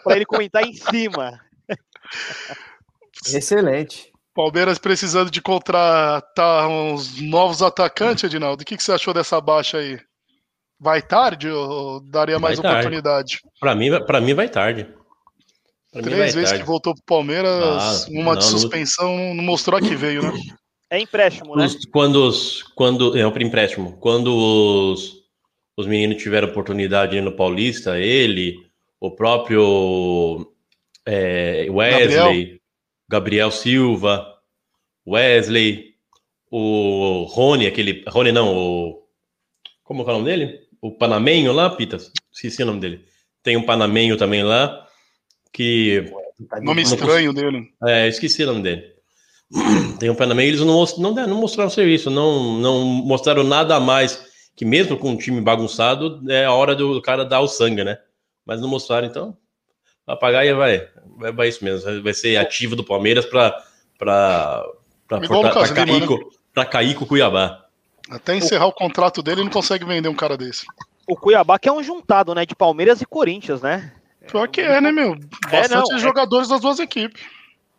pra 0.03 0.17
ele 0.17 0.25
comentar 0.25 0.63
em 0.63 0.73
cima. 0.73 1.39
Excelente. 3.33 4.11
Palmeiras 4.33 4.77
precisando 4.77 5.31
de 5.31 5.41
contratar 5.41 6.67
uns 6.67 7.21
novos 7.21 7.61
atacantes, 7.61 8.25
Edinaldo. 8.25 8.63
O 8.63 8.65
que, 8.65 8.75
que 8.75 8.83
você 8.83 8.91
achou 8.91 9.13
dessa 9.13 9.39
baixa 9.39 9.77
aí? 9.77 9.97
Vai 10.77 11.01
tarde 11.01 11.49
ou 11.49 12.01
daria 12.01 12.37
mais 12.37 12.59
Vai 12.59 12.69
oportunidade? 12.69 13.39
Pra 13.61 13.73
mim, 13.73 13.89
pra 14.05 14.19
mim 14.19 14.33
vai 14.33 14.49
tarde. 14.49 14.93
Pra 16.01 16.03
Três 16.03 16.35
vezes 16.35 16.49
tarde. 16.49 16.63
que 16.63 16.67
voltou 16.67 16.93
pro 16.93 17.03
Palmeiras, 17.05 17.49
Ah, 17.49 18.05
uma 18.09 18.35
de 18.35 18.43
não, 18.45 18.51
não- 18.51 18.59
suspensão 18.59 19.33
não 19.33 19.43
mostrou 19.43 19.77
a 19.79 19.81
que 19.81 19.95
veio, 19.95 20.21
né? 20.23 20.33
É 20.89 20.99
empréstimo, 20.99 21.55
né? 21.55 21.65
Os- 21.65 21.85
quando 21.85 22.15
os, 22.27 22.63
quando 22.75 23.17
é 23.17 23.25
um 23.25 23.37
empréstimo, 23.41 23.97
quando 23.99 24.27
os, 24.35 25.13
os 25.77 25.87
meninos 25.87 26.21
tiveram 26.21 26.49
oportunidade 26.49 27.19
no 27.21 27.31
Paulista, 27.31 27.97
ele, 27.97 28.57
o 28.99 29.09
próprio 29.11 30.51
é, 31.05 31.67
Wesley, 31.69 32.59
Gabriel. 33.09 33.49
Silva, 33.51 34.27
Wesley, 35.07 35.95
o 36.51 37.23
Rony, 37.29 37.67
aquele 37.67 38.03
Rony 38.07 38.31
não, 38.31 38.55
o 38.55 39.05
como 39.83 40.01
é 40.01 40.05
o 40.05 40.07
nome 40.13 40.25
dele? 40.25 40.59
O 40.81 40.91
Panamenho 40.91 41.53
lá, 41.53 41.69
Pitas, 41.69 42.11
esqueci 42.33 42.63
o 42.63 42.65
nome 42.65 42.79
dele. 42.79 43.05
Tem 43.43 43.55
um 43.55 43.63
Panamenho 43.63 44.17
também 44.17 44.43
lá 44.43 44.84
que 45.55 46.11
Nome 46.61 46.83
Não 46.83 46.93
estranho 46.93 47.31
dele. 47.31 47.69
é, 47.85 48.09
esqueci 48.09 48.43
o 48.43 48.47
nome 48.47 48.61
dele. 48.61 48.93
Tem 49.99 50.09
um 50.09 50.15
Panamá, 50.15 50.43
eles 50.43 50.59
não, 50.59 50.83
não, 50.97 51.13
não 51.13 51.39
mostraram 51.39 51.69
serviço, 51.69 52.09
não, 52.09 52.59
não 52.59 52.83
mostraram 52.83 53.43
nada 53.43 53.75
a 53.75 53.79
mais 53.79 54.25
que 54.53 54.65
mesmo 54.65 54.97
com 54.97 55.11
um 55.11 55.17
time 55.17 55.39
bagunçado, 55.39 56.21
é 56.29 56.43
a 56.45 56.51
hora 56.53 56.75
do 56.75 57.01
cara 57.01 57.23
dar 57.23 57.39
o 57.39 57.47
sangue, 57.47 57.83
né? 57.83 57.97
Mas 58.45 58.59
não 58.59 58.67
mostraram, 58.67 59.07
então. 59.07 59.37
Papagaia 60.05 60.53
vai, 60.55 60.87
vai, 61.17 61.31
vai 61.31 61.47
isso 61.47 61.63
mesmo, 61.63 62.03
vai 62.03 62.13
ser 62.13 62.35
ativo 62.37 62.75
do 62.75 62.83
Palmeiras 62.83 63.25
para 63.25 63.63
para 63.97 64.65
Igual 65.23 65.41
o 65.41 65.47
Lucas 65.47 65.71
cair, 65.71 65.87
Lima, 65.87 66.07
com- 66.07 66.29
pra 66.53 66.65
cair 66.65 66.95
com 66.95 67.05
o 67.05 67.07
Cuiabá. 67.07 67.65
Até 68.09 68.35
encerrar 68.35 68.67
o 68.67 68.73
contrato 68.73 69.23
dele, 69.23 69.37
ele 69.41 69.45
não 69.45 69.51
consegue 69.53 69.85
vender 69.85 70.09
um 70.09 70.15
cara 70.15 70.37
desse. 70.37 70.65
O 71.07 71.15
Cuiabá 71.15 71.57
que 71.57 71.69
é 71.69 71.71
um 71.71 71.81
juntado, 71.81 72.35
né? 72.35 72.45
De 72.45 72.55
Palmeiras 72.55 73.01
e 73.01 73.05
Corinthians, 73.05 73.61
né? 73.61 73.93
Pior 74.27 74.47
que 74.47 74.61
é, 74.61 74.79
né, 74.81 74.91
meu? 74.91 75.15
Bastante 75.51 75.89
não, 75.91 75.97
é- 75.97 75.99
jogadores 75.99 76.47
das 76.47 76.61
duas 76.61 76.79
equipes. 76.79 77.21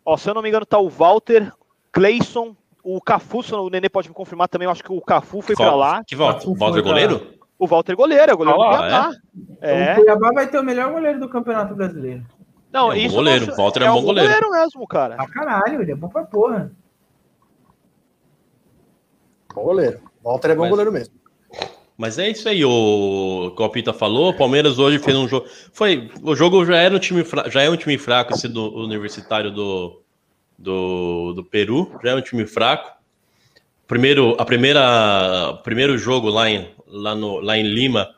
Ó, 0.05 0.15
se 0.17 0.29
eu 0.29 0.33
não 0.33 0.41
me 0.41 0.49
engano, 0.49 0.65
tá 0.65 0.77
o 0.79 0.87
Walter, 0.89 1.51
Cleison, 1.91 2.55
o 2.83 3.01
Cafu, 3.01 3.43
se 3.43 3.53
o 3.53 3.69
Nenê 3.69 3.89
pode 3.89 4.07
me 4.07 4.15
confirmar 4.15 4.47
também, 4.47 4.65
eu 4.65 4.71
acho 4.71 4.83
que 4.83 4.91
o 4.91 5.01
Cafu 5.01 5.41
foi 5.41 5.55
pra 5.55 5.75
lá. 5.75 6.03
Que 6.05 6.15
Walter 6.15 6.45
foi 6.45 6.55
pra- 6.57 6.81
goleiro? 6.81 7.37
O 7.59 7.67
Walter 7.67 7.95
goleiro, 7.95 8.31
é 8.31 8.33
o 8.33 8.37
goleiro 8.37 8.61
Ah 8.61 8.71
do 8.71 8.77
Cuiabá. 8.77 9.11
É. 9.61 9.91
O 9.93 9.95
Cuiabá 9.95 10.31
vai 10.31 10.47
ter 10.47 10.59
o 10.59 10.63
melhor 10.63 10.91
goleiro 10.91 11.19
do 11.19 11.27
Campeonato 11.27 11.75
Brasileiro. 11.75 12.23
Não, 12.71 12.91
É 12.91 12.95
um 12.95 12.97
isso 12.97 13.15
goleiro, 13.15 13.47
não- 13.47 13.55
Walter 13.55 13.83
é 13.83 13.91
um 13.91 13.95
bom 13.95 14.01
goleiro. 14.03 14.51
mesmo, 14.51 14.87
cara. 14.87 15.15
Pra 15.15 15.27
caralho, 15.27 15.81
ele 15.81 15.91
é 15.91 15.95
bom 15.95 16.07
pra 16.07 16.23
porra. 16.23 16.71
Bom 19.53 19.63
goleiro. 19.63 19.99
Walter 20.23 20.51
é 20.51 20.55
bom 20.55 20.61
Mas- 20.61 20.69
goleiro 20.69 20.91
mesmo. 20.91 21.13
Mas 21.97 22.19
é 22.19 22.29
isso 22.29 22.47
aí, 22.47 22.63
o 22.63 23.51
que 23.55 23.63
o 23.63 23.69
Pita 23.69 23.91
falou. 23.91 24.29
O 24.29 24.33
Palmeiras 24.37 24.77
hoje 24.77 24.99
fez 24.99 25.17
um 25.17 25.27
jogo. 25.27 25.47
Foi, 25.73 26.11
o 26.21 26.35
jogo 26.35 26.63
já 26.63 26.77
era 26.77 26.95
um 26.95 26.99
time 26.99 27.23
fra- 27.23 27.49
já 27.49 27.63
é 27.63 27.69
um 27.69 27.75
time 27.75 27.97
fraco, 27.97 28.33
esse 28.35 28.47
do 28.47 28.71
universitário 28.83 29.49
do, 29.49 29.99
do, 30.57 31.33
do 31.33 31.43
Peru, 31.43 31.91
já 32.03 32.11
é 32.11 32.15
um 32.15 32.21
time 32.21 32.45
fraco. 32.45 32.91
Primeiro, 33.87 34.35
a 34.37 34.45
primeira, 34.45 35.59
primeiro 35.63 35.97
jogo 35.97 36.29
lá 36.29 36.47
em, 36.49 36.67
lá, 36.85 37.15
no, 37.15 37.39
lá 37.39 37.57
em 37.57 37.63
Lima, 37.63 38.09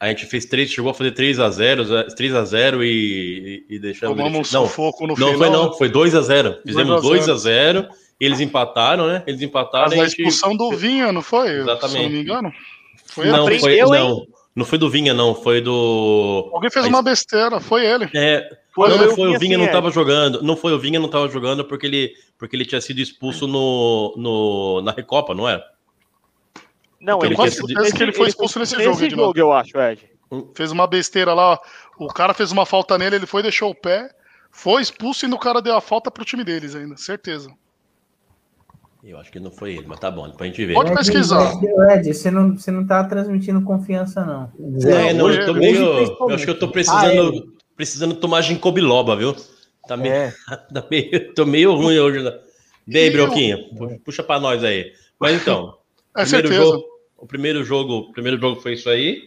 a 0.00 0.08
gente 0.08 0.24
fez 0.24 0.46
três, 0.46 0.70
chegou 0.70 0.90
a 0.90 0.94
fazer 0.94 1.10
3 1.10 1.38
a 1.38 1.50
0 1.50 1.84
3 2.14 2.34
a 2.34 2.44
0 2.44 2.82
e, 2.82 3.64
e, 3.68 3.74
e 3.74 3.78
deixamos. 3.78 4.16
Tomamos 4.16 4.50
um 4.50 4.58
não, 4.58 4.66
sufoco 4.66 5.06
no 5.06 5.14
não 5.18 5.32
final. 5.32 5.36
foi 5.38 5.50
não, 5.50 5.72
foi 5.74 5.88
2 5.90 6.14
a 6.14 6.20
0 6.22 6.58
Fizemos 6.64 7.02
2 7.02 7.26
2 7.26 7.28
a 7.28 7.32
a 7.32 7.36
0 7.36 7.88
eles 8.18 8.40
empataram, 8.40 9.08
né? 9.08 9.22
Eles 9.26 9.42
empataram 9.42 9.90
Mas 9.90 9.98
a 9.98 10.04
gente- 10.04 10.18
expulsão 10.22 10.56
do 10.56 10.70
Vinha, 10.76 11.12
não 11.12 11.22
foi? 11.22 11.50
Exatamente. 11.50 11.96
Se 11.98 12.02
não 12.04 12.10
me 12.10 12.20
engano. 12.20 12.52
Foi 13.14 13.26
não, 13.26 13.48
ele. 13.48 13.60
foi, 13.60 13.78
hein? 13.78 13.84
não, 13.86 14.26
não 14.56 14.64
foi 14.64 14.78
do 14.78 14.88
Vinha, 14.88 15.12
não, 15.12 15.34
foi 15.34 15.60
do. 15.60 16.50
Alguém 16.52 16.70
fez 16.70 16.84
Aí- 16.86 16.90
uma 16.90 17.02
besteira, 17.02 17.60
foi 17.60 17.84
ele. 17.84 18.08
É, 18.14 18.48
Foi, 18.74 18.88
não, 18.88 18.96
foi 18.96 19.06
não 19.06 19.12
o 19.12 19.16
foi 19.16 19.24
o 19.24 19.26
Vinha, 19.28 19.38
Vinha, 19.38 19.56
sim, 19.56 19.62
não 19.62 19.68
é. 19.68 19.72
tava 19.72 19.90
jogando. 19.90 20.42
Não 20.42 20.56
foi 20.56 20.72
o 20.72 20.78
Vinha, 20.78 20.98
não 20.98 21.08
tava 21.08 21.28
jogando 21.28 21.62
porque 21.64 21.86
ele, 21.86 22.14
porque 22.38 22.56
ele 22.56 22.64
tinha 22.64 22.80
sido 22.80 23.00
expulso 23.00 23.46
no, 23.46 24.14
no, 24.16 24.80
na 24.82 24.92
Recopa, 24.92 25.34
não 25.34 25.46
é? 25.48 25.62
Não, 26.98 27.18
Tenho 27.18 27.28
ele 27.30 27.36
quase 27.36 27.58
foi 27.58 27.68
certeza 27.68 27.96
que 27.96 28.02
ele 28.02 28.12
foi 28.12 28.28
expulso 28.28 28.58
nesse 28.58 28.82
jogo, 28.82 29.02
Edinaldo. 29.04 29.38
eu 29.38 29.52
acho, 29.52 29.78
Ed. 29.78 30.08
Fez 30.54 30.70
uma 30.70 30.86
besteira 30.86 31.34
lá, 31.34 31.52
ó. 31.52 31.58
o 31.98 32.08
cara 32.08 32.32
fez 32.32 32.50
uma 32.52 32.64
falta 32.64 32.96
nele, 32.96 33.16
ele 33.16 33.26
foi, 33.26 33.42
deixou 33.42 33.70
o 33.70 33.74
pé, 33.74 34.08
foi 34.50 34.80
expulso 34.80 35.26
e 35.26 35.32
o 35.32 35.38
cara 35.38 35.60
deu 35.60 35.76
a 35.76 35.80
falta 35.80 36.10
pro 36.10 36.24
time 36.24 36.44
deles 36.44 36.74
ainda, 36.74 36.96
certeza. 36.96 37.50
Eu 39.04 39.18
acho 39.18 39.32
que 39.32 39.40
não 39.40 39.50
foi 39.50 39.72
ele, 39.74 39.84
mas 39.86 39.98
tá 39.98 40.10
bom, 40.10 40.28
depois 40.28 40.42
a 40.42 40.54
gente 40.54 40.64
vê. 40.64 40.74
Pode 40.74 40.90
Ed, 40.90 40.96
pesquisar. 40.98 41.52
Ed, 41.92 42.14
você 42.14 42.30
não, 42.30 42.56
você 42.56 42.70
não 42.70 42.86
tá 42.86 43.02
transmitindo 43.02 43.60
confiança, 43.62 44.24
não. 44.24 44.52
É, 44.88 45.12
não, 45.12 45.26
hoje- 45.26 45.40
eu 45.40 45.46
tô 45.46 45.54
meio. 45.54 45.76
Eu 45.82 45.94
principalmente. 45.96 46.34
acho 46.36 46.44
que 46.44 46.50
eu 46.50 46.58
tô 46.58 46.66
Ah, 46.66 46.72
precisando, 46.72 47.52
precisando 47.76 48.14
tomar 48.14 48.42
ginkgo 48.42 48.70
biloba, 48.70 49.16
viu? 49.16 49.34
Tá 49.88 49.96
meio, 49.96 50.14
É, 50.14 50.32
tá 50.72 50.86
meio, 50.88 51.34
tô 51.34 51.44
meio 51.44 51.74
ruim 51.74 51.98
hoje. 51.98 52.22
né? 52.22 52.30
Daí, 52.86 53.04
E 53.04 53.06
eu- 53.08 53.12
Broquinha, 53.12 53.58
pu- 53.76 54.00
puxa 54.04 54.22
pra 54.22 54.38
nós 54.38 54.62
aí. 54.62 54.92
Mas 55.18 55.40
então, 55.40 55.76
É 56.16 56.22
primeiro 56.22 56.48
certeza. 56.48 56.54
jogo, 56.70 56.84
o 57.18 57.26
primeiro 57.26 57.64
jogo, 57.64 57.94
o 57.98 58.12
primeiro 58.12 58.38
jogo 58.40 58.60
foi 58.60 58.74
isso 58.74 58.88
aí. 58.88 59.18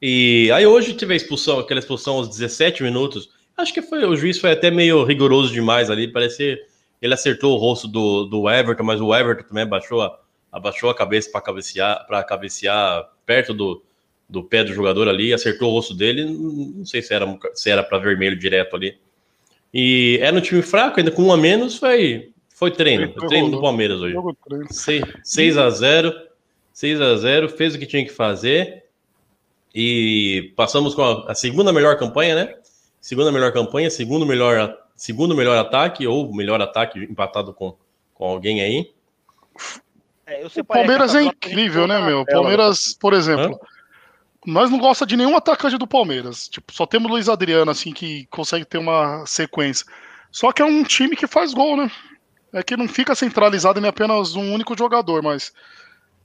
E 0.00 0.50
aí 0.54 0.64
hoje 0.64 0.94
teve 0.94 1.12
a 1.12 1.16
expulsão, 1.16 1.58
aquela 1.58 1.78
expulsão 1.80 2.14
aos 2.14 2.28
17 2.30 2.82
minutos. 2.82 3.28
Acho 3.54 3.74
que 3.74 3.82
foi 3.82 4.02
o 4.06 4.16
juiz 4.16 4.38
foi 4.38 4.52
até 4.52 4.70
meio 4.70 5.04
rigoroso 5.04 5.52
demais 5.52 5.90
ali, 5.90 6.08
parece 6.08 6.38
que 6.38 6.69
ele 7.00 7.14
acertou 7.14 7.54
o 7.54 7.58
rosto 7.58 7.88
do, 7.88 8.24
do 8.24 8.48
Everton, 8.48 8.82
mas 8.82 9.00
o 9.00 9.14
Everton 9.14 9.48
também 9.48 9.64
abaixou 9.64 10.02
a, 10.02 10.18
abaixou 10.52 10.90
a 10.90 10.94
cabeça 10.94 11.30
para 11.30 11.40
cabecear, 11.40 12.06
para 12.06 12.22
cabecear 12.22 13.08
perto 13.24 13.54
do, 13.54 13.82
do 14.28 14.42
pé 14.42 14.64
do 14.64 14.72
jogador 14.72 15.08
ali, 15.08 15.32
acertou 15.32 15.70
o 15.70 15.72
rosto 15.72 15.94
dele, 15.94 16.24
não 16.24 16.84
sei 16.84 17.02
se 17.02 17.14
era 17.14 17.26
se 17.54 17.70
era 17.70 17.82
para 17.82 17.98
vermelho 17.98 18.38
direto 18.38 18.76
ali. 18.76 18.98
E 19.72 20.18
era 20.20 20.36
um 20.36 20.40
time 20.40 20.62
fraco, 20.62 20.98
ainda 20.98 21.10
com 21.10 21.22
um 21.22 21.32
a 21.32 21.36
menos, 21.36 21.78
foi 21.78 22.30
foi 22.60 22.70
treino, 22.70 23.10
Foi 23.14 23.26
treino 23.26 23.50
do. 23.50 23.60
Palmeiras 23.60 24.02
hoje. 24.02 24.12
Jogo 24.12 24.36
treino. 24.46 24.66
6 25.24 25.56
a 25.56 25.70
0 25.70 26.12
6 26.74 27.00
a 27.00 27.16
0 27.16 27.48
fez 27.48 27.74
o 27.74 27.78
que 27.78 27.86
tinha 27.86 28.04
que 28.04 28.12
fazer 28.12 28.84
e 29.74 30.52
passamos 30.56 30.94
com 30.94 31.02
a, 31.02 31.30
a 31.30 31.34
segunda 31.34 31.72
melhor 31.72 31.98
campanha, 31.98 32.34
né? 32.34 32.54
Segunda 33.00 33.32
melhor 33.32 33.50
campanha, 33.50 33.88
segundo 33.88 34.26
melhor, 34.26 34.76
segundo 35.00 35.34
melhor 35.34 35.56
ataque 35.56 36.06
ou 36.06 36.30
melhor 36.34 36.60
ataque 36.60 36.98
empatado 36.98 37.54
com, 37.54 37.74
com 38.12 38.26
alguém 38.26 38.60
aí. 38.60 38.92
É, 40.26 40.44
eu 40.44 40.50
O 40.54 40.64
Palmeiras 40.64 41.14
é 41.14 41.22
incrível, 41.22 41.86
né, 41.86 41.98
meu? 42.04 42.22
Palmeiras, 42.26 42.94
por 43.00 43.14
exemplo, 43.14 43.58
nós 44.44 44.70
não 44.70 44.78
gosta 44.78 45.06
de 45.06 45.16
nenhum 45.16 45.34
atacante 45.34 45.78
do 45.78 45.86
Palmeiras. 45.86 46.46
Tipo, 46.48 46.70
só 46.70 46.84
temos 46.84 47.10
o 47.10 47.14
Luiz 47.14 47.30
Adriano, 47.30 47.70
assim, 47.70 47.94
que 47.94 48.26
consegue 48.26 48.66
ter 48.66 48.76
uma 48.76 49.24
sequência. 49.24 49.86
Só 50.30 50.52
que 50.52 50.60
é 50.60 50.66
um 50.66 50.82
time 50.82 51.16
que 51.16 51.26
faz 51.26 51.54
gol, 51.54 51.78
né? 51.78 51.90
É 52.52 52.62
que 52.62 52.76
não 52.76 52.86
fica 52.86 53.14
centralizado 53.14 53.80
em 53.80 53.88
apenas 53.88 54.34
um 54.34 54.52
único 54.52 54.76
jogador, 54.76 55.22
mas 55.22 55.50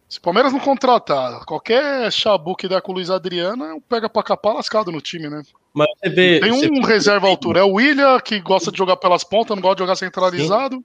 se 0.09 0.17
o 0.17 0.21
Palmeiras 0.21 0.51
não 0.51 0.59
contratar 0.59 1.45
qualquer 1.45 2.11
chabu 2.11 2.57
que 2.57 2.67
der 2.67 2.81
com 2.81 2.91
o 2.91 2.95
Luiz 2.95 3.09
Adriano, 3.09 3.81
pega 3.87 4.09
pra 4.09 4.21
capar 4.21 4.53
lascado 4.53 4.91
no 4.91 4.99
time, 4.99 5.29
né? 5.29 5.43
Mas 5.75 5.87
você 5.99 6.09
vê. 6.09 6.39
Tem 6.39 6.51
você- 6.51 6.71
um 6.71 6.81
reserva 6.81 7.27
à 7.27 7.29
altura. 7.29 7.59
É 7.59 7.63
o 7.63 7.73
William, 7.73 8.17
que 8.21 8.39
gosta 8.39 8.71
de 8.71 8.77
jogar 8.77 8.95
pelas 8.95 9.25
pontas, 9.25 9.53
não 9.55 9.61
gosta 9.61 9.75
de 9.75 9.81
jogar 9.81 9.95
centralizado. 9.97 10.81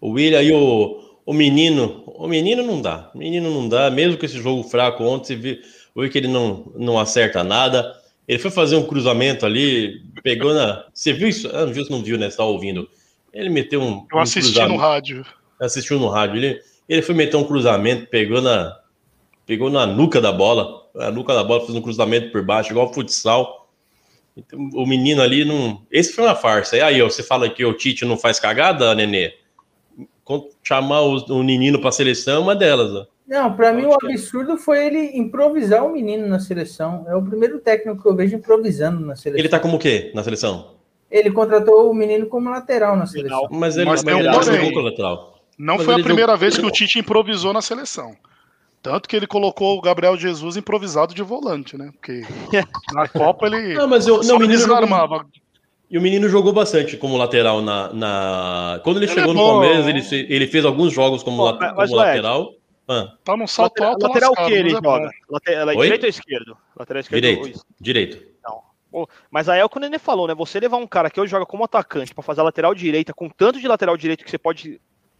O 0.00 0.10
William 0.10 0.40
e 0.40 0.52
o, 0.52 1.18
o 1.26 1.32
menino. 1.32 2.04
O 2.06 2.28
menino 2.28 2.62
não 2.62 2.80
dá. 2.80 3.10
O 3.12 3.18
menino 3.18 3.50
não 3.50 3.68
dá. 3.68 3.90
Mesmo 3.90 4.16
com 4.16 4.24
esse 4.24 4.40
jogo 4.40 4.62
fraco 4.62 5.02
ontem, 5.02 5.26
você 5.26 5.34
viu, 5.34 5.58
viu 5.96 6.08
que 6.08 6.16
ele 6.16 6.28
não, 6.28 6.70
não 6.76 6.96
acerta 6.96 7.42
nada. 7.42 8.00
Ele 8.28 8.38
foi 8.38 8.52
fazer 8.52 8.76
um 8.76 8.86
cruzamento 8.86 9.44
ali, 9.44 10.00
pegou 10.22 10.54
na. 10.54 10.84
Você 10.94 11.12
viu 11.12 11.26
isso? 11.26 11.50
Ah, 11.52 11.66
não 11.66 11.72
viu, 11.72 11.84
não 11.90 12.02
viu, 12.02 12.16
né? 12.16 12.30
Você 12.30 12.36
tá 12.36 12.44
ouvindo. 12.44 12.88
Ele 13.32 13.50
meteu 13.50 13.82
um. 13.82 14.06
Eu 14.12 14.18
um 14.18 14.20
assisti 14.20 14.60
no 14.60 14.76
rádio. 14.76 15.26
assistiu 15.60 15.98
no 15.98 16.08
rádio. 16.08 16.36
Ele, 16.36 16.60
ele 16.88 17.02
foi 17.02 17.16
meter 17.16 17.36
um 17.36 17.44
cruzamento, 17.44 18.06
pegou 18.06 18.40
na, 18.40 18.78
pegou 19.46 19.70
na 19.70 19.86
nuca 19.86 20.20
da 20.20 20.32
bola. 20.32 20.82
A 20.96 21.10
nuca 21.10 21.34
da 21.34 21.42
bola 21.44 21.64
fez 21.64 21.74
um 21.76 21.82
cruzamento 21.82 22.30
por 22.30 22.42
baixo, 22.44 22.70
igual 22.70 22.92
futsal. 22.92 23.68
Então, 24.36 24.58
o 24.74 24.86
menino 24.86 25.22
ali 25.22 25.44
não. 25.44 25.82
Esse 25.90 26.12
foi 26.12 26.24
uma 26.24 26.34
farsa. 26.34 26.76
E 26.76 26.80
aí, 26.80 27.00
ó, 27.02 27.08
você 27.08 27.22
fala 27.22 27.48
que 27.48 27.64
o 27.64 27.72
Tite 27.72 28.04
não 28.04 28.16
faz 28.16 28.40
cagada, 28.40 28.94
Nenê? 28.94 29.32
Com- 30.24 30.48
Chamar 30.62 31.02
o, 31.02 31.16
o 31.16 31.44
menino 31.44 31.80
para 31.80 31.92
seleção 31.92 32.36
é 32.36 32.38
uma 32.38 32.56
delas. 32.56 32.90
Ó. 32.94 33.06
Não, 33.26 33.54
pra 33.54 33.72
mim 33.72 33.84
o 33.86 33.92
é. 33.92 33.94
absurdo 33.94 34.56
foi 34.56 34.84
ele 34.86 35.16
improvisar 35.16 35.84
o 35.84 35.92
menino 35.92 36.26
na 36.26 36.38
seleção. 36.40 37.04
É 37.08 37.14
o 37.14 37.22
primeiro 37.22 37.58
técnico 37.60 38.02
que 38.02 38.08
eu 38.08 38.14
vejo 38.16 38.36
improvisando 38.36 39.00
na 39.00 39.14
seleção. 39.16 39.38
Ele 39.38 39.48
tá 39.48 39.58
como 39.60 39.76
o 39.76 39.78
quê 39.78 40.10
na 40.14 40.22
seleção? 40.22 40.72
Ele 41.10 41.30
contratou 41.30 41.88
o 41.90 41.94
menino 41.94 42.26
como 42.26 42.50
lateral 42.50 42.96
na 42.96 43.06
seleção. 43.06 43.46
Mas 43.50 43.76
ele, 43.76 43.86
Mas 43.86 44.02
um 44.02 44.10
ele 44.10 44.32
jogou 44.32 44.72
com 44.72 44.78
o 44.80 44.82
lateral. 44.82 45.38
Não 45.56 45.76
Mas 45.76 45.84
foi 45.84 45.94
a 45.94 45.98
primeira 46.02 46.32
jogou- 46.32 46.38
vez 46.38 46.58
que 46.58 46.66
o 46.66 46.70
Tite 46.70 46.98
improvisou 46.98 47.52
na 47.52 47.62
seleção. 47.62 48.16
Tanto 48.84 49.08
que 49.08 49.16
ele 49.16 49.26
colocou 49.26 49.78
o 49.78 49.80
Gabriel 49.80 50.14
Jesus 50.14 50.58
improvisado 50.58 51.14
de 51.14 51.22
volante, 51.22 51.74
né? 51.74 51.90
Porque 51.92 52.20
na 52.92 53.08
Copa 53.08 53.46
ele. 53.46 53.72
Não, 53.72 53.88
mas 53.88 54.06
eu, 54.06 54.22
não, 54.22 54.36
o 54.36 54.38
menino 54.38 54.60
jogou, 54.60 54.76
desarmava. 54.76 55.26
E 55.90 55.96
o 55.96 56.02
menino 56.02 56.28
jogou 56.28 56.52
bastante 56.52 56.98
como 56.98 57.16
lateral 57.16 57.62
na. 57.62 57.90
na... 57.94 58.80
Quando 58.84 58.98
ele, 58.98 59.06
Ele 59.06 59.14
chegou 59.14 59.30
é 59.30 59.34
no 59.34 59.40
bom. 59.40 59.52
Palmeiras, 59.60 59.86
ele, 59.86 60.26
ele 60.34 60.46
fez 60.46 60.66
alguns 60.66 60.92
jogos 60.92 61.22
como, 61.22 61.40
Ó, 61.42 61.46
la- 61.52 61.58
mas- 61.58 61.68
como 61.70 61.76
mas, 61.80 61.90
lateral. 61.92 62.52
Ah, 62.86 63.14
Tá 63.24 63.34
num 63.34 63.46
salto 63.46 63.70
Lateral, 63.80 63.92
alto 63.92 64.02
lateral 64.06 64.30
lascado, 64.32 64.46
que 64.46 64.52
ele 64.52 64.68
é 64.68 64.72
joga? 64.72 65.10
Lateral, 65.30 65.68
Oi? 65.68 65.82
direito 65.86 66.02
ou 66.02 66.08
esquerdo? 66.10 66.56
Lateral 66.78 67.00
esquerdo. 67.00 67.22
Direito. 67.22 67.48
isso. 67.48 67.64
direito. 67.80 68.34
Pô, 68.92 69.08
Mas 69.30 69.48
aí 69.48 69.60
é 69.60 69.64
o 69.64 69.68
que 69.70 69.78
o 69.78 69.80
Nenê 69.80 69.98
falou, 69.98 70.28
né? 70.28 70.34
Você 70.34 70.60
levar 70.60 70.76
um 70.76 70.86
cara 70.86 71.08
que 71.10 71.18
hoje 71.18 71.30
joga 71.30 71.46
como 71.46 71.64
atacante 71.64 72.14
pra 72.14 72.22
fazer 72.22 72.42
a 72.42 72.44
lateral 72.44 72.74
direita, 72.74 73.14
com 73.14 73.30
tanto 73.30 73.58
de 73.58 73.66
lateral 73.66 73.96
direito 73.96 74.22
que 74.24 74.30
você 74.30 74.36
pode 74.38 74.78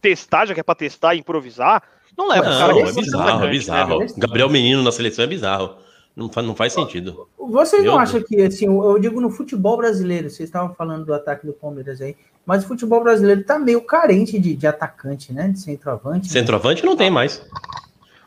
testar, 0.09 0.45
já 0.45 0.53
que 0.53 0.59
é 0.59 0.63
pra 0.63 0.75
testar 0.75 1.15
e 1.15 1.19
improvisar, 1.19 1.81
não 2.17 2.27
leva 2.29 2.49
Não, 2.49 2.57
cara 2.59 2.71
é 2.71 2.75
desse 2.75 2.93
pra 2.93 2.93
ser 2.93 3.01
bizarro, 3.11 3.29
é 3.41 3.45
né, 3.45 3.49
bizarro. 3.51 3.99
meu? 3.99 4.07
Gabriel 4.17 4.49
Menino 4.49 4.83
na 4.83 4.91
seleção 4.91 5.25
é 5.25 5.27
bizarro. 5.27 5.75
Não 6.15 6.31
faz, 6.31 6.47
não 6.47 6.55
faz 6.55 6.71
sentido. 6.71 7.27
Vocês 7.37 7.83
não 7.83 7.93
Meu 7.93 7.99
acham 8.01 8.21
que, 8.23 8.41
assim, 8.41 8.65
eu 8.67 8.97
digo 8.99 9.19
no 9.19 9.29
futebol 9.29 9.75
brasileiro, 9.75 10.29
vocês 10.29 10.47
estavam 10.47 10.73
falando 10.73 11.05
do 11.05 11.13
ataque 11.13 11.45
do 11.45 11.51
Palmeiras 11.51 11.99
aí, 11.99 12.15
mas 12.45 12.63
o 12.63 12.67
futebol 12.69 13.03
brasileiro 13.03 13.43
tá 13.43 13.59
meio 13.59 13.81
carente 13.81 14.39
de, 14.39 14.55
de 14.55 14.65
atacante, 14.65 15.33
né? 15.33 15.49
De 15.49 15.59
centroavante. 15.59 16.27
né? 16.27 16.31
Centroavante 16.39 16.85
não 16.85 16.95
tem 16.95 17.09
mais. 17.09 17.45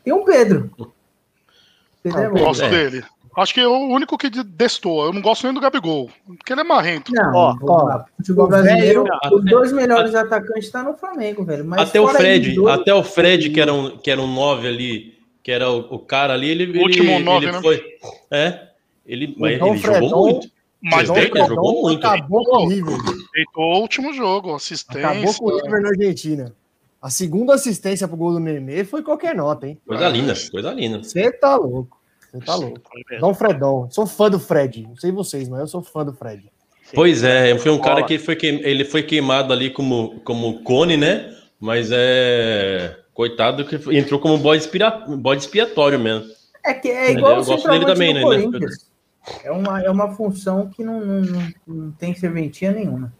Tem 0.03 0.13
um 0.13 0.23
Pedro. 0.23 0.69
Pedro 2.03 2.19
é 2.19 2.25
Ah, 2.25 2.29
bom. 2.29 2.39
Gosto 2.39 2.63
É. 2.63 2.69
dele. 2.69 3.03
Acho 3.39 3.53
que 3.53 3.59
é 3.59 3.67
o 3.67 3.87
único 3.87 4.17
que 4.17 4.29
destoa. 4.29 5.05
Eu 5.07 5.13
não 5.13 5.21
gosto 5.21 5.43
nem 5.45 5.53
do 5.53 5.59
Gabigol. 5.59 6.09
Porque 6.25 6.53
ele 6.53 6.61
é 6.61 6.63
marrento. 6.63 7.11
Não, 7.13 7.33
Ó, 7.33 7.83
lá. 7.83 8.05
futebol 8.17 8.45
o 8.45 8.47
brasileiro, 8.49 9.03
velho- 9.03 9.35
os 9.37 9.45
dois 9.45 9.71
melhores 9.73 10.13
atacantes 10.15 10.65
estão 10.65 10.83
no 10.83 10.93
Flamengo, 10.97 11.43
velho. 11.43 11.63
Mas 11.65 11.89
até 11.89 11.99
o 12.01 12.07
Fred, 12.07 12.53
dois- 12.53 12.73
até 12.79 12.93
o 12.93 13.03
Fred, 13.03 13.49
que 13.49 13.59
era 13.61 13.73
um, 13.73 13.97
que 13.97 14.09
era 14.11 14.21
um 14.21 14.27
9 14.33 14.67
ali, 14.67 15.17
que 15.43 15.51
era 15.51 15.69
o, 15.69 15.79
o 15.95 15.99
cara 15.99 16.33
ali, 16.33 16.49
ele, 16.49 16.63
ele, 16.63 16.79
último 16.81 17.19
nove, 17.19 17.45
ele 17.45 17.51
né? 17.55 17.61
foi. 17.61 17.81
É. 18.31 18.67
Ele, 19.05 19.35
mas 19.37 19.55
Então, 19.55 19.69
ele 19.69 19.79
Fredão- 19.79 20.09
jogou 20.09 20.25
muito. 20.31 20.47
Mas 20.81 21.09
ele 21.09 21.45
jogou 21.45 21.81
muito. 21.81 22.07
Acabou 22.07 22.45
com 22.45 22.55
o 22.65 22.69
River. 22.69 22.95
deitou 23.33 23.63
o 23.63 23.79
último 23.81 24.13
jogo. 24.13 24.37
Acabou 24.37 24.55
Assistência. 24.55 25.33
com 25.39 25.45
o 25.45 25.55
River 25.57 25.81
na 25.81 25.89
Argentina. 25.89 26.53
A 27.01 27.09
segunda 27.09 27.53
assistência 27.53 28.07
pro 28.07 28.15
gol 28.17 28.33
do 28.33 28.39
Nenê 28.39 28.83
foi 28.83 29.01
qualquer 29.01 29.33
nota, 29.35 29.67
hein? 29.67 29.77
Coisa 29.85 30.07
linda, 30.09 30.33
coisa 30.51 30.71
linda. 30.71 31.01
Você 31.03 31.31
tá 31.31 31.55
louco. 31.55 31.98
Você 32.31 32.39
tá 32.45 32.55
louco. 32.55 32.81
Dom 33.19 33.33
Fredão. 33.33 33.87
Sou 33.91 34.05
fã 34.05 34.29
do 34.29 34.39
Fred. 34.39 34.83
Não 34.87 34.95
sei 34.95 35.11
vocês, 35.11 35.47
mas 35.49 35.59
eu 35.61 35.67
sou 35.67 35.81
fã 35.81 36.05
do 36.05 36.13
Fred. 36.13 36.43
Sim. 36.83 36.95
Pois 36.95 37.23
é, 37.23 37.57
foi 37.57 37.71
um 37.71 37.79
cara 37.79 38.03
que 38.03 38.17
foi 38.17 38.35
queim- 38.35 38.61
ele 38.63 38.83
foi 38.85 39.03
queimado 39.03 39.53
ali 39.53 39.69
como, 39.69 40.19
como 40.21 40.63
cone, 40.63 40.97
né? 40.97 41.35
Mas 41.59 41.89
é. 41.91 42.97
Coitado 43.13 43.65
que 43.65 43.77
foi- 43.77 43.97
entrou 43.97 44.19
como 44.19 44.37
bode, 44.37 44.61
expira, 44.63 44.89
bode 44.91 45.41
expiatório 45.41 45.99
mesmo. 45.99 46.29
É 46.63 46.73
que 46.73 46.87
é 46.87 47.11
igual 47.11 47.33
Eu 47.37 47.41
o 47.41 47.45
gosto 47.45 47.69
dele 47.69 47.85
também, 47.85 48.13
né? 48.13 48.21
Corinthians. 48.21 48.89
É 49.43 49.51
uma, 49.51 49.81
é 49.81 49.89
uma 49.89 50.15
função 50.15 50.69
que 50.69 50.83
não, 50.83 50.99
não, 51.01 51.21
não, 51.21 51.47
não 51.67 51.91
tem 51.91 52.15
serventia 52.15 52.71
nenhuma. 52.71 53.13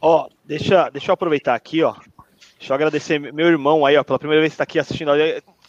Ó, 0.00 0.28
deixa, 0.44 0.90
deixa 0.90 1.10
eu 1.10 1.14
aproveitar 1.14 1.54
aqui, 1.54 1.82
ó. 1.82 1.94
Deixa 2.62 2.72
eu 2.72 2.76
agradecer 2.76 3.18
meu 3.18 3.48
irmão 3.48 3.84
aí, 3.84 3.96
ó, 3.96 4.04
pela 4.04 4.20
primeira 4.20 4.40
vez 4.40 4.52
que 4.52 4.58
tá 4.58 4.62
aqui 4.62 4.78
assistindo. 4.78 5.10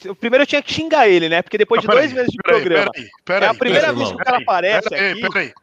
O 0.07 0.15
primeiro 0.15 0.43
eu 0.43 0.47
tinha 0.47 0.61
que 0.61 0.71
xingar 0.71 1.09
ele, 1.09 1.27
né? 1.27 1.41
Porque 1.41 1.57
depois 1.57 1.81
de 1.81 1.87
dois 1.87 2.13
meses 2.13 2.31
de 2.31 2.37
peraí, 2.37 2.61
programa. 2.61 2.91
Peraí, 3.25 3.47
é 3.47 3.51
a 3.51 3.53
primeira 3.55 3.91
vez 3.91 4.09
que 4.09 4.13
o 4.13 4.17
cara 4.17 4.37
aparece 4.37 4.89
peraí, 4.89 5.11
aqui. 5.13 5.21
peraí. 5.21 5.53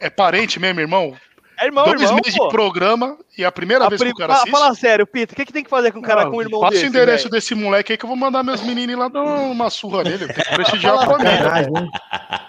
É 0.00 0.08
parente 0.08 0.58
mesmo, 0.58 0.80
irmão? 0.80 1.14
É 1.62 1.66
irmão, 1.66 1.84
Dois 1.84 2.00
irmão, 2.00 2.16
meses 2.16 2.36
pô. 2.36 2.44
de 2.44 2.50
programa 2.50 3.16
e 3.38 3.44
a 3.44 3.52
primeira 3.52 3.84
A 3.86 3.88
vez 3.88 4.00
prim- 4.00 4.10
que 4.10 4.16
o 4.16 4.18
cara 4.18 4.32
fala, 4.32 4.42
assiste. 4.42 4.58
fala 4.60 4.74
sério, 4.74 5.06
Pita, 5.06 5.32
o 5.32 5.36
que, 5.36 5.44
que 5.46 5.52
tem 5.52 5.62
que 5.62 5.70
fazer 5.70 5.92
com 5.92 6.00
um 6.00 6.02
cara 6.02 6.24
Não, 6.24 6.30
com 6.32 6.38
um 6.38 6.40
irmão 6.42 6.60
Passa 6.60 6.72
desse, 6.72 6.84
o 6.84 6.88
endereço 6.88 7.24
velho? 7.24 7.30
desse 7.30 7.54
moleque 7.54 7.92
aí 7.92 7.96
que 7.98 8.04
eu 8.04 8.08
vou 8.08 8.16
mandar 8.16 8.42
meus 8.42 8.60
meninos 8.62 8.98
lá 8.98 9.06
dar 9.08 9.22
uma 9.22 9.70
surra 9.70 10.02
nele. 10.02 10.26
Tem 10.26 10.44
que 10.44 10.54
prestigiar 10.56 10.94
a 10.98 11.06
família. 11.06 11.88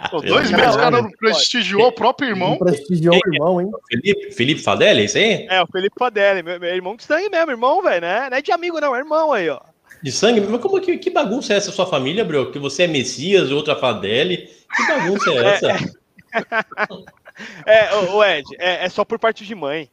Pô, 0.10 0.22
dois 0.22 0.50
meses 0.52 0.76
o 0.76 0.80
cara 0.80 0.90
não, 1.02 1.12
prestigiou 1.12 1.88
o 1.88 1.92
próprio 1.92 2.30
Não 2.30 2.36
irmão. 2.36 2.58
prestigiou 2.58 3.16
o 3.16 3.34
irmão, 3.34 3.62
hein? 3.62 3.72
Felipe, 3.88 4.32
Felipe 4.32 4.62
Fadelli, 4.64 5.02
é 5.02 5.06
isso 5.06 5.18
aí? 5.18 5.48
É, 5.50 5.62
o 5.62 5.68
Felipe 5.68 5.96
Padelli, 5.98 6.42
meu, 6.42 6.60
meu 6.60 6.74
irmão 6.74 6.96
de 6.96 7.04
sangue 7.04 7.30
mesmo, 7.30 7.52
irmão, 7.52 7.82
velho, 7.84 8.02
né? 8.02 8.30
Não 8.32 8.38
é 8.38 8.42
de 8.42 8.52
amigo, 8.52 8.80
não, 8.82 8.96
é 8.96 9.00
irmão 9.00 9.32
aí, 9.32 9.48
ó. 9.50 9.60
De 10.02 10.12
sangue? 10.12 10.42
Mas 10.42 10.60
como 10.60 10.82
que, 10.82 10.98
que 10.98 11.10
bagunça 11.12 11.54
é 11.54 11.58
essa 11.58 11.72
sua 11.72 11.86
família, 11.86 12.26
bro? 12.26 12.52
Que 12.52 12.58
você 12.60 12.84
é 12.84 12.88
Messias, 12.88 13.52
outra 13.52 13.76
Fadelli? 13.76 14.50
Que 14.76 14.88
bagunça 14.88 15.30
é 15.32 15.46
essa? 15.46 15.72
É, 15.72 15.78
ô, 18.12 18.18
ô, 18.18 18.24
Ed, 18.24 18.44
é, 18.60 18.86
é 18.86 18.90
só 18.90 19.04
por 19.04 19.20
parte 19.20 19.46
de 19.46 19.56
mãe. 19.56 19.90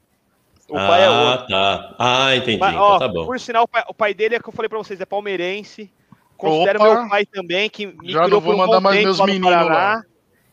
O 0.69 0.75
pai 0.75 1.03
é 1.03 1.07
ah, 1.07 1.31
outro. 1.33 1.47
tá. 1.49 1.95
Ah, 1.99 2.37
entendi. 2.37 2.59
Mas, 2.59 2.71
então 2.75 2.83
ó, 2.83 2.99
tá 2.99 3.09
bom. 3.09 3.27
por 3.27 3.41
sinal, 3.41 3.65
o 3.65 3.69
pai, 3.69 3.85
o 3.89 3.95
pai 3.95 4.15
dele 4.15 4.37
é 4.37 4.39
que 4.41 4.49
eu 4.49 4.53
falei 4.53 4.69
pra 4.69 4.79
vocês, 4.79 5.01
é 5.01 5.05
palmeirense. 5.05 5.91
Considero 6.37 6.81
Opa! 6.81 7.01
meu 7.01 7.09
pai 7.09 7.27
também, 7.27 7.69
que 7.69 7.87
me 7.87 8.13
Já 8.13 8.23
criou 8.25 8.29
não 8.29 8.41
vou 8.41 8.55
um 8.55 8.57
mandar 8.57 8.81
mais 8.81 9.03
meus 9.03 9.21
meninos 9.21 9.51
lá. 9.51 10.03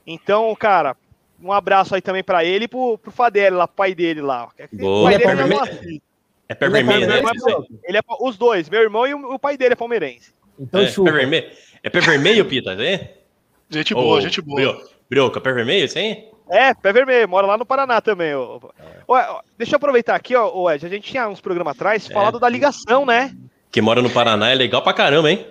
Então, 0.05 0.53
cara, 0.55 0.97
um 1.41 1.51
abraço 1.51 1.93
aí 1.93 2.01
também 2.01 2.23
pra 2.23 2.43
ele 2.43 2.65
e 2.65 2.67
pro, 2.67 2.97
pro 2.97 3.11
Fadeli 3.11 3.55
lá, 3.55 3.67
pai 3.67 3.93
dele 3.93 4.21
lá. 4.21 4.49
Boa. 4.73 5.01
O 5.01 5.03
pai 5.03 5.13
Ele 5.15 5.23
é 5.23 5.27
não 5.27 5.37
palmeirense? 5.37 5.69
assiste. 5.69 6.01
É 6.49 6.55
pé 6.55 6.65
Ele 6.65 6.77
é 6.77 6.83
vermelho, 6.83 7.07
né? 7.07 7.21
Ele 7.83 7.97
é 7.97 8.01
os 8.21 8.37
dois, 8.37 8.69
meu 8.69 8.81
irmão 8.81 9.05
e 9.05 9.13
o, 9.13 9.33
o 9.33 9.39
pai 9.39 9.57
dele 9.57 9.73
é 9.73 9.75
palmeirense. 9.75 10.33
Então 10.59 10.81
É, 10.81 10.85
pé 10.85 10.91
chupa. 10.91 11.11
vermelho. 11.11 11.51
É 11.83 11.89
pé 11.89 11.99
vermelho, 11.99 12.45
Pita, 12.45 12.73
né? 12.75 13.11
Gente 13.69 13.93
boa, 13.93 14.17
Ô, 14.17 14.21
gente 14.21 14.41
boa. 14.41 14.55
Brio- 14.55 14.89
Brioca, 15.09 15.39
pé 15.41 15.53
vermelho, 15.53 15.85
isso 15.85 15.97
aí? 15.97 16.27
É, 16.49 16.73
pé 16.73 16.93
vermelho, 16.93 17.27
mora 17.27 17.45
lá 17.47 17.57
no 17.57 17.65
Paraná 17.65 17.99
também. 18.01 18.33
Ó. 18.35 18.59
Ó, 19.07 19.15
ó, 19.17 19.41
deixa 19.57 19.75
eu 19.75 19.77
aproveitar 19.77 20.15
aqui, 20.15 20.35
ó, 20.35 20.49
ó, 20.53 20.71
Ed, 20.71 20.85
a 20.85 20.89
gente 20.89 21.09
tinha 21.11 21.27
uns 21.27 21.41
programas 21.41 21.75
atrás 21.75 22.09
É. 22.09 22.13
falado 22.13 22.39
da 22.39 22.47
ligação, 22.49 23.05
né? 23.05 23.35
Que 23.71 23.81
mora 23.81 24.01
no 24.01 24.09
Paraná 24.09 24.49
é 24.49 24.55
legal 24.55 24.81
pra 24.81 24.93
caramba, 24.93 25.29
hein? 25.31 25.45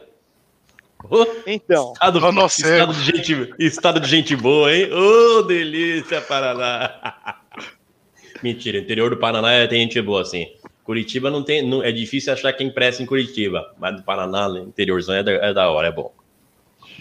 Ô, 1.08 1.24
Então, 1.46 1.92
estado, 1.92 2.24
Ô, 2.24 2.32
nossa, 2.32 2.60
estado, 2.62 2.92
de 2.94 3.04
gente, 3.04 3.54
estado 3.58 4.00
de 4.00 4.08
gente 4.08 4.34
boa, 4.34 4.74
hein? 4.74 4.90
Ô, 4.92 5.42
delícia, 5.42 6.20
Paraná. 6.22 7.36
Mentira, 8.42 8.78
interior 8.78 9.10
do 9.10 9.16
Paraná 9.16 9.52
é- 9.52 9.66
tem 9.66 9.80
gente 9.82 10.00
boa, 10.02 10.22
assim. 10.22 10.46
Curitiba 10.84 11.30
não 11.30 11.42
tem. 11.42 11.66
Não, 11.66 11.82
é 11.82 11.90
difícil 11.90 12.32
achar 12.32 12.52
quem 12.52 12.70
presta 12.70 13.02
em 13.02 13.06
Curitiba. 13.06 13.74
Mas 13.78 13.96
do 13.96 14.02
Paraná, 14.02 14.48
né, 14.48 14.60
interiorzão 14.60 15.14
é 15.16 15.22
da, 15.22 15.32
é 15.32 15.52
da 15.52 15.70
hora, 15.70 15.88
é 15.88 15.92
bom. 15.92 16.12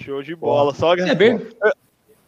show 0.04 0.22
de 0.24 0.36
bola. 0.36 0.74
Só 0.74 0.94
É, 0.96 1.14
ver, 1.16 1.56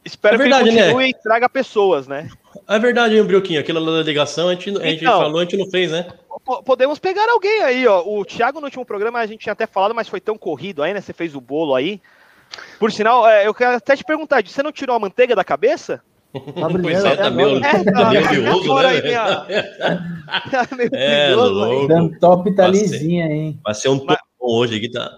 espero 0.07 0.35
é 0.35 0.37
que 0.37 0.43
verdade, 0.43 0.69
ele 0.69 0.75
né? 0.77 0.83
continue 0.85 1.09
e 1.09 1.13
traga 1.13 1.47
pessoas, 1.49 2.07
né? 2.07 2.29
é 2.67 2.79
verdade, 2.79 3.15
hein, 3.15 3.23
Brioquinho? 3.23 3.59
Aquilo 3.59 3.79
lá 3.79 3.97
da 3.97 4.03
ligação 4.03 4.49
a 4.49 4.53
gente, 4.53 4.69
a 4.77 4.85
gente 4.87 5.03
Então. 5.03 5.19
falou, 5.21 5.39
a 5.39 5.43
gente 5.43 5.57
não 5.57 5.69
fez, 5.69 5.91
né? 5.91 6.07
Podemos 6.65 6.97
pegar 6.97 7.29
alguém 7.29 7.61
aí, 7.61 7.85
ó. 7.87 8.01
O 8.05 8.23
Thiago 8.23 8.59
no 8.59 8.65
último 8.67 8.85
programa 8.85 9.19
a 9.19 9.25
gente 9.25 9.41
tinha 9.41 9.53
até 9.53 9.67
falado, 9.67 9.93
mas 9.93 10.07
foi 10.07 10.19
tão 10.21 10.37
corrido 10.37 10.81
aí, 10.81 10.93
né? 10.93 11.01
Você 11.01 11.11
fez 11.13 11.35
o 11.35 11.41
bolo 11.41 11.75
aí. 11.75 12.01
Por 12.79 12.91
sinal, 12.91 13.27
é, 13.27 13.45
eu 13.45 13.53
quero 13.53 13.75
até 13.75 13.95
te 13.95 14.03
perguntar, 14.03 14.41
você 14.45 14.63
não 14.63 14.71
tirou 14.71 14.95
a 14.95 14.99
manteiga 14.99 15.35
da 15.35 15.43
cabeça? 15.43 16.01
Tá 16.33 16.67
Pois 16.81 17.03
é, 17.03 17.07
até 17.13 17.23
tá 17.23 17.29
meio. 17.31 17.57
É, 17.57 17.83
tá 17.83 18.09
meio 18.09 18.23
tá 18.23 18.29
oleoso, 18.31 18.65
fora 18.65 18.89
né? 18.89 18.95
aí, 18.95 19.01
minha- 19.03 19.45
Tá 20.51 20.75
meio 20.75 20.89
É, 20.93 21.35
louco. 21.35 21.87
Dan 21.87 22.09
Top 22.19 22.55
tá 22.55 22.67
lisinha, 22.67 23.25
hein? 23.25 23.59
Vai 23.63 23.73
ser 23.73 23.89
um 23.89 23.97
tom 23.99 24.15
hoje 24.39 24.77
aqui, 24.77 24.89
tá? 24.89 25.09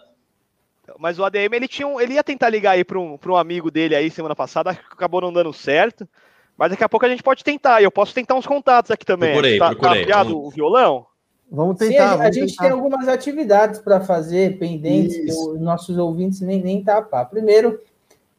Mas 0.98 1.20
o 1.20 1.24
ADM, 1.26 1.54
ele, 1.56 1.68
tinha 1.68 1.88
um- 1.88 2.00
ele 2.00 2.14
ia 2.14 2.24
tentar 2.24 2.50
ligar 2.50 2.72
aí 2.72 2.84
para 2.84 3.00
um, 3.00 3.18
pra 3.18 3.32
um 3.32 3.36
amigo 3.38 3.70
dele 3.70 3.96
aí 3.96 4.10
semana 4.10 4.36
passada, 4.36 4.72
acabou 4.72 5.22
não 5.22 5.32
dando 5.34 5.52
certo. 5.54 6.08
Mas 6.58 6.72
daqui 6.72 6.84
a 6.84 6.90
pouco 6.90 7.06
a 7.06 7.10
gente 7.10 7.24
pode 7.24 7.44
tentar. 7.44 7.82
e 7.82 7.86
Eu 7.86 7.92
posso 7.92 8.14
tentar 8.14 8.36
uns 8.36 8.46
contatos 8.48 8.92
aqui 8.92 9.06
também. 9.06 9.30
Procurei, 9.32 9.58
tá, 9.60 9.70
procurei. 9.70 9.94
Tá 9.96 10.02
afiado 10.02 10.30
Vamos- 10.32 10.48
o 10.48 10.50
violão? 10.52 11.06
Vamos 11.52 11.78
Sim, 11.80 11.90
tentar. 11.90 12.04
a, 12.06 12.14
a 12.14 12.18
vamos 12.18 12.36
gente 12.36 12.50
tentar. 12.52 12.64
tem 12.64 12.72
algumas 12.72 13.08
atividades 13.08 13.80
para 13.80 14.02
fazer 14.02 14.58
pendentes 14.60 15.16
que 15.18 15.26
Isso. 15.30 15.54
os 15.54 15.60
nossos 15.62 15.98
ouvintes 15.98 16.42
nem, 16.42 16.62
nem 16.62 16.84
tapar. 16.84 17.28
Primeiro, 17.30 17.82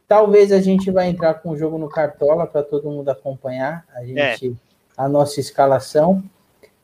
talvez 0.06 0.52
a 0.52 0.60
gente 0.60 0.90
vai 0.90 1.08
entrar 1.08 1.34
com 1.34 1.50
o 1.50 1.56
jogo 1.56 1.76
no 1.78 1.88
Cartola 1.88 2.46
para 2.46 2.62
todo 2.62 2.88
mundo 2.90 3.08
acompanhar 3.08 3.84
a 3.94 4.04
gente 4.04 4.54
a 4.96 5.08
nossa 5.08 5.40
escalação. 5.40 6.22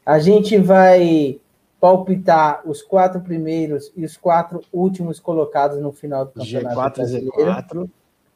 A 0.04 0.18
gente 0.18 0.56
vai 0.56 1.38
palpitar 1.86 2.62
os 2.64 2.82
quatro 2.82 3.20
primeiros 3.20 3.92
e 3.96 4.04
os 4.04 4.16
quatro 4.16 4.60
últimos 4.72 5.20
colocados 5.20 5.78
no 5.78 5.92
final 5.92 6.24
do 6.24 6.32
campeonato 6.32 6.74
G4 6.74 6.94
brasileiro. 6.96 7.36
Z4. 7.36 7.90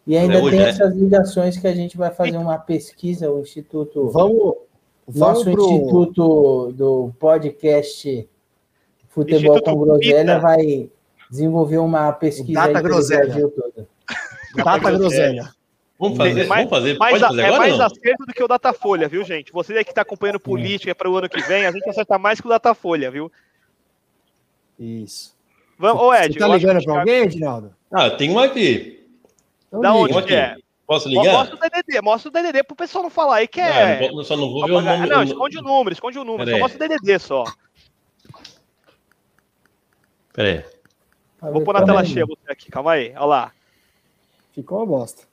E 0.06 0.16
ainda 0.16 0.34
É 0.34 0.38
hoje, 0.38 0.50
tem 0.50 0.60
né? 0.60 0.68
essas 0.68 0.94
ligações 0.94 1.58
que 1.58 1.66
a 1.66 1.74
gente 1.74 1.96
vai 1.96 2.12
fazer 2.12 2.36
uma 2.36 2.58
pesquisa, 2.58 3.28
o 3.28 3.40
Instituto 3.40 4.08
Vamos, 4.10 4.54
vamos 5.06 5.44
nosso 5.44 5.50
pro... 5.50 5.62
instituto 5.64 6.72
do 6.76 7.12
podcast 7.18 8.28
Futebol 9.08 9.56
Instituto 9.56 9.64
com 9.64 9.80
Groselha 9.84 10.34
Pita. 10.36 10.38
vai 10.38 10.90
desenvolver 11.28 11.78
uma 11.78 12.12
pesquisa 12.12 12.52
Data 12.68 12.80
Groselha. 12.82 13.24
Brasil 13.26 13.50
todo. 13.50 13.88
Tata 14.64 14.90
Groselha. 14.92 15.50
Vamos 16.00 16.16
fazer, 16.16 16.46
Mais- 16.46 16.64
vamos 16.64 16.70
fazer, 16.70 16.98
Mais 16.98 17.12
pode 17.12 17.24
a- 17.24 17.28
fazer 17.28 17.42
é 17.42 17.58
mais 17.58 17.76
não? 17.78 17.84
acerto 17.84 18.24
do 18.26 18.32
que 18.32 18.42
o 18.42 18.48
Datafolha, 18.48 19.06
viu, 19.06 19.22
gente? 19.22 19.52
Você 19.52 19.76
aí 19.76 19.84
que 19.84 19.90
está 19.90 20.00
acompanhando 20.00 20.40
política 20.40 20.94
para 20.94 21.10
o 21.10 21.14
ano 21.16 21.28
que 21.28 21.42
vem, 21.42 21.66
a 21.66 21.70
gente 21.70 21.86
acerta 21.90 22.18
mais 22.18 22.40
que 22.40 22.46
o 22.46 22.48
Datafolha, 22.50 23.10
viu? 23.10 23.30
Isso. 24.78 25.36
Vamos, 25.78 26.02
ô 26.02 26.14
Ed, 26.14 26.32
Você 26.32 26.38
tá 26.38 26.48
ligando 26.48 26.82
para 26.82 26.98
alguém, 27.00 27.22
Edinaldo? 27.24 27.74
Ah, 27.92 28.08
tem 28.10 28.30
um 28.30 28.38
aqui. 28.38 29.06
Então 29.68 29.80
Da 29.82 29.92
onde 29.94 30.16
um 30.16 30.22
que 30.22 30.34
é? 30.34 30.44
aqui. 30.52 30.64
Posso 30.86 31.06
ligar? 31.08 31.32
Mostra 31.32 31.54
o 31.56 31.58
DDD, 31.60 32.00
mostra 32.00 32.28
o 32.28 32.32
DDD 32.32 32.62
pro 32.64 32.74
pessoal 32.74 33.04
não 33.04 33.10
falar 33.10 33.36
aí 33.36 33.46
que 33.46 33.60
Não, 33.60 33.66
é. 33.68 34.10
não 34.10 34.24
só 34.24 34.36
não 34.36 34.50
vou 34.50 34.64
ver 34.66 34.72
o 34.72 34.78
Ah, 34.78 34.82
nome. 34.82 35.06
não, 35.06 35.22
esconde 35.22 35.58
o 35.58 35.62
número, 35.62 35.92
esconde 35.92 36.18
o 36.18 36.24
número, 36.24 36.46
Pera 36.46 36.56
só 36.56 36.62
mostra 36.64 36.84
o 36.84 36.88
DDD 36.88 37.18
só. 37.18 37.44
Pera 40.32 40.48
aí. 41.42 41.50
Vou 41.52 41.62
pôr 41.62 41.74
na 41.74 41.84
tela 41.84 42.04
cheia 42.04 42.26
você 42.26 42.50
aqui, 42.50 42.70
calma 42.70 42.92
aí, 42.92 43.10
olha 43.16 43.24
lá. 43.24 43.52
Ficou 44.52 44.78
uma 44.78 44.86
bosta. 44.86 45.29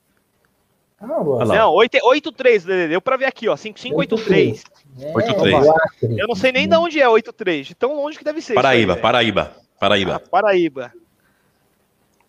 Ah, 0.99 1.05
boa. 1.23 1.37
Olha 1.37 1.45
lá. 1.45 1.55
Não, 1.57 1.73
8 1.73 1.97
83 2.03 2.63
DDD, 2.65 2.87
deu 2.89 3.01
pra 3.01 3.17
ver 3.17 3.25
aqui, 3.25 3.47
ó, 3.47 3.55
5583. 3.55 4.63
É, 4.99 5.13
83. 5.15 5.65
o 5.65 5.71
Acre. 5.71 6.19
Eu 6.19 6.27
não 6.27 6.35
sei 6.35 6.51
nem 6.51 6.67
de 6.67 6.75
onde 6.75 6.99
é 6.99 7.07
83, 7.07 7.67
de 7.67 7.75
tão 7.75 7.95
longe 7.95 8.17
que 8.17 8.23
deve 8.23 8.41
ser. 8.41 8.55
Paraíba, 8.55 8.93
aí, 8.95 8.99
Paraíba, 9.01 9.43
velho. 9.43 9.55
Paraíba. 9.79 10.15
Ah, 10.15 10.29
Paraíba. 10.29 10.93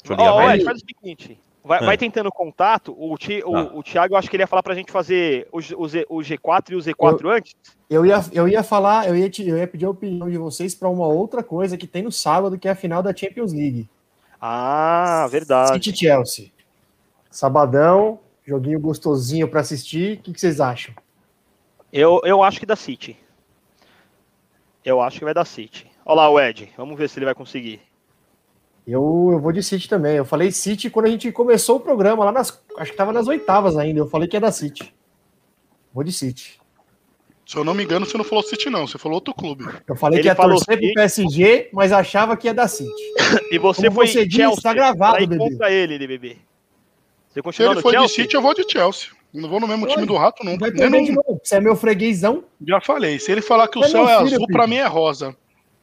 Deixa 0.04 0.12
eu 0.12 0.16
pra 0.34 0.44
ele. 0.54 0.62
Ed, 0.62 0.64
faz 0.64 0.76
o 0.82 0.84
seguinte. 0.86 1.40
Vai, 1.64 1.78
Ah. 1.80 1.86
vai 1.86 1.98
tentando 1.98 2.30
contato. 2.30 2.94
O, 2.98 3.16
Ti- 3.18 3.42
o, 3.44 3.52
Tá. 3.52 3.62
o 3.74 3.82
Thiago, 3.82 4.14
eu 4.14 4.18
acho 4.18 4.28
que 4.30 4.36
ele 4.36 4.42
ia 4.42 4.46
falar 4.46 4.62
pra 4.62 4.74
gente 4.74 4.92
fazer 4.92 5.48
o, 5.52 5.60
G- 5.60 5.74
o 5.76 5.88
Z- 5.88 6.06
o 6.08 6.18
G4 6.22 6.72
e 6.72 6.76
o 6.76 6.78
Z4 6.78 7.28
antes. 7.30 7.54
Eu 7.90 8.06
ia, 8.06 8.22
eu 8.32 8.46
ia 8.48 8.62
falar, 8.62 9.08
eu 9.08 9.16
ia, 9.16 9.28
te- 9.28 9.46
eu 9.48 9.56
ia 9.58 9.66
pedir 9.66 9.84
a 9.86 9.90
opinião 9.90 10.30
de 10.30 10.38
vocês 10.38 10.74
para 10.74 10.88
uma 10.88 11.06
outra 11.06 11.42
coisa 11.42 11.76
que 11.76 11.86
tem 11.86 12.02
no 12.02 12.12
sábado, 12.12 12.58
que 12.58 12.68
é 12.68 12.70
a 12.70 12.74
final 12.76 13.02
da 13.02 13.14
Champions 13.14 13.52
League. 13.52 13.88
Ah, 14.40 15.26
verdade. 15.30 15.72
City 15.72 15.94
Chelsea. 15.96 16.50
Sabadão, 17.30 18.18
joguinho 18.48 18.80
gostosinho 18.80 19.46
para 19.46 19.60
assistir. 19.60 20.18
O 20.18 20.22
que, 20.22 20.32
que 20.32 20.40
vocês 20.40 20.60
acham? 20.60 20.94
Eu, 21.92 22.20
eu 22.24 22.42
acho 22.42 22.58
que 22.58 22.66
dá 22.66 22.74
City. 22.74 23.16
Eu 24.84 25.00
acho 25.02 25.18
que 25.18 25.24
vai 25.24 25.34
dar 25.34 25.44
City. 25.44 25.86
Olha 26.04 26.16
lá 26.16 26.30
o 26.30 26.40
Ed. 26.40 26.72
Vamos 26.76 26.96
ver 26.98 27.08
se 27.10 27.18
ele 27.18 27.26
vai 27.26 27.34
conseguir. 27.34 27.80
Eu, 28.86 29.28
eu 29.32 29.38
vou 29.38 29.52
de 29.52 29.62
City 29.62 29.86
também. 29.86 30.16
Eu 30.16 30.24
falei 30.24 30.50
City 30.50 30.88
quando 30.88 31.06
a 31.06 31.10
gente 31.10 31.30
começou 31.30 31.76
o 31.76 31.80
programa, 31.80 32.24
lá 32.24 32.32
nas. 32.32 32.62
Acho 32.78 32.90
que 32.92 32.96
tava 32.96 33.12
nas 33.12 33.26
oitavas 33.26 33.76
ainda. 33.76 34.00
Eu 34.00 34.06
falei 34.06 34.26
que 34.26 34.36
é 34.36 34.40
da 34.40 34.50
City. 34.50 34.94
Vou 35.92 36.02
de 36.02 36.12
City. 36.12 36.58
Se 37.44 37.56
eu 37.56 37.64
não 37.64 37.74
me 37.74 37.82
engano, 37.84 38.06
você 38.06 38.16
não 38.16 38.24
falou 38.24 38.42
City, 38.42 38.70
não. 38.70 38.86
Você 38.86 38.98
falou 38.98 39.16
outro 39.16 39.34
clube. 39.34 39.66
Eu 39.86 39.96
falei 39.96 40.18
Ele 40.18 40.22
que 40.22 40.28
ia 40.28 40.34
falou 40.34 40.56
torcer 40.56 40.76
pro 40.78 40.84
City. 40.86 40.94
PSG, 40.94 41.68
mas 41.72 41.92
achava 41.92 42.36
que 42.36 42.46
ia 42.46 42.54
da 42.54 42.66
City. 42.68 42.90
E 43.52 43.58
você 43.58 43.82
Como 43.88 43.94
foi 43.96 44.06
você 44.06 44.26
disse, 44.26 44.36
Chelsea. 44.36 44.62
tá 44.62 44.72
gravado, 44.74 45.14
pra 45.14 45.22
ir 45.22 45.26
bebê. 45.26 45.50
contra 45.50 45.70
ele, 45.70 46.06
bebê. 46.06 46.36
Você 47.28 47.34
Se 47.40 47.42
continua 47.42 47.68
ele 47.68 47.74
no 47.76 47.82
foi 47.82 47.92
de 47.92 47.98
Chelsea? 47.98 48.22
City, 48.24 48.34
eu 48.36 48.42
vou 48.42 48.54
de 48.54 48.64
Chelsea. 48.70 49.08
Não 49.34 49.48
vou 49.48 49.60
no 49.60 49.68
mesmo 49.68 49.84
Olha, 49.84 49.94
time 49.94 50.06
do 50.06 50.16
Rato 50.16 50.42
nunca. 50.44 50.58
Vai 50.60 50.70
perder 50.70 50.90
no- 51.00 51.04
de 51.04 51.12
novo. 51.12 51.40
Você 51.44 51.56
é 51.56 51.60
meu 51.60 51.76
freguesão. 51.76 52.44
Já 52.66 52.80
falei. 52.80 53.18
Se 53.18 53.30
ele 53.30 53.42
falar 53.42 53.68
que 53.68 53.78
o 53.78 53.84
É 53.84 53.88
céu 53.88 54.02
é 54.04 54.06
filho, 54.06 54.16
azul, 54.26 54.38
filho. 54.40 54.46
pra 54.52 54.66
mim 54.66 54.76
é 54.76 54.86
rosa. 54.86 55.36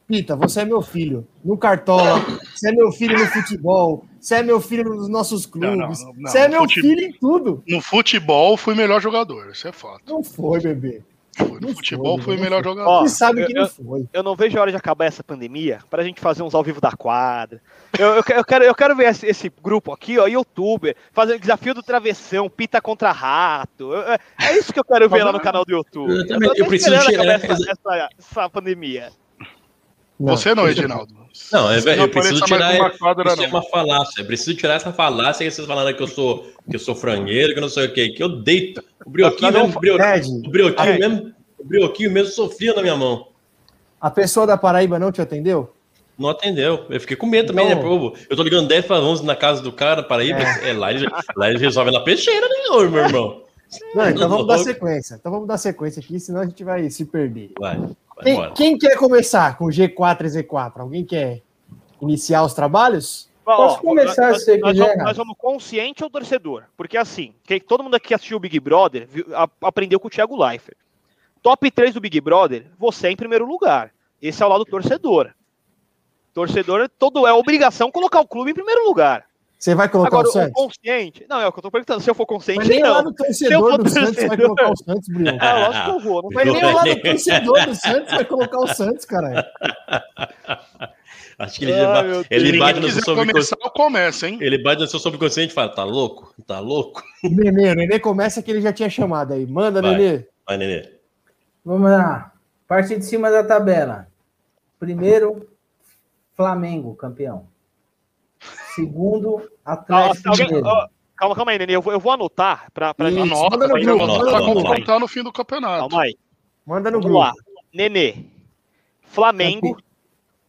Pita, 0.08 0.36
você 0.36 0.60
é 0.60 0.64
meu 0.64 0.82
filho. 0.82 1.26
No 1.44 1.56
Cartola. 1.56 2.20
Você 2.54 2.68
é 2.70 2.72
meu 2.72 2.90
filho 2.92 3.18
no 3.18 3.26
futebol. 3.26 4.04
Você 4.20 4.36
é 4.36 4.42
meu 4.42 4.60
filho 4.60 4.84
nos 4.84 5.08
nossos 5.08 5.46
clubes. 5.46 5.70
Não, 5.70 5.76
não, 5.76 6.14
não, 6.16 6.30
Você 6.30 6.38
é 6.38 6.48
meu 6.48 6.60
futebol- 6.62 6.90
filho 6.90 7.06
em 7.06 7.12
tudo. 7.12 7.62
No 7.68 7.80
futebol, 7.80 8.56
fui 8.56 8.74
melhor 8.74 9.00
jogador. 9.00 9.50
Isso 9.50 9.66
é 9.68 9.72
fato. 9.72 10.02
Não 10.06 10.22
foi, 10.22 10.60
bebê. 10.60 11.02
Foi. 11.36 11.60
No 11.60 11.68
Não 11.68 11.74
futebol, 11.74 12.16
foi, 12.16 12.24
fui 12.24 12.36
não 12.36 12.42
melhor 12.44 12.64
jogador. 12.64 12.88
Ó, 12.88 13.02
Você 13.02 13.14
sabe 13.14 13.42
eu- 13.42 13.46
que 13.46 13.52
não 13.54 13.68
foi. 13.68 14.06
Eu 14.12 14.22
não 14.22 14.34
vejo 14.34 14.56
a 14.56 14.60
hora 14.62 14.70
de 14.70 14.76
acabar 14.76 15.04
essa 15.04 15.22
pandemia 15.22 15.80
pra 15.90 16.02
gente 16.02 16.20
fazer 16.20 16.42
uns 16.42 16.54
ao 16.54 16.62
vivo 16.62 16.80
da 16.80 16.92
quadra. 16.92 17.60
Eu, 17.98 18.06
eu, 18.06 18.24
eu 18.36 18.44
quero, 18.44 18.64
eu 18.64 18.74
quero 18.74 18.96
ver 18.96 19.08
esse, 19.10 19.26
esse 19.26 19.52
grupo 19.62 19.92
aqui, 19.92 20.18
ó, 20.18 20.26
youtuber, 20.26 20.96
fazer 21.12 21.38
desafio 21.38 21.74
do 21.74 21.82
travessão, 21.82 22.48
pita 22.48 22.80
contra 22.80 23.12
rato. 23.12 23.92
Eu- 23.92 24.02
é- 24.12 24.18
é 24.42 24.58
isso 24.58 24.72
que 24.72 24.80
eu 24.80 24.84
quero 24.84 25.08
ver 25.10 25.24
lá 25.24 25.32
no 25.32 25.40
canal 25.40 25.64
do 25.64 25.72
YouTube. 25.72 26.10
Eu 26.10 26.26
também- 26.26 26.50
preciso 26.66 26.98
tirar 27.04 27.34
acabar 27.34 27.50
essa, 27.52 27.70
essa, 27.70 28.08
essa 28.18 28.50
pandemia. 28.50 29.10
Você 30.18 30.54
não, 30.54 30.68
Edinaldo. 30.68 31.14
Não, 31.52 31.70
é, 31.70 31.78
velho, 31.80 32.02
eu 32.02 32.08
preciso 32.08 32.40
tirar. 32.44 32.90
quadra, 32.98 33.32
Isso 33.32 33.42
é 33.42 33.46
não. 33.46 33.54
uma 33.58 33.62
falácia. 33.62 34.20
Eu 34.22 34.26
preciso 34.26 34.54
tirar 34.56 34.74
essa 34.74 34.92
falácia 34.92 35.44
que 35.44 35.50
vocês 35.50 35.66
falaram 35.66 35.94
que 35.94 36.02
eu 36.02 36.06
sou, 36.08 36.50
que 36.68 36.76
eu 36.76 36.80
sou 36.80 36.94
frangueiro, 36.94 37.52
que 37.52 37.58
eu 37.58 37.62
não 37.62 37.68
sei 37.68 37.86
o 37.86 37.92
quê, 37.92 38.08
que 38.08 38.22
eu 38.22 38.28
deito. 38.28 38.82
O 39.04 39.10
brioquinho 39.10 39.52
Nós 39.52 39.62
mesmo, 39.62 39.76
o 39.76 39.80
brio- 39.80 40.00
Ed, 40.02 40.26
o 40.28 40.50
brioquinho 40.50 40.98
mesmo, 40.98 41.32
o 41.58 41.64
brioquinho 41.64 42.10
mesmo 42.10 42.32
sofria 42.32 42.72
na 42.74 42.80
minha 42.82 42.96
mão. 42.96 43.28
a 44.00 44.10
pessoa 44.10 44.46
da 44.46 44.56
Paraíba 44.56 44.98
não 44.98 45.12
te 45.12 45.20
atendeu? 45.20 45.72
Não 46.18 46.30
atendeu. 46.30 46.86
Eu 46.88 46.98
fiquei 47.00 47.16
com 47.16 47.26
medo 47.26 47.48
também, 47.48 47.68
né? 47.68 47.76
Pô, 47.76 48.14
Eu 48.30 48.36
tô 48.36 48.42
ligando 48.42 48.66
10 48.68 48.86
para 48.86 48.98
11 49.00 49.22
na 49.24 49.36
casa 49.36 49.60
do 49.62 49.70
cara, 49.70 50.02
Paraíba. 50.02 50.38
É, 50.40 50.72
lá, 50.72 50.90
ele, 50.92 51.06
lá 51.36 51.50
ele 51.50 51.58
resolve 51.58 51.90
na 51.90 52.00
peixeira, 52.00 52.48
né, 52.48 52.54
meu 52.70 53.04
irmão? 53.04 53.42
Não, 53.94 54.08
então 54.08 54.28
vamos 54.28 54.46
dar 54.46 54.58
sequência. 54.58 55.16
Então 55.16 55.30
vamos 55.30 55.46
dar 55.46 55.58
sequência 55.58 56.00
aqui, 56.00 56.18
senão 56.18 56.40
a 56.40 56.46
gente 56.46 56.64
vai 56.64 56.88
se 56.88 57.04
perder. 57.04 57.50
Vai 57.58 57.78
Quem, 58.22 58.34
quem 58.54 58.78
quer 58.78 58.96
começar 58.96 59.56
com 59.58 59.66
G4 59.66 60.20
e 60.22 60.42
Z4? 60.42 60.72
Alguém 60.80 61.04
quer 61.04 61.42
iniciar 62.00 62.42
os 62.44 62.54
trabalhos? 62.54 63.28
Posso 63.56 63.80
começar, 63.80 64.30
nós, 64.32 64.38
se 64.40 64.44
você 64.46 64.58
nós 64.58 64.76
vamos, 64.76 65.04
nós 65.04 65.16
vamos 65.16 65.36
consciente 65.38 66.02
ou 66.02 66.10
torcedor? 66.10 66.64
Porque 66.76 66.96
assim, 66.96 67.32
quem- 67.44 67.60
todo 67.60 67.84
mundo 67.84 67.94
aqui 67.94 68.08
que 68.08 68.14
assistiu 68.14 68.38
o 68.38 68.40
Big 68.40 68.58
Brother 68.58 69.06
viu- 69.08 69.26
a- 69.36 69.48
aprendeu 69.62 70.00
com 70.00 70.08
o 70.08 70.10
Thiago 70.10 70.36
Leifert. 70.36 70.76
Top 71.42 71.70
3 71.70 71.94
do 71.94 72.00
Big 72.00 72.20
Brother, 72.20 72.66
você 72.76 73.06
é 73.06 73.10
em 73.12 73.16
primeiro 73.16 73.46
lugar. 73.46 73.92
Esse 74.20 74.42
é 74.42 74.46
o 74.46 74.48
lado 74.48 74.64
torcedor. 74.64 75.30
Torcedor, 76.34 76.88
todo 76.98 77.26
é 77.26 77.32
obrigação 77.32 77.90
colocar 77.90 78.20
o 78.20 78.26
clube 78.26 78.50
em 78.50 78.54
primeiro 78.54 78.84
lugar. 78.84 79.25
Você 79.58 79.74
vai 79.74 79.88
colocar 79.88 80.08
Agora, 80.08 80.26
o 80.26 80.30
o 80.30 80.32
Santos? 80.32 80.52
consciente. 80.52 81.24
Não, 81.28 81.40
é 81.40 81.46
o 81.46 81.52
que 81.52 81.58
eu 81.58 81.62
tô 81.62 81.70
perguntando. 81.70 82.00
Se 82.02 82.10
eu 82.10 82.14
for 82.14 82.26
Mas 82.28 82.36
consciente, 82.36 82.68
nem 82.68 82.82
lá 82.82 83.02
não. 83.02 83.10
no 83.10 83.16
Se 83.34 83.46
eu 83.46 83.60
torcedor 83.60 83.78
do 83.82 83.88
Santos 83.88 84.14
vai 84.16 84.26
torcedor- 84.28 84.46
colocar 84.56 84.70
o 84.70 84.76
Santos, 84.76 85.08
Bruno. 85.08 85.38
Ah, 85.40 85.66
lógico 85.66 85.84
que 85.84 85.90
eu 85.90 86.00
vou. 86.00 86.22
Não 86.22 86.28
Mas 86.32 86.44
nem 86.44 86.60
vai 86.60 86.74
lá 86.74 86.84
no 86.84 87.00
torcedor 87.02 87.66
do 87.66 87.74
Santos 87.74 88.10
vai 88.12 88.24
colocar 88.24 88.58
o 88.58 88.66
Santos, 88.68 89.04
caralho. 89.06 89.44
Acho 91.38 91.58
que 91.58 91.64
ele, 91.66 91.72
Ai, 91.74 91.80
já- 91.80 92.02
meu 92.02 92.12
Deus. 92.14 92.26
ele 92.30 92.58
bate 92.58 92.80
no 92.80 92.90
seu 92.90 93.02
subconsciente. 93.02 93.72
começo, 93.74 94.26
hein? 94.26 94.38
Ele 94.40 94.62
bate 94.62 94.80
no 94.80 94.86
seu 94.88 94.98
subconsciente 94.98 95.52
e 95.52 95.54
fala: 95.54 95.68
tá 95.68 95.84
louco? 95.84 96.34
Tá 96.46 96.60
louco? 96.60 97.02
O 97.24 97.28
Nenê, 97.28 97.72
o 97.72 97.74
Nenê 97.74 97.98
começa 97.98 98.40
que 98.42 98.50
ele 98.50 98.60
já 98.62 98.72
tinha 98.72 98.88
chamado 98.88 99.32
aí. 99.34 99.46
Manda, 99.46 99.82
Vai. 99.82 99.96
Nenê. 99.96 100.26
Vai, 100.46 100.56
Nenê. 100.56 100.90
Vamos 101.64 101.90
lá. 101.90 102.32
Parte 102.66 102.96
de 102.96 103.04
cima 103.04 103.30
da 103.30 103.42
tabela. 103.44 104.06
Primeiro, 104.78 105.46
Flamengo, 106.34 106.94
campeão. 106.94 107.46
Segundo, 108.76 109.50
Ah, 109.64 109.72
Atlético 109.72 110.28
alguém- 110.28 110.46
Mineiro. 110.46 110.66
ó, 110.68 110.88
calma, 111.16 111.34
calma 111.34 111.50
aí, 111.52 111.58
Nenê. 111.58 111.74
Eu 111.76 111.82
vou, 111.82 111.92
eu 111.92 111.98
vou 111.98 112.12
anotar 112.12 112.70
pra, 112.72 112.92
pra 112.94 113.08
Isso, 113.10 113.18
gente. 113.18 113.32
Anota, 113.32 113.56
manda 113.56 113.66
no 113.68 113.74
grupo, 113.74 113.98
vai 114.06 114.06
manda 114.80 114.92
no 114.94 115.00
no 115.00 115.08
fim 115.08 115.22
do 115.22 115.32
campeonato. 115.32 115.88
Calma 115.88 116.02
aí. 116.04 116.16
Manda 116.64 116.90
no 116.90 117.00
Vamos 117.00 117.06
grupo. 117.10 117.18
lá. 117.18 117.32
Nenê. 117.72 118.24
Flamengo. 119.02 119.76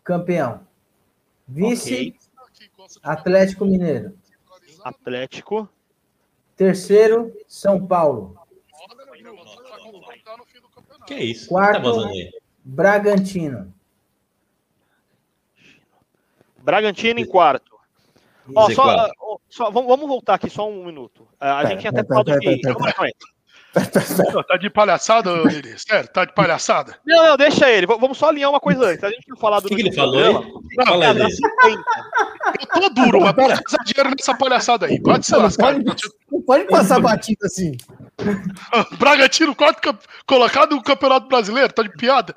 Campeão. 0.04 0.62
Vice, 1.48 2.14
Ok. 2.38 2.98
Atlético 3.02 3.66
Mineiro. 3.66 4.14
Atlético. 4.84 5.70
Terceiro, 6.56 7.32
São 7.48 7.86
Paulo. 7.86 8.36
Que 11.06 11.16
isso? 11.16 11.48
Quarto. 11.48 12.02
Tá 12.02 12.10
aí. 12.10 12.32
Bragantino. 12.64 13.74
Bragantino 16.58 17.20
em 17.20 17.26
quarto. 17.26 17.77
Ó, 18.56 18.68
Z4. 18.68 18.74
só, 18.76 19.10
ó, 19.22 19.38
só- 19.50 19.70
vamos, 19.72 19.88
vamos 19.90 20.08
voltar 20.08 20.36
aqui 20.36 20.50
só 20.50 20.70
um 20.70 20.86
minuto. 20.86 21.28
A 21.40 21.58
Pera, 21.58 21.70
gente 21.70 21.80
tinha 21.82 21.90
até 21.92 22.04
pera, 22.04 22.08
falado 22.24 22.26
pera, 22.26 22.40
que. 22.40 22.48
aí. 23.04 23.14
Tá 24.48 24.58
de 24.58 24.70
palhaçada, 24.72 25.32
Lili? 25.44 25.78
Sério, 25.78 26.10
tá 26.10 26.26
de 26.26 26.34
palhaçada? 26.34 26.98
Não, 27.06 27.26
não, 27.28 27.38
deixa 27.38 27.70
ele. 27.70 27.86
Vamos 27.86 28.18
só 28.18 28.30
alinhar 28.30 28.50
uma 28.50 28.60
coisa 28.60 28.86
antes. 28.88 29.04
A 29.04 29.10
gente 29.10 29.22
tinha 29.26 29.36
falado 29.36 29.66
O 29.66 29.68
que, 29.68 29.76
que 29.76 29.82
ele 29.82 29.92
falou 29.94 30.16
aí? 30.18 30.86
Fala. 30.86 31.14
50. 31.14 31.84
Eu 32.74 32.82
tô 32.82 32.90
duro, 32.90 33.22
mas 33.22 33.34
pode 33.34 33.62
usar 33.68 33.84
dinheiro 33.86 34.10
nessa 34.18 34.36
palhaçada 34.36 34.88
aí. 34.88 35.00
Pode 35.00 35.26
se 35.26 35.32
Não, 35.32 35.40
não 35.40 35.46
lascar. 35.46 35.74
pode, 35.74 35.86
não 36.32 36.42
pode 36.42 36.64
passar 36.66 37.00
batida 37.00 37.46
assim. 37.46 37.74
Bragantino, 38.98 39.54
quarto 39.54 39.80
camp- 39.82 40.02
colocado 40.26 40.76
no 40.76 40.82
Campeonato 40.82 41.28
Brasileiro, 41.28 41.72
tá 41.72 41.84
de 41.84 41.90
piada? 41.90 42.34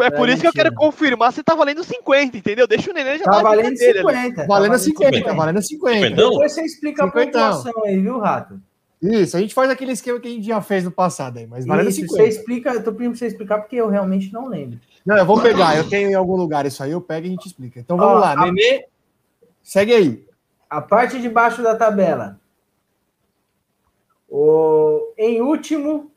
É 0.00 0.10
por 0.10 0.28
isso 0.28 0.40
que 0.40 0.46
eu 0.46 0.52
quero 0.52 0.72
confirmar 0.74 1.32
se 1.32 1.42
tá 1.42 1.54
valendo 1.54 1.82
50, 1.82 2.36
entendeu? 2.38 2.66
Deixa 2.66 2.90
o 2.90 2.94
Nenê 2.94 3.18
já 3.18 3.24
Tá 3.24 3.30
na 3.38 3.42
valendo 3.42 3.70
vida 3.70 3.78
dele 3.78 3.98
ali. 3.98 4.18
50. 4.20 4.46
Valendo 4.46 4.72
tá 4.72 4.78
50, 4.78 5.24
tá 5.24 5.32
valendo 5.34 5.62
50. 5.62 5.94
Cinquentão? 5.96 6.30
Depois 6.30 6.52
você 6.52 6.62
explica 6.62 7.04
a 7.04 7.10
pontuação 7.10 7.72
aí, 7.84 7.98
viu, 8.00 8.18
Rato? 8.18 8.60
Isso, 9.02 9.36
a 9.36 9.40
gente 9.40 9.54
faz 9.54 9.70
aquele 9.70 9.92
esquema 9.92 10.20
que 10.20 10.28
a 10.28 10.30
gente 10.30 10.46
já 10.46 10.60
fez 10.60 10.84
no 10.84 10.90
passado 10.90 11.38
aí, 11.38 11.46
mas 11.46 11.64
valendo 11.66 11.88
Isso, 11.88 12.00
50. 12.02 12.22
você 12.22 12.28
explica, 12.28 12.70
eu 12.74 12.84
tô 12.84 12.92
pedindo 12.92 13.10
pra 13.12 13.18
você 13.18 13.26
explicar 13.26 13.58
porque 13.58 13.76
eu 13.76 13.88
realmente 13.88 14.30
não 14.32 14.46
lembro. 14.46 14.78
Não, 15.06 15.16
eu 15.16 15.24
vou 15.24 15.40
pegar, 15.40 15.74
eu 15.76 15.88
tenho 15.88 16.10
em 16.10 16.14
algum 16.14 16.36
lugar 16.36 16.66
isso 16.66 16.82
aí, 16.82 16.90
eu 16.90 17.00
pego 17.00 17.26
e 17.26 17.28
a 17.28 17.32
gente 17.32 17.46
explica. 17.46 17.80
Então 17.80 17.96
vamos 17.96 18.16
Ó, 18.16 18.18
lá, 18.20 18.32
a- 18.32 18.44
Nenê, 18.44 18.84
segue 19.62 19.94
aí. 19.94 20.24
A 20.68 20.82
parte 20.82 21.18
de 21.20 21.28
baixo 21.30 21.62
da 21.62 21.74
tabela. 21.74 22.38
O, 24.28 25.12
em 25.18 25.40
último, 25.40 26.10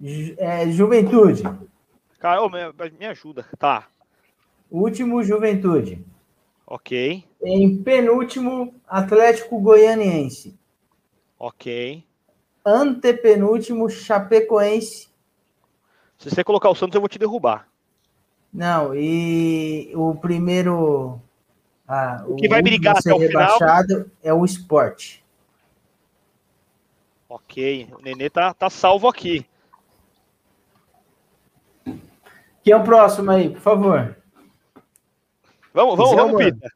Ju- 0.00 0.34
é, 0.38 0.70
Juventude. 0.70 1.42
Cara, 2.22 2.40
ô, 2.40 2.48
me, 2.48 2.58
me 3.00 3.06
ajuda. 3.06 3.44
Tá. 3.58 3.88
Último, 4.70 5.24
Juventude. 5.24 6.06
Ok. 6.64 7.24
Em 7.42 7.82
penúltimo, 7.82 8.72
Atlético 8.86 9.58
Goianiense. 9.58 10.56
Ok. 11.36 12.04
Antepenúltimo, 12.64 13.90
Chapecoense. 13.90 15.08
Se 16.16 16.30
você 16.30 16.44
colocar 16.44 16.70
o 16.70 16.76
Santos, 16.76 16.94
eu 16.94 17.00
vou 17.00 17.08
te 17.08 17.18
derrubar. 17.18 17.66
Não, 18.54 18.94
e 18.94 19.90
o 19.96 20.14
primeiro. 20.14 21.20
ah, 21.88 22.24
O 22.28 22.36
que 22.36 22.48
vai 22.48 22.62
brigar 22.62 22.98
até 22.98 23.12
o 23.12 23.18
final? 23.18 23.58
é 24.22 24.32
o 24.32 24.44
Sport. 24.44 25.16
Ok. 27.28 27.88
O 27.98 28.00
Nenê 28.00 28.30
tá, 28.30 28.54
tá 28.54 28.70
salvo 28.70 29.08
aqui. 29.08 29.44
Quem 32.62 32.72
é 32.72 32.76
o 32.76 32.84
próximo 32.84 33.30
aí, 33.30 33.50
por 33.50 33.60
favor? 33.60 34.16
Vamos, 35.74 35.96
vamos, 35.96 36.14
vamos. 36.14 36.44
Pita. 36.44 36.68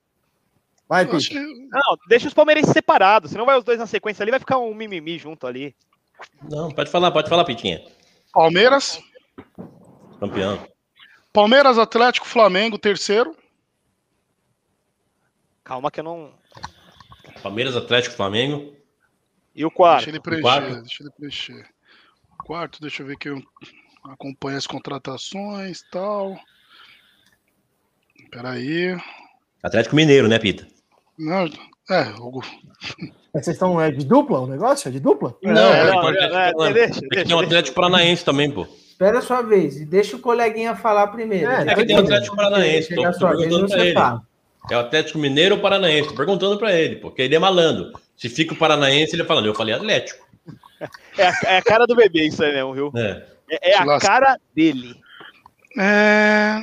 Vai, 0.88 1.06
Pita. 1.06 1.34
Não, 1.34 1.96
deixa 2.08 2.28
os 2.28 2.34
palmeirenses 2.34 2.72
separados, 2.72 3.30
senão 3.30 3.46
vai 3.46 3.58
os 3.58 3.64
dois 3.64 3.78
na 3.78 3.86
sequência 3.86 4.22
ali, 4.22 4.30
vai 4.30 4.40
ficar 4.40 4.58
um 4.58 4.74
mimimi 4.74 5.18
junto 5.18 5.46
ali. 5.46 5.74
Não, 6.42 6.70
pode 6.70 6.90
falar, 6.90 7.10
pode 7.10 7.28
falar, 7.28 7.44
Pitinha. 7.44 7.84
Palmeiras, 8.32 9.00
Campeão. 10.18 10.66
Palmeiras, 11.32 11.78
Atlético, 11.78 12.26
Flamengo, 12.26 12.78
terceiro. 12.78 13.36
Calma 15.62 15.90
que 15.90 16.00
eu 16.00 16.04
não. 16.04 16.32
Palmeiras, 17.42 17.76
Atlético, 17.76 18.14
Flamengo. 18.16 18.74
E 19.54 19.64
o 19.64 19.70
quarto? 19.70 20.04
Deixa 20.04 20.10
ele 20.10 20.20
preencher, 20.20 20.42
Quarto. 20.42 20.82
deixa 20.82 21.02
ele 21.02 21.10
preencher. 21.10 21.70
Quarto, 22.44 22.80
deixa 22.80 23.02
eu 23.02 23.06
ver 23.06 23.16
que 23.16 23.28
eu 23.28 23.42
acompanho 24.12 24.56
as 24.58 24.66
contratações 24.66 25.80
e 25.80 25.90
tal. 25.90 26.36
Peraí. 28.30 28.96
Atlético 29.62 29.96
Mineiro, 29.96 30.28
né, 30.28 30.38
Pita? 30.38 30.66
Não, 31.18 31.46
é, 31.90 32.02
o- 32.18 32.40
Vocês 33.32 33.48
estão 33.56 33.80
é, 33.80 33.90
de 33.90 34.04
dupla 34.04 34.40
o 34.40 34.46
negócio? 34.46 34.88
É 34.88 34.92
de 34.92 35.00
dupla? 35.00 35.36
Não, 35.42 35.52
não, 35.52 35.74
é, 35.74 35.90
não, 35.90 36.00
pode- 36.00 36.18
é, 36.18 36.22
é, 36.24 36.52
deixa, 36.52 36.68
é 36.68 36.72
deixa, 36.72 37.00
tem 37.00 37.20
o 37.22 37.26
deixa. 37.26 37.44
Atlético 37.44 37.74
Paranaense 37.74 38.24
também, 38.24 38.50
pô. 38.50 38.66
Espera 38.88 39.18
a 39.18 39.22
sua 39.22 39.42
vez 39.42 39.76
e 39.78 39.84
deixa 39.84 40.16
o 40.16 40.20
coleguinha 40.20 40.74
falar 40.74 41.06
primeiro. 41.08 41.50
É, 41.50 41.62
É 41.68 41.74
que 41.74 41.84
tem 41.84 41.96
o 41.96 42.00
Atlético 42.00 42.34
Paranaense. 42.36 42.94
Tô, 42.94 43.02
tô 43.12 43.28
perguntando 43.28 43.66
pra 43.68 43.84
ele. 43.84 43.94
fala. 43.94 44.22
É 44.70 44.76
o 44.76 44.80
Atlético 44.80 45.18
Mineiro 45.18 45.54
ou 45.56 45.60
Paranaense? 45.60 46.08
Tô 46.08 46.14
perguntando 46.16 46.58
pra 46.58 46.72
ele, 46.74 46.96
porque 46.96 47.22
ele 47.22 47.34
é 47.36 47.38
malandro. 47.38 47.92
Se 48.16 48.28
fica 48.28 48.54
o 48.54 48.56
Paranaense, 48.56 49.14
ele 49.14 49.24
falando, 49.24 49.46
eu 49.46 49.54
falei 49.54 49.74
Atlético. 49.74 50.26
É 51.18 51.26
a, 51.28 51.32
é 51.44 51.56
a 51.58 51.62
cara 51.62 51.86
do 51.86 51.94
bebê 51.94 52.26
isso 52.26 52.42
aí 52.42 52.52
mesmo, 52.52 52.74
viu? 52.74 52.92
É. 52.96 53.22
É, 53.50 53.72
é 53.72 53.78
a 53.78 53.98
cara 53.98 54.38
dele. 54.54 55.00
É... 55.78 56.58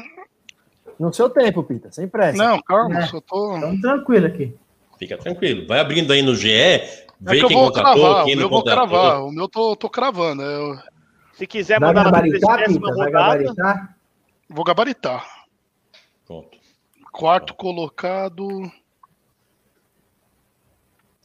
No 0.99 1.13
seu 1.13 1.29
tempo, 1.29 1.63
Pita, 1.63 1.91
sem 1.91 2.07
pressa. 2.07 2.37
Não, 2.37 2.61
calma, 2.61 2.99
É. 2.99 3.07
só 3.07 3.19
tô. 3.21 3.55
Estamos 3.55 3.81
tranquilo 3.81 4.27
aqui. 4.27 4.55
Fica 4.99 5.17
tranquilo. 5.17 5.67
Vai 5.67 5.79
abrindo 5.79 6.11
aí 6.13 6.21
no 6.21 6.35
GE, 6.35 6.51
É 6.51 7.05
vê 7.19 7.37
que 7.37 7.43
eu 7.43 7.47
quem 7.47 7.57
vou 7.57 7.67
contratou, 7.67 7.93
cravar, 8.03 8.21
o 8.21 8.25
quem 8.25 8.35
não 8.35 8.39
meu 8.41 8.45
eu 8.45 8.49
vou 8.49 8.63
contratou. 8.63 8.87
cravar, 8.87 9.23
o 9.23 9.31
meu 9.31 9.49
tô, 9.49 9.75
tô 9.75 9.89
cravando. 9.89 10.41
Eu 10.43 10.77
Se 11.33 11.47
quiser 11.47 11.79
Vai 11.79 11.89
mandar 11.89 12.05
gabaritar, 12.05 12.59
30ª 12.59 12.65
Pita? 12.67 12.79
Vai 12.79 12.91
rodada, 12.91 13.11
gabaritar? 13.11 13.97
vou 14.49 14.63
gabaritar. 14.63 15.25
Pronto. 16.25 16.57
Quarto 17.11 17.53
colocado. 17.55 18.47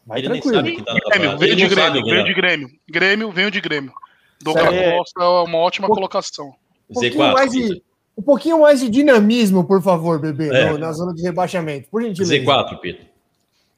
Vai 0.06 0.20
Ele 0.20 0.28
nem 0.30 0.40
tranquilo. 0.40 0.56
sabe 0.56 0.74
quem 0.76 0.84
tá 0.84 0.94
na 0.94 1.00
Grêmio, 1.00 1.10
tabela. 1.12 1.36
veio 1.38 1.56
de 1.56 1.68
Grêmio, 1.68 2.04
veio 2.04 2.18
tá. 2.22 2.24
de 2.28 2.34
Grêmio. 2.34 2.70
Grêmio, 2.88 3.30
veio 3.32 3.50
de 3.50 3.60
Grêmio. 3.60 3.92
Douglas 4.40 4.68
Certo. 4.74 4.96
Costa 4.98 5.22
é 5.22 5.26
uma 5.26 5.58
ótima 5.58 5.88
colocação. 5.88 6.54
Um 6.88 6.94
pouquinho, 6.94 7.14
Z4. 7.24 7.32
mais 7.32 7.50
de, 7.52 7.82
um 8.16 8.22
pouquinho 8.22 8.60
mais 8.60 8.80
de 8.80 8.88
dinamismo, 8.88 9.66
por 9.66 9.82
favor, 9.82 10.18
bebê, 10.20 10.48
É. 10.54 10.70
no- 10.70 10.78
na 10.78 10.92
zona 10.92 11.12
de 11.14 11.22
rebaixamento. 11.22 11.88
Por 11.90 12.02
gentileza. 12.02 12.34
Z4, 12.34 12.80
Pita. 12.80 13.06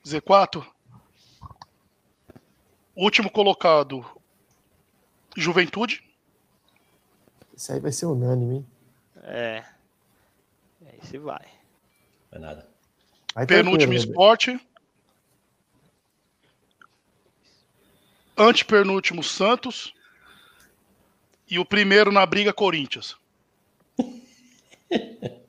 Z4. 0.04 0.64
Último 2.94 3.30
colocado, 3.30 4.04
Juventude. 5.36 6.02
Isso 7.56 7.72
aí 7.72 7.80
vai 7.80 7.92
ser 7.92 8.06
unânime, 8.06 8.56
hein? 8.56 8.66
É. 9.22 9.64
Esse 11.02 11.16
vai. 11.18 11.46
Não 12.30 12.38
é 12.38 12.40
nada. 12.42 12.68
Vai 13.34 13.46
Penúltimo 13.46 13.92
bebê. 13.92 14.04
Esporte. 14.04 14.60
Antepenúltimo 18.36 19.22
Santos. 19.22 19.92
E 21.50 21.58
o 21.58 21.64
primeiro 21.64 22.12
na 22.12 22.24
briga 22.24 22.52
Corinthians. 22.52 23.16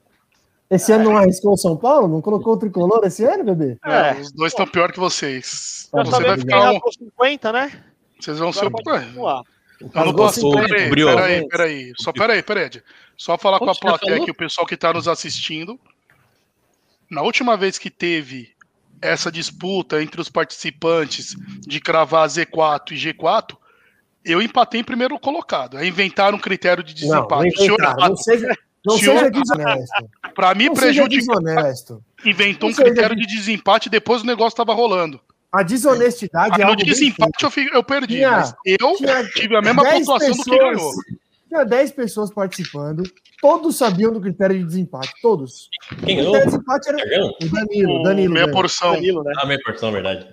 Esse 0.72 0.94
ano 0.94 1.04
não 1.06 1.18
arriscou 1.18 1.52
o 1.54 1.58
São 1.58 1.76
Paulo? 1.76 2.08
Não 2.08 2.22
colocou 2.22 2.54
o 2.54 2.58
tricolor 2.58 3.02
esse 3.04 3.26
ano, 3.26 3.44
bebê? 3.44 3.78
É. 3.86 4.14
Os 4.22 4.32
dois 4.32 4.54
estão 4.54 4.66
pior 4.66 4.90
que 4.90 5.00
vocês. 5.02 5.90
Tá 5.92 6.02
Você 6.02 6.24
vai 6.24 6.38
ficar 6.38 6.72
um, 6.72 6.76
rapou 6.76 6.94
50, 6.94 7.52
né? 7.52 7.84
vocês 8.18 8.40
vão 8.40 8.54
ser. 8.54 8.68
Agora 8.68 9.02
continuar. 9.02 9.42
Eu 9.82 10.06
não 10.06 10.16
posso. 10.16 10.40
50, 10.40 10.68
Peraí, 10.70 10.90
peraí, 10.90 11.48
peraí. 11.50 11.94
Só 11.98 12.14
peraí, 12.14 12.42
peraí. 12.42 12.66
Ed. 12.68 12.84
Só 13.18 13.38
falar 13.38 13.60
com 13.60 13.70
a 13.70 13.76
plateia 13.76 14.22
aqui, 14.22 14.32
o 14.32 14.36
pessoal 14.36 14.66
que 14.66 14.76
está 14.76 14.94
nos 14.94 15.10
assistindo. 15.10 15.78
Na 17.10 17.22
última 17.22 17.58
vez 17.58 17.78
que 17.78 17.90
teve 17.90 18.54
essa 19.02 19.30
disputa 19.30 20.02
entre 20.02 20.22
os 20.22 20.30
participantes 20.30 21.36
de 21.60 21.82
cravar 21.82 22.30
Z4 22.30 22.92
e 22.92 22.96
G4, 22.96 23.58
eu 24.26 24.42
empatei 24.42 24.82
em 24.82 24.84
primeiro 24.84 25.20
colocado. 25.20 25.78
Aí 25.78 25.88
inventaram 25.88 26.38
um 26.38 26.42
critério 26.42 26.84
de 26.84 26.94
Não, 27.06 27.10
desempate. 27.16 27.44
não 27.44 27.52
O. 27.66 27.78
Não 27.82 27.94
Rato, 28.02 28.18
seja, 28.24 28.58
não 28.86 28.98
Senhor- 28.98 29.18
seja 29.20 29.30
desonesto. 29.32 30.10
Não 30.68 30.76
seja 30.76 31.04
prejudicar, 31.04 31.36
desonesto. 31.40 32.04
inventou 32.26 32.70
um 32.70 32.72
Não 32.72 32.76
seja 32.78 32.90
critério 32.92 33.16
de 33.16 33.26
desempate 33.28 33.90
depois 33.90 34.22
o 34.22 34.26
negócio 34.26 34.56
tava 34.58 34.74
rolando. 34.74 35.20
A 35.52 35.64
desonestidade 35.64 36.56
Aí 36.56 36.62
é 36.62 36.64
no 36.64 36.72
algo 36.72 36.82
bem 36.84 36.92
desempate 36.94 37.44
eu, 37.44 37.52
eu 37.74 37.84
perdi, 37.84 38.16
Tinha- 38.16 38.32
mas 38.32 38.56
eu 38.66 38.96
tinha 38.96 39.24
tive 39.32 39.56
a 39.58 39.62
mesma 39.62 39.84
10 39.84 40.00
pontuação 40.00 40.30
do 40.32 40.44
que 40.44 40.50
pessoas- 40.50 40.76
ganhou. 40.78 40.92
Tinha 41.50 41.66
10 41.66 41.92
pessoas 41.92 42.32
participando, 42.34 43.04
todos 43.42 43.76
sabiam 43.76 44.14
do 44.14 44.22
critério 44.22 44.58
de 44.58 44.64
desempate, 44.64 45.12
todos. 45.22 45.68
Quem 46.06 46.16
O 46.22 46.32
ganhou? 46.32 46.32
critério 46.32 46.40
de 46.40 46.46
desempate 46.46 46.90
era 46.90 46.98
o 46.98 47.50
Danilo, 47.52 48.00
o 48.00 48.04
Danilo. 48.04 48.34
meia 48.34 48.46
ganhou. 48.46 48.62
porção. 48.62 48.94
Danilo, 48.94 49.24
né? 49.26 49.34
Ah, 49.38 49.46
minha 49.46 49.60
porção, 49.62 49.92
verdade. 49.92 50.26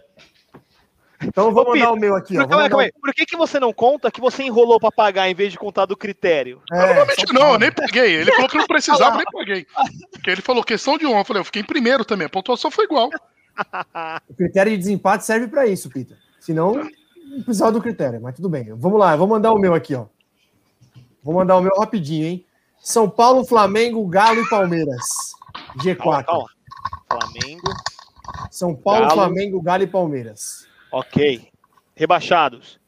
Então 1.38 1.50
eu 1.50 1.54
vou 1.54 1.62
Ô, 1.62 1.66
mandar 1.68 1.78
Peter, 1.78 1.92
o 1.92 1.96
meu 1.96 2.16
aqui, 2.16 2.36
ó. 2.36 2.40
Por, 2.40 2.48
Vou 2.48 2.48
calma 2.48 2.68
calma 2.68 2.84
aí. 2.84 2.92
Por 3.00 3.14
que, 3.14 3.24
que 3.24 3.36
você 3.36 3.60
não 3.60 3.72
conta 3.72 4.10
que 4.10 4.20
você 4.20 4.42
enrolou 4.42 4.80
pra 4.80 4.90
pagar 4.90 5.30
em 5.30 5.34
vez 5.36 5.52
de 5.52 5.58
contar 5.58 5.86
do 5.86 5.96
critério? 5.96 6.60
É, 6.72 6.94
Realmente, 6.94 7.28
só 7.28 7.32
não, 7.32 7.52
eu 7.52 7.58
nem 7.60 7.70
paguei. 7.70 8.12
Ele 8.16 8.32
falou 8.32 8.48
que 8.48 8.58
não 8.58 8.66
precisava, 8.66 9.14
eu 9.14 9.16
nem 9.18 9.24
paguei. 9.32 9.66
Porque 10.10 10.30
ele 10.30 10.42
falou 10.42 10.64
questão 10.64 10.98
de 10.98 11.06
um. 11.06 11.16
Eu 11.16 11.24
falei, 11.24 11.40
eu 11.40 11.44
fiquei 11.44 11.62
em 11.62 11.64
primeiro 11.64 12.04
também. 12.04 12.26
A 12.26 12.28
pontuação 12.28 12.72
foi 12.72 12.86
igual. 12.86 13.08
O 14.28 14.34
critério 14.34 14.72
de 14.72 14.78
desempate 14.78 15.24
serve 15.24 15.46
para 15.46 15.64
isso, 15.64 15.88
Peter. 15.88 16.16
Senão, 16.40 16.74
não 16.74 17.42
precisava 17.44 17.70
do 17.70 17.80
critério, 17.80 18.20
mas 18.20 18.34
tudo 18.34 18.48
bem. 18.48 18.74
Vamos 18.74 18.98
lá, 18.98 19.12
eu 19.12 19.18
vou 19.18 19.28
mandar 19.28 19.52
o 19.52 19.58
meu 19.58 19.74
aqui, 19.74 19.94
ó. 19.94 20.06
Vou 21.22 21.34
mandar 21.34 21.56
o 21.56 21.60
meu 21.60 21.76
rapidinho, 21.78 22.26
hein? 22.26 22.44
São 22.80 23.08
Paulo, 23.08 23.44
Flamengo, 23.44 24.04
Galo 24.08 24.40
e 24.40 24.48
Palmeiras. 24.48 25.04
G4. 25.76 25.98
Calma, 25.98 26.24
calma. 26.24 26.46
Flamengo, 27.08 27.72
São 28.50 28.74
Paulo, 28.74 29.02
Galo. 29.02 29.14
Flamengo, 29.14 29.62
Galo 29.62 29.82
e 29.84 29.86
Palmeiras. 29.86 30.68
Ok. 30.92 31.48
Rebaixados. 31.94 32.78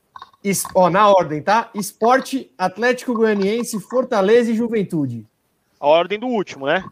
Es- 0.43 0.65
Ó, 0.75 0.89
na 0.89 1.09
ordem, 1.09 1.43
tá? 1.43 1.71
Esporte, 1.75 2.51
Atlético 2.57 3.15
Goianiense, 3.15 3.79
Fortaleza 3.81 4.51
e 4.51 4.55
Juventude. 4.57 5.27
A 5.79 5.87
ordem 5.87 6.19
do 6.19 6.27
último, 6.27 6.67
né? 6.67 6.85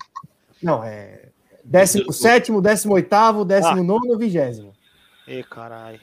Não, 0.62 0.82
é 0.85 1.28
17, 1.64 2.51
18, 2.52 3.44
19 3.44 4.12
e 4.12 4.16
20. 4.16 4.72
Ê, 5.26 5.43
caralho. 5.43 6.01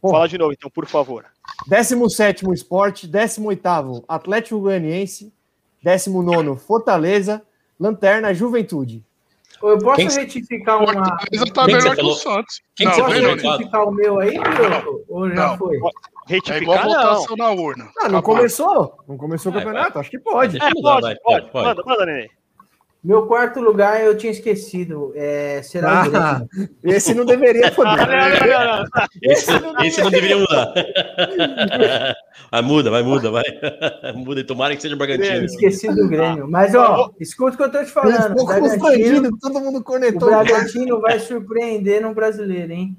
Fala 0.00 0.28
de 0.28 0.36
novo, 0.38 0.52
então, 0.52 0.70
por 0.70 0.86
favor. 0.86 1.24
17 1.68 2.44
Esporte, 2.52 3.06
18 3.06 4.04
Atlético 4.08 4.60
Goianiense, 4.60 5.32
19 5.82 6.56
Fortaleza, 6.60 7.42
Lanterna 7.78 8.32
Juventude. 8.34 9.04
Eu 9.62 9.78
posso 9.78 9.96
Quem- 9.96 10.08
retificar 10.08 10.78
uma. 10.78 10.86
Fortaleza 10.92 11.16
tá 11.20 11.28
Quem 11.30 11.42
que 11.52 11.72
melhor 11.72 11.94
você 11.96 12.02
que 12.02 12.06
o? 12.08 12.14
Santos. 12.14 12.60
Quem 12.76 12.90
que 12.90 12.98
não, 13.00 13.08
você 13.08 13.20
Posso 13.20 13.48
retificar 13.56 13.84
o 13.88 13.92
meu 13.92 14.18
aí, 14.20 14.32
Piroto? 14.40 15.04
Ou 15.08 15.28
já 15.28 15.34
Não. 15.48 15.58
foi? 15.58 15.74
É 15.74 15.76
igual 15.78 15.92
Retificar, 16.26 16.84
não. 16.84 16.90
votação 16.94 17.36
na 17.36 17.50
urna. 17.50 17.90
Ah, 18.00 18.08
não 18.08 18.22
começou? 18.22 18.96
Não 19.08 19.16
começou 19.16 19.50
o 19.50 19.54
Vai, 19.54 19.64
campeonato? 19.64 19.98
Acho 19.98 20.10
que 20.10 20.18
pode. 20.18 20.56
É, 20.56 20.60
pode, 20.60 20.82
pode, 20.82 21.20
pode, 21.22 21.50
pode. 21.50 21.66
Manda, 21.66 21.82
manda, 21.84 22.06
Nenê. 22.06 22.28
Meu 23.04 23.26
quarto 23.26 23.60
lugar 23.60 24.00
eu 24.00 24.16
tinha 24.16 24.30
esquecido. 24.30 25.12
É, 25.16 25.60
será 25.62 25.88
o 25.88 26.16
Ah, 26.16 26.38
Grêmio. 26.46 26.70
esse 26.84 27.12
não 27.14 27.24
deveria 27.24 27.66
Ah, 27.66 27.70
poder. 27.72 27.90
não, 27.90 28.06
não, 28.06 28.46
não, 28.46 28.78
não. 28.78 28.84
Esse, 29.22 29.50
esse 29.84 30.00
não 30.02 30.10
deveria 30.10 30.36
mudar. 30.38 30.72
Vai, 32.50 32.62
muda, 32.62 32.90
vai, 32.90 33.02
muda, 33.02 33.30
vai. 33.32 33.42
Muda 34.14 34.40
e 34.40 34.44
tomara 34.44 34.74
que 34.76 34.82
seja 34.82 34.94
Bragantino. 34.96 35.44
Esqueci 35.44 35.88
do 35.88 36.08
Grêmio. 36.08 36.46
Mas, 36.48 36.74
ó, 36.74 37.10
escuta 37.20 37.54
o 37.54 37.56
que 37.56 37.62
eu 37.62 37.70
tô 37.72 37.78
te 37.84 37.90
falando. 37.90 38.38
O 38.40 38.46
Bragantino, 38.46 39.30
todo 39.38 39.60
mundo 39.60 39.78
o 39.78 39.82
cornetou. 39.84 40.28
Bragantino 40.28 41.00
vai 41.00 41.18
surpreender 41.18 42.02
no 42.02 42.14
brasileiro, 42.14 42.72
hein? 42.72 42.96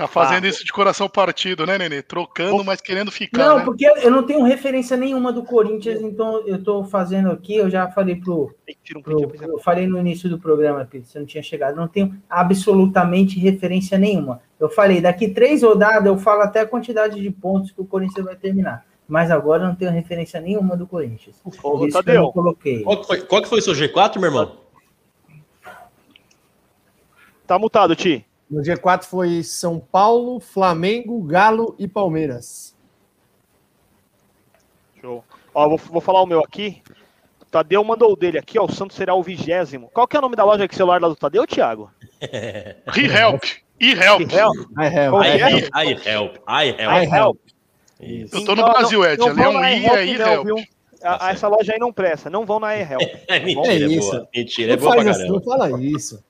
Tá 0.00 0.08
fazendo 0.08 0.44
Ah. 0.44 0.48
isso 0.48 0.64
de 0.64 0.72
coração 0.72 1.10
partido, 1.10 1.66
né, 1.66 1.76
Nenê? 1.76 2.00
Trocando, 2.00 2.64
mas 2.64 2.80
querendo 2.80 3.10
ficar. 3.10 3.36
Não, 3.46 3.58
né? 3.58 3.64
porque 3.66 3.84
eu 3.86 4.10
não 4.10 4.22
tenho 4.22 4.42
referência 4.44 4.96
nenhuma 4.96 5.30
do 5.30 5.42
Corinthians, 5.44 6.00
então 6.00 6.40
eu 6.46 6.64
tô 6.64 6.82
fazendo 6.84 7.30
aqui, 7.30 7.56
eu 7.56 7.68
já 7.68 7.86
falei 7.90 8.16
pro, 8.16 8.44
um 8.44 8.48
print, 8.64 9.02
pro- 9.02 9.18
depois 9.18 9.42
eu 9.42 9.58
falei 9.58 9.86
no 9.86 9.98
início 9.98 10.26
do 10.30 10.38
programa, 10.38 10.88
Pedro, 10.90 11.06
você 11.06 11.18
não 11.18 11.26
tinha 11.26 11.42
chegado, 11.42 11.76
não 11.76 11.86
tenho 11.86 12.16
absolutamente 12.30 13.38
referência 13.38 13.98
nenhuma. 13.98 14.40
Eu 14.58 14.70
falei, 14.70 15.02
daqui 15.02 15.28
três 15.28 15.62
rodadas 15.62 16.06
eu 16.06 16.16
falo 16.16 16.40
até 16.40 16.60
a 16.60 16.66
quantidade 16.66 17.20
de 17.20 17.30
pontos 17.30 17.70
que 17.70 17.82
o 17.82 17.84
Corinthians 17.84 18.24
vai 18.24 18.36
terminar. 18.36 18.86
Mas 19.06 19.30
agora 19.30 19.64
eu 19.64 19.68
não 19.68 19.74
tenho 19.74 19.90
referência 19.90 20.40
nenhuma 20.40 20.78
do 20.78 20.86
Corinthians. 20.86 21.36
Ô, 21.44 21.50
Por 21.50 21.86
isso 21.88 21.92
que 21.92 21.98
eu 21.98 22.04
Tadeu. 22.04 22.22
não 22.22 22.32
coloquei. 22.32 22.82
Qual 22.84 23.00
que, 23.02 23.06
foi, 23.06 23.20
qual 23.20 23.42
que 23.42 23.48
foi 23.50 23.58
o 23.58 23.62
seu 23.62 23.74
G4, 23.74 24.16
meu 24.18 24.30
irmão? 24.30 24.56
Tá 27.46 27.58
mutado, 27.58 27.94
Ti. 27.94 28.24
No 28.50 28.62
G4 28.62 29.04
foi 29.04 29.42
São 29.42 29.78
Paulo, 29.78 30.40
Flamengo, 30.40 31.22
Galo 31.22 31.74
e 31.78 31.86
Palmeiras. 31.86 32.74
Show. 35.00 35.24
Ó, 35.54 35.68
vou, 35.68 35.78
vou 35.78 36.00
falar 36.00 36.22
o 36.22 36.26
meu 36.26 36.40
aqui. 36.40 36.82
O 37.40 37.44
Tadeu 37.46 37.82
mandou 37.84 38.12
o 38.12 38.16
dele 38.16 38.38
aqui, 38.38 38.58
ó. 38.58 38.64
O 38.64 38.72
Santos 38.72 38.96
será 38.96 39.14
o 39.14 39.22
vigésimo. 39.22 39.88
Qual 39.92 40.06
que 40.06 40.16
é 40.16 40.18
o 40.18 40.22
nome 40.22 40.36
da 40.36 40.44
loja 40.44 40.66
de 40.66 40.74
celular 40.74 41.00
lá 41.00 41.08
do 41.08 41.16
Tadeu, 41.16 41.46
Thiago? 41.46 41.90
Re-help. 42.86 43.42
E-help. 43.80 44.30
Real? 44.30 44.52
I 44.78 44.86
have, 44.86 45.10
Qual 45.10 45.22
I 45.24 45.28
é? 45.28 45.42
have. 45.42 45.70
I, 45.74 45.92
I 45.92 46.08
help, 46.08 46.36
I 46.46 46.68
help. 46.68 46.92
I 46.92 47.16
help. 47.16 47.38
Isso. 48.00 48.36
Eu 48.36 48.44
tô 48.44 48.54
no 48.54 48.64
Brasil, 48.64 49.04
Ed. 49.04 49.22
Ali 49.22 49.42
é 49.42 49.48
um 49.48 49.64
I, 49.64 49.86
é 49.86 50.18
não, 50.18 50.44
a- 51.02 51.30
essa 51.30 51.48
loja 51.48 51.72
aí 51.72 51.78
não 51.78 51.92
presta. 51.92 52.28
Não 52.28 52.44
vão 52.44 52.60
na 52.60 52.74
iHelp. 52.76 53.00
É 53.28 53.40
mentira, 53.40 53.72
É 53.72 53.82
é, 53.82 53.86
isso. 53.86 54.10
boa. 54.10 54.28
Mentira, 54.34 54.72
é 54.72 54.76
Não 54.76 54.82
boa 54.82 54.94
pra 54.96 55.04
faz 55.04 55.16
assim, 55.16 55.28
não 55.28 55.40
caramba. 55.40 55.68
fala 55.68 55.82
isso. 55.82 56.24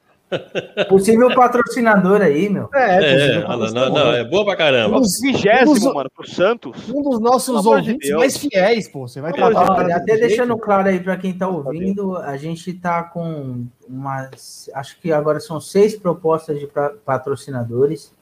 Possível 0.89 1.35
patrocinador 1.35 2.20
aí, 2.23 2.48
meu. 2.48 2.69
É, 2.74 2.97
É, 2.97 3.15
possível 3.43 3.48
não, 3.48 3.89
não, 3.89 3.90
não, 4.07 4.12
é 4.12 4.24
boa 4.24 4.44
pra 4.44 4.57
caramba. 4.57 4.97
Um 4.98 5.01
dos- 5.01 5.20
Vigésimo, 5.20 5.90
um 5.90 5.94
mano, 5.94 6.11
pro 6.15 6.28
Santos. 6.28 6.89
Um 6.89 7.02
dos 7.02 7.20
nossos 7.20 7.62
Pelo 7.62 7.62
de 7.62 7.69
ouvintes 7.69 8.09
Deus. 8.09 8.19
mais 8.20 8.36
fiéis, 8.36 8.89
pô. 8.89 9.07
Você 9.09 9.20
vai 9.20 9.32
tratar 9.32 9.65
de 9.65 9.70
Olha, 9.70 9.97
até 9.97 10.12
jeito? 10.16 10.28
deixando 10.28 10.57
claro 10.59 10.89
aí 10.89 11.01
para 11.01 11.16
quem 11.16 11.31
está 11.32 11.48
ouvindo, 11.48 12.16
a 12.16 12.36
gente 12.36 12.70
está 12.70 13.02
com 13.02 13.65
umas. 13.89 14.70
Acho 14.74 14.98
que 15.01 15.12
agora 15.12 15.40
são 15.40 15.61
seis 15.61 15.97
propostas 15.97 16.59
de 16.59 16.66
pra- 16.66 16.93
patrocinadores 17.05 18.12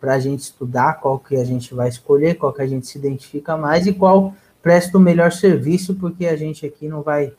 para 0.00 0.14
a 0.14 0.18
gente 0.18 0.40
estudar 0.40 1.00
qual 1.00 1.18
que 1.18 1.36
a 1.36 1.44
gente 1.44 1.74
vai 1.74 1.88
escolher, 1.88 2.34
qual 2.36 2.52
que 2.52 2.62
a 2.62 2.66
gente 2.66 2.86
se 2.86 2.98
identifica 2.98 3.56
mais 3.56 3.86
e 3.86 3.92
qual 3.92 4.34
presta 4.62 4.98
o 4.98 5.00
melhor 5.00 5.32
serviço, 5.32 5.94
porque 5.94 6.26
a 6.26 6.36
gente 6.36 6.66
aqui 6.66 6.88
não 6.88 7.00
vai 7.02 7.32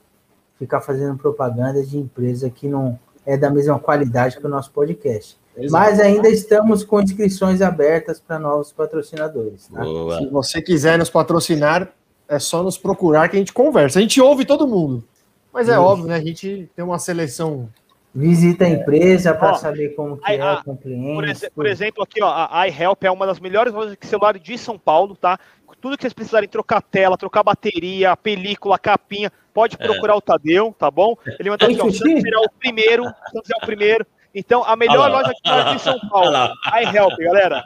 ficar 0.58 0.82
fazendo 0.82 1.16
propaganda 1.18 1.84
de 1.84 1.98
empresa 1.98 2.50
que 2.50 2.68
não 2.68 2.98
é 3.28 3.36
da 3.36 3.50
mesma 3.50 3.78
qualidade 3.78 4.38
que 4.38 4.46
o 4.46 4.50
nosso 4.50 4.72
podcast. 4.72 5.38
Mas 5.70 6.00
ainda 6.00 6.30
estamos 6.30 6.84
com 6.84 7.02
inscrições 7.02 7.62
abertas 7.62 8.22
para 8.22 8.40
novos 8.40 8.72
patrocinadores. 8.72 9.68
Tá? 9.68 9.84
Se 10.18 10.28
você 10.28 10.62
quiser 10.62 10.98
nos 10.98 11.10
patrocinar, 11.10 11.92
é 12.30 12.40
só 12.40 12.64
nos 12.64 12.78
procurar 12.78 13.28
que 13.28 13.36
a 13.36 13.40
gente 13.40 13.52
conversa. 13.52 14.00
A 14.00 14.02
gente 14.02 14.22
ouve 14.22 14.46
todo 14.46 14.68
mundo. 14.68 15.04
Mas 15.52 15.68
é 15.68 15.74
Isso. 15.74 15.82
óbvio, 15.82 16.08
né? 16.08 16.16
A 16.16 16.22
gente 16.22 16.70
tem 16.76 16.86
uma 16.86 17.00
seleção. 17.00 17.68
Visita 18.16 18.66
a 18.66 18.70
empresa 18.70 19.34
para 19.34 19.56
saber 19.56 19.90
como 19.90 20.18
que 20.18 20.32
aí, 20.32 20.38
é 20.38 20.42
ah, 20.42 20.62
com 20.64 20.72
o 20.72 20.78
cliente. 20.78 21.14
Por, 21.16 21.28
exe- 21.28 21.50
por 21.50 21.66
exemplo, 21.66 22.04
aqui, 22.04 22.24
ó, 22.24 22.48
a 22.50 22.68
iHelp 22.68 23.04
é 23.04 23.12
uma 23.12 23.26
das 23.28 23.40
melhores 23.40 23.74
lojas 23.74 23.98
de 24.00 24.08
celular 24.08 24.40
de 24.40 24.58
São 24.58 24.78
Paulo, 24.78 25.16
tá? 25.16 25.38
Tudo 25.82 25.98
que 25.98 26.04
vocês 26.04 26.14
precisarem 26.14 26.50
trocar 26.50 26.82
tela, 26.82 27.18
trocar 27.18 27.44
bateria, 27.44 28.16
película, 28.16 28.80
capinha, 28.80 29.32
pode 29.58 29.76
procurar 29.76 30.16
o 30.16 30.22
Tadeu, 30.22 30.76
tá 30.78 30.92
bom? 30.92 31.16
Ele 31.40 31.50
mandou 31.50 31.68
aqui, 31.68 31.82
ó, 31.82 31.86
o 31.88 31.92
Santos 31.92 32.22
será 32.22 32.40
o 32.42 32.50
primeiro, 32.60 33.06
o 33.06 33.32
Santos 33.32 33.50
é 33.50 33.56
o 33.58 33.66
primeiro. 33.66 34.06
Então, 34.36 34.64
a 34.64 34.76
melhor 34.76 35.10
loja 35.10 35.32
de 35.34 35.40
celular 35.44 35.76
de 35.76 35.82
São 35.82 36.00
Paulo, 36.12 36.28
Olha 36.28 36.54
iHelp, 36.84 37.18
galera. 37.18 37.64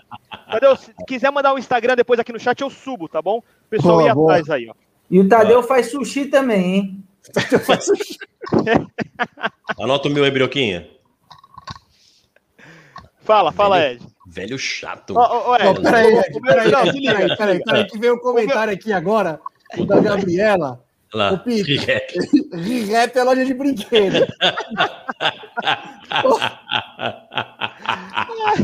Tadeu, 0.50 0.78
se 0.78 0.94
quiser 1.06 1.30
mandar 1.32 1.54
um 1.54 1.58
Instagram 1.58 1.98
depois 1.98 2.18
aqui 2.18 2.32
no 2.32 2.40
chat, 2.40 2.62
eu 2.62 2.70
subo, 2.70 3.10
tá 3.10 3.22
bom? 3.22 3.40
O 3.40 3.44
pessoal 3.70 3.98
Boa, 3.98 4.10
ir 4.10 4.14
boa. 4.14 4.32
atrás 4.32 4.50
aí, 4.50 4.70
ó. 4.70 4.74
E 5.10 5.20
o 5.20 5.28
Tadeu 5.28 5.62
faz 5.64 5.92
sushi 5.92 6.28
também, 6.28 6.76
hein? 6.76 7.04
Anota 9.78 10.08
o 10.08 10.12
meu 10.12 10.24
aí, 10.24 10.32
Brioquinha. 10.32 10.88
Fala, 13.20 13.52
fala, 13.52 13.86
Ed. 13.86 14.02
Velho 14.28 14.58
chato. 14.58 15.14
Ó, 15.18 15.52
ó, 15.52 15.56
Ed. 15.58 15.66
Não, 15.66 15.74
peraí, 15.84 16.14
o- 16.14 16.20
Ed, 16.22 16.38
o 16.38 16.42
peraí, 16.42 16.72
peraí, 16.72 17.36
peraí, 17.36 17.64
peraí, 17.66 17.86
que 17.86 18.00
veio 18.00 18.16
um 18.16 18.20
comentário 18.20 18.74
aqui 18.74 18.94
agora, 18.94 19.42
o 19.78 19.86
da 19.86 20.00
Gabriela. 20.00 20.82
Lá. 21.14 21.34
Ô, 21.34 21.38
Pito. 21.40 21.68
Riquete. 21.68 22.20
Rap 22.90 23.16
é 23.18 23.24
loja 23.24 23.46
de 23.46 23.54
brinquedo. 23.54 24.26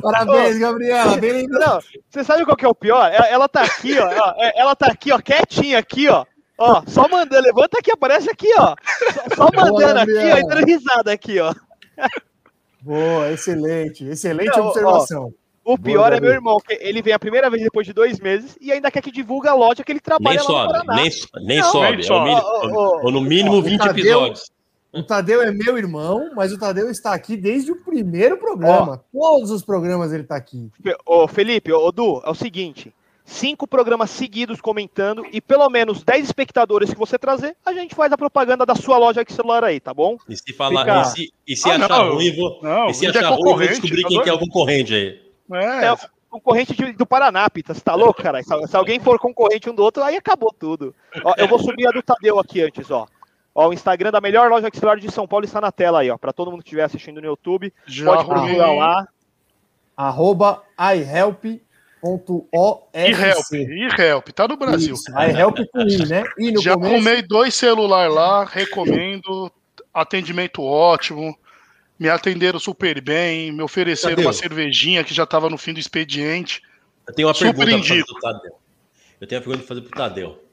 Parabéns, 0.02 0.58
Gabriela. 0.58 1.18
Bem 1.18 1.32
lembrado. 1.34 1.84
Você 2.10 2.24
sabe 2.24 2.46
qual 2.46 2.56
que 2.56 2.66
é 2.66 2.68
o 2.68 2.76
pior? 2.76 3.12
Ela, 3.12 3.28
ela 3.28 3.50
tá 3.50 3.62
aqui, 3.64 3.98
ó, 4.00 4.06
ó, 4.08 4.34
é- 4.38 4.60
Ela 4.60 4.76
tá 4.76 4.88
aqui, 4.88 5.12
ó, 5.12 5.20
quietinha 5.20 5.80
aqui, 5.80 6.08
ó. 6.08 6.26
Ó, 6.58 6.82
só 6.88 7.08
mandando, 7.08 7.44
levanta 7.44 7.78
aqui, 7.80 7.92
aparece 7.92 8.30
aqui, 8.32 8.50
ó. 8.58 8.76
Só, 9.36 9.50
mandando 9.54 10.00
aqui, 10.00 10.18
ó, 10.18 10.38
e 10.38 10.48
dando 10.48 10.66
risada 10.66 11.12
aqui, 11.12 11.40
ó. 11.40 11.54
Boa, 12.82 13.32
excelente. 13.32 14.06
Excelente 14.06 14.58
Não, 14.58 14.66
ó, 14.66 14.70
observação. 14.70 15.34
O 15.70 15.78
pior 15.78 16.12
Boa, 16.12 16.16
é 16.18 16.20
meu 16.22 16.32
irmão, 16.32 16.58
que 16.66 16.74
ele 16.80 17.02
vem 17.02 17.14
a 17.14 17.20
primeira 17.20 17.50
vez 17.50 17.62
depois 17.62 17.86
de 17.86 17.92
dois 17.92 18.20
meses 18.20 18.58
e 18.62 18.72
ainda 18.72 18.90
quer 18.90 19.02
que 19.02 19.12
divulgue 19.12 19.50
a 19.50 19.54
loja 19.54 19.84
que 19.84 19.92
ele 19.92 20.00
trabalha 20.00 20.38
Nem 20.40 20.48
lá 20.48 20.64
no 20.64 20.70
sobe, 20.72 20.86
Paraná. 20.86 21.02
nem, 21.02 21.12
nem 21.46 21.58
Não, 21.60 21.72
sobe. 21.72 21.92
nem 21.92 22.00
É 22.00 22.04
sobe. 22.04 22.32
ou 23.04 23.12
no 23.12 23.20
mínimo 23.20 23.56
Ó, 23.56 23.60
o 23.60 23.62
20 23.62 23.80
Tadeu- 23.80 23.92
episódios. 24.06 24.52
O 24.94 25.04
Tadeu 25.04 25.42
é 25.42 25.52
meu 25.52 25.78
irmão, 25.78 26.32
mas 26.36 26.54
o 26.54 26.58
Tadeu 26.58 26.90
está 26.90 27.14
aqui 27.14 27.36
desde 27.36 27.72
o 27.74 27.76
primeiro 27.84 28.38
programa. 28.38 29.04
Todos 29.12 29.52
os 29.52 29.62
programas 29.62 30.14
ele 30.14 30.24
está 30.24 30.38
aqui. 30.38 30.72
Ô, 31.06 31.28
Felipe, 31.28 31.72
ô, 31.74 31.92
Du, 31.92 32.22
é 32.26 32.30
o 32.30 32.34
seguinte. 32.34 32.94
cinco 33.26 33.68
programas 33.68 34.10
seguidos 34.10 34.62
comentando 34.62 35.26
e 35.34 35.42
pelo 35.42 35.70
menos 35.70 36.02
10 36.02 36.24
espectadores 36.24 36.90
que 36.94 36.98
você 36.98 37.20
trazer, 37.20 37.58
a 37.66 37.74
gente 37.74 37.94
faz 37.94 38.10
a 38.14 38.18
propaganda 38.18 38.66
da 38.66 38.74
sua 38.74 38.98
loja 38.98 39.26
de 39.26 39.34
celular 39.34 39.66
aí, 39.66 39.82
tá 39.82 39.94
bom? 39.94 40.16
E 40.30 40.38
se 40.38 40.54
falar, 40.54 40.80
Fica- 40.86 41.02
e 41.02 41.06
se, 41.06 41.34
e 41.50 41.56
se 41.58 41.70
Ah, 41.70 41.76
achar 41.76 41.90
não. 42.06 42.14
ruim, 42.16 42.34
vou, 42.34 42.60
Não, 42.64 42.88
e 42.88 42.94
se 42.94 43.06
é 43.06 43.10
achar 43.10 43.32
ruim, 43.32 43.44
vou 43.44 43.58
descobrir 43.60 44.04
tá 44.04 44.08
quem 44.08 44.22
que 44.24 44.30
é 44.30 44.34
o 44.34 44.40
concorrente 44.40 44.94
aí. 44.94 45.27
É, 45.54 45.86
É, 45.88 45.96
concorrente 46.30 46.76
de- 46.76 46.94
do 46.94 47.06
Paranápita, 47.06 47.74
você 47.74 47.82
tá 47.82 47.96
louco, 47.96 48.22
cara? 48.22 48.42
Se, 48.44 48.68
se 48.68 48.76
alguém 48.76 49.00
for 49.00 49.18
concorrente 49.20 49.70
um 49.70 49.74
do 49.76 49.84
outro, 49.84 50.04
aí 50.04 50.16
acabou 50.18 50.54
tudo. 50.58 50.94
Ó, 51.24 51.34
eu 51.38 51.48
vou 51.48 51.58
subir 51.60 51.88
a 51.88 51.92
do 51.92 52.02
Tadeu 52.04 52.40
aqui 52.40 52.62
antes, 52.62 52.90
ó. 52.92 53.08
Ó, 53.56 53.70
o 53.70 53.74
Instagram 53.74 54.12
da 54.12 54.22
melhor 54.22 54.50
loja 54.50 54.70
de 54.70 54.78
celular 54.78 54.98
de 55.00 55.12
São 55.12 55.28
Paulo 55.28 55.46
está 55.46 55.60
na 55.62 55.72
tela 55.72 56.02
aí, 56.02 56.12
ó. 56.12 56.18
Pra 56.18 56.32
todo 56.34 56.52
mundo 56.52 56.62
que 56.62 56.68
estiver 56.68 56.84
assistindo 56.84 57.20
no 57.22 57.28
YouTube, 57.28 57.74
já 57.88 58.06
pode 58.06 58.26
procurar 58.26 58.72
lá. 58.74 59.08
Arroba 59.96 60.62
ihelp.ofc. 60.80 61.58
E 62.94 63.12
help, 63.12 63.54
e 63.54 64.02
help, 64.02 64.28
tá 64.30 64.48
no 64.48 64.58
Brasil. 64.58 64.96
Ihelp 65.30 65.58
com 65.72 65.82
I, 65.82 66.06
né? 66.08 66.24
I 66.40 66.54
Já 66.62 66.74
começo. 66.76 66.94
arrumei 66.96 67.22
dois 67.22 67.56
celulares 67.56 68.14
lá, 68.14 68.44
recomendo. 68.44 69.52
Atendimento 69.94 70.62
ótimo. 70.62 71.36
Me 72.00 72.10
atenderam 72.10 72.60
super 72.60 73.02
bem, 73.02 73.52
me 73.52 73.62
ofereceram 73.64 74.16
Tadeu. 74.16 74.28
uma 74.28 74.34
cervejinha 74.34 75.04
que 75.04 75.14
já 75.14 75.26
tava 75.26 75.50
no 75.50 75.58
fim 75.58 75.74
do 75.74 75.80
expediente. 75.80 76.62
Eu 77.08 77.14
tenho 77.14 77.28
uma 77.28 77.34
Super 77.34 77.56
pergunta 77.56 77.78
pra 77.78 77.82
fazer 77.88 77.94
indico. 77.96 78.14
pro 78.14 78.22
Tadeu. 78.22 78.52
Eu 79.20 79.28
tenho 79.28 79.40
uma 79.42 79.44
pergunta 79.46 79.66
pra 79.66 79.68
fazer 79.76 79.82
pro 79.90 79.98
Tadeu. 79.98 80.44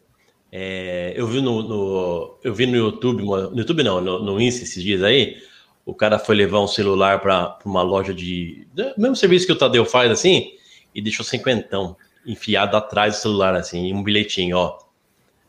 É, 0.50 1.12
eu 1.16 1.26
vi 1.26 1.40
no, 1.42 1.62
no- 1.62 2.38
eu 2.44 2.54
vi 2.54 2.64
no 2.66 2.76
YouTube, 2.76 3.22
no 3.24 3.58
YouTube 3.58 3.82
não, 3.82 4.00
no, 4.00 4.22
no 4.22 4.40
Insta 4.40 4.62
esses 4.62 4.82
dias 4.82 5.02
aí, 5.02 5.36
o 5.84 5.92
cara 5.92 6.18
foi 6.18 6.36
levar 6.36 6.60
um 6.60 6.66
celular 6.68 7.20
para 7.20 7.58
uma 7.64 7.82
loja 7.82 8.14
de, 8.14 8.66
mesmo 8.96 9.16
serviço 9.16 9.46
que 9.46 9.52
o 9.52 9.58
Tadeu 9.58 9.84
faz 9.84 10.10
assim, 10.12 10.52
e 10.94 11.02
deixou 11.02 11.24
cinquentão 11.24 11.96
enfiado 12.24 12.76
atrás 12.76 13.16
do 13.16 13.20
celular 13.20 13.54
assim, 13.56 13.88
e 13.88 13.92
um 13.92 14.02
bilhetinho, 14.02 14.56
ó. 14.56 14.78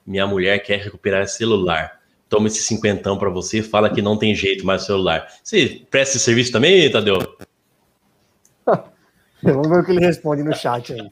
Minha 0.06 0.26
mulher 0.28 0.60
quer 0.60 0.80
recuperar 0.80 1.24
esse 1.24 1.38
celular. 1.38 2.02
Toma 2.28 2.48
esse 2.48 2.64
cinquentão 2.64 3.18
para 3.18 3.30
você, 3.30 3.62
fala 3.62 3.90
que 3.90 4.02
não 4.02 4.18
tem 4.18 4.34
jeito 4.34 4.66
mais 4.66 4.84
o 4.84 4.86
celular. 4.86 5.28
Você 5.44 5.86
presta 5.90 6.18
esse 6.18 6.26
serviço 6.26 6.52
também, 6.52 6.92
Tadeu? 6.92 7.20
Vamos 9.44 9.70
ver 9.70 9.80
o 9.80 9.86
que 9.86 9.92
ele 9.92 10.06
responde 10.06 10.44
no 10.44 10.56
chat 10.56 10.94
aí. 10.94 11.12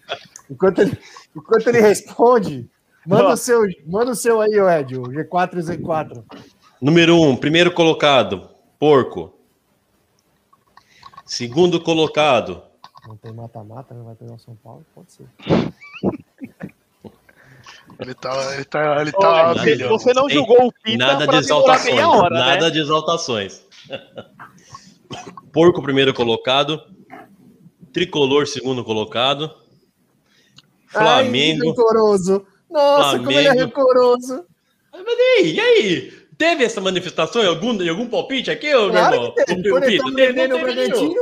Enquanto 0.49 0.80
ele, 0.80 0.98
enquanto 1.35 1.68
ele 1.68 1.81
responde, 1.81 2.69
manda 3.06 3.30
o 3.30 3.38
seu, 3.38 3.61
manda 3.85 4.11
o 4.11 4.15
seu 4.15 4.41
aí, 4.41 4.53
Ed, 4.80 4.98
o 4.98 5.03
G4 5.03 5.53
e 5.53 5.60
o 5.60 5.64
Z4. 5.64 6.23
Número 6.81 7.22
um, 7.22 7.35
primeiro 7.38 7.72
colocado, 7.72 8.49
porco. 8.80 9.34
Segundo 11.26 11.80
colocado, 11.80 12.64
Não 13.07 13.15
tem 13.18 13.34
mata-mata, 13.34 13.94
não 13.94 14.06
vai 14.06 14.15
pegar 14.15 14.34
o 14.34 14.40
São 14.40 14.56
Paulo? 14.56 14.85
Pode 14.95 15.11
ser. 15.11 15.26
Ele 17.99 18.14
tá. 18.14 18.56
Ele 18.56 18.65
tá. 18.65 19.02
Ele 19.02 19.11
tá 19.11 19.53
você, 19.53 19.61
brilhando. 19.61 19.90
você 19.90 20.14
não 20.14 20.30
julgou 20.30 20.68
o 20.68 20.74
Pita 20.84 20.98
nada 20.98 21.28
de 21.28 21.36
exaltações. 21.38 21.94
meia 21.95 22.10
hora, 22.10 22.30
nada 22.30 22.65
né? 22.65 22.70
de 22.72 22.80
exaltações. 22.80 23.65
Porco, 25.52 25.82
primeiro 25.82 26.14
colocado. 26.14 26.82
Tricolor, 27.91 28.48
segundo 28.48 28.84
colocado. 28.84 29.52
Ai, 30.95 31.26
Flamengo. 31.26 31.70
rancoroso. 31.70 32.45
Nossa, 32.70 33.18
como 33.20 33.32
ele 33.32 33.40
é 33.40 33.44
Flamengo. 33.53 33.65
rancoroso. 33.65 34.45
Mas 34.91 35.03
e 35.07 35.22
aí, 35.22 35.53
e 35.53 35.60
aí? 35.60 36.14
Teve 36.38 36.64
essa 36.64 36.82
manifestação 36.82 37.44
em 37.44 37.48
algum, 37.48 37.74
em 37.82 37.88
algum 37.90 38.07
palpite 38.07 38.49
aqui, 38.49 38.74
ô, 38.74 38.84
meu 38.86 38.91
Claro 38.91 39.15
irmão? 39.15 39.34
que 39.36 39.45
teve. 39.45 39.72
O 39.72 39.78
ele 39.78 39.86
Pita, 39.86 40.15
teve? 40.15 40.48
Não 40.48 40.57
o 40.57 40.65
teve 40.65 40.88
nenhum. 40.88 41.14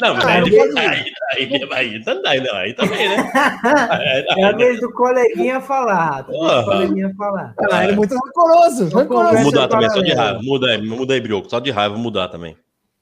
Não, 0.00 0.14
mas 0.14 0.24
Ah, 0.24 0.28
aí, 0.28 0.40
não 0.40 0.46
aí, 0.46 0.78
aí, 0.78 0.86
aí, 0.86 1.68
aí, 1.72 2.02
aí, 2.24 2.40
não, 2.40 2.54
aí 2.54 2.74
também, 2.74 3.08
né? 3.08 3.16
É 4.38 4.44
a 4.44 4.52
vez 4.52 4.80
do 4.80 4.92
coleguinha 4.92 5.60
falar. 5.60 6.24
Porra. 6.24 6.64
coleguinha 6.64 7.12
falar. 7.16 7.54
ah, 7.72 7.82
ele 7.84 7.92
é 7.92 7.96
muito 7.96 8.14
rancoroso. 8.14 8.88
Rancoroso. 8.88 9.42
Mudar 9.42 9.68
também, 9.68 9.90
só 9.90 10.00
de 10.00 10.12
raiva. 10.12 10.38
Muda 10.42 10.66
aí, 10.70 10.80
muda 10.82 11.14
aí, 11.14 11.20
Brioco. 11.20 11.50
Só 11.50 11.58
de 11.58 11.70
raiva, 11.70 11.94
vou 11.94 12.02
mudar 12.02 12.28
também. 12.28 12.56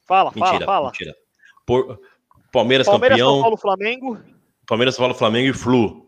Fala, 0.07 0.31
fala, 0.33 0.47
Mentira, 0.47 0.67
fala. 0.67 0.87
mentira. 0.87 1.15
Por- 1.67 2.01
Palmeiras, 2.53 2.87
Palmeiras, 2.87 3.19
São 3.19 3.27
campeão. 3.27 3.43
Paulo, 3.43 3.57
Flamengo. 3.57 4.19
Palmeiras, 4.67 4.95
São 4.95 5.03
Paulo, 5.03 5.15
Flamengo 5.15 5.49
e 5.49 5.53
Flu. 5.53 6.07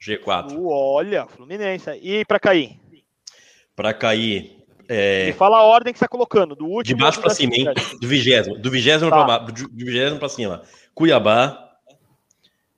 G4. 0.00 0.52
Uh, 0.52 0.68
olha, 0.68 1.26
Fluminense. 1.26 1.90
E 2.02 2.24
pra 2.26 2.38
cair? 2.38 2.78
Pra 3.74 3.92
cair 3.94 4.63
é, 4.88 5.26
Me 5.26 5.32
fala 5.32 5.58
a 5.58 5.62
ordem 5.62 5.92
que 5.92 5.98
você 5.98 6.04
tá 6.04 6.08
colocando. 6.08 6.54
Do 6.54 6.66
último. 6.66 6.96
de 6.96 7.02
baixo 7.02 7.20
pra 7.20 7.30
cima, 7.30 7.54
hein? 7.54 7.66
Do 8.00 8.08
vigésimo. 8.08 8.58
Do 8.58 8.70
vigésimo 8.70 9.10
Tá. 9.10 9.24
pra 9.24 9.38
baixo. 9.38 9.68
Do 9.68 9.84
vigésimo 9.84 10.18
pra 10.18 10.28
cima. 10.28 10.62
Cuiabá. 10.94 11.60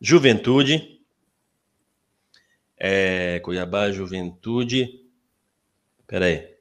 Juventude. 0.00 1.00
É, 2.78 3.40
Cuiabá, 3.40 3.90
Juventude. 3.90 5.00
Pera 6.06 6.26
aí. 6.26 6.54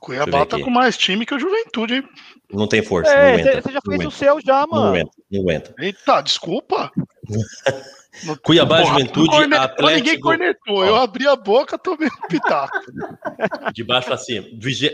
Cuiabá 0.00 0.46
tá 0.46 0.58
com 0.58 0.70
mais 0.70 0.96
time 0.96 1.26
que 1.26 1.34
o 1.34 1.38
Juventude, 1.38 1.94
hein? 1.96 2.08
Não 2.50 2.66
tem 2.66 2.82
força. 2.82 3.12
não 3.12 3.20
É, 3.20 3.34
aguenta. 3.34 3.62
você 3.62 3.68
já 3.72 3.74
não 3.74 3.80
fez 3.82 3.84
o 3.84 3.94
aguenta, 4.08 4.10
seu 4.16 4.40
já, 4.40 4.60
Não 4.62 4.68
mano. 4.68 4.86
aguenta. 4.88 5.10
Não 5.30 5.40
aguenta. 5.42 5.74
Eita, 5.78 6.20
desculpa. 6.22 6.90
Cuiabá, 8.42 8.78
Porra, 8.82 8.98
Juventude, 8.98 9.28
corne- 9.30 9.56
Atlético. 9.56 9.90
Ninguém 9.98 10.20
cornetou. 10.20 10.84
Eu 10.84 10.96
abri 10.96 11.26
a 11.28 11.36
boca, 11.36 11.78
tomei 11.78 12.08
um 12.08 12.28
pitaco. 12.28 12.76
De 13.74 13.84
baixo 13.84 14.08
pra 14.08 14.16
cima. 14.18 14.46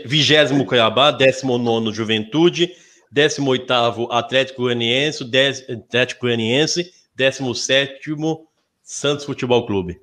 Vigésimo 0.05 0.65
Cuiabá, 0.65 1.11
décimo 1.11 1.57
nono 1.57 1.91
Juventude, 1.93 2.71
décimo 3.11 3.49
oitavo 3.51 4.11
Atlético 4.11 4.61
Goianiense, 4.63 5.23
dez- 5.25 5.67
Atlético 5.69 6.21
Goianiense, 6.21 6.93
décimo 7.15 7.55
sétimo 7.55 8.47
Santos 8.83 9.25
Futebol 9.25 9.65
Clube. 9.65 9.99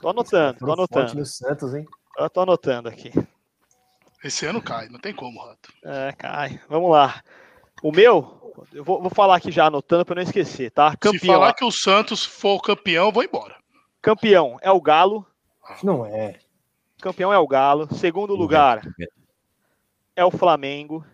Tô 0.00 0.10
anotando, 0.10 0.58
tô 0.58 0.72
anotando. 0.72 1.14
no 1.14 1.26
Santos, 1.26 1.74
hein? 1.74 1.86
Eu 2.18 2.30
tô 2.30 2.40
anotando 2.42 2.88
aqui. 2.88 3.10
Esse 4.22 4.46
ano 4.46 4.62
cai, 4.62 4.88
não 4.88 4.98
tem 4.98 5.12
como, 5.14 5.42
Rato. 5.44 5.70
É, 5.84 6.12
cai. 6.12 6.60
Vamos 6.68 6.90
lá. 6.90 7.22
O 7.82 7.90
meu, 7.92 8.43
eu 8.72 8.84
vou, 8.84 9.00
vou 9.00 9.10
falar 9.10 9.36
aqui 9.36 9.50
já 9.50 9.66
anotando 9.66 10.04
pra 10.04 10.14
não 10.14 10.22
esquecer, 10.22 10.70
tá? 10.70 10.90
Se 10.92 10.96
Campeão. 10.96 11.34
falar 11.34 11.54
que 11.54 11.64
o 11.64 11.70
Santos 11.70 12.24
for 12.24 12.54
o 12.56 12.60
campeão, 12.60 13.12
vou 13.12 13.24
embora. 13.24 13.56
Campeão 14.00 14.58
é 14.60 14.70
o 14.70 14.80
Galo. 14.80 15.26
Não 15.82 16.04
é. 16.04 16.38
Campeão 17.00 17.32
é 17.32 17.38
o 17.38 17.46
Galo. 17.46 17.92
Segundo 17.94 18.34
lugar 18.34 18.82
é 20.14 20.24
o 20.24 20.30
Flamengo. 20.30 21.04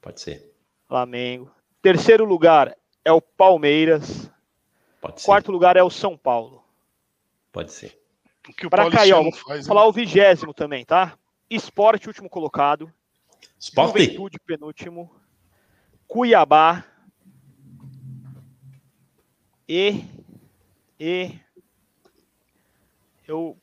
Pode 0.00 0.20
ser. 0.20 0.54
Flamengo. 0.88 1.50
Terceiro 1.82 2.24
lugar 2.24 2.76
é 3.04 3.12
o 3.12 3.20
Palmeiras. 3.20 4.30
Pode 5.00 5.20
ser. 5.20 5.26
Quarto 5.26 5.52
lugar 5.52 5.76
é 5.76 5.82
o 5.82 5.90
São 5.90 6.16
Paulo. 6.16 6.64
Pode 7.52 7.72
ser. 7.72 7.98
O 8.48 8.52
que 8.52 8.66
o 8.66 8.70
Pra 8.70 8.90
cair, 8.90 9.12
ó, 9.12 9.22
vou 9.22 9.32
faz. 9.32 9.44
Vou 9.44 9.56
hein? 9.56 9.64
falar 9.64 9.86
o 9.86 9.92
vigésimo 9.92 10.54
também, 10.54 10.84
tá? 10.84 11.18
Esporte, 11.50 12.08
último 12.08 12.28
colocado. 12.28 12.92
Sport. 13.58 13.88
Juventude, 13.88 14.38
penúltimo. 14.40 15.17
Cuiabá. 16.08 16.84
E. 19.68 20.02
E. 20.98 21.32
Eu. 23.26 23.56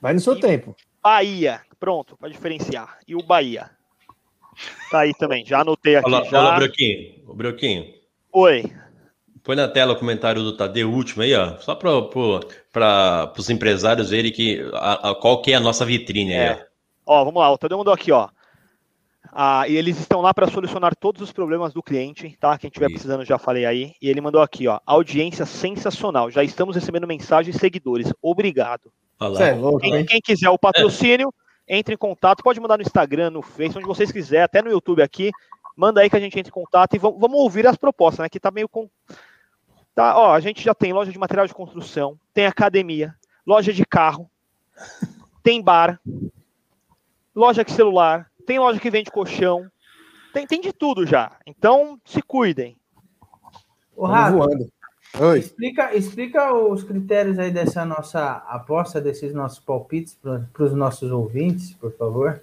Vai 0.00 0.12
no 0.14 0.20
seu 0.20 0.36
E- 0.36 0.40
tempo. 0.40 0.76
Bahia. 1.02 1.62
Pronto, 1.80 2.16
pra 2.16 2.28
diferenciar. 2.28 2.98
E 3.08 3.14
o 3.16 3.22
Bahia. 3.22 3.70
Tá 4.90 5.00
aí 5.00 5.12
também. 5.14 5.44
Já 5.44 5.60
anotei 5.60 5.96
aqui. 5.96 6.10
Olha, 6.12 6.24
já. 6.28 6.40
olha, 6.48 6.56
Brioquinho. 6.56 7.34
Brioquinho. 7.34 7.94
Oi. 8.32 8.64
Põe 9.42 9.56
na 9.56 9.66
tela 9.66 9.94
o 9.94 9.98
comentário 9.98 10.42
do 10.42 10.56
Tadeu, 10.56 10.88
o 10.90 10.94
último 10.94 11.22
aí, 11.22 11.34
ó. 11.34 11.56
Só 11.58 11.74
para 11.74 13.32
os 13.36 13.50
empresários 13.50 14.10
verem 14.10 14.30
que, 14.30 14.60
a, 14.74 15.10
a- 15.10 15.14
qual 15.16 15.42
que 15.42 15.50
é 15.52 15.56
a 15.56 15.60
nossa 15.60 15.84
vitrine 15.84 16.32
aí, 16.34 16.38
É. 16.58 16.66
Ó, 17.06 17.24
vamos 17.24 17.40
lá. 17.40 17.50
O 17.50 17.58
Tadeu 17.58 17.78
mandou 17.78 17.92
aqui, 17.92 18.12
ó. 18.12 18.28
Ah, 19.34 19.66
e 19.66 19.76
eles 19.76 19.98
estão 19.98 20.20
lá 20.20 20.34
para 20.34 20.50
solucionar 20.50 20.94
todos 20.94 21.22
os 21.22 21.32
problemas 21.32 21.72
do 21.72 21.82
cliente, 21.82 22.36
tá? 22.38 22.58
Quem 22.58 22.68
estiver 22.68 22.88
precisando, 22.88 23.24
já 23.24 23.38
falei 23.38 23.64
aí. 23.64 23.94
E 24.00 24.08
ele 24.10 24.20
mandou 24.20 24.42
aqui, 24.42 24.68
ó. 24.68 24.78
Audiência 24.84 25.46
sensacional. 25.46 26.30
Já 26.30 26.44
estamos 26.44 26.74
recebendo 26.74 27.06
mensagens 27.06 27.56
seguidores. 27.56 28.12
Obrigado. 28.20 28.92
é 29.40 29.54
louco, 29.54 29.80
Quem, 29.80 30.04
quem 30.04 30.20
quiser 30.20 30.50
o 30.50 30.58
patrocínio, 30.58 31.32
entre 31.66 31.94
em 31.94 31.98
contato. 31.98 32.42
Pode 32.42 32.60
mandar 32.60 32.76
no 32.76 32.82
Instagram, 32.82 33.30
no 33.30 33.40
Face, 33.40 33.76
onde 33.76 33.86
vocês 33.86 34.12
quiserem, 34.12 34.44
até 34.44 34.60
no 34.60 34.70
YouTube 34.70 35.02
aqui. 35.02 35.30
Manda 35.74 36.02
aí 36.02 36.10
que 36.10 36.16
a 36.16 36.20
gente 36.20 36.38
entre 36.38 36.50
em 36.50 36.52
contato 36.52 36.94
e 36.94 36.98
vamos, 36.98 37.18
vamos 37.18 37.38
ouvir 37.38 37.66
as 37.66 37.76
propostas, 37.76 38.24
né? 38.24 38.28
Que 38.28 38.38
tá 38.38 38.50
meio 38.50 38.68
com. 38.68 38.90
Tá, 39.94 40.18
ó, 40.18 40.34
a 40.34 40.40
gente 40.40 40.62
já 40.62 40.74
tem 40.74 40.92
loja 40.92 41.10
de 41.10 41.18
material 41.18 41.46
de 41.46 41.54
construção, 41.54 42.18
tem 42.32 42.46
academia, 42.46 43.14
loja 43.46 43.72
de 43.72 43.84
carro, 43.84 44.30
tem 45.42 45.62
bar, 45.62 46.00
loja 47.34 47.64
de 47.64 47.72
celular, 47.72 48.30
tem 48.46 48.58
loja 48.58 48.80
que 48.80 48.90
vende 48.90 49.10
colchão, 49.10 49.66
tem, 50.32 50.46
tem 50.46 50.60
de 50.60 50.72
tudo 50.72 51.06
já. 51.06 51.32
Então, 51.46 51.98
se 52.04 52.22
cuidem. 52.22 52.76
Ô, 53.96 54.06
Vamos 54.06 54.46
Rato, 54.46 54.72
explica, 55.36 55.94
explica 55.94 56.54
os 56.54 56.82
critérios 56.82 57.38
aí 57.38 57.50
dessa 57.50 57.84
nossa 57.84 58.42
aposta, 58.48 59.00
desses 59.00 59.34
nossos 59.34 59.58
palpites 59.58 60.14
para 60.22 60.64
os 60.64 60.74
nossos 60.74 61.10
ouvintes, 61.10 61.74
por 61.74 61.92
favor. 61.96 62.42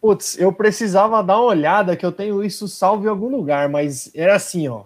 Putz, 0.00 0.38
eu 0.38 0.52
precisava 0.52 1.22
dar 1.22 1.38
uma 1.38 1.46
olhada, 1.46 1.96
que 1.96 2.04
eu 2.04 2.12
tenho 2.12 2.42
isso 2.44 2.68
salvo 2.68 3.04
em 3.06 3.08
algum 3.08 3.28
lugar, 3.28 3.68
mas 3.68 4.10
era 4.14 4.34
assim, 4.34 4.68
ó. 4.68 4.84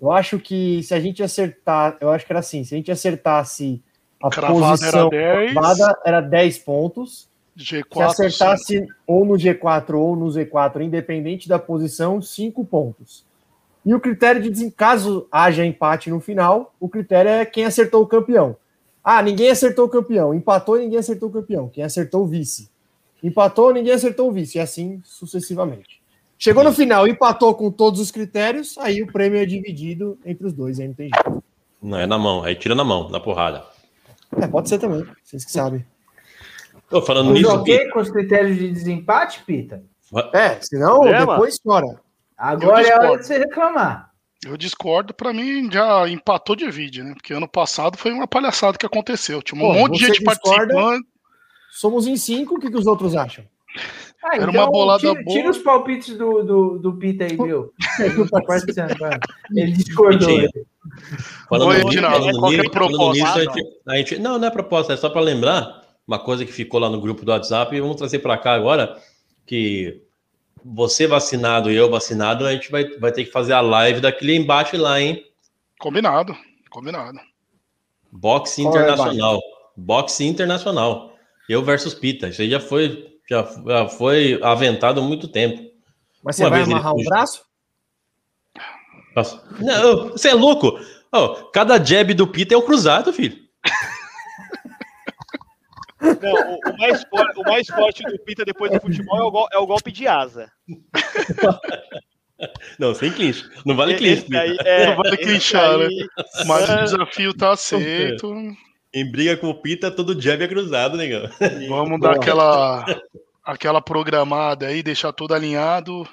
Eu 0.00 0.10
acho 0.10 0.38
que 0.38 0.82
se 0.82 0.92
a 0.92 1.00
gente 1.00 1.22
acertar, 1.22 1.96
eu 2.00 2.10
acho 2.10 2.26
que 2.26 2.32
era 2.32 2.40
assim, 2.40 2.64
se 2.64 2.74
a 2.74 2.78
gente 2.78 2.90
acertasse 2.90 3.82
a 4.22 4.30
Cravada 4.30 4.70
posição 4.70 5.10
era 5.12 5.36
10. 5.38 5.52
cravada, 5.52 5.98
era 6.04 6.20
10 6.20 6.58
pontos. 6.60 7.28
G4. 7.56 7.84
Se 7.92 8.02
acertasse 8.02 8.86
ou 9.06 9.24
no 9.24 9.34
G4 9.34 9.94
ou 9.94 10.16
no 10.16 10.26
Z4, 10.26 10.82
independente 10.82 11.48
da 11.48 11.58
posição, 11.58 12.20
5 12.20 12.64
pontos. 12.64 13.24
E 13.84 13.94
o 13.94 14.00
critério 14.00 14.40
de 14.50 14.70
caso 14.70 15.28
haja 15.30 15.64
empate 15.64 16.10
no 16.10 16.20
final, 16.20 16.74
o 16.80 16.88
critério 16.88 17.30
é 17.30 17.44
quem 17.44 17.64
acertou 17.64 18.02
o 18.02 18.06
campeão. 18.06 18.56
Ah, 19.02 19.22
ninguém 19.22 19.50
acertou 19.50 19.84
o 19.84 19.88
campeão. 19.88 20.32
Empatou, 20.32 20.78
ninguém 20.78 20.98
acertou 20.98 21.28
o 21.28 21.32
campeão. 21.32 21.68
Quem 21.68 21.84
acertou 21.84 22.22
o 22.22 22.26
vice. 22.26 22.70
Empatou, 23.22 23.72
ninguém 23.72 23.92
acertou 23.92 24.28
o 24.28 24.32
vice. 24.32 24.56
E 24.56 24.60
assim 24.60 25.02
sucessivamente. 25.04 26.02
Chegou 26.38 26.64
no 26.64 26.72
final, 26.72 27.06
empatou 27.06 27.54
com 27.54 27.70
todos 27.70 28.00
os 28.00 28.10
critérios, 28.10 28.76
aí 28.78 29.02
o 29.02 29.06
prêmio 29.06 29.38
é 29.38 29.46
dividido 29.46 30.18
entre 30.24 30.46
os 30.46 30.52
dois, 30.52 30.80
aí 30.80 30.88
não 30.88 30.94
tem 30.94 31.08
jeito. 31.08 31.42
Não, 31.80 31.98
é 31.98 32.06
na 32.06 32.18
mão. 32.18 32.42
Aí 32.42 32.54
tira 32.54 32.74
na 32.74 32.84
mão, 32.84 33.08
na 33.08 33.20
porrada. 33.20 33.64
É, 34.40 34.46
pode 34.46 34.68
ser 34.68 34.78
também, 34.78 35.06
vocês 35.22 35.44
que 35.44 35.52
sabem. 35.52 35.84
Tô 36.88 37.02
falando 37.02 37.28
Eu 37.30 37.34
nisso, 37.34 37.50
joguei 37.50 37.78
Pita. 37.80 37.90
com 37.92 38.00
os 38.00 38.10
critérios 38.10 38.56
de 38.58 38.70
desempate, 38.70 39.42
Pita. 39.44 39.82
É, 40.32 40.58
senão 40.60 41.00
Problema. 41.00 41.32
depois 41.34 41.56
chora. 41.64 41.86
Agora 42.36 42.86
é 42.86 42.92
a 42.92 42.98
hora 43.10 43.18
de 43.18 43.26
você 43.26 43.38
reclamar. 43.38 44.10
Eu 44.46 44.56
discordo, 44.56 45.14
pra 45.14 45.32
mim 45.32 45.70
já 45.72 46.06
empatou 46.08 46.54
de 46.54 46.70
vídeo, 46.70 47.02
né? 47.02 47.14
Porque 47.14 47.32
ano 47.32 47.48
passado 47.48 47.96
foi 47.96 48.12
uma 48.12 48.26
palhaçada 48.28 48.76
que 48.76 48.84
aconteceu. 48.84 49.40
Tinha 49.42 49.58
um 49.58 49.66
Pô, 49.66 49.72
monte 49.72 49.94
de 49.98 50.06
gente 50.06 50.18
discorda? 50.22 50.40
participando. 50.74 51.02
Somos 51.70 52.06
em 52.06 52.16
cinco, 52.16 52.56
o 52.56 52.60
que, 52.60 52.70
que 52.70 52.76
os 52.76 52.86
outros 52.86 53.16
acham? 53.16 53.44
Ah, 54.22 54.36
Era 54.36 54.50
uma 54.50 54.66
bolada 54.66 55.00
tira, 55.00 55.14
boa. 55.14 55.36
tira 55.36 55.50
os 55.50 55.58
palpites 55.58 56.16
do, 56.16 56.42
do, 56.42 56.78
do 56.78 56.92
Pita 56.98 57.24
aí, 57.24 57.36
viu? 57.36 57.72
Ele 59.54 59.72
discordou. 59.72 60.28
Falando, 61.48 61.68
Oi, 61.68 61.76
nisso, 61.76 61.88
Edinaldo, 61.88 62.70
proposta, 62.70 63.40
a 63.88 63.96
gente- 63.96 64.18
não, 64.18 64.38
não 64.38 64.48
é 64.48 64.50
proposta, 64.50 64.92
é 64.92 64.96
só 64.96 65.08
para 65.10 65.20
lembrar 65.20 65.83
uma 66.06 66.18
coisa 66.18 66.44
que 66.44 66.52
ficou 66.52 66.80
lá 66.80 66.88
no 66.88 67.00
grupo 67.00 67.24
do 67.24 67.30
WhatsApp 67.30 67.74
e 67.74 67.80
vamos 67.80 67.96
trazer 67.96 68.18
para 68.18 68.36
cá 68.38 68.54
agora, 68.54 69.00
que 69.46 70.02
você 70.64 71.06
vacinado 71.06 71.70
e 71.70 71.76
eu 71.76 71.90
vacinado, 71.90 72.46
a 72.46 72.52
gente 72.52 72.70
vai, 72.70 72.88
vai 72.98 73.12
ter 73.12 73.24
que 73.24 73.30
fazer 73.30 73.52
a 73.52 73.60
live 73.60 74.00
daquele 74.00 74.34
embate 74.34 74.76
lá, 74.76 75.00
hein? 75.00 75.24
Combinado, 75.78 76.36
combinado. 76.70 77.18
Boxe 78.10 78.62
Qual 78.62 78.74
é 78.74 78.78
internacional. 78.78 79.40
Boxe 79.76 80.24
internacional. 80.24 81.14
Eu 81.48 81.62
versus 81.62 81.94
Pita. 81.94 82.28
Isso 82.28 82.40
aí 82.40 82.48
já 82.48 82.60
foi, 82.60 83.18
já, 83.28 83.42
já 83.66 83.88
foi 83.88 84.40
aventado 84.42 85.00
há 85.00 85.02
muito 85.02 85.28
tempo. 85.28 85.70
Mas 86.22 86.36
você 86.36 86.44
Uma 86.44 86.50
vai 86.50 86.62
ele 86.62 86.72
amarrar 86.72 86.94
o 86.94 87.04
braço? 87.04 87.44
Nossa. 89.14 89.42
Não, 89.60 90.10
você 90.10 90.28
é 90.28 90.34
louco? 90.34 90.78
Ó, 91.12 91.50
cada 91.50 91.82
jab 91.82 92.14
do 92.14 92.26
Pita 92.26 92.54
é 92.54 92.56
o 92.56 92.62
cruzado, 92.62 93.12
filho. 93.12 93.43
Não, 96.20 96.52
o, 96.54 96.58
o 96.72 96.78
mais 96.78 97.02
forte, 97.04 97.38
o 97.38 97.42
mais 97.42 97.66
forte 97.66 98.02
do 98.04 98.18
Pita 98.24 98.44
depois 98.44 98.70
do 98.72 98.80
futebol 98.80 99.18
é 99.18 99.22
o, 99.24 99.48
é 99.52 99.58
o 99.58 99.66
golpe 99.66 99.90
de 99.90 100.06
asa. 100.06 100.50
Não, 102.78 102.94
sem 102.94 103.12
clinch. 103.12 103.48
Não 103.64 103.76
vale 103.76 103.94
clinch, 103.94 104.26
é, 104.34 104.86
Não 104.88 104.96
vale 104.96 105.16
clinchar, 105.16 105.78
né? 105.78 105.86
aí- 105.86 106.08
Mas 106.46 106.68
o 106.68 106.72
É. 106.72 106.82
desafio 106.84 107.34
tá 107.34 107.52
aceito. 107.52 108.32
Em 108.92 109.10
briga 109.10 109.36
com 109.36 109.48
o 109.48 109.60
Pita, 109.60 109.90
todo 109.90 110.20
jab 110.20 110.42
é 110.42 110.48
cruzado, 110.48 110.96
negão. 110.96 111.28
Vamos 111.68 112.00
dar 112.00 112.12
aquela, 112.16 112.84
aquela 113.42 113.80
programada 113.80 114.66
aí, 114.66 114.82
deixar 114.82 115.12
tudo 115.12 115.34
alinhado. 115.34 116.06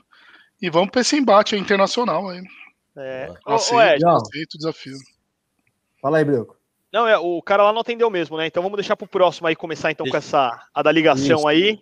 E 0.61 0.69
vamos 0.69 0.89
pra 0.91 1.01
esse 1.01 1.15
embate 1.17 1.55
aí 1.55 1.61
internacional 1.61 2.29
aí. 2.29 2.41
É. 2.97 3.31
Aceito, 3.47 4.07
aceito 4.07 4.53
o 4.55 4.57
desafio. 4.57 4.97
Fala 6.01 6.17
aí, 6.19 6.25
Brioco. 6.25 6.55
Não, 6.91 7.07
é, 7.07 7.17
o 7.17 7.41
cara 7.41 7.63
lá 7.63 7.73
não 7.73 7.81
atendeu 7.81 8.09
mesmo, 8.09 8.37
né? 8.37 8.47
Então 8.47 8.61
vamos 8.61 8.77
deixar 8.77 8.95
pro 8.95 9.07
próximo 9.07 9.47
aí 9.47 9.55
começar 9.55 9.91
então 9.91 10.05
com 10.05 10.17
essa 10.17 10.59
a 10.73 10.81
da 10.83 10.91
ligação 10.91 11.37
Isso. 11.37 11.47
aí. 11.47 11.79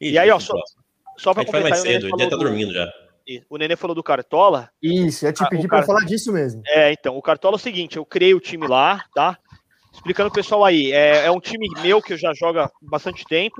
Ixi, 0.00 0.18
aí, 0.18 0.30
ó, 0.30 0.38
só-. 0.38 0.54
Só 1.16 1.30
A 1.30 1.34
pra 1.34 1.42
mais 1.44 1.46
completar, 1.46 1.80
o 1.80 1.82
Nenê 1.82 1.92
cedo, 1.94 2.02
ele 2.04 2.10
falou 2.10 2.18
deve 2.18 2.34
estar 2.34 2.36
dormindo 2.44 2.72
já. 2.72 2.92
o 3.48 3.56
Nenê 3.56 3.76
falou 3.76 3.94
do 3.94 4.02
Cartola. 4.02 4.70
Isso, 4.82 5.26
eu 5.26 5.32
te 5.32 5.42
Ah, 5.42 5.46
o 5.46 5.48
pedi 5.48 5.66
para 5.66 5.82
falar 5.82 6.04
disso 6.04 6.32
mesmo. 6.32 6.62
É, 6.66 6.92
então, 6.92 7.16
o 7.16 7.22
Cartola 7.22 7.54
é 7.54 7.56
o 7.56 7.60
seguinte, 7.60 7.96
eu 7.96 8.04
criei 8.04 8.34
o 8.34 8.40
time 8.40 8.66
lá, 8.66 9.04
tá? 9.14 9.38
Explicando 9.94 10.30
pro 10.30 10.42
pessoal 10.42 10.62
aí, 10.62 10.92
é, 10.92 11.24
é 11.24 11.30
um 11.30 11.40
time 11.40 11.66
meu 11.80 12.02
que 12.02 12.12
eu 12.12 12.18
já 12.18 12.34
jogo 12.34 12.58
há 12.58 12.70
bastante 12.82 13.24
tempo. 13.24 13.56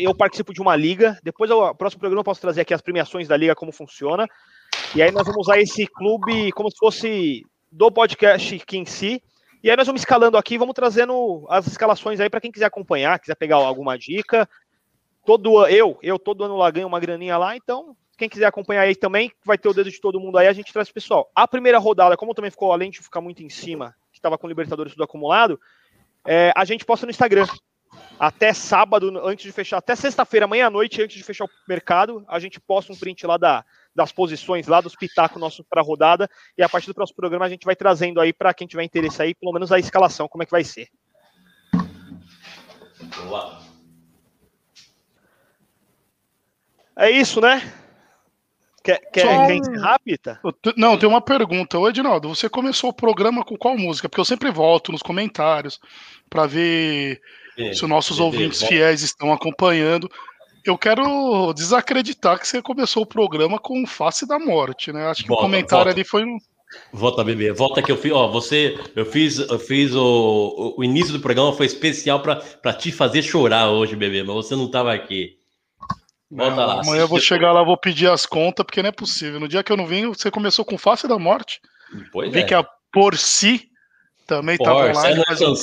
Eu 0.00 0.14
participo 0.14 0.54
de 0.54 0.62
uma 0.62 0.74
liga. 0.74 1.18
Depois, 1.22 1.50
o 1.50 1.74
próximo 1.74 2.00
programa, 2.00 2.20
eu 2.20 2.24
posso 2.24 2.40
trazer 2.40 2.62
aqui 2.62 2.72
as 2.72 2.80
premiações 2.80 3.28
da 3.28 3.36
liga, 3.36 3.54
como 3.54 3.70
funciona. 3.70 4.26
E 4.94 5.02
aí 5.02 5.10
nós 5.10 5.26
vamos 5.26 5.46
usar 5.46 5.60
esse 5.60 5.86
clube 5.86 6.50
como 6.52 6.70
se 6.70 6.78
fosse 6.78 7.42
do 7.70 7.92
podcast 7.92 8.54
aqui 8.54 8.78
em 8.78 8.86
si. 8.86 9.22
E 9.66 9.70
aí 9.70 9.76
nós 9.76 9.88
vamos 9.88 10.00
escalando 10.00 10.36
aqui, 10.36 10.56
vamos 10.56 10.76
trazendo 10.76 11.44
as 11.50 11.66
escalações 11.66 12.20
aí 12.20 12.30
para 12.30 12.40
quem 12.40 12.52
quiser 12.52 12.66
acompanhar, 12.66 13.18
quiser 13.18 13.34
pegar 13.34 13.56
alguma 13.56 13.98
dica. 13.98 14.48
Todo 15.24 15.66
eu, 15.66 15.98
eu 16.00 16.20
todo 16.20 16.44
ano 16.44 16.56
lá 16.56 16.70
ganho 16.70 16.86
uma 16.86 17.00
graninha 17.00 17.36
lá, 17.36 17.56
então 17.56 17.96
quem 18.16 18.28
quiser 18.28 18.46
acompanhar 18.46 18.82
aí 18.82 18.94
também, 18.94 19.32
vai 19.44 19.58
ter 19.58 19.68
o 19.68 19.74
dedo 19.74 19.90
de 19.90 20.00
todo 20.00 20.20
mundo 20.20 20.38
aí, 20.38 20.46
a 20.46 20.52
gente 20.52 20.72
traz 20.72 20.86
pro 20.86 20.94
pessoal. 20.94 21.28
A 21.34 21.48
primeira 21.48 21.80
rodada, 21.80 22.16
como 22.16 22.32
também 22.32 22.52
ficou, 22.52 22.72
além 22.72 22.92
de 22.92 23.02
ficar 23.02 23.20
muito 23.20 23.42
em 23.42 23.48
cima, 23.48 23.92
que 24.12 24.20
estava 24.20 24.38
com 24.38 24.46
o 24.46 24.48
Libertadores 24.48 24.92
tudo 24.92 25.02
acumulado, 25.02 25.60
é, 26.24 26.52
a 26.54 26.64
gente 26.64 26.84
posta 26.84 27.04
no 27.04 27.10
Instagram. 27.10 27.48
Até 28.20 28.52
sábado, 28.52 29.20
antes 29.26 29.46
de 29.46 29.50
fechar, 29.50 29.78
até 29.78 29.96
sexta-feira, 29.96 30.46
meia-noite, 30.46 31.02
antes 31.02 31.16
de 31.16 31.24
fechar 31.24 31.44
o 31.44 31.50
mercado, 31.68 32.24
a 32.28 32.38
gente 32.38 32.60
posta 32.60 32.92
um 32.92 32.96
print 32.96 33.26
lá 33.26 33.36
da, 33.36 33.64
das 33.96 34.12
posições, 34.12 34.66
lá 34.66 34.80
dos 34.80 34.94
pitacos 34.94 35.40
nossos 35.40 35.64
para 35.68 35.82
rodada, 35.82 36.28
e 36.56 36.62
a 36.62 36.68
partir 36.68 36.88
do 36.88 36.94
próximo 36.94 37.16
programa 37.16 37.46
a 37.46 37.48
gente 37.48 37.64
vai 37.64 37.74
trazendo 37.74 38.20
aí 38.20 38.32
para 38.32 38.54
quem 38.54 38.66
tiver 38.66 38.84
interesse 38.84 39.22
aí, 39.22 39.34
pelo 39.34 39.52
menos 39.52 39.72
a 39.72 39.78
escalação, 39.78 40.28
como 40.28 40.42
é 40.42 40.46
que 40.46 40.52
vai 40.52 40.62
ser. 40.62 40.88
Boa. 43.24 43.60
É 46.98 47.10
isso, 47.10 47.40
né? 47.40 47.60
Quer, 48.82 48.98
quer, 49.12 49.22
Só 49.22 49.46
quer 49.46 49.54
encerrar, 49.56 49.98
Pita? 49.98 50.40
Não, 50.76 50.96
tem 50.96 51.08
uma 51.08 51.20
pergunta. 51.20 51.76
Ô, 51.76 51.88
Edinaldo, 51.88 52.28
você 52.28 52.48
começou 52.48 52.90
o 52.90 52.94
programa 52.94 53.44
com 53.44 53.56
qual 53.56 53.76
música? 53.76 54.08
Porque 54.08 54.20
eu 54.20 54.24
sempre 54.24 54.50
volto 54.50 54.92
nos 54.92 55.02
comentários 55.02 55.80
para 56.30 56.46
ver 56.46 57.20
se 57.56 57.82
os 57.82 57.88
nossos 57.88 58.18
Bebê, 58.18 58.26
ouvintes 58.26 58.60
volta. 58.60 58.74
fiéis 58.74 59.02
estão 59.02 59.32
acompanhando. 59.32 60.08
Eu 60.66 60.76
quero 60.76 61.52
desacreditar 61.52 62.38
que 62.40 62.48
você 62.48 62.60
começou 62.60 63.04
o 63.04 63.06
programa 63.06 63.58
com 63.58 63.86
Face 63.86 64.26
da 64.26 64.38
Morte, 64.38 64.92
né? 64.92 65.06
Acho 65.06 65.22
que 65.22 65.28
Volta, 65.28 65.44
o 65.44 65.46
comentário 65.46 65.84
volta. 65.84 66.00
ali 66.00 66.04
foi 66.04 66.24
um. 66.24 66.38
Volta, 66.92 67.22
bebê. 67.22 67.52
Volta 67.52 67.80
que 67.80 67.92
eu 67.92 67.96
fiz. 67.96 68.10
Ó, 68.12 68.28
você. 68.28 68.76
Eu 68.96 69.06
fiz, 69.06 69.38
eu 69.38 69.58
fiz 69.60 69.94
o, 69.94 70.74
o, 70.76 70.82
início 70.82 71.12
do 71.12 71.20
programa 71.20 71.52
foi 71.52 71.66
especial 71.66 72.20
pra 72.20 72.36
pra 72.36 72.72
te 72.72 72.90
fazer 72.90 73.22
chorar 73.22 73.70
hoje, 73.70 73.94
bebê, 73.94 74.24
mas 74.24 74.34
você 74.34 74.56
não 74.56 74.68
tava 74.68 74.92
aqui. 74.92 75.36
Volta 76.28 76.56
Não, 76.56 76.66
lá. 76.66 76.80
amanhã 76.80 77.02
eu 77.02 77.08
vou 77.08 77.20
chegar 77.20 77.52
lá, 77.52 77.62
vou 77.62 77.76
pedir 77.76 78.10
as 78.10 78.26
contas, 78.26 78.66
porque 78.66 78.82
não 78.82 78.88
é 78.88 78.92
possível. 78.92 79.38
No 79.38 79.46
dia 79.46 79.62
que 79.62 79.70
eu 79.70 79.76
não 79.76 79.86
vim, 79.86 80.08
você 80.08 80.28
começou 80.32 80.64
com 80.64 80.76
Face 80.76 81.06
da 81.06 81.16
Morte. 81.18 81.60
Pois 82.10 82.32
Vi 82.32 82.40
é. 82.40 82.42
que 82.42 82.54
a 82.54 82.66
Por 82.92 83.16
Si 83.16 83.70
também 84.26 84.56
estava 84.56 84.90
online 84.90 85.14
não 85.14 85.22
é 85.22 85.26
faz 85.26 85.40
um 85.40 85.54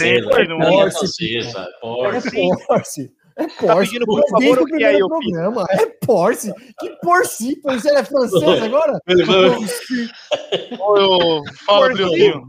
é 3.38 3.48
Porsche. 3.48 3.66
É 3.66 3.66
Porsche. 3.66 3.66
Porsche. 3.66 3.66
É 3.66 3.68
Tá 3.68 3.74
Porsche. 3.74 3.92
pedindo 3.92 4.06
por 4.06 4.30
favor 4.30 4.60
o 4.60 4.66
que 4.66 4.74
eu 4.84 5.10
fiz? 5.20 5.32
programa. 5.32 5.66
É 5.72 5.86
Porsche. 6.06 6.54
Que 6.80 6.90
Porsche? 7.02 7.56
Porsche 7.62 7.88
ela 7.90 8.00
é 8.00 8.04
francesa 8.04 8.66
agora? 8.66 9.00
Porsche. 9.06 10.10
Ô, 10.80 11.44
Fala. 11.66 11.90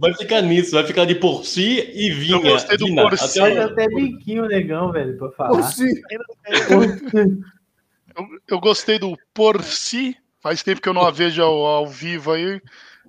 Vai 0.01 0.15
ficar 0.15 0.43
nisso, 0.43 0.73
vai 0.73 0.85
ficar 0.87 1.05
de 1.05 1.15
por 1.15 1.45
si 1.45 1.91
e 1.95 2.11
vinha. 2.11 2.37
Eu 2.37 2.43
gostei 2.43 2.77
do 2.77 2.87
Vina, 2.87 3.03
por 3.09 3.17
si. 3.19 3.41
até 3.41 3.55
Faz 3.55 3.59
o- 3.71 3.73
até 3.73 3.89
biquinho 3.89 4.47
negão, 4.47 4.93
velho, 4.93 5.17
pra 5.19 5.31
falar. 5.33 5.51
Porsche. 5.51 5.85
Eu, 8.17 8.27
eu 8.49 8.61
gostei 8.61 8.99
do 8.99 9.17
Por 9.33 9.63
Si. 9.63 10.17
Faz 10.41 10.63
tempo 10.63 10.81
que 10.81 10.89
eu 10.89 10.93
não 10.95 11.03
a 11.07 11.11
vejo 11.11 11.43
ao, 11.43 11.65
ao 11.67 11.87
vivo 11.87 12.31
aí. 12.33 12.61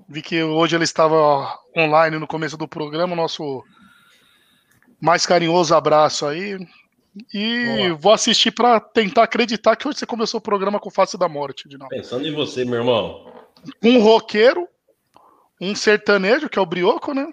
Vi 0.08 0.22
que 0.22 0.42
hoje 0.42 0.76
ele 0.76 0.84
estava 0.86 1.54
online 1.78 2.18
no 2.18 2.28
começo 2.28 2.56
do 2.58 2.68
programa. 2.68 3.16
Nosso 3.16 3.64
mais 5.02 5.26
carinhoso 5.26 5.76
abraço 5.76 6.26
aí. 6.26 6.58
E 7.34 7.90
vou 7.98 8.12
assistir 8.12 8.52
para 8.52 8.80
tentar 8.80 9.24
acreditar 9.24 9.76
que 9.76 9.88
hoje 9.88 10.00
você 10.00 10.06
começou 10.06 10.40
o 10.40 10.44
programa 10.44 10.80
com 10.80 10.92
Face 10.92 11.18
da 11.18 11.30
Morte, 11.30 11.70
de 11.70 11.78
novo. 11.78 11.90
Pensando 11.90 12.28
em 12.28 12.34
você, 12.34 12.66
meu 12.66 12.76
irmão. 12.76 13.32
Um 13.82 14.00
roqueiro, 14.00 14.68
um 15.62 15.74
sertanejo, 15.74 16.50
que 16.50 16.60
é 16.60 16.62
o 16.62 16.66
Brioco, 16.66 17.14
né? 17.14 17.26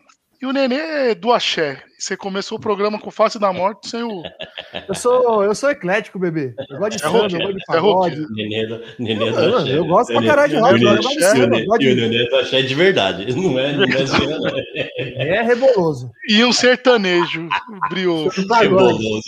E 0.43 0.47
o 0.47 0.53
Nenê 0.53 1.15
do 1.15 1.33
Axé. 1.33 1.81
Você 1.97 2.17
começou 2.17 2.59
o 2.59 2.61
programa 2.61 2.99
com 2.99 3.13
Face 3.13 3.39
da 3.39 3.53
Morte 3.53 3.89
sem 3.89 4.03
o. 4.03 4.25
Eu 4.89 4.93
sou, 4.93 5.45
eu 5.45 5.55
sou 5.55 5.71
eclético, 5.71 6.19
bebê. 6.19 6.53
Eu 6.69 6.79
gosto 6.79 6.97
de 6.99 7.05
É 7.05 7.07
samba, 7.07 7.19
eu 7.19 7.39
gosto 7.39 7.55
de 7.55 7.63
é 7.63 7.67
pagode. 7.67 8.27
Nenê 8.33 8.67
do, 8.67 8.81
Nenê 8.99 9.31
do 9.31 9.37
Mano, 9.37 9.57
Axé. 9.59 9.79
eu 9.79 9.85
gosto 9.85 10.13
pra 10.13 10.23
caralho 10.25 10.51
de 10.53 10.57
rock, 10.59 10.83
eu 10.83 10.97
gosto 10.97 11.09
de 11.11 11.19
E 11.19 11.23
samba, 11.23 11.57
eu 11.61 11.81
e 11.81 11.93
o. 11.93 11.95
Nenê 11.95 12.29
do 12.29 12.37
Axé 12.37 12.59
é 12.59 12.63
de 12.63 12.75
verdade. 12.75 13.33
Não 13.37 13.57
é, 13.57 13.73
não 13.73 13.85
é 13.85 14.05
zoeira, 14.05 14.39
não. 14.41 14.51
É 14.75 15.43
reboloso. 15.43 16.11
E 16.29 16.45
um 16.45 16.53
sertanejo, 16.53 17.47
o 17.47 17.89
Brioco. 17.89 18.49
Pagode. 18.49 18.97
Reboloso. 18.97 19.23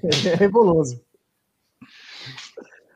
É 0.02 0.34
reboloso. 0.34 1.00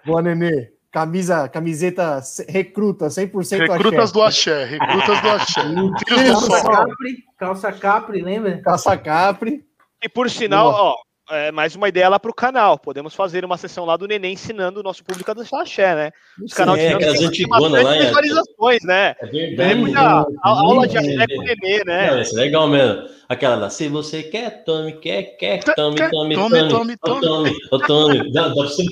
Boa, 0.07 0.23
Nenê. 0.23 0.74
Camisa, 0.95 1.49
camiseta 1.49 2.21
recruta, 2.49 3.07
100% 3.07 3.69
Recrutas 3.69 4.11
axé. 4.11 4.13
do 4.13 4.23
Axé, 4.23 4.65
recrutas 4.65 5.21
do 5.23 5.29
Axé. 5.29 5.61
Calça 6.07 6.63
capri, 6.63 7.25
calça 7.37 7.73
capri, 7.73 8.23
lembra? 8.23 8.63
Caça 8.63 8.97
Capri. 8.97 9.65
E 10.01 10.09
por 10.09 10.31
sinal, 10.31 10.69
ó, 10.69 10.95
é, 11.31 11.51
mais 11.51 11.75
uma 11.75 11.89
ideia 11.89 12.09
lá 12.09 12.19
pro 12.19 12.35
canal. 12.35 12.79
Podemos 12.79 13.15
fazer 13.15 13.45
uma 13.45 13.57
sessão 13.57 13.85
lá 13.85 13.97
do 13.97 14.07
Neném 14.07 14.35
ensinando 14.35 14.81
o 14.81 14.83
nosso 14.83 15.03
público 15.05 15.31
a 15.31 15.35
dançar 15.35 15.63
axé, 15.63 15.95
né? 15.95 16.11
Os 16.43 16.53
canal 16.53 16.77
é, 16.77 16.93
aquelas 16.93 17.21
antigonas 17.21 17.83
lá, 17.83 17.97
é. 17.97 18.05
visualizações, 18.07 18.83
né? 18.85 19.17
É 19.21 19.27
verdade. 19.27 19.57
Temos 19.57 19.97
a, 19.97 20.27
a 20.43 20.49
aula 20.49 20.87
de 20.87 20.97
É, 20.97 21.01
axé 21.01 21.27
com 21.35 21.41
o 21.41 21.45
Nenê, 21.45 21.79
Não, 21.79 21.85
né? 21.85 22.23
isso 22.23 22.39
é 22.39 22.41
legal 22.43 22.69
mesmo. 22.69 23.09
Aquela 23.29 23.57
lá, 23.57 23.71
se 23.71 23.89
você 23.89 24.23
quer, 24.23 24.65
tome, 24.65 24.93
quer, 24.95 25.23
quer, 25.39 25.65
tome, 25.75 25.97
Quer, 25.97 26.11
tome, 26.11 26.35
tome, 26.35 26.51
tome, 26.51 26.69
tome, 26.69 26.97
tome, 26.99 27.21
tome, 27.21 27.53
ô, 27.71 27.79
tome. 27.79 28.33
Dá, 28.33 28.49
dá 28.49 28.55
pra 28.55 28.63
você, 28.65 28.85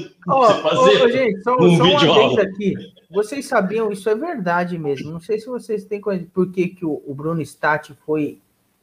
fazer 0.62 1.02
ô, 1.02 1.09
gente, 1.10 1.42
só, 1.42 1.56
um 1.56 1.76
só 1.76 1.84
vídeo 1.84 2.12
aula. 2.12 2.42
aqui. 2.42 2.74
Vocês 3.10 3.46
sabiam, 3.46 3.92
isso 3.92 4.09
é 4.09 4.14
verdade 4.14 4.78
mesmo. 4.78 5.10
Não 5.12 5.20
sei 5.20 5.38
se 5.38 5.46
vocês 5.46 5.84
têm 5.84 6.00
coisa. 6.00 6.26
Por 6.32 6.50
que, 6.50 6.68
que 6.68 6.84
o, 6.84 7.02
o 7.06 7.14
Bruno 7.14 7.42
Stati 7.42 7.94
foi 8.06 8.38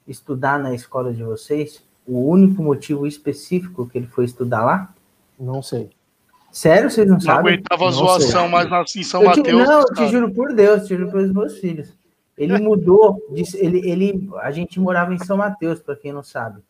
estudar 0.07 0.59
na 0.59 0.75
escola 0.75 1.11
de 1.11 1.23
vocês? 1.23 1.83
O 2.11 2.27
único 2.29 2.63
motivo 2.63 3.05
específico 3.05 3.87
que 3.87 3.99
ele 3.99 4.07
foi 4.07 4.25
estudar 4.25 4.65
lá? 4.65 4.89
Não 5.39 5.61
sei. 5.61 5.91
Sério, 6.51 6.89
vocês 6.89 7.05
não, 7.07 7.13
Não 7.13 7.21
sabem? 7.21 7.53
aguentava 7.53 7.83
a 7.83 7.85
Não 7.85 7.91
zoação 7.91 8.41
sei. 8.41 8.49
mais 8.49 8.69
na- 8.69 8.83
em 8.97 9.03
São 9.03 9.21
Eu 9.23 9.31
te- 9.33 9.37
Mateus. 9.41 9.67
não, 9.67 9.79
eu 9.81 9.93
te 9.93 10.07
juro 10.07 10.33
por 10.33 10.53
Deus, 10.53 10.87
te 10.87 10.95
juro 10.97 11.11
pelos 11.11 11.31
meus 11.31 11.59
filhos. 11.59 11.95
Ele 12.35 12.57
mudou, 12.57 13.21
disse- 13.31 13.63
ele, 13.63 13.87
ele, 13.87 14.27
a 14.41 14.49
gente 14.49 14.79
morava 14.79 15.13
em 15.13 15.19
São 15.19 15.37
Mateus, 15.37 15.79
para 15.79 15.95
quem 15.95 16.11
não 16.11 16.23
sabe. 16.23 16.61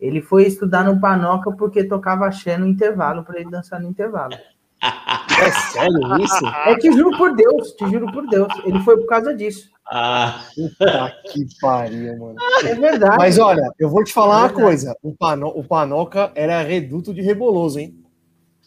Ele 0.00 0.20
foi 0.22 0.44
estudar 0.46 0.84
no 0.84 1.00
Panoca 1.00 1.50
porque 1.50 1.82
tocava 1.82 2.26
axé 2.26 2.56
no 2.56 2.66
intervalo, 2.68 3.24
para 3.24 3.40
ele 3.40 3.50
dançar 3.50 3.80
no 3.80 3.88
intervalo. 3.88 4.34
É 5.38 5.50
sério 5.50 6.16
isso? 6.22 6.46
É, 6.46 6.74
te 6.76 6.92
juro 6.92 7.16
por 7.18 7.34
Deus, 7.34 7.72
te 7.72 7.90
juro 7.90 8.10
por 8.12 8.26
Deus. 8.26 8.48
Ele 8.64 8.78
foi 8.80 8.96
por 8.96 9.06
causa 9.06 9.34
disso. 9.34 9.70
Ah, 9.88 10.44
Puta 10.54 11.16
que 11.32 11.46
pariu, 11.60 12.18
mano. 12.18 12.36
É 12.64 12.74
verdade. 12.74 13.16
Mas 13.18 13.38
olha, 13.38 13.70
eu 13.78 13.88
vou 13.88 14.02
te 14.02 14.12
falar 14.12 14.38
uma 14.38 14.48
Verdade. 14.48 14.62
coisa. 14.64 14.96
O, 15.02 15.14
pano, 15.14 15.46
o 15.54 15.62
Panoca 15.62 16.32
era 16.34 16.60
reduto 16.62 17.14
de 17.14 17.22
reboloso, 17.22 17.78
hein? 17.78 17.94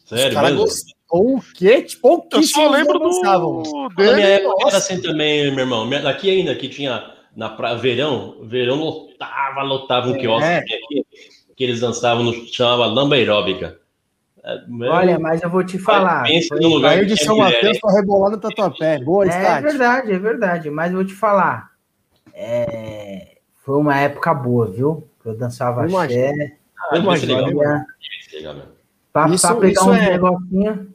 Os 0.06 0.10
sério 0.18 0.34
caras 0.34 0.52
mesmo? 0.52 0.66
gostou 0.66 1.36
o 1.38 1.42
quê? 1.56 1.82
Tipo, 1.82 2.26
Eu 2.32 2.44
só 2.44 2.70
lembro 2.70 3.00
não 3.00 3.10
dançavam. 3.10 3.64
do 3.64 3.90
Na 3.98 4.14
minha 4.14 4.28
época 4.28 4.68
era 4.68 4.78
assim 4.78 5.02
também, 5.02 5.52
meu 5.52 5.60
irmão. 5.66 5.90
Aqui 6.08 6.30
ainda, 6.30 6.56
que 6.56 6.70
tinha 6.70 7.14
na 7.36 7.50
pra, 7.50 7.76
verão, 7.76 8.38
verão 8.44 8.78
lotava, 8.78 9.62
lotava 9.62 10.10
um 10.10 10.18
quiosque 10.18 10.46
É. 10.48 10.58
aqui, 10.60 11.06
que 11.56 11.64
eles 11.64 11.82
dançavam 11.82 12.24
no 12.24 12.34
chamava 12.48 12.86
lamba 12.86 13.16
aeróbica. 13.16 13.78
É, 14.44 14.62
meu- 14.68 14.92
Olha, 14.92 15.20
mas 15.20 15.42
eu 15.42 15.50
vou 15.50 15.64
te 15.64 15.78
falar. 15.78 16.24
pensa 16.24 16.56
no 16.56 16.68
lugar 16.70 16.94
Saiu 16.96 17.06
de 17.06 17.24
São 17.24 17.38
Mateus 17.38 17.80
pra 17.80 17.92
rebolar 17.94 18.32
no 18.32 18.38
Tatuapé. 18.40 19.00
Boa, 19.00 19.26
É 19.26 19.32
Stati. 19.32 19.64
verdade, 19.64 20.12
é 20.14 20.20
verdade. 20.20 20.70
Mas 20.70 20.92
eu 20.92 20.98
vou 20.98 21.06
te 21.06 21.14
falar. 21.14 21.70
é, 22.34 23.36
Foi 23.66 23.78
uma 23.78 24.00
época 24.00 24.34
boa, 24.34 24.66
viu? 24.68 25.08
Eu 25.24 25.36
dançava 25.38 25.86
Eu 25.86 25.98
axé. 25.98 26.32
Ah, 26.92 26.96
mesmo. 27.00 27.12
Pra, 29.12 29.28
Isso- 29.30 29.48
pra 29.48 29.56
pegar 29.58 29.84
um 29.84 29.94
é- 29.94 30.10
negocinho. 30.12 30.94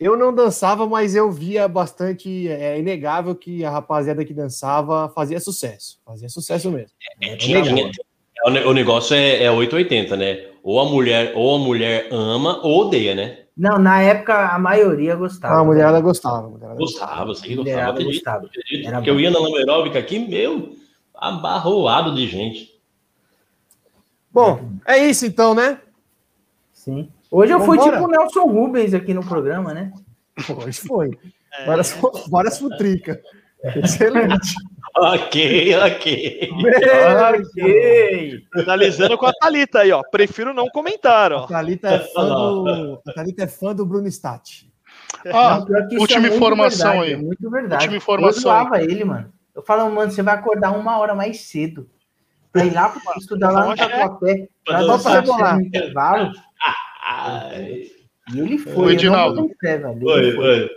Eu 0.00 0.16
não 0.16 0.32
dançava, 0.32 0.86
mas 0.86 1.14
eu 1.16 1.30
via 1.30 1.66
bastante. 1.66 2.48
É 2.48 2.78
inegável 2.78 3.34
que 3.34 3.64
a 3.64 3.70
rapaziada 3.70 4.24
que 4.24 4.32
dançava 4.32 5.08
fazia 5.10 5.40
sucesso. 5.40 5.98
Fazia 6.06 6.28
sucesso 6.28 6.70
mesmo. 6.70 6.90
É, 7.20 7.30
É 7.30 7.34
é, 7.34 8.46
o 8.46 8.50
ne- 8.50 8.64
o 8.64 8.72
negócio 8.72 9.14
é, 9.14 9.42
é 9.42 9.50
880, 9.50 10.16
né? 10.16 10.46
Ou 10.62 10.80
a 10.80 10.84
mulher, 10.84 11.32
ou 11.34 11.56
a 11.56 11.58
mulher 11.58 12.08
ama 12.12 12.60
ou 12.62 12.86
odeia, 12.86 13.14
né? 13.14 13.38
Não, 13.56 13.78
na 13.78 14.00
época 14.00 14.54
a 14.54 14.58
maioria 14.58 15.16
gostava. 15.16 15.54
Ah, 15.54 15.60
a 15.60 15.64
mulherada 15.64 16.00
gostava. 16.00 16.46
a 16.46 16.50
mulherada 16.50 16.78
Gostava, 16.78 17.24
gostava. 17.24 17.54
Mulherada 17.56 17.90
Acredito, 17.90 18.14
gostava. 18.14 18.46
acredito, 18.46 18.86
Era 18.86 18.96
porque 18.98 19.10
eu 19.10 19.18
ia 19.20 19.30
na 19.30 19.40
lamba 19.40 19.58
aeróbica 19.58 19.98
aqui, 19.98 20.18
meu, 20.20 20.76
abarroado 21.14 22.14
de 22.14 22.26
gente. 22.28 22.78
Bom, 24.32 24.60
é 24.86 24.98
isso 24.98 25.26
então, 25.26 25.54
né? 25.54 25.80
Sim. 26.72 27.08
Hoje 27.30 27.52
eu 27.52 27.60
fui 27.60 27.78
tipo 27.78 27.96
o 27.96 28.06
Nelson 28.08 28.44
Rubens 28.46 28.94
aqui 28.94 29.12
no 29.12 29.26
programa, 29.26 29.74
né? 29.74 29.92
Hoje 30.64 30.80
foi. 30.80 31.18
Várias, 31.66 31.98
várias 32.30 32.58
futricas. 32.58 33.18
Excelente. 33.82 34.54
Ok, 35.00 35.76
ok. 35.76 36.50
ok. 37.32 38.44
Finalizando 38.52 39.16
com 39.18 39.26
a 39.26 39.32
Thalita 39.32 39.80
aí, 39.80 39.92
ó. 39.92 40.02
Prefiro 40.10 40.52
não 40.52 40.68
comentar, 40.68 41.32
A 41.32 41.36
ó. 41.42 41.46
Thalita 41.46 41.88
é 41.88 41.98
fã 42.00 42.26
do, 42.28 43.00
a 43.06 43.12
Thalita 43.12 43.44
é 43.44 43.46
fã 43.46 43.74
do 43.74 43.86
Bruno 43.86 44.10
Stati. 44.10 44.68
Ah, 45.32 45.64
Não, 45.68 46.00
última 46.00 46.26
é 46.28 46.34
informação 46.34 46.92
verdade, 46.92 47.06
aí. 47.06 47.12
É 47.12 47.16
muito 47.16 47.50
verdade. 47.50 47.82
Última 47.84 47.96
informação 47.96 48.38
Eu 48.38 48.42
zoava 48.42 48.82
ele, 48.82 49.04
mano. 49.04 49.32
Eu 49.54 49.62
falo, 49.62 49.90
mano, 49.90 50.10
você 50.10 50.22
vai 50.22 50.34
acordar 50.34 50.70
uma 50.72 50.98
hora 50.98 51.14
mais 51.14 51.40
cedo. 51.42 51.88
Pra 52.52 52.64
ir 52.64 52.72
lá 52.72 52.88
pra 52.88 53.00
estudar 53.18 53.50
lá 53.50 53.66
no. 53.66 53.76
Tatuapé. 53.76 54.48
Pra 54.64 54.78
Pra 54.78 54.86
dançar 54.86 55.22
dançar. 55.22 55.42
axé 55.44 55.54
no 55.56 55.62
intervalo. 55.62 56.32
Ai, 57.04 57.82
E 58.32 58.38
ele 58.40 58.58
foi. 58.58 58.74
Não 58.74 58.90
Edinaldo. 58.90 59.42
Oi, 59.42 60.32
foi. 60.32 60.60
oi. 60.60 60.70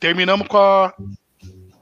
Terminamos 0.00 0.46
com 0.48 0.58
a 0.58 0.92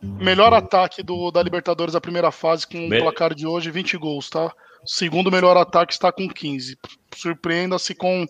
melhor 0.03 0.53
ataque 0.53 1.03
do, 1.03 1.31
da 1.31 1.43
Libertadores 1.43 1.95
da 1.95 2.01
primeira 2.01 2.31
fase, 2.31 2.67
com 2.67 2.87
o 2.87 2.89
Me- 2.89 3.01
placar 3.01 3.35
de 3.35 3.47
hoje, 3.47 3.71
20 3.71 3.97
gols, 3.97 4.29
tá? 4.29 4.53
Segundo 4.85 5.31
melhor 5.31 5.57
ataque 5.57 5.93
está 5.93 6.11
com 6.11 6.29
15. 6.29 6.77
Surpreenda-se 7.15 7.95
com 7.95 8.27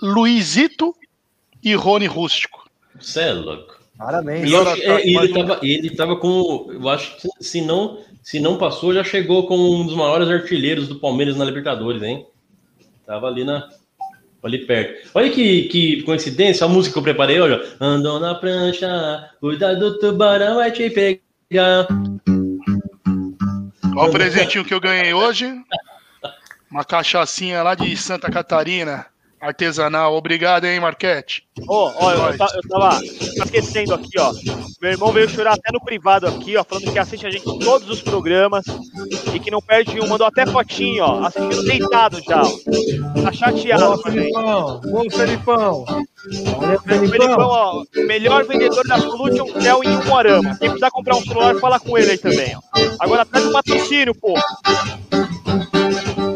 Luizito 0.00 0.94
e 1.62 1.74
Rony 1.74 2.06
Rústico. 2.06 2.68
Você 3.00 3.20
é 3.22 3.32
louco. 3.32 3.74
Parabéns. 3.96 4.50
E, 4.50 4.54
ele, 4.54 5.32
um. 5.32 5.46
tava, 5.46 5.60
ele 5.62 5.90
tava 5.90 6.16
com. 6.16 6.68
Eu 6.70 6.88
acho 6.88 7.16
que 7.16 7.28
se 7.44 7.60
não, 7.60 8.02
se 8.22 8.40
não 8.40 8.58
passou, 8.58 8.92
já 8.92 9.04
chegou 9.04 9.46
com 9.46 9.56
um 9.56 9.86
dos 9.86 9.94
maiores 9.94 10.28
artilheiros 10.28 10.88
do 10.88 10.98
Palmeiras 10.98 11.36
na 11.36 11.44
Libertadores, 11.44 12.02
hein? 12.02 12.26
Tava 13.06 13.26
ali 13.28 13.44
na. 13.44 13.68
Ali 14.44 14.58
perto. 14.58 15.08
Olha 15.14 15.30
que, 15.30 15.62
que 15.64 16.02
coincidência, 16.02 16.66
a 16.66 16.68
música 16.68 16.92
que 16.92 16.98
eu 16.98 17.02
preparei 17.02 17.40
hoje. 17.40 17.76
Andou 17.80 18.20
na 18.20 18.34
prancha, 18.34 19.30
cuidado 19.40 19.80
do 19.80 19.98
tubarão 19.98 20.56
vai 20.56 20.70
te 20.70 20.90
pegar. 20.90 21.88
Olha 23.96 24.08
o 24.08 24.12
presentinho 24.12 24.64
que 24.64 24.74
eu 24.74 24.80
ganhei 24.80 25.14
hoje. 25.14 25.50
Uma 26.70 26.84
cachaçinha 26.84 27.62
lá 27.62 27.74
de 27.74 27.96
Santa 27.96 28.30
Catarina, 28.30 29.06
artesanal. 29.44 30.14
Obrigado, 30.14 30.64
hein, 30.64 30.80
Marquete? 30.80 31.44
Ó, 31.68 31.92
ó, 31.96 32.12
eu, 32.12 32.18
eu, 32.18 32.32
eu 32.32 32.68
tava 32.68 33.04
esquecendo 33.04 33.94
aqui, 33.94 34.18
ó. 34.18 34.32
Meu 34.80 34.92
irmão 34.92 35.12
veio 35.12 35.28
chorar 35.28 35.54
até 35.54 35.70
no 35.72 35.80
privado 35.80 36.26
aqui, 36.26 36.56
ó, 36.56 36.64
falando 36.64 36.92
que 36.92 36.98
assiste 36.98 37.26
a 37.26 37.30
gente 37.30 37.48
em 37.48 37.58
todos 37.58 37.88
os 37.88 38.02
programas 38.02 38.64
e 39.32 39.38
que 39.38 39.50
não 39.50 39.60
perde 39.60 40.00
um. 40.00 40.08
Mandou 40.08 40.26
até 40.26 40.46
fotinho, 40.46 41.04
ó, 41.04 41.26
assistindo 41.26 41.64
deitado 41.64 42.20
já, 42.22 42.42
ó. 42.42 43.22
Tá 43.22 43.32
chateado 43.32 43.84
Boa, 43.84 44.02
com 44.02 44.08
a 44.08 44.10
gente. 44.10 44.32
Felipão. 44.32 44.80
Boa, 44.80 45.10
Felipão. 45.10 45.84
Olha, 46.58 46.76
O 46.76 47.08
Felipão, 47.08 47.36
ó, 47.38 47.84
melhor 47.94 48.44
vendedor 48.44 48.86
da 48.86 48.98
Solution 48.98 49.46
Tel 49.60 49.80
em 49.84 49.96
Umuarama. 49.96 50.56
Quem 50.58 50.70
precisar 50.70 50.90
comprar 50.90 51.16
um 51.16 51.22
celular, 51.22 51.54
fala 51.56 51.78
com 51.78 51.96
ele 51.96 52.12
aí 52.12 52.18
também, 52.18 52.56
ó. 52.56 52.60
Agora 52.98 53.24
traz 53.24 53.46
um 53.46 53.52
patrocínio, 53.52 54.14
pô. 54.14 54.34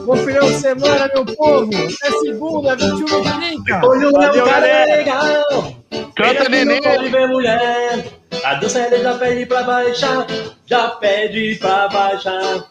Bom 0.09 0.17
final 0.17 0.49
de 0.49 0.55
semana, 0.55 1.11
meu 1.15 1.27
povo. 1.37 1.71
É 1.75 2.11
segunda, 2.23 2.75
21 2.75 3.05
e 3.05 3.63
30. 3.67 3.87
Hoje 3.87 4.07
o 4.07 4.11
Valeu, 4.11 4.33
meu 4.33 4.45
cara 4.47 4.67
é 4.67 4.97
legal. 4.97 5.77
Canta, 6.17 6.49
neném. 6.49 6.81
mulher. 7.29 8.07
A 8.43 8.55
dança 8.55 8.87
ele 8.87 9.03
já 9.03 9.19
pede 9.19 9.45
pra 9.45 9.65
baixar. 9.65 10.27
Já 10.65 10.89
pede 10.93 11.57
pra 11.57 11.89
baixar. 11.89 12.67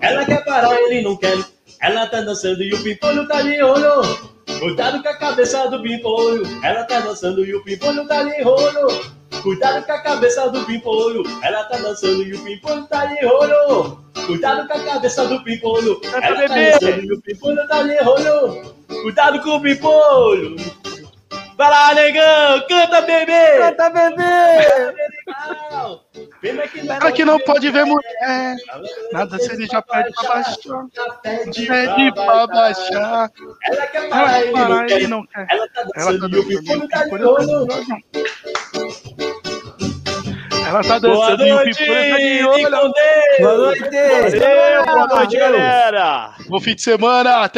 Ela 0.00 0.24
quer 0.24 0.42
parar, 0.42 0.74
ele 0.84 1.02
não 1.02 1.18
quer. 1.18 1.36
Ela 1.82 2.06
tá 2.06 2.22
dançando 2.22 2.62
e 2.62 2.72
o 2.72 2.82
pimpolho 2.82 3.28
tá 3.28 3.42
de 3.42 3.62
olho. 3.62 4.00
Cuidado 4.58 5.02
com 5.02 5.08
a 5.10 5.18
cabeça 5.18 5.68
do 5.68 5.82
pimpolho. 5.82 6.46
Ela 6.64 6.84
tá 6.84 7.00
dançando 7.00 7.44
e 7.44 7.54
o 7.54 7.62
pimpolho 7.62 8.08
tá 8.08 8.22
de 8.22 8.42
olho. 8.42 8.88
Cuidado 9.44 9.84
com 9.84 9.92
a 9.92 10.02
cabeça 10.02 10.48
do 10.48 10.64
pimpolho. 10.64 11.22
Ela 11.42 11.64
tá 11.64 11.76
dançando 11.76 12.22
e 12.22 12.32
o 12.32 12.42
pimpolho 12.42 12.86
tá 12.86 13.04
de 13.04 13.26
olho. 13.26 13.98
Cuidado 14.26 14.66
com 14.66 14.72
a 14.72 14.82
cabeça 14.84 15.26
do 15.28 15.44
pimpolho. 15.44 16.00
Canta, 16.00 16.16
Ela 16.26 16.48
tá 16.48 16.54
bebê. 16.54 16.70
dançando 16.70 17.04
e 17.04 17.12
o 17.12 17.20
pimpolho 17.20 17.68
tá 17.68 17.82
de 17.82 17.98
olho. 18.08 18.74
Cuidado 19.02 19.42
com 19.42 19.50
o 19.50 19.60
pimpolho. 19.60 20.56
Vai 21.58 21.70
lá, 21.70 21.94
negão, 21.94 22.66
canta, 22.68 23.00
bebê! 23.02 23.58
Canta, 23.58 23.90
bebê. 23.90 24.24
Pena 26.40 26.66
que 26.66 26.80
Ela 26.80 27.12
que 27.12 27.24
não 27.24 27.38
pode 27.38 27.70
ver 27.70 27.84
mulher. 27.84 28.56
Nada 29.12 29.38
se 29.38 29.52
ele 29.52 29.64
já 29.66 29.80
pede 29.80 30.10
pra 30.14 30.28
baixar. 30.28 30.84
Pede 31.22 32.12
pra 32.12 32.46
baixar. 32.48 33.30
Ela 33.62 33.86
quer 33.86 34.08
parar, 34.08 34.90
ele 34.90 35.06
não 35.06 35.24
quer. 35.26 35.46
Ela 35.48 35.68
tá 35.68 35.82
Ela 35.94 36.18
tá 36.18 36.26
dançando 36.26 36.36
e 36.36 36.40
o 36.40 36.42
tá 36.42 36.48
pimpolho 36.48 36.88
tá 36.88 37.04
de 37.04 37.24
olho. 37.24 37.68
Ela 40.66 40.82
tá 40.82 40.98
Boa 40.98 41.00
dançando 41.00 41.46
e 41.46 41.52
o 41.52 41.54
noite, 41.56 41.86
tá 41.86 42.16
de 42.16 42.38
fique 42.38 42.46
olho. 42.46 42.80
com 42.80 42.92
Deus. 42.92 43.40
Boa 43.40 43.56
noite. 43.58 43.90
Boa 44.86 45.06
noite, 45.08 45.36
galera. 45.36 46.30
Bom 46.48 46.60
fim 46.60 46.74
de 46.74 46.82
semana. 46.82 47.48